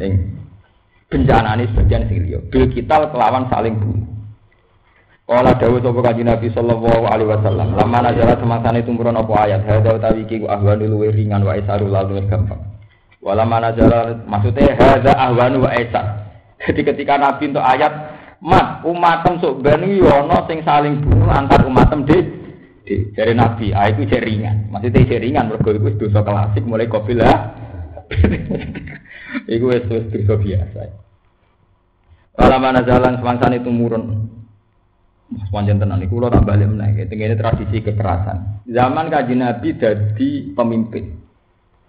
bencana 1.08 1.56
ini 1.56 1.64
sebagian 1.72 2.04
sing 2.10 2.18
liya. 2.28 2.38
Bil 2.52 2.68
kita 2.68 3.08
kelawan 3.08 3.48
saling 3.48 3.80
bunuh. 3.80 4.17
Kala 5.28 5.52
dawuh 5.60 5.76
sapa 5.84 6.00
kanjeng 6.00 6.24
Nabi 6.24 6.48
sallallahu 6.56 7.04
alaihi 7.04 7.28
wasallam, 7.28 7.76
lama 7.76 8.00
nazara 8.00 8.40
semangsane 8.40 8.80
tumurun 8.80 9.12
apa 9.12 9.44
ayat, 9.44 9.60
hadza 9.68 10.00
utawi 10.00 10.24
iki 10.24 10.40
ahwanu 10.40 10.88
luwih 10.88 11.12
ringan 11.12 11.44
wa 11.44 11.52
isaru 11.52 11.84
lalu 11.84 12.24
gampang. 12.32 12.56
Walama 13.20 13.60
nazara 13.60 14.24
maksudnya 14.24 14.72
hadza 14.80 15.12
ahwanu 15.12 15.68
wa 15.68 15.70
isar. 15.76 16.32
Jadi 16.64 16.80
ketika 16.80 17.20
Nabi 17.20 17.52
untuk 17.52 17.60
ayat 17.60 17.92
mat 18.40 18.80
umatem 18.88 19.36
sok 19.36 19.60
ben 19.60 19.84
ono 20.00 20.48
sing 20.48 20.64
saling 20.64 21.04
bunuh 21.04 21.28
antar 21.28 21.60
umatem 21.68 22.08
de 22.08 22.18
dari 23.12 23.36
Nabi, 23.36 23.76
ah 23.76 23.84
itu 23.84 24.08
jadi 24.08 24.24
ringan. 24.24 24.72
Maksudnya 24.72 25.12
jadi 25.12 25.28
ringan 25.28 25.52
mergo 25.52 25.76
iku 25.76 26.08
dosa 26.08 26.24
klasik 26.24 26.64
mulai 26.64 26.88
kabilah. 26.88 27.52
Iku 29.44 29.76
wis 29.76 29.84
dosa 29.92 30.40
biasa. 30.40 30.88
Walama 32.40 32.80
nazalan 32.80 33.20
semangsane 33.20 33.60
tumurun 33.60 34.37
Sepanjang 35.28 35.76
tenan 35.76 36.00
iku 36.00 36.16
kula 36.16 36.32
tak 36.32 36.48
balik 36.48 36.72
meneh. 36.72 37.04
Tengene 37.04 37.36
tradisi 37.36 37.84
kekerasan. 37.84 38.64
Zaman 38.64 39.12
Kanjeng 39.12 39.44
Nabi 39.44 39.76
dadi 39.76 40.56
pemimpin. 40.56 41.28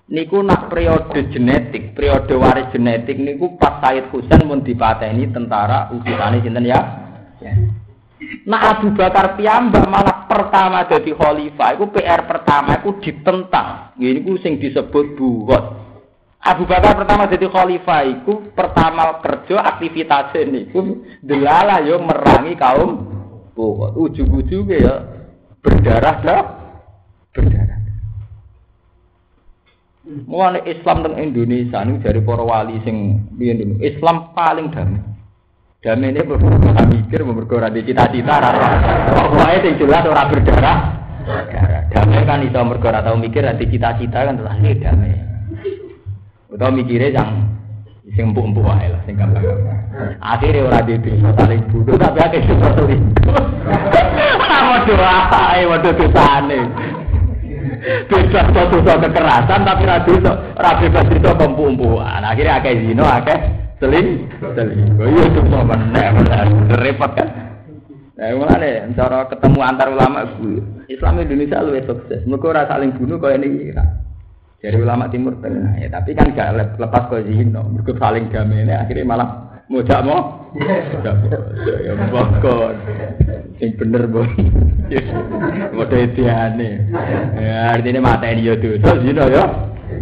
niku 0.09 0.41
nak 0.41 0.73
periode 0.73 1.29
genetik, 1.29 1.93
periode 1.93 2.33
waris 2.33 2.73
genetik 2.73 3.15
niku 3.21 3.55
pas 3.61 3.77
Said 3.79 4.09
Husain 4.09 4.41
mun 4.43 4.65
dipateni 4.65 5.29
tentara 5.29 5.93
utusane 5.93 6.41
sinten 6.41 6.65
ya? 6.65 6.81
ya. 7.39 7.53
Nah 8.49 8.75
Abu 8.75 8.91
Bakar 8.97 9.37
piyambak 9.37 9.85
malah 9.87 10.25
pertama 10.25 10.83
jadi 10.89 11.13
khalifah, 11.13 11.77
itu 11.77 11.85
PR 11.93 12.21
pertama 12.25 12.81
itu 12.81 12.91
ditentang. 12.99 13.95
Ini 13.95 14.19
ku 14.25 14.35
sing 14.41 14.59
disebut 14.59 15.15
bugot. 15.15 15.63
Abu 16.41 16.65
Bakar 16.65 16.97
pertama 16.99 17.29
jadi 17.29 17.47
khalifah 17.47 18.01
itu 18.09 18.51
pertama 18.51 19.21
kerja 19.21 19.61
aktivitas 19.61 20.35
ini 20.35 20.67
itu 20.67 21.05
delala 21.21 21.79
yo 21.85 22.01
merangi 22.01 22.57
kaum 22.57 23.18
bugot. 23.59 23.91
Ujung-ujungnya 23.99 24.77
ya 24.79 24.95
berdarah 25.59 26.15
dah 26.23 26.41
berdarah. 27.35 27.79
Mulane 30.25 30.63
Islam 30.65 31.03
teng 31.03 31.19
Indonesia 31.19 31.83
ini 31.83 31.99
dari 31.99 32.23
para 32.23 32.41
wali 32.41 32.79
sing 32.87 33.27
biyen 33.35 33.77
Islam 33.83 34.31
paling 34.31 34.71
damai. 34.71 35.03
Damai 35.83 36.11
ini 36.11 36.23
berbuka 36.23 36.81
mikir, 36.91 37.23
berbuka 37.23 37.71
di 37.71 37.87
cita-cita, 37.87 38.35
pokoknya 39.15 39.63
yang 39.63 39.75
jelas 39.79 40.03
orang 40.07 40.27
berdarah. 40.33 40.77
Damai 41.93 42.25
kan 42.25 42.41
itu 42.41 42.57
berbuka 42.57 42.99
tahu 43.05 43.15
mikir, 43.21 43.45
nanti 43.45 43.69
cita-cita 43.69 44.27
kan 44.27 44.39
ini 44.59 44.81
damai. 44.81 45.13
Atau 46.49 46.73
mikirnya 46.73 47.13
yang 47.13 47.29
sing 48.19 48.35
empuk-empuk 48.35 48.67
wae 48.67 48.91
lah, 48.91 48.99
sing 49.07 49.15
gampang. 49.15 49.47
Akhirnya 50.19 50.67
orang 50.67 50.83
di 50.83 50.99
desa 50.99 51.31
saling 51.39 51.63
bunuh, 51.71 51.95
tapi 51.95 52.19
akhirnya 52.19 52.47
super 52.51 52.71
sulit. 52.75 52.99
Waduh, 54.59 54.99
ae, 55.31 55.63
waduh 55.63 55.93
dosane. 55.95 56.59
Bebas 58.11 58.47
dosa 58.51 58.93
kekerasan, 58.99 59.63
tapi 59.63 59.87
radu 59.87 60.11
itu, 60.19 60.33
rabi 60.59 60.91
bebas 60.91 61.07
itu 61.15 61.29
empuk-empukan. 61.31 62.21
Akhirnya 62.27 62.59
akeh 62.59 62.75
zino, 62.83 63.07
akeh 63.07 63.39
seling 63.79 64.27
seling 64.43 64.99
oh 64.99 65.07
iya 65.07 65.23
itu 65.23 65.39
meneh 65.39 66.07
repot 66.83 67.11
kan 67.15 67.29
Nah, 68.19 68.35
mulane 68.35 68.83
cara 68.99 69.31
ketemu 69.31 69.59
antar 69.63 69.95
ulama 69.95 70.27
Islam 70.91 71.23
Indonesia 71.23 71.63
lebih 71.63 71.87
sukses. 71.87 72.19
Mereka 72.27 72.51
ora 72.51 72.67
saling 72.67 72.91
bunuh 72.99 73.15
kaya 73.15 73.39
ini 73.39 73.71
Dari 74.59 74.75
ulama 74.75 75.07
Timur 75.07 75.39
Tengah 75.39 75.79
ya, 75.79 75.87
tapi 75.87 76.11
kan 76.11 76.35
gak 76.35 76.75
lepas 76.75 77.03
ke 77.07 77.23
zino. 77.31 77.63
Mereka 77.71 77.95
saling 77.95 78.27
damai 78.27 78.67
akhirnya 78.67 79.07
malah 79.07 79.29
mau 79.71 79.79
jak 79.79 80.03
mau. 80.03 80.51
Ya 81.79 81.93
bokon. 82.11 82.75
Sing 83.55 83.71
bener 83.79 84.03
bon. 84.11 84.27
Model 85.71 86.11
diane. 86.11 86.91
Ya 87.39 87.71
artinya 87.71 88.03
mata 88.03 88.27
ini 88.27 88.51
ya 88.51 88.59
dosa 88.59 88.99
zino 88.99 89.23
ya. 89.31 89.45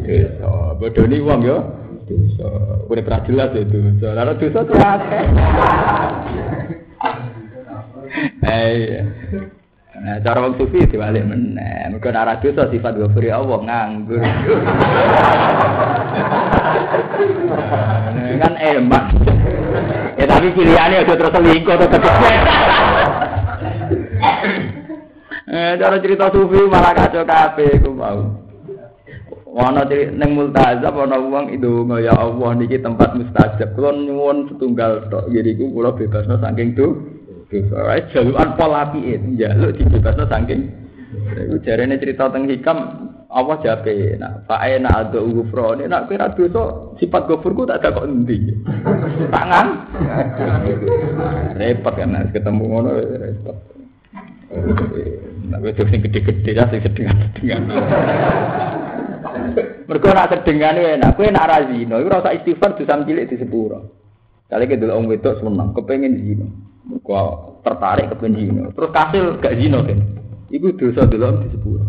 Dosa. 0.01 0.73
Bodoni 0.81 1.17
wong 1.21 1.39
ya 1.45 1.57
dosa. 2.09 2.49
Udah 2.89 3.03
pernah 3.05 3.21
jelas 3.29 3.49
ya 3.53 3.61
dosa. 3.61 4.07
Lalu 4.17 4.33
dosa 4.41 4.59
tuh 4.65 4.77
akeh. 4.81 5.25
Eh, 8.41 9.03
Nah, 9.97 10.21
cara 10.21 10.45
wong 10.45 10.61
sufi 10.61 10.85
diwalik 10.85 11.25
meneh. 11.25 11.89
Mergo 11.89 12.13
ora 12.13 12.37
dosa 12.37 12.69
sifat 12.69 13.01
ghafuri 13.01 13.33
Allah 13.33 13.57
nganggur. 13.65 14.21
kan 18.37 18.53
emak. 18.61 19.05
Ya 20.21 20.25
tapi 20.29 20.53
pilihannya 20.53 21.01
aja 21.01 21.13
terus 21.17 21.33
selingkuh 21.33 21.75
tegese. 21.81 22.33
Eh, 25.49 25.73
cara 25.81 25.97
cerita 25.97 26.29
sufi 26.29 26.61
malah 26.69 26.93
kacau 26.93 27.25
kabeh 27.25 27.81
ku 27.81 27.89
mau. 27.97 28.21
Ana 29.57 29.81
ning 29.89 30.37
multazam 30.37 30.93
ana 30.93 31.17
wong 31.17 31.57
ndonga 31.57 31.97
ya 32.05 32.13
Allah 32.13 32.53
niki 32.53 32.77
tempat 32.77 33.17
mustajab. 33.17 33.73
Kula 33.73 33.97
nyuwun 33.97 34.53
setunggal 34.53 35.09
tok 35.09 35.33
ngene 35.33 35.57
iku 35.57 35.73
kula 35.73 35.97
bebasno 35.97 36.37
saking 36.37 36.77
tu. 36.77 37.16
Dosa 37.47 37.95
jalukan 38.11 38.49
pola 38.59 38.91
apike 38.91 39.23
njaluk 39.23 39.71
dibebasno 39.79 40.27
saking. 40.27 40.61
Iku 41.37 41.55
jarene 41.63 41.95
cerita 41.95 42.27
teng 42.27 42.51
hikam 42.51 43.07
apa 43.27 43.53
jape 43.63 44.15
nak 44.19 44.47
fae 44.47 44.79
nak 44.79 45.11
ada 45.11 45.19
ufro 45.19 45.75
ini 45.75 45.87
nak 45.87 46.07
kira 46.07 46.31
dosa 46.31 46.95
sifat 46.99 47.27
gofurku 47.27 47.67
tak 47.67 47.83
ada 47.83 47.99
kok 47.99 48.07
endi 48.07 48.55
tangan 49.31 49.67
repot 51.59 51.93
kan 51.95 52.31
ketemu 52.31 52.63
ngono 52.67 52.91
repot 52.95 53.57
Nah, 55.47 55.59
wis 55.59 55.75
sing 55.75 55.99
gede-gede 55.99 56.55
ya 56.55 56.63
sing 56.71 56.79
sedengan-sedengan. 56.79 57.67
Nak 59.87 60.27
sedengane 60.31 60.95
enak, 60.95 61.19
kowe 61.19 61.27
nak 61.27 61.47
ra 61.51 61.67
zina, 61.67 61.99
iku 61.99 62.07
istighfar 62.31 62.79
dosa 62.79 63.03
cilik 63.03 63.27
di 63.27 63.35
sepuro. 63.35 63.91
Kali 64.47 64.63
ke 64.71 64.79
wong 64.79 65.11
wedok 65.11 65.43
seneng, 65.43 65.75
kepengin 65.75 66.15
zina. 66.15 66.47
Mergo 66.87 67.19
tertarik 67.67 68.15
kepengin 68.15 68.55
zina. 68.55 68.63
Terus 68.71 68.91
kasil 68.95 69.23
gak 69.43 69.55
zina 69.59 69.79
kan. 69.83 69.99
Iku 70.47 70.71
dosa 70.79 71.03
dulu 71.03 71.43
di 71.43 71.47
sepuro. 71.51 71.85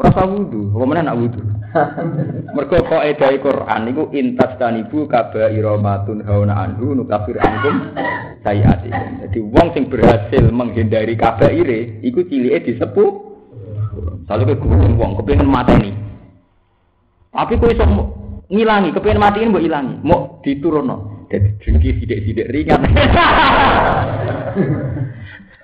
Ora 0.00 0.16
usah 0.16 0.26
wudu, 0.26 0.72
apa 0.72 0.84
meneh 0.88 1.02
nak 1.04 1.18
wudu. 1.20 1.40
Mergo 2.56 2.76
kok 2.82 3.04
edai 3.04 3.36
Quran 3.38 3.82
iku 3.92 4.08
intas 4.16 4.56
tanibu 4.56 5.04
kaba 5.06 5.52
iramatun 5.52 6.24
hauna 6.24 6.56
anhu 6.56 6.96
nukafir 6.96 7.36
ankum 7.38 7.92
sayiatikum. 8.40 9.28
Jadi 9.28 9.38
wong 9.44 9.66
sing 9.76 9.84
berhasil 9.92 10.42
menghindari 10.50 11.14
kabaire 11.14 12.00
iku 12.00 12.24
cilike 12.26 12.72
disepuh. 12.72 13.10
Selalu 14.24 14.54
ke 14.54 14.56
gurung 14.62 14.94
wong 14.96 15.20
kepengin 15.20 15.50
mateni. 15.50 15.92
Tapi 17.30 17.58
kok 17.60 17.70
iso 17.70 17.84
ngilangi, 18.50 18.90
mati 19.18 19.38
ini 19.42 19.50
mbok 19.54 19.62
ilangi, 19.62 19.94
mau 20.02 20.42
diturunno. 20.42 21.09
Jadi 21.30 21.48
dengki 21.62 21.90
sidik-sidik 22.02 22.50
ringan. 22.50 22.82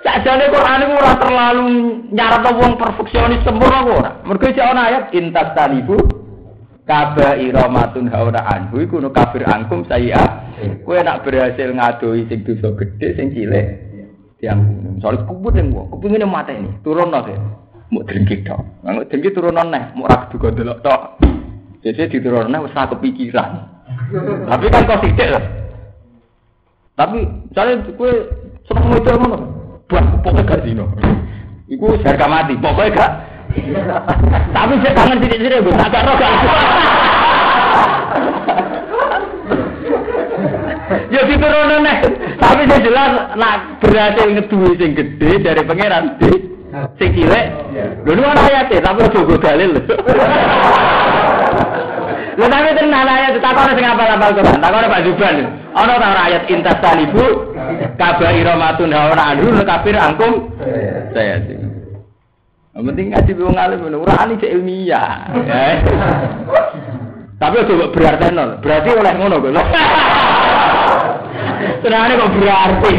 Sajane 0.06 0.46
Quran 0.54 0.86
iku 0.86 0.94
ora 1.02 1.12
terlalu 1.18 1.66
nyarat 2.14 2.46
wong 2.54 2.78
perfeksionis 2.78 3.42
sempurna 3.42 3.82
ora. 3.82 4.12
Mergo 4.22 4.46
iki 4.46 4.62
ana 4.62 4.86
ayat 4.86 5.10
intas 5.10 5.50
talibu 5.58 5.98
kaba 6.86 7.34
iramatun 7.34 8.06
haura 8.14 8.46
anhu 8.46 8.78
iku 8.86 9.02
no 9.02 9.10
kafir 9.10 9.42
angkum 9.42 9.82
saya. 9.90 10.46
Kowe 10.86 11.02
nak 11.02 11.26
berhasil 11.26 11.74
ngadoi 11.74 12.30
sing 12.30 12.46
dosa 12.46 12.70
gede 12.78 13.18
sing 13.18 13.34
cilik. 13.34 13.66
Diampuni. 14.38 15.02
Soale 15.02 15.26
ning 15.58 15.74
wong, 15.74 15.90
kepengine 15.90 16.30
mateni, 16.30 16.70
turunno 16.86 17.26
sih. 17.26 17.34
Mau 17.90 18.06
dengki 18.06 18.46
tok. 18.46 18.62
Nang 18.86 19.02
dengki 19.10 19.34
turunno 19.34 19.66
neh, 19.66 19.90
mau 19.98 20.06
ra 20.06 20.30
duga 20.30 20.54
delok 20.54 20.78
tok. 20.86 21.00
Jadi 21.82 22.14
diturunnya 22.14 22.62
wis 22.62 22.74
kepikiran. 22.74 23.75
Tapi 24.50 24.64
kan 24.70 24.82
kok 24.86 25.00
tidak 25.02 25.28
lah. 25.36 25.44
Tapi 26.96 27.18
misalnya 27.52 27.74
gue 27.92 28.12
seneng 28.64 28.96
itu 28.96 29.12
mana? 29.20 29.38
Buat 29.86 30.04
pokoknya 30.24 30.42
gak. 30.48 30.60
Iku 31.68 31.86
harga 32.00 32.26
mati. 32.26 32.54
Pokoknya 32.56 32.96
gak. 32.96 33.12
Tapi 34.52 34.72
saya 34.80 34.92
kangen 34.96 35.20
sidik-sidik 35.22 35.60
gue 35.60 35.74
tak 35.76 35.90
karo 35.92 36.12
gak. 36.16 36.32
Ya 41.12 41.20
diturunnya 41.28 41.78
nih. 41.84 41.98
Tapi 42.40 42.62
saya 42.64 42.80
jelas 42.80 43.10
nak 43.36 43.56
berhasil 43.84 44.26
ngeduwi 44.32 44.70
sing 44.80 44.90
gede 44.96 45.30
dari 45.44 45.62
pangeran 45.68 46.16
di 46.18 46.32
sing 46.96 47.10
cilik. 47.12 47.46
Lho 48.08 48.12
nu 48.16 48.22
ana 48.24 48.40
ayate 48.40 48.80
tapi 48.80 49.04
go 49.12 49.36
dalil. 49.36 49.76
Lha 52.36 52.52
tapi 52.52 52.68
tenan 52.76 53.08
ayat 53.08 53.40
takone 53.40 53.72
sing 53.72 53.86
apal-apal 53.88 54.36
Quran. 54.36 54.60
Takone 54.60 54.86
Pak 54.92 55.02
Zuban. 55.08 55.36
Ana 55.72 55.96
ta 55.96 56.06
ora 56.12 56.22
ayat 56.28 56.44
intas 56.52 56.76
talibu 56.84 57.56
kabaira 57.96 58.60
matun 58.60 58.92
ora 58.92 59.32
anhu 59.32 59.56
kafir 59.64 59.96
angkum. 59.96 60.52
Saya 61.16 61.40
sih. 61.48 61.56
Penting 62.76 63.16
ngaji 63.16 63.32
wong 63.40 63.56
alim 63.56 63.80
ngono, 63.80 64.04
ora 64.04 64.28
ani 64.28 64.36
cek 64.36 64.52
ilmiah. 64.52 65.32
Tapi 67.40 67.64
coba 67.64 67.88
berarti 67.88 68.28
nol. 68.36 68.60
Berarti 68.60 68.90
oleh 68.92 69.12
ngono 69.16 69.36
kok. 69.40 69.56
Senangnya 71.80 72.20
kok 72.20 72.32
berarti. 72.36 72.92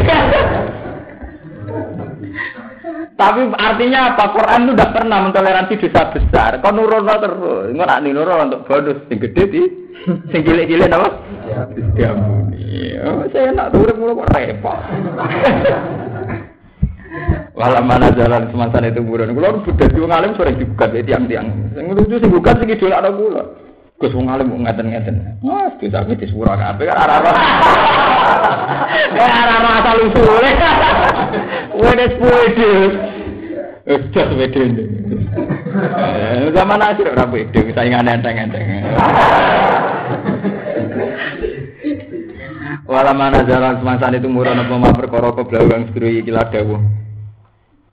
Tapi 3.18 3.50
artinya 3.58 4.14
apa? 4.14 4.30
Quran 4.30 4.70
itu 4.70 4.72
tidak 4.78 4.94
pernah 4.94 5.18
mentoleransi 5.26 5.74
dosa 5.82 6.02
besar. 6.14 6.62
Kau 6.62 6.70
nurono 6.70 7.14
terus. 7.18 7.74
Nggak 7.74 7.88
nak 7.90 8.02
nurono 8.06 8.46
untuk 8.46 8.62
bonus. 8.70 9.02
Yang 9.10 9.18
gede 9.26 9.42
di, 9.50 9.62
yang 10.30 10.42
cilik-cilik 10.46 10.94
apa? 10.94 11.08
Diampuni. 11.98 12.94
Oh, 13.02 13.26
saya 13.34 13.50
nak 13.50 13.74
turun 13.74 13.98
mulu 13.98 14.22
kok 14.22 14.30
repot. 14.38 14.78
Walau 17.58 17.82
mana 17.82 18.14
jalan 18.14 18.46
semasa 18.54 18.78
itu 18.86 19.02
buron. 19.02 19.34
Kalau 19.34 19.66
sudah 19.66 19.88
dua 19.90 20.06
ngalim 20.14 20.38
sore 20.38 20.54
dibuka 20.54 20.86
jadi 20.86 21.02
tiang-tiang. 21.10 21.74
Yang 21.74 21.86
lucu 21.98 22.16
sih 22.22 22.30
bukan 22.30 22.54
sih 22.62 22.66
gitu 22.70 22.86
ada 22.86 23.10
gula. 23.10 23.42
Gus 23.98 24.14
wong 24.14 24.30
alim 24.30 24.54
kok 24.54 24.62
ngaten-ngaten. 24.62 25.16
Mas 25.42 25.74
bisa 25.82 26.06
iki 26.06 26.22
disepuro 26.22 26.54
kabeh 26.54 26.86
kan 26.86 27.02
ora 27.02 27.14
ora. 27.18 27.32
Ya 29.10 29.26
ora 29.26 29.54
ora 29.58 29.70
asal 29.82 29.96
usule. 30.06 30.50
Eh, 33.88 34.00
jas 34.14 34.30
wede. 34.38 34.62
Eh, 34.68 36.46
Zaman 36.54 36.78
akhir 36.78 37.10
ora 37.10 37.26
wede, 37.26 37.74
saingan 37.74 38.06
enteng-enteng. 38.06 38.86
Wala 42.86 43.12
mana 43.12 43.42
jalan 43.42 43.82
semangsa 43.82 44.14
itu 44.14 44.30
murah 44.30 44.54
nopo 44.54 44.78
ma 44.78 44.94
perkara 44.94 45.34
keblau 45.34 45.66
kang 45.66 45.90
sedru 45.90 46.06
iki 46.06 46.30
dawuh. 46.30 47.07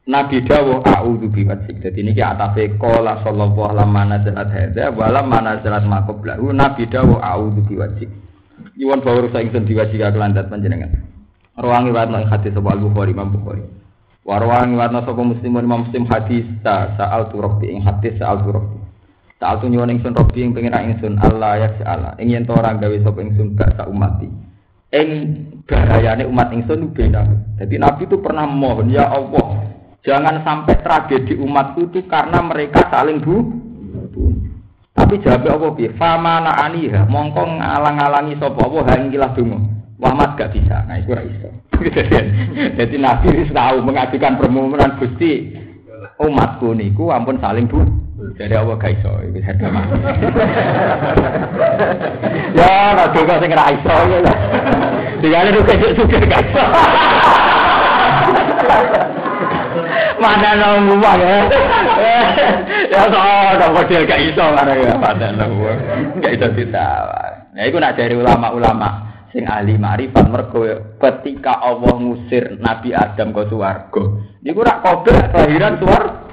Nabi 0.05 0.45
dawuh 0.45 0.85
a'udzu 0.85 1.33
biwajhik. 1.33 1.81
Dadi 1.81 2.05
niki 2.05 2.21
atafe 2.21 2.77
qala 2.77 3.25
sallallahu 3.25 3.73
alaihi 3.73 3.89
wasallam 3.89 4.09
nazalat 4.13 4.49
hadza 4.53 4.85
wala 4.93 5.21
mana 5.25 5.57
zalat 5.65 5.85
maqblahu 5.85 6.53
Nabi 6.53 6.85
dawuh 6.85 7.17
a'udzu. 7.17 7.65
Iwan 8.75 8.99
bawur 9.01 9.31
sa 9.31 9.41
ingsun 9.41 9.65
diwajhik 9.65 10.03
kelandat 10.03 10.51
panjenengan. 10.51 10.91
Rawangi 11.55 11.95
warna 11.95 12.21
ing 12.21 12.27
hadis 12.27 12.51
sapa 12.51 12.75
Al-Bukhari 12.75 13.15
Imam 13.15 13.31
Bukhari. 13.31 13.63
Warwangi 14.27 14.75
warna 14.75 14.99
sapa 15.07 15.21
Muslim 15.23 15.55
Imam 15.55 15.87
Muslim 15.87 16.03
hadis 16.11 16.43
sa 16.59 16.91
sa'al 16.99 17.31
tu 17.31 17.39
rabbi 17.39 17.71
ing 17.71 17.79
hadis 17.79 18.19
sa'al 18.19 18.43
tu 18.43 18.51
rabbi. 18.51 18.77
Sa'al 19.39 19.63
tu 19.63 19.71
nyuwun 19.71 19.95
ingsun 19.95 20.11
rabbi 20.11 20.43
ing 20.43 20.51
pengen 20.51 20.75
ingsun 20.75 21.15
Allah 21.23 21.65
ya 21.65 21.69
sa'ala. 21.79 22.19
Ing 22.19 22.35
yen 22.35 22.43
to 22.43 22.51
ora 22.51 22.75
gawe 22.75 22.97
sapa 22.99 23.19
ingsun 23.23 23.55
gak 23.55 23.79
sak 23.79 23.87
umati 23.87 24.27
ing 24.95 25.09
bahayane 25.67 26.23
umat 26.27 26.51
ingsun 26.55 26.95
beda. 26.95 27.27
Jadi 27.59 27.75
Nabi 27.79 28.07
itu 28.07 28.19
pernah 28.19 28.47
mohon 28.47 28.91
ya 28.91 29.07
Allah, 29.11 29.74
jangan 30.05 30.45
sampai 30.45 30.79
tragedi 30.85 31.33
umatku 31.35 31.89
itu 31.89 32.05
karena 32.05 32.39
mereka 32.45 32.87
saling 32.93 33.19
bu. 33.19 33.41
Tapi 34.95 35.19
jawab 35.19 35.59
apa 35.59 35.67
bi? 35.75 35.91
Famana 35.99 36.55
aniha, 36.55 37.03
mongko 37.03 37.43
ngalang-alangi 37.59 38.39
sapa 38.39 38.63
apa 38.63 38.79
hang 38.95 39.11
kilah 39.11 39.35
donga. 39.35 39.59
Muhammad 39.99 40.39
gak 40.39 40.55
bisa. 40.55 40.87
Nah, 40.87 40.95
itu 40.99 41.11
ora 41.11 41.23
iso. 41.23 41.51
Jadi 42.79 42.95
Nabi 42.95 43.27
wis 43.43 43.51
tahu 43.51 43.83
mengajukan 43.83 44.39
permohonan 44.39 44.95
Gusti 44.99 45.51
umatku 46.15 46.71
niku 46.71 47.11
ampun 47.11 47.39
saling 47.43 47.67
bu. 47.67 47.83
Jadi 48.39 48.55
apa 48.55 48.71
gak 48.79 48.95
iso 48.95 49.11
iki 49.27 49.43
Ya, 52.55 52.95
ora 52.95 53.11
donga 53.11 53.35
sing 53.43 53.51
ra 53.51 53.67
iso 53.75 53.95
ya. 54.07 54.19
Digane 55.19 55.51
lu 55.51 55.59
kecil 55.67 56.07
gak 56.07 56.39
iso. 56.39 56.63
Mana 60.21 60.49
nang 60.55 60.87
ngomong 60.87 61.19
ya. 61.19 61.39
Ya 62.91 62.99
ada 63.09 63.67
model 63.71 64.01
gak 64.07 64.21
iso 64.21 64.43
mana 64.53 64.73
ya 64.75 64.95
pada 64.99 65.27
nang 65.35 65.51
gak 66.19 66.33
iso 66.35 66.47
ditawar. 66.55 67.51
Nah 67.55 67.63
iku 67.63 67.77
nak 67.79 67.95
dari 67.95 68.15
ulama-ulama 68.15 68.89
sing 69.31 69.43
ahli 69.47 69.75
marifat 69.75 70.25
mergo 70.31 70.63
ketika 70.99 71.59
Allah 71.59 71.93
ngusir 71.99 72.59
Nabi 72.59 72.95
Adam 72.95 73.35
ke 73.35 73.43
swarga. 73.51 74.03
Niku 74.43 74.59
rak 74.63 74.79
kabeh 74.83 75.17
kelahiran 75.31 75.75
swarga. 75.79 76.23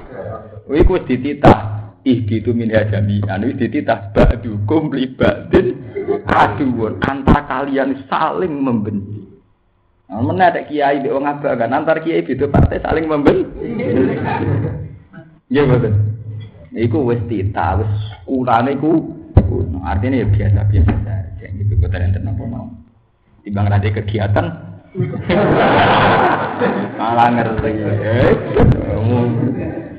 Iku 0.72 0.94
dititah 1.04 1.72
ihdi 2.02 2.42
itu 2.42 2.50
min 2.50 2.70
hajami 2.74 3.22
anu 3.30 3.54
dititah 3.54 4.10
ba'dukum 4.10 4.90
li 4.90 5.06
ba'din 5.14 5.78
aduun 6.26 6.98
antar 6.98 7.46
kalian 7.46 7.94
saling 8.10 8.58
membenci 8.58 9.31
nah, 10.12 10.20
mana 10.20 10.52
ada 10.52 10.68
kiai 10.68 11.00
di 11.00 11.08
orang 11.08 11.40
apa 11.40 11.56
kan 11.56 11.72
antar 11.72 12.04
kiai 12.04 12.20
itu 12.20 12.44
partai 12.52 12.84
saling 12.84 13.08
membenci 13.08 13.48
iya 15.48 15.64
betul. 15.64 15.92
Iku 16.72 17.04
wis 17.04 17.20
tita, 17.28 17.76
wis 17.76 17.92
kurane 18.24 18.72
ku 18.80 19.04
artinya 19.84 20.24
ya 20.24 20.26
biasa 20.28 20.60
biasa 20.72 20.92
saja. 21.04 21.46
Gitu 21.52 21.76
kota 21.76 22.00
yang 22.00 22.16
tenang 22.16 22.40
mau. 22.48 22.64
Timbang 23.44 23.68
ada 23.68 23.84
kegiatan, 23.84 24.46
malah 26.96 27.28
ngerti. 27.28 27.70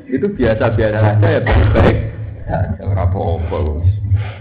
Itu 0.10 0.34
biasa-biasa 0.34 0.98
saja 0.98 1.27
ya 1.30 1.40
baik-baik. 1.45 1.98
Saja 2.49 2.81
ora 2.81 3.06
apa-apa 3.06 3.57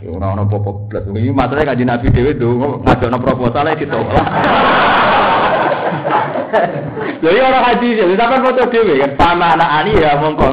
ora 0.09 0.27
ono 0.33 0.43
apa-apa 0.49 0.71
blas 0.89 1.05
iki 1.13 1.31
matane 1.31 1.63
kanjeng 1.69 1.89
Nabi 1.89 2.11
dhewe 2.11 2.35
ndonga 2.35 2.83
ngajono 2.83 3.19
proposal 3.23 3.67
ditolak 3.79 4.27
Lha 7.23 7.31
iya 7.31 7.43
ora 7.49 7.61
hadis 7.71 7.99
ya 7.99 8.05
sampean 8.19 8.45
foto 8.45 8.63
dhewe 8.69 8.95
kan 8.99 9.13
sama 9.17 9.47
anak 9.55 9.71
ani 9.83 9.93
ya 9.97 10.19
mongko 10.19 10.51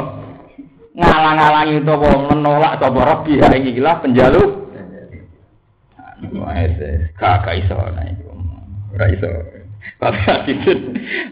ngalang-alangi 1.00 1.80
utawa 1.80 2.10
menolak 2.28 2.74
sapa 2.78 3.00
Rabbi 3.00 3.34
ha 3.40 3.48
iki 3.56 3.82
lah 3.82 3.98
penjaluk 4.04 4.70
Wes, 6.20 6.76
kakak 7.16 7.64
iso 7.64 7.80
nah 7.96 8.04
iku. 8.04 8.28
Ora 8.92 9.08
iso. 9.08 9.30
Tapi 10.00 10.20
hadis 10.28 10.60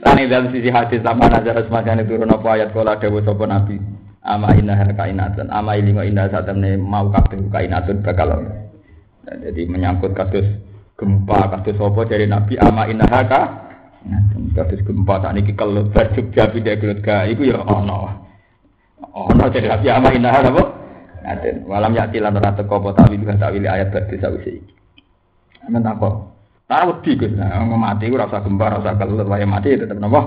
lan 0.04 0.20
dalam 0.32 0.48
sisi 0.56 0.72
hadis 0.72 1.04
sama 1.04 1.28
nazar 1.28 1.60
semacam 1.68 2.04
turun 2.08 2.32
apa 2.32 2.48
ayat 2.56 2.72
kala 2.72 2.96
dawuh 2.96 3.20
sapa 3.24 3.44
nabi. 3.48 3.76
Ama 4.28 4.56
inna 4.60 4.76
kainatan, 4.92 5.48
ama 5.52 5.80
ilingo 5.80 6.04
inna 6.04 6.28
satamne 6.28 6.76
mau 6.76 7.08
kabeh 7.12 7.48
kainatun 7.48 8.04
bakal. 8.04 8.44
Jadi 9.28 9.68
menyangkut 9.68 10.16
kasus 10.16 10.48
gempa, 10.96 11.52
kasus 11.52 11.80
apa 11.80 12.02
dari 12.08 12.28
nabi 12.28 12.56
ama 12.60 12.88
inna 12.88 13.08
ka 13.08 13.67
kasus 14.54 14.82
gempa 14.86 15.22
tak 15.22 15.34
niki 15.38 15.54
kalau 15.54 15.86
berjuk 15.94 16.34
jabi 16.34 16.64
dia 16.64 16.80
gelut 16.80 17.02
ga 17.06 17.28
iku 17.30 17.46
ya 17.46 17.62
ono. 17.62 18.10
Ono 19.14 19.44
dari 19.50 19.68
nabi 19.70 19.88
ama 19.90 20.10
inna 20.14 20.30
apa? 20.34 20.64
Ngaten, 21.28 21.56
walam 21.68 21.92
yakti 21.92 22.24
lan 22.24 22.40
ora 22.40 22.56
teko 22.56 22.80
apa 22.80 23.04
tawil 23.04 23.22
tawil 23.26 23.64
ayat 23.68 23.92
berarti 23.92 24.16
sawise 24.18 24.52
iki. 24.64 24.74
Amen 25.68 25.84
takok. 25.84 26.38
Nah, 26.68 26.84
wedi 26.84 27.16
Gus. 27.16 27.32
Nah, 27.32 27.64
mati 27.64 28.12
ora 28.12 28.28
usah 28.28 28.44
gembar, 28.44 28.76
ora 28.76 28.84
usah 28.84 28.96
kelut, 29.00 29.28
wae 29.28 29.48
mati 29.48 29.76
tetep 29.76 29.96
napa? 29.96 30.20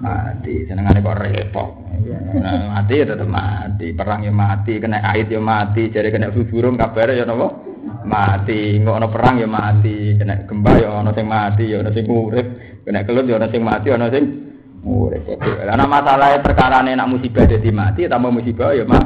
Mati. 0.00 0.64
Senengane 0.64 1.04
kok 1.04 1.20
repot. 1.20 1.68
Mati 2.72 3.00
ya 3.00 3.04
tetep 3.08 3.28
mati. 3.28 3.92
Perang 3.92 4.24
ya 4.24 4.32
mati, 4.32 4.80
kena 4.80 5.04
ait 5.04 5.28
ya 5.28 5.40
mati, 5.40 5.92
jare 5.92 6.08
kena 6.08 6.32
burung 6.32 6.80
kabare 6.80 7.20
ya 7.20 7.28
napa? 7.28 7.48
Mati. 8.08 8.80
Engko 8.80 8.96
ana 8.96 9.08
perang 9.12 9.36
ya 9.40 9.48
mati, 9.48 10.16
kena 10.16 10.48
gembar 10.48 10.80
ya 10.80 10.88
ana 10.96 11.12
sing 11.12 11.26
mati, 11.28 11.64
ya 11.68 11.84
ana 11.84 11.92
sing 11.92 12.04
urip, 12.08 12.46
kena 12.82 13.06
kelut 13.06 13.26
ya 13.30 13.38
ana 13.38 13.48
sing 13.50 13.62
mati, 13.62 13.88
ana 13.90 14.10
sing 14.10 14.24
urip. 14.82 15.26
Karena 15.38 15.86
masalahnya 15.86 16.42
perkara 16.42 16.82
nak 16.82 17.08
musibah 17.10 17.46
jadi 17.46 17.70
mati, 17.70 18.10
tambah 18.10 18.30
musibah 18.34 18.74
ya 18.74 18.84
mah. 18.86 19.04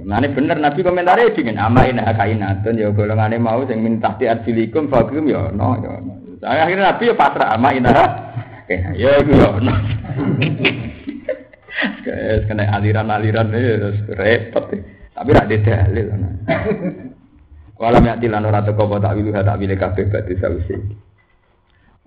Nah 0.00 0.18
ini 0.18 0.34
bener 0.34 0.58
Nabi 0.58 0.82
komentarnya 0.82 1.30
dengan 1.30 1.70
amain 1.70 2.02
kainatun 2.02 2.82
ya 2.82 2.90
golongannya 2.90 3.38
mau 3.38 3.62
yang 3.62 3.78
minta 3.78 4.10
di 4.18 4.26
arjilikum 4.26 4.90
fagum 4.90 5.30
ya 5.30 5.54
no 5.54 5.78
ya 5.78 6.02
no. 6.02 6.12
Akhirnya 6.42 6.90
Nabi 6.90 7.10
ya 7.10 7.14
pasrah 7.14 7.54
amain 7.54 7.86
ya 8.98 9.10
itu 9.22 9.32
ya 9.38 9.48
no. 9.62 9.74
Guys, 12.02 12.44
kena 12.50 12.66
aliran-aliran 12.76 13.54
ini 13.54 13.70
repot. 14.18 14.68
Tapi 15.14 15.30
tidak 15.32 15.46
ada 15.46 15.56
dalil. 15.64 16.06
Walam 17.80 18.04
yakti 18.04 18.26
lan 18.28 18.44
teko 18.44 19.00
tak 19.00 19.16
wilu 19.16 19.32
tak 19.32 19.56
wile 19.56 19.74
kabeh 19.78 20.04
badhe 20.12 20.34
sawise. 20.36 20.76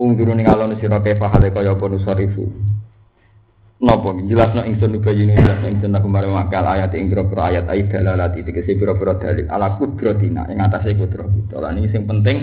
Ungduru 0.02 0.34
ning 0.34 0.50
alon 0.50 0.74
sira 0.82 0.98
kefa 1.00 1.30
hale 1.30 1.54
kaya 1.54 1.78
apa 1.78 1.86
nusarifu. 1.86 2.50
Napa 3.84 4.16
jelasno 4.26 4.64
ingsun 4.64 4.96
nubayini 4.96 5.36
jelasno 5.38 5.68
ingsun 5.70 5.94
aku 5.94 6.08
mare 6.08 6.32
makal 6.32 6.64
ayat 6.66 6.96
ing 6.96 7.12
pira 7.12 7.28
ayat 7.28 7.68
ayat 7.68 7.92
dalalati 7.92 8.42
tegese 8.42 8.80
pira-pira 8.80 9.20
dalil 9.20 9.46
ala 9.52 9.76
kudratina 9.76 10.48
ing 10.50 10.64
atase 10.64 10.96
kudrat 10.96 11.28
kita. 11.30 11.60
Lah 11.60 11.76
ini 11.76 11.92
sing 11.92 12.08
penting 12.08 12.38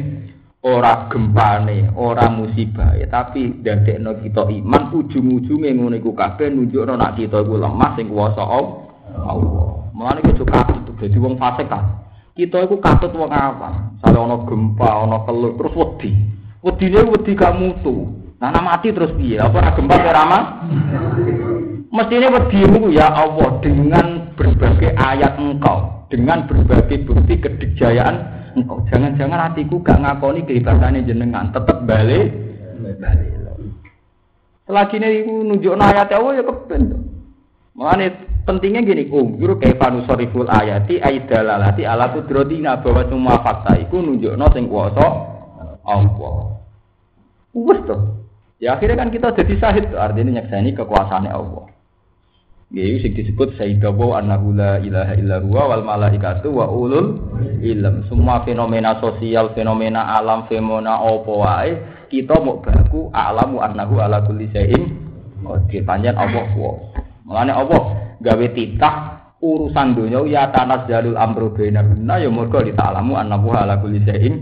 ora 0.61 1.09
gempane, 1.09 1.97
ora 1.97 2.29
musibah, 2.29 2.93
ya, 2.93 3.09
tapi 3.09 3.65
dadekno 3.65 4.21
kita 4.21 4.45
iman 4.45 4.93
ujung-ujunge 4.93 5.73
ngono 5.73 5.97
iku 5.97 6.13
kabeh 6.13 6.53
nunjukno 6.53 7.01
nek 7.01 7.17
kita 7.17 7.41
iku 7.41 7.57
lemah 7.57 7.91
sing 7.97 8.13
kuwasa 8.13 8.45
Allah. 8.45 9.89
Mulane 9.97 10.21
kudu 10.21 10.45
katut 10.45 10.97
dadi 11.01 11.17
wong 11.17 11.41
fasik 11.41 11.73
kan. 11.73 12.05
Kita 12.37 12.69
iku 12.69 12.77
katut 12.79 13.17
wong 13.17 13.33
apa? 13.33 13.97
Sale 14.05 14.17
ana 14.21 14.45
gempa, 14.45 14.89
ana 15.09 15.25
kelur 15.25 15.57
terus 15.57 15.75
wedi. 15.77 16.13
Wedine 16.61 17.01
wedi 17.09 17.33
gak 17.33 17.57
mutu. 17.57 18.09
Nah, 18.41 18.53
mati 18.61 18.93
terus 18.93 19.13
piye? 19.17 19.41
Apa 19.41 19.61
ora 19.61 19.77
gempa 19.77 19.97
keramat? 20.01 20.45
Mestinya 21.91 22.29
wedimu 22.39 22.89
ya 22.95 23.11
Allah 23.11 23.59
dengan 23.61 24.33
berbagai 24.39 24.95
ayat 24.95 25.37
engkau, 25.37 26.07
dengan 26.07 26.47
berbagai 26.47 27.03
bukti 27.05 27.37
kedikjayaan 27.43 28.17
engkau. 28.57 28.81
Jangan-jangan 28.89 29.51
hatiku 29.51 29.83
gak 29.83 29.99
ngakoni 29.99 30.47
kehebatannya 30.47 31.05
jenengan, 31.05 31.51
tetap 31.51 31.85
balik, 31.85 32.31
balik. 32.97 33.31
Selagi 34.71 35.03
ini 35.03 35.27
nunjuk 35.27 35.75
ayat 35.75 36.15
Allah 36.15 36.33
ya 36.39 36.45
kepen. 36.47 36.83
Makanya 37.75 38.09
pentingnya 38.47 38.87
gini, 38.87 39.11
um, 39.11 39.35
juru 39.35 39.59
kaifanu 39.59 40.07
soriful 40.07 40.47
ayati 40.47 41.03
aidalalati 41.03 41.83
ala 41.83 42.15
kudrotina 42.15 42.79
bahwa 42.79 43.03
semua 43.11 43.43
fakta 43.43 43.75
itu 43.83 43.99
nunjuk 43.99 44.31
sing 44.55 44.71
kuasa 44.71 45.07
Allah. 45.83 46.50
Wes 47.55 47.81
tuh. 47.87 48.21
Ya 48.61 48.77
akhirnya 48.77 49.01
kan 49.01 49.09
kita 49.09 49.33
jadi 49.33 49.55
sahid, 49.57 49.85
artinya 49.97 50.39
nyaksani 50.41 50.77
kekuasaan 50.77 51.27
Allah. 51.33 51.73
Ya 52.71 52.87
itu 52.87 53.03
sing 53.03 53.13
disebut 53.19 53.59
sayyidawu 53.59 54.15
annahu 54.15 54.55
la 54.55 54.79
ilaha 54.79 55.19
illa 55.19 55.43
huwa 55.43 55.75
wal 55.75 55.83
malaikatu 55.83 56.55
wa 56.55 56.71
ulul 56.71 57.19
ilm. 57.59 58.07
Semua 58.07 58.47
fenomena 58.47 58.95
sosial, 59.03 59.51
fenomena 59.59 60.07
alam, 60.15 60.47
fenomena 60.47 61.03
apa 61.03 61.33
wae, 61.35 61.73
kita 62.13 62.39
mau 62.39 62.63
baku 62.63 63.11
alamu 63.11 63.59
annahu 63.59 63.99
ala 63.99 64.23
kulli 64.23 64.47
syai'in 64.55 64.87
qadir. 65.43 65.83
Panjen 65.83 66.15
Allah 66.15 66.47
kuwasa. 66.55 67.03
Mulane 67.27 67.53
Allah 67.57 67.83
gawe 68.23 68.47
titah 68.55 68.95
urusan 69.41 69.97
dunia 69.97 70.21
ya 70.29 70.53
tanas 70.53 70.85
jalul 70.85 71.17
amru 71.17 71.51
bainana 71.57 72.21
ya 72.21 72.29
mergo 72.29 72.61
ditalamu 72.61 73.17
annahu 73.17 73.57
ala 73.57 73.81
kulli 73.81 74.05
syai'in 74.05 74.35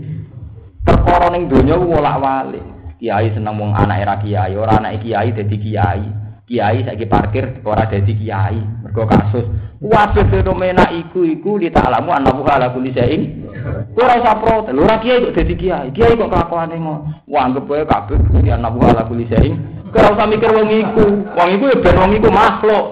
perkara 0.83 1.31
ning 1.31 1.47
donya 1.47 1.79
wolak-walik 1.79 2.61
kiai 2.99 3.31
seneng 3.31 3.55
wong 3.55 3.71
anak 3.71 4.03
era 4.03 4.15
kiai 4.19 4.53
ora 4.59 4.75
anak 4.77 4.99
kiai 4.99 5.31
dadi 5.31 5.57
kiai. 5.57 6.03
Kiai 6.43 6.83
saiki 6.83 7.07
parkir 7.07 7.63
ora 7.63 7.87
dadi 7.87 8.13
kiai. 8.13 8.59
Mergo 8.83 9.07
kasus 9.07 9.47
wae 9.79 10.21
fenomena 10.27 10.91
iku 10.91 11.23
iku 11.23 11.55
ditalamu 11.55 12.11
annahu 12.11 12.43
ala 12.43 12.75
kulli 12.75 12.91
syai'in. 12.91 13.47
Ora 13.95 14.19
usah 14.19 14.35
protes. 14.43 14.75
Ora 14.75 14.99
kiai 14.99 15.23
kok 15.23 15.33
dadi 15.39 15.55
kiai? 15.55 15.87
Kiai 15.95 16.19
kok 16.19 16.27
kelakuane 16.27 16.75
ngono? 16.75 17.23
Wah 17.31 17.47
anggap 17.47 17.65
wae 17.71 17.87
kabeh 17.87 18.19
di 18.43 18.51
annahu 18.51 18.83
ala 18.83 19.07
kulli 19.07 19.25
syai'in. 19.31 19.55
Ora 19.95 20.11
usah 20.11 20.27
mikir 20.27 20.51
wong 20.51 20.67
iku? 20.67 21.05
Wong 21.39 21.49
iku 21.55 21.63
ya 21.71 21.77
ben 21.79 21.95
wong 21.95 22.11
iku 22.19 22.29
makhluk. 22.29 22.85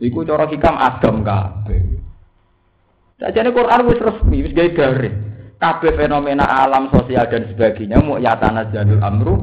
Iku 0.00 0.18
cara 0.26 0.50
hikam 0.50 0.76
Adam 0.80 1.16
kabeh. 1.22 1.82
Sajane 3.20 3.52
Quran 3.52 3.84
wis 3.84 4.00
resmi, 4.00 4.40
wis 4.40 4.56
gawe 4.56 4.70
garis. 4.72 5.29
Kabeh 5.60 5.92
fenomena 5.92 6.48
alam 6.48 6.88
sosial 6.88 7.28
dan 7.28 7.44
sebagainya 7.52 8.00
mau 8.00 8.16
yatana 8.16 8.64
jalul 8.72 8.96
amru 9.04 9.34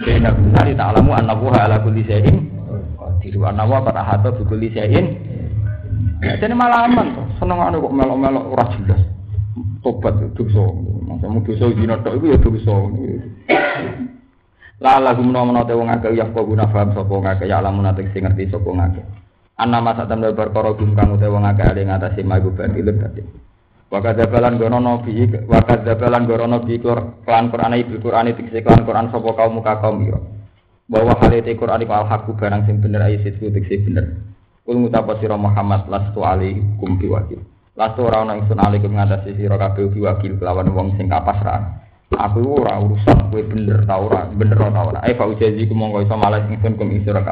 bina 0.00 0.32
benar 0.32 0.72
ta'lamu 0.72 1.12
annahu 1.12 1.52
ala 1.52 1.76
kulli 1.84 2.00
syai'in 2.08 2.48
qadir 2.96 3.36
wa 3.36 3.52
annahu 3.52 3.84
qad 3.84 4.40
kulli 4.48 4.72
syai'in. 4.72 5.04
Jadi 6.16 6.56
malaman 6.56 7.12
to, 7.12 7.22
seneng 7.36 7.60
anu 7.60 7.84
kok 7.84 7.92
melok-melok 7.92 8.44
ora 8.56 8.64
jelas. 8.72 9.02
Tobat 9.84 10.16
dosa. 10.32 10.64
Masamu 11.04 11.44
dosa 11.44 11.68
dina 11.76 12.00
tok 12.00 12.24
iku 12.24 12.26
ya 12.32 12.38
dosa. 12.40 12.74
La 14.80 14.96
lagu 14.96 15.20
menawa 15.20 15.64
te 15.68 15.76
wong 15.76 15.92
akeh 15.92 16.16
ya 16.16 16.24
kok 16.32 16.44
guna 16.44 16.72
paham 16.72 16.96
sapa 16.96 17.08
wong 17.08 17.28
akeh 17.28 17.48
ya 17.48 17.60
alamun 17.60 17.84
ate 17.84 18.08
sing 18.16 18.24
ngerti 18.24 18.48
sapa 18.48 18.64
wong 18.64 18.80
akeh. 18.80 19.04
Anna 19.60 19.84
masa 19.84 20.08
tamdal 20.08 20.32
perkara 20.32 20.72
gum 20.72 20.96
kang 20.96 21.12
utawa 21.12 21.36
wong 21.36 21.44
akeh 21.52 21.64
ali 21.68 21.84
ngatasi 21.84 22.24
magu 22.24 22.48
batilun 22.56 22.96
dadi. 22.96 23.24
Wa 23.86 24.02
kadzabalan 24.02 24.58
gono 24.58 24.82
nabi 24.82 25.14
wa 25.46 25.62
kadzabalan 25.62 26.26
gono 26.26 26.46
nabi 26.50 26.74
kelan 26.82 27.46
Quran 27.54 27.78
ibu 27.78 28.02
Quran 28.02 28.34
iki 28.34 28.50
kelan 28.50 28.82
Quran 28.82 29.14
sapa 29.14 29.30
kaum 29.30 29.62
muka 29.62 29.78
kaum 29.78 30.02
yo. 30.02 30.18
Bahwa 30.90 31.14
hal 31.18 31.32
itu 31.38 31.54
Quran 31.54 31.86
iku 31.86 31.94
al 31.94 32.06
haqu 32.10 32.34
barang 32.34 32.66
sing 32.66 32.82
bener 32.82 33.06
ayi 33.06 33.22
situ 33.22 33.46
tekse 33.46 33.86
bener. 33.86 34.18
Kul 34.66 34.82
mutapa 34.82 35.14
sira 35.22 35.38
Muhammad 35.38 35.86
lastu 35.86 36.26
alaikum 36.26 36.98
biwakil. 36.98 37.38
Lastu 37.78 38.02
ora 38.02 38.26
ana 38.26 38.34
ingsun 38.34 38.58
alaikum 38.58 38.90
ngatasi 38.90 39.38
sira 39.38 39.54
kabeh 39.54 39.86
biwakil 39.94 40.34
kelawan 40.42 40.66
wong 40.74 40.98
sing 40.98 41.06
kapasrahan. 41.06 41.78
Aku 42.10 42.42
ora 42.58 42.82
urusan 42.82 43.30
kowe 43.30 43.42
bener 43.46 43.86
ta 43.86 44.02
bener 44.34 44.58
ta 44.58 44.82
ora. 44.82 44.98
Ai 45.06 45.14
fa 45.14 45.30
ujazi 45.30 45.62
ku 45.70 45.74
monggo 45.78 46.02
iso 46.02 46.18
malas 46.18 46.42
ingsun 46.50 46.74
kum 46.74 46.90
ing 46.90 47.06
sira 47.06 47.22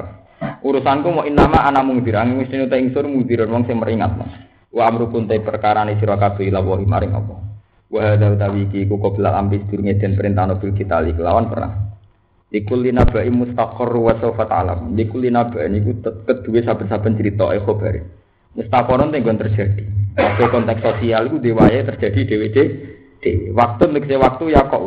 urusanku 0.64 1.08
mau 1.12 1.24
inama 1.28 1.60
ana 1.60 1.84
mungdir 1.84 2.16
angin 2.16 2.40
wis 2.40 2.48
nyuta 2.48 2.76
ingsun 2.80 3.06
mungdir 3.06 3.44
wong 3.44 3.68
sing 3.68 3.76
meringat 3.76 4.16
wa 4.74 4.90
amrukun 4.90 5.30
te 5.30 5.38
perkara 5.38 5.86
ne 5.86 5.94
sira 6.02 6.18
kabeh 6.18 6.50
ila 6.50 6.58
wa 6.58 6.74
maring 6.82 7.14
apa? 7.14 7.34
Wa 7.94 8.00
hadza 8.02 8.34
utawi 8.34 8.66
iki 8.66 8.90
ku 8.90 8.98
qabla 8.98 9.38
ambis 9.38 9.62
durunge 9.70 9.94
den 10.02 10.18
perintah 10.18 10.50
bil 10.58 10.74
kita 10.74 11.06
kelawan 11.14 11.46
perang. 11.46 11.94
Ikul 12.50 12.86
linabai 12.86 13.30
mustaqar 13.30 13.90
wa 13.94 14.14
sawfa 14.18 14.44
ta'lam. 14.50 14.94
Ikul 14.98 15.30
linabai 15.30 15.70
niku 15.70 16.02
kedue 16.02 16.62
saben-saben 16.66 17.14
cerita 17.14 17.50
e 17.54 17.62
khabari 17.62 18.02
mustaqarun 18.58 19.14
tenggon 19.14 19.38
terjadi. 19.38 19.82
Waktu 20.14 20.46
konteks 20.46 20.82
sosial 20.82 21.26
itu 21.26 21.42
dewaye 21.42 21.82
terjadi 21.82 22.20
dewe 22.26 22.48
waktu 23.54 23.82
nek 23.90 24.06
waktu 24.06 24.44
ya 24.54 24.62
kok. 24.70 24.82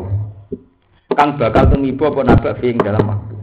Kang 1.18 1.40
bakal 1.40 1.74
tumiba 1.74 2.14
apa 2.14 2.22
nabak 2.22 2.62
ing 2.62 2.78
dalam 2.78 3.02
waktu 3.10 3.37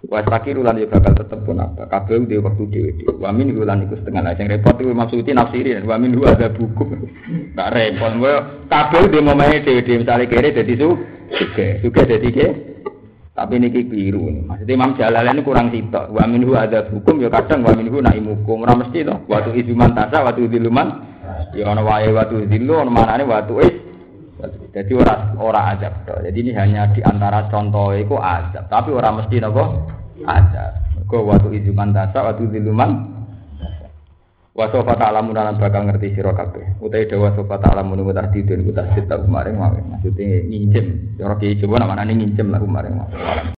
Wasaki 0.00 0.56
rulan 0.56 0.80
ya 0.80 0.88
bakal 0.88 1.12
tetep 1.12 1.44
pun 1.44 1.60
apa. 1.60 1.84
Kabeh 1.84 2.24
di 2.24 2.40
waktu 2.40 2.64
dhewe 2.72 2.90
dhewe. 2.96 3.20
Wamin 3.20 3.52
rulan 3.52 3.84
iku 3.84 4.00
setengah 4.00 4.24
lah. 4.24 4.32
Sing 4.32 4.48
repot 4.48 4.80
iku 4.80 4.96
maksudnya 4.96 5.44
nafsirin. 5.44 5.84
Wamin 5.84 6.16
hu 6.16 6.24
ada 6.24 6.48
buku. 6.48 7.04
Tak 7.52 7.68
repot. 7.76 8.12
Kowe 8.16 8.34
kabeh 8.72 9.02
di 9.12 9.18
momahe 9.20 9.60
dhewe 9.60 9.84
dhewe 9.84 10.00
misale 10.00 10.24
kere 10.24 10.56
dadi 10.56 10.74
su. 10.80 10.88
Oke, 11.30 11.84
juga 11.84 12.08
dadi 12.08 12.28
ke. 12.32 12.48
Tapi 13.36 13.54
niki 13.60 13.84
ini. 13.92 14.44
Maksudnya 14.48 14.72
Imam 14.72 14.96
Jalalain 14.96 15.36
ini 15.36 15.44
kurang 15.44 15.68
sitok. 15.68 16.16
Wa 16.16 16.24
minhu 16.24 16.56
ada 16.56 16.88
hukum 16.88 17.20
ya 17.20 17.28
kadang 17.28 17.60
wa 17.64 17.76
minhu 17.76 18.00
naik 18.00 18.24
hukum. 18.24 18.64
Ora 18.64 18.80
mesti 18.80 19.04
to. 19.04 19.20
Watu 19.28 19.52
izuman 19.52 19.92
tasa, 19.92 20.24
watu 20.24 20.48
diluman. 20.48 21.08
Ya 21.52 21.68
ana 21.68 21.84
wae 21.84 22.08
watu 22.08 22.44
dilu, 22.48 22.80
ana 22.80 22.90
manane 22.92 23.24
watu 23.28 23.60
is. 23.60 23.89
Jadi 24.70 24.92
ora 24.96 25.34
ora 25.36 25.60
azab 25.76 26.06
to. 26.06 26.14
Jadi 26.24 26.38
ini 26.46 26.52
hanya 26.56 26.88
di 26.92 27.00
antara 27.04 27.50
contoh 27.50 27.92
itu 27.92 28.16
azab, 28.16 28.66
tapi 28.70 28.90
ora 28.94 29.12
mesti 29.12 29.36
nopo 29.42 29.64
azab. 30.24 30.72
Mergo 31.10 31.26
waktu 31.26 31.58
izuman 31.58 31.90
dasa, 31.90 32.22
waktu 32.22 32.46
diluman 32.54 32.90
wa 34.50 34.66
sofa 34.70 34.94
ta'lamun 34.94 35.34
lan 35.34 35.58
bakal 35.58 35.90
ngerti 35.90 36.14
sira 36.14 36.30
kabeh. 36.30 36.78
Utahe 36.78 37.10
dawa 37.10 37.34
sofa 37.34 37.58
ta'lamun 37.58 37.98
wa 38.06 38.14
tahdidun 38.14 38.62
ku 38.62 38.70
tasdid 38.70 39.10
tak 39.10 39.26
kemarin 39.26 39.58
wae. 39.58 39.82
Maksudnya 39.90 40.46
nginjem. 40.46 40.86
Cara 41.18 41.34
ki 41.34 41.58
coba 41.66 41.82
namane 41.82 42.14
nginjem 42.14 42.46
lah 42.54 42.62
kemarin. 42.62 42.92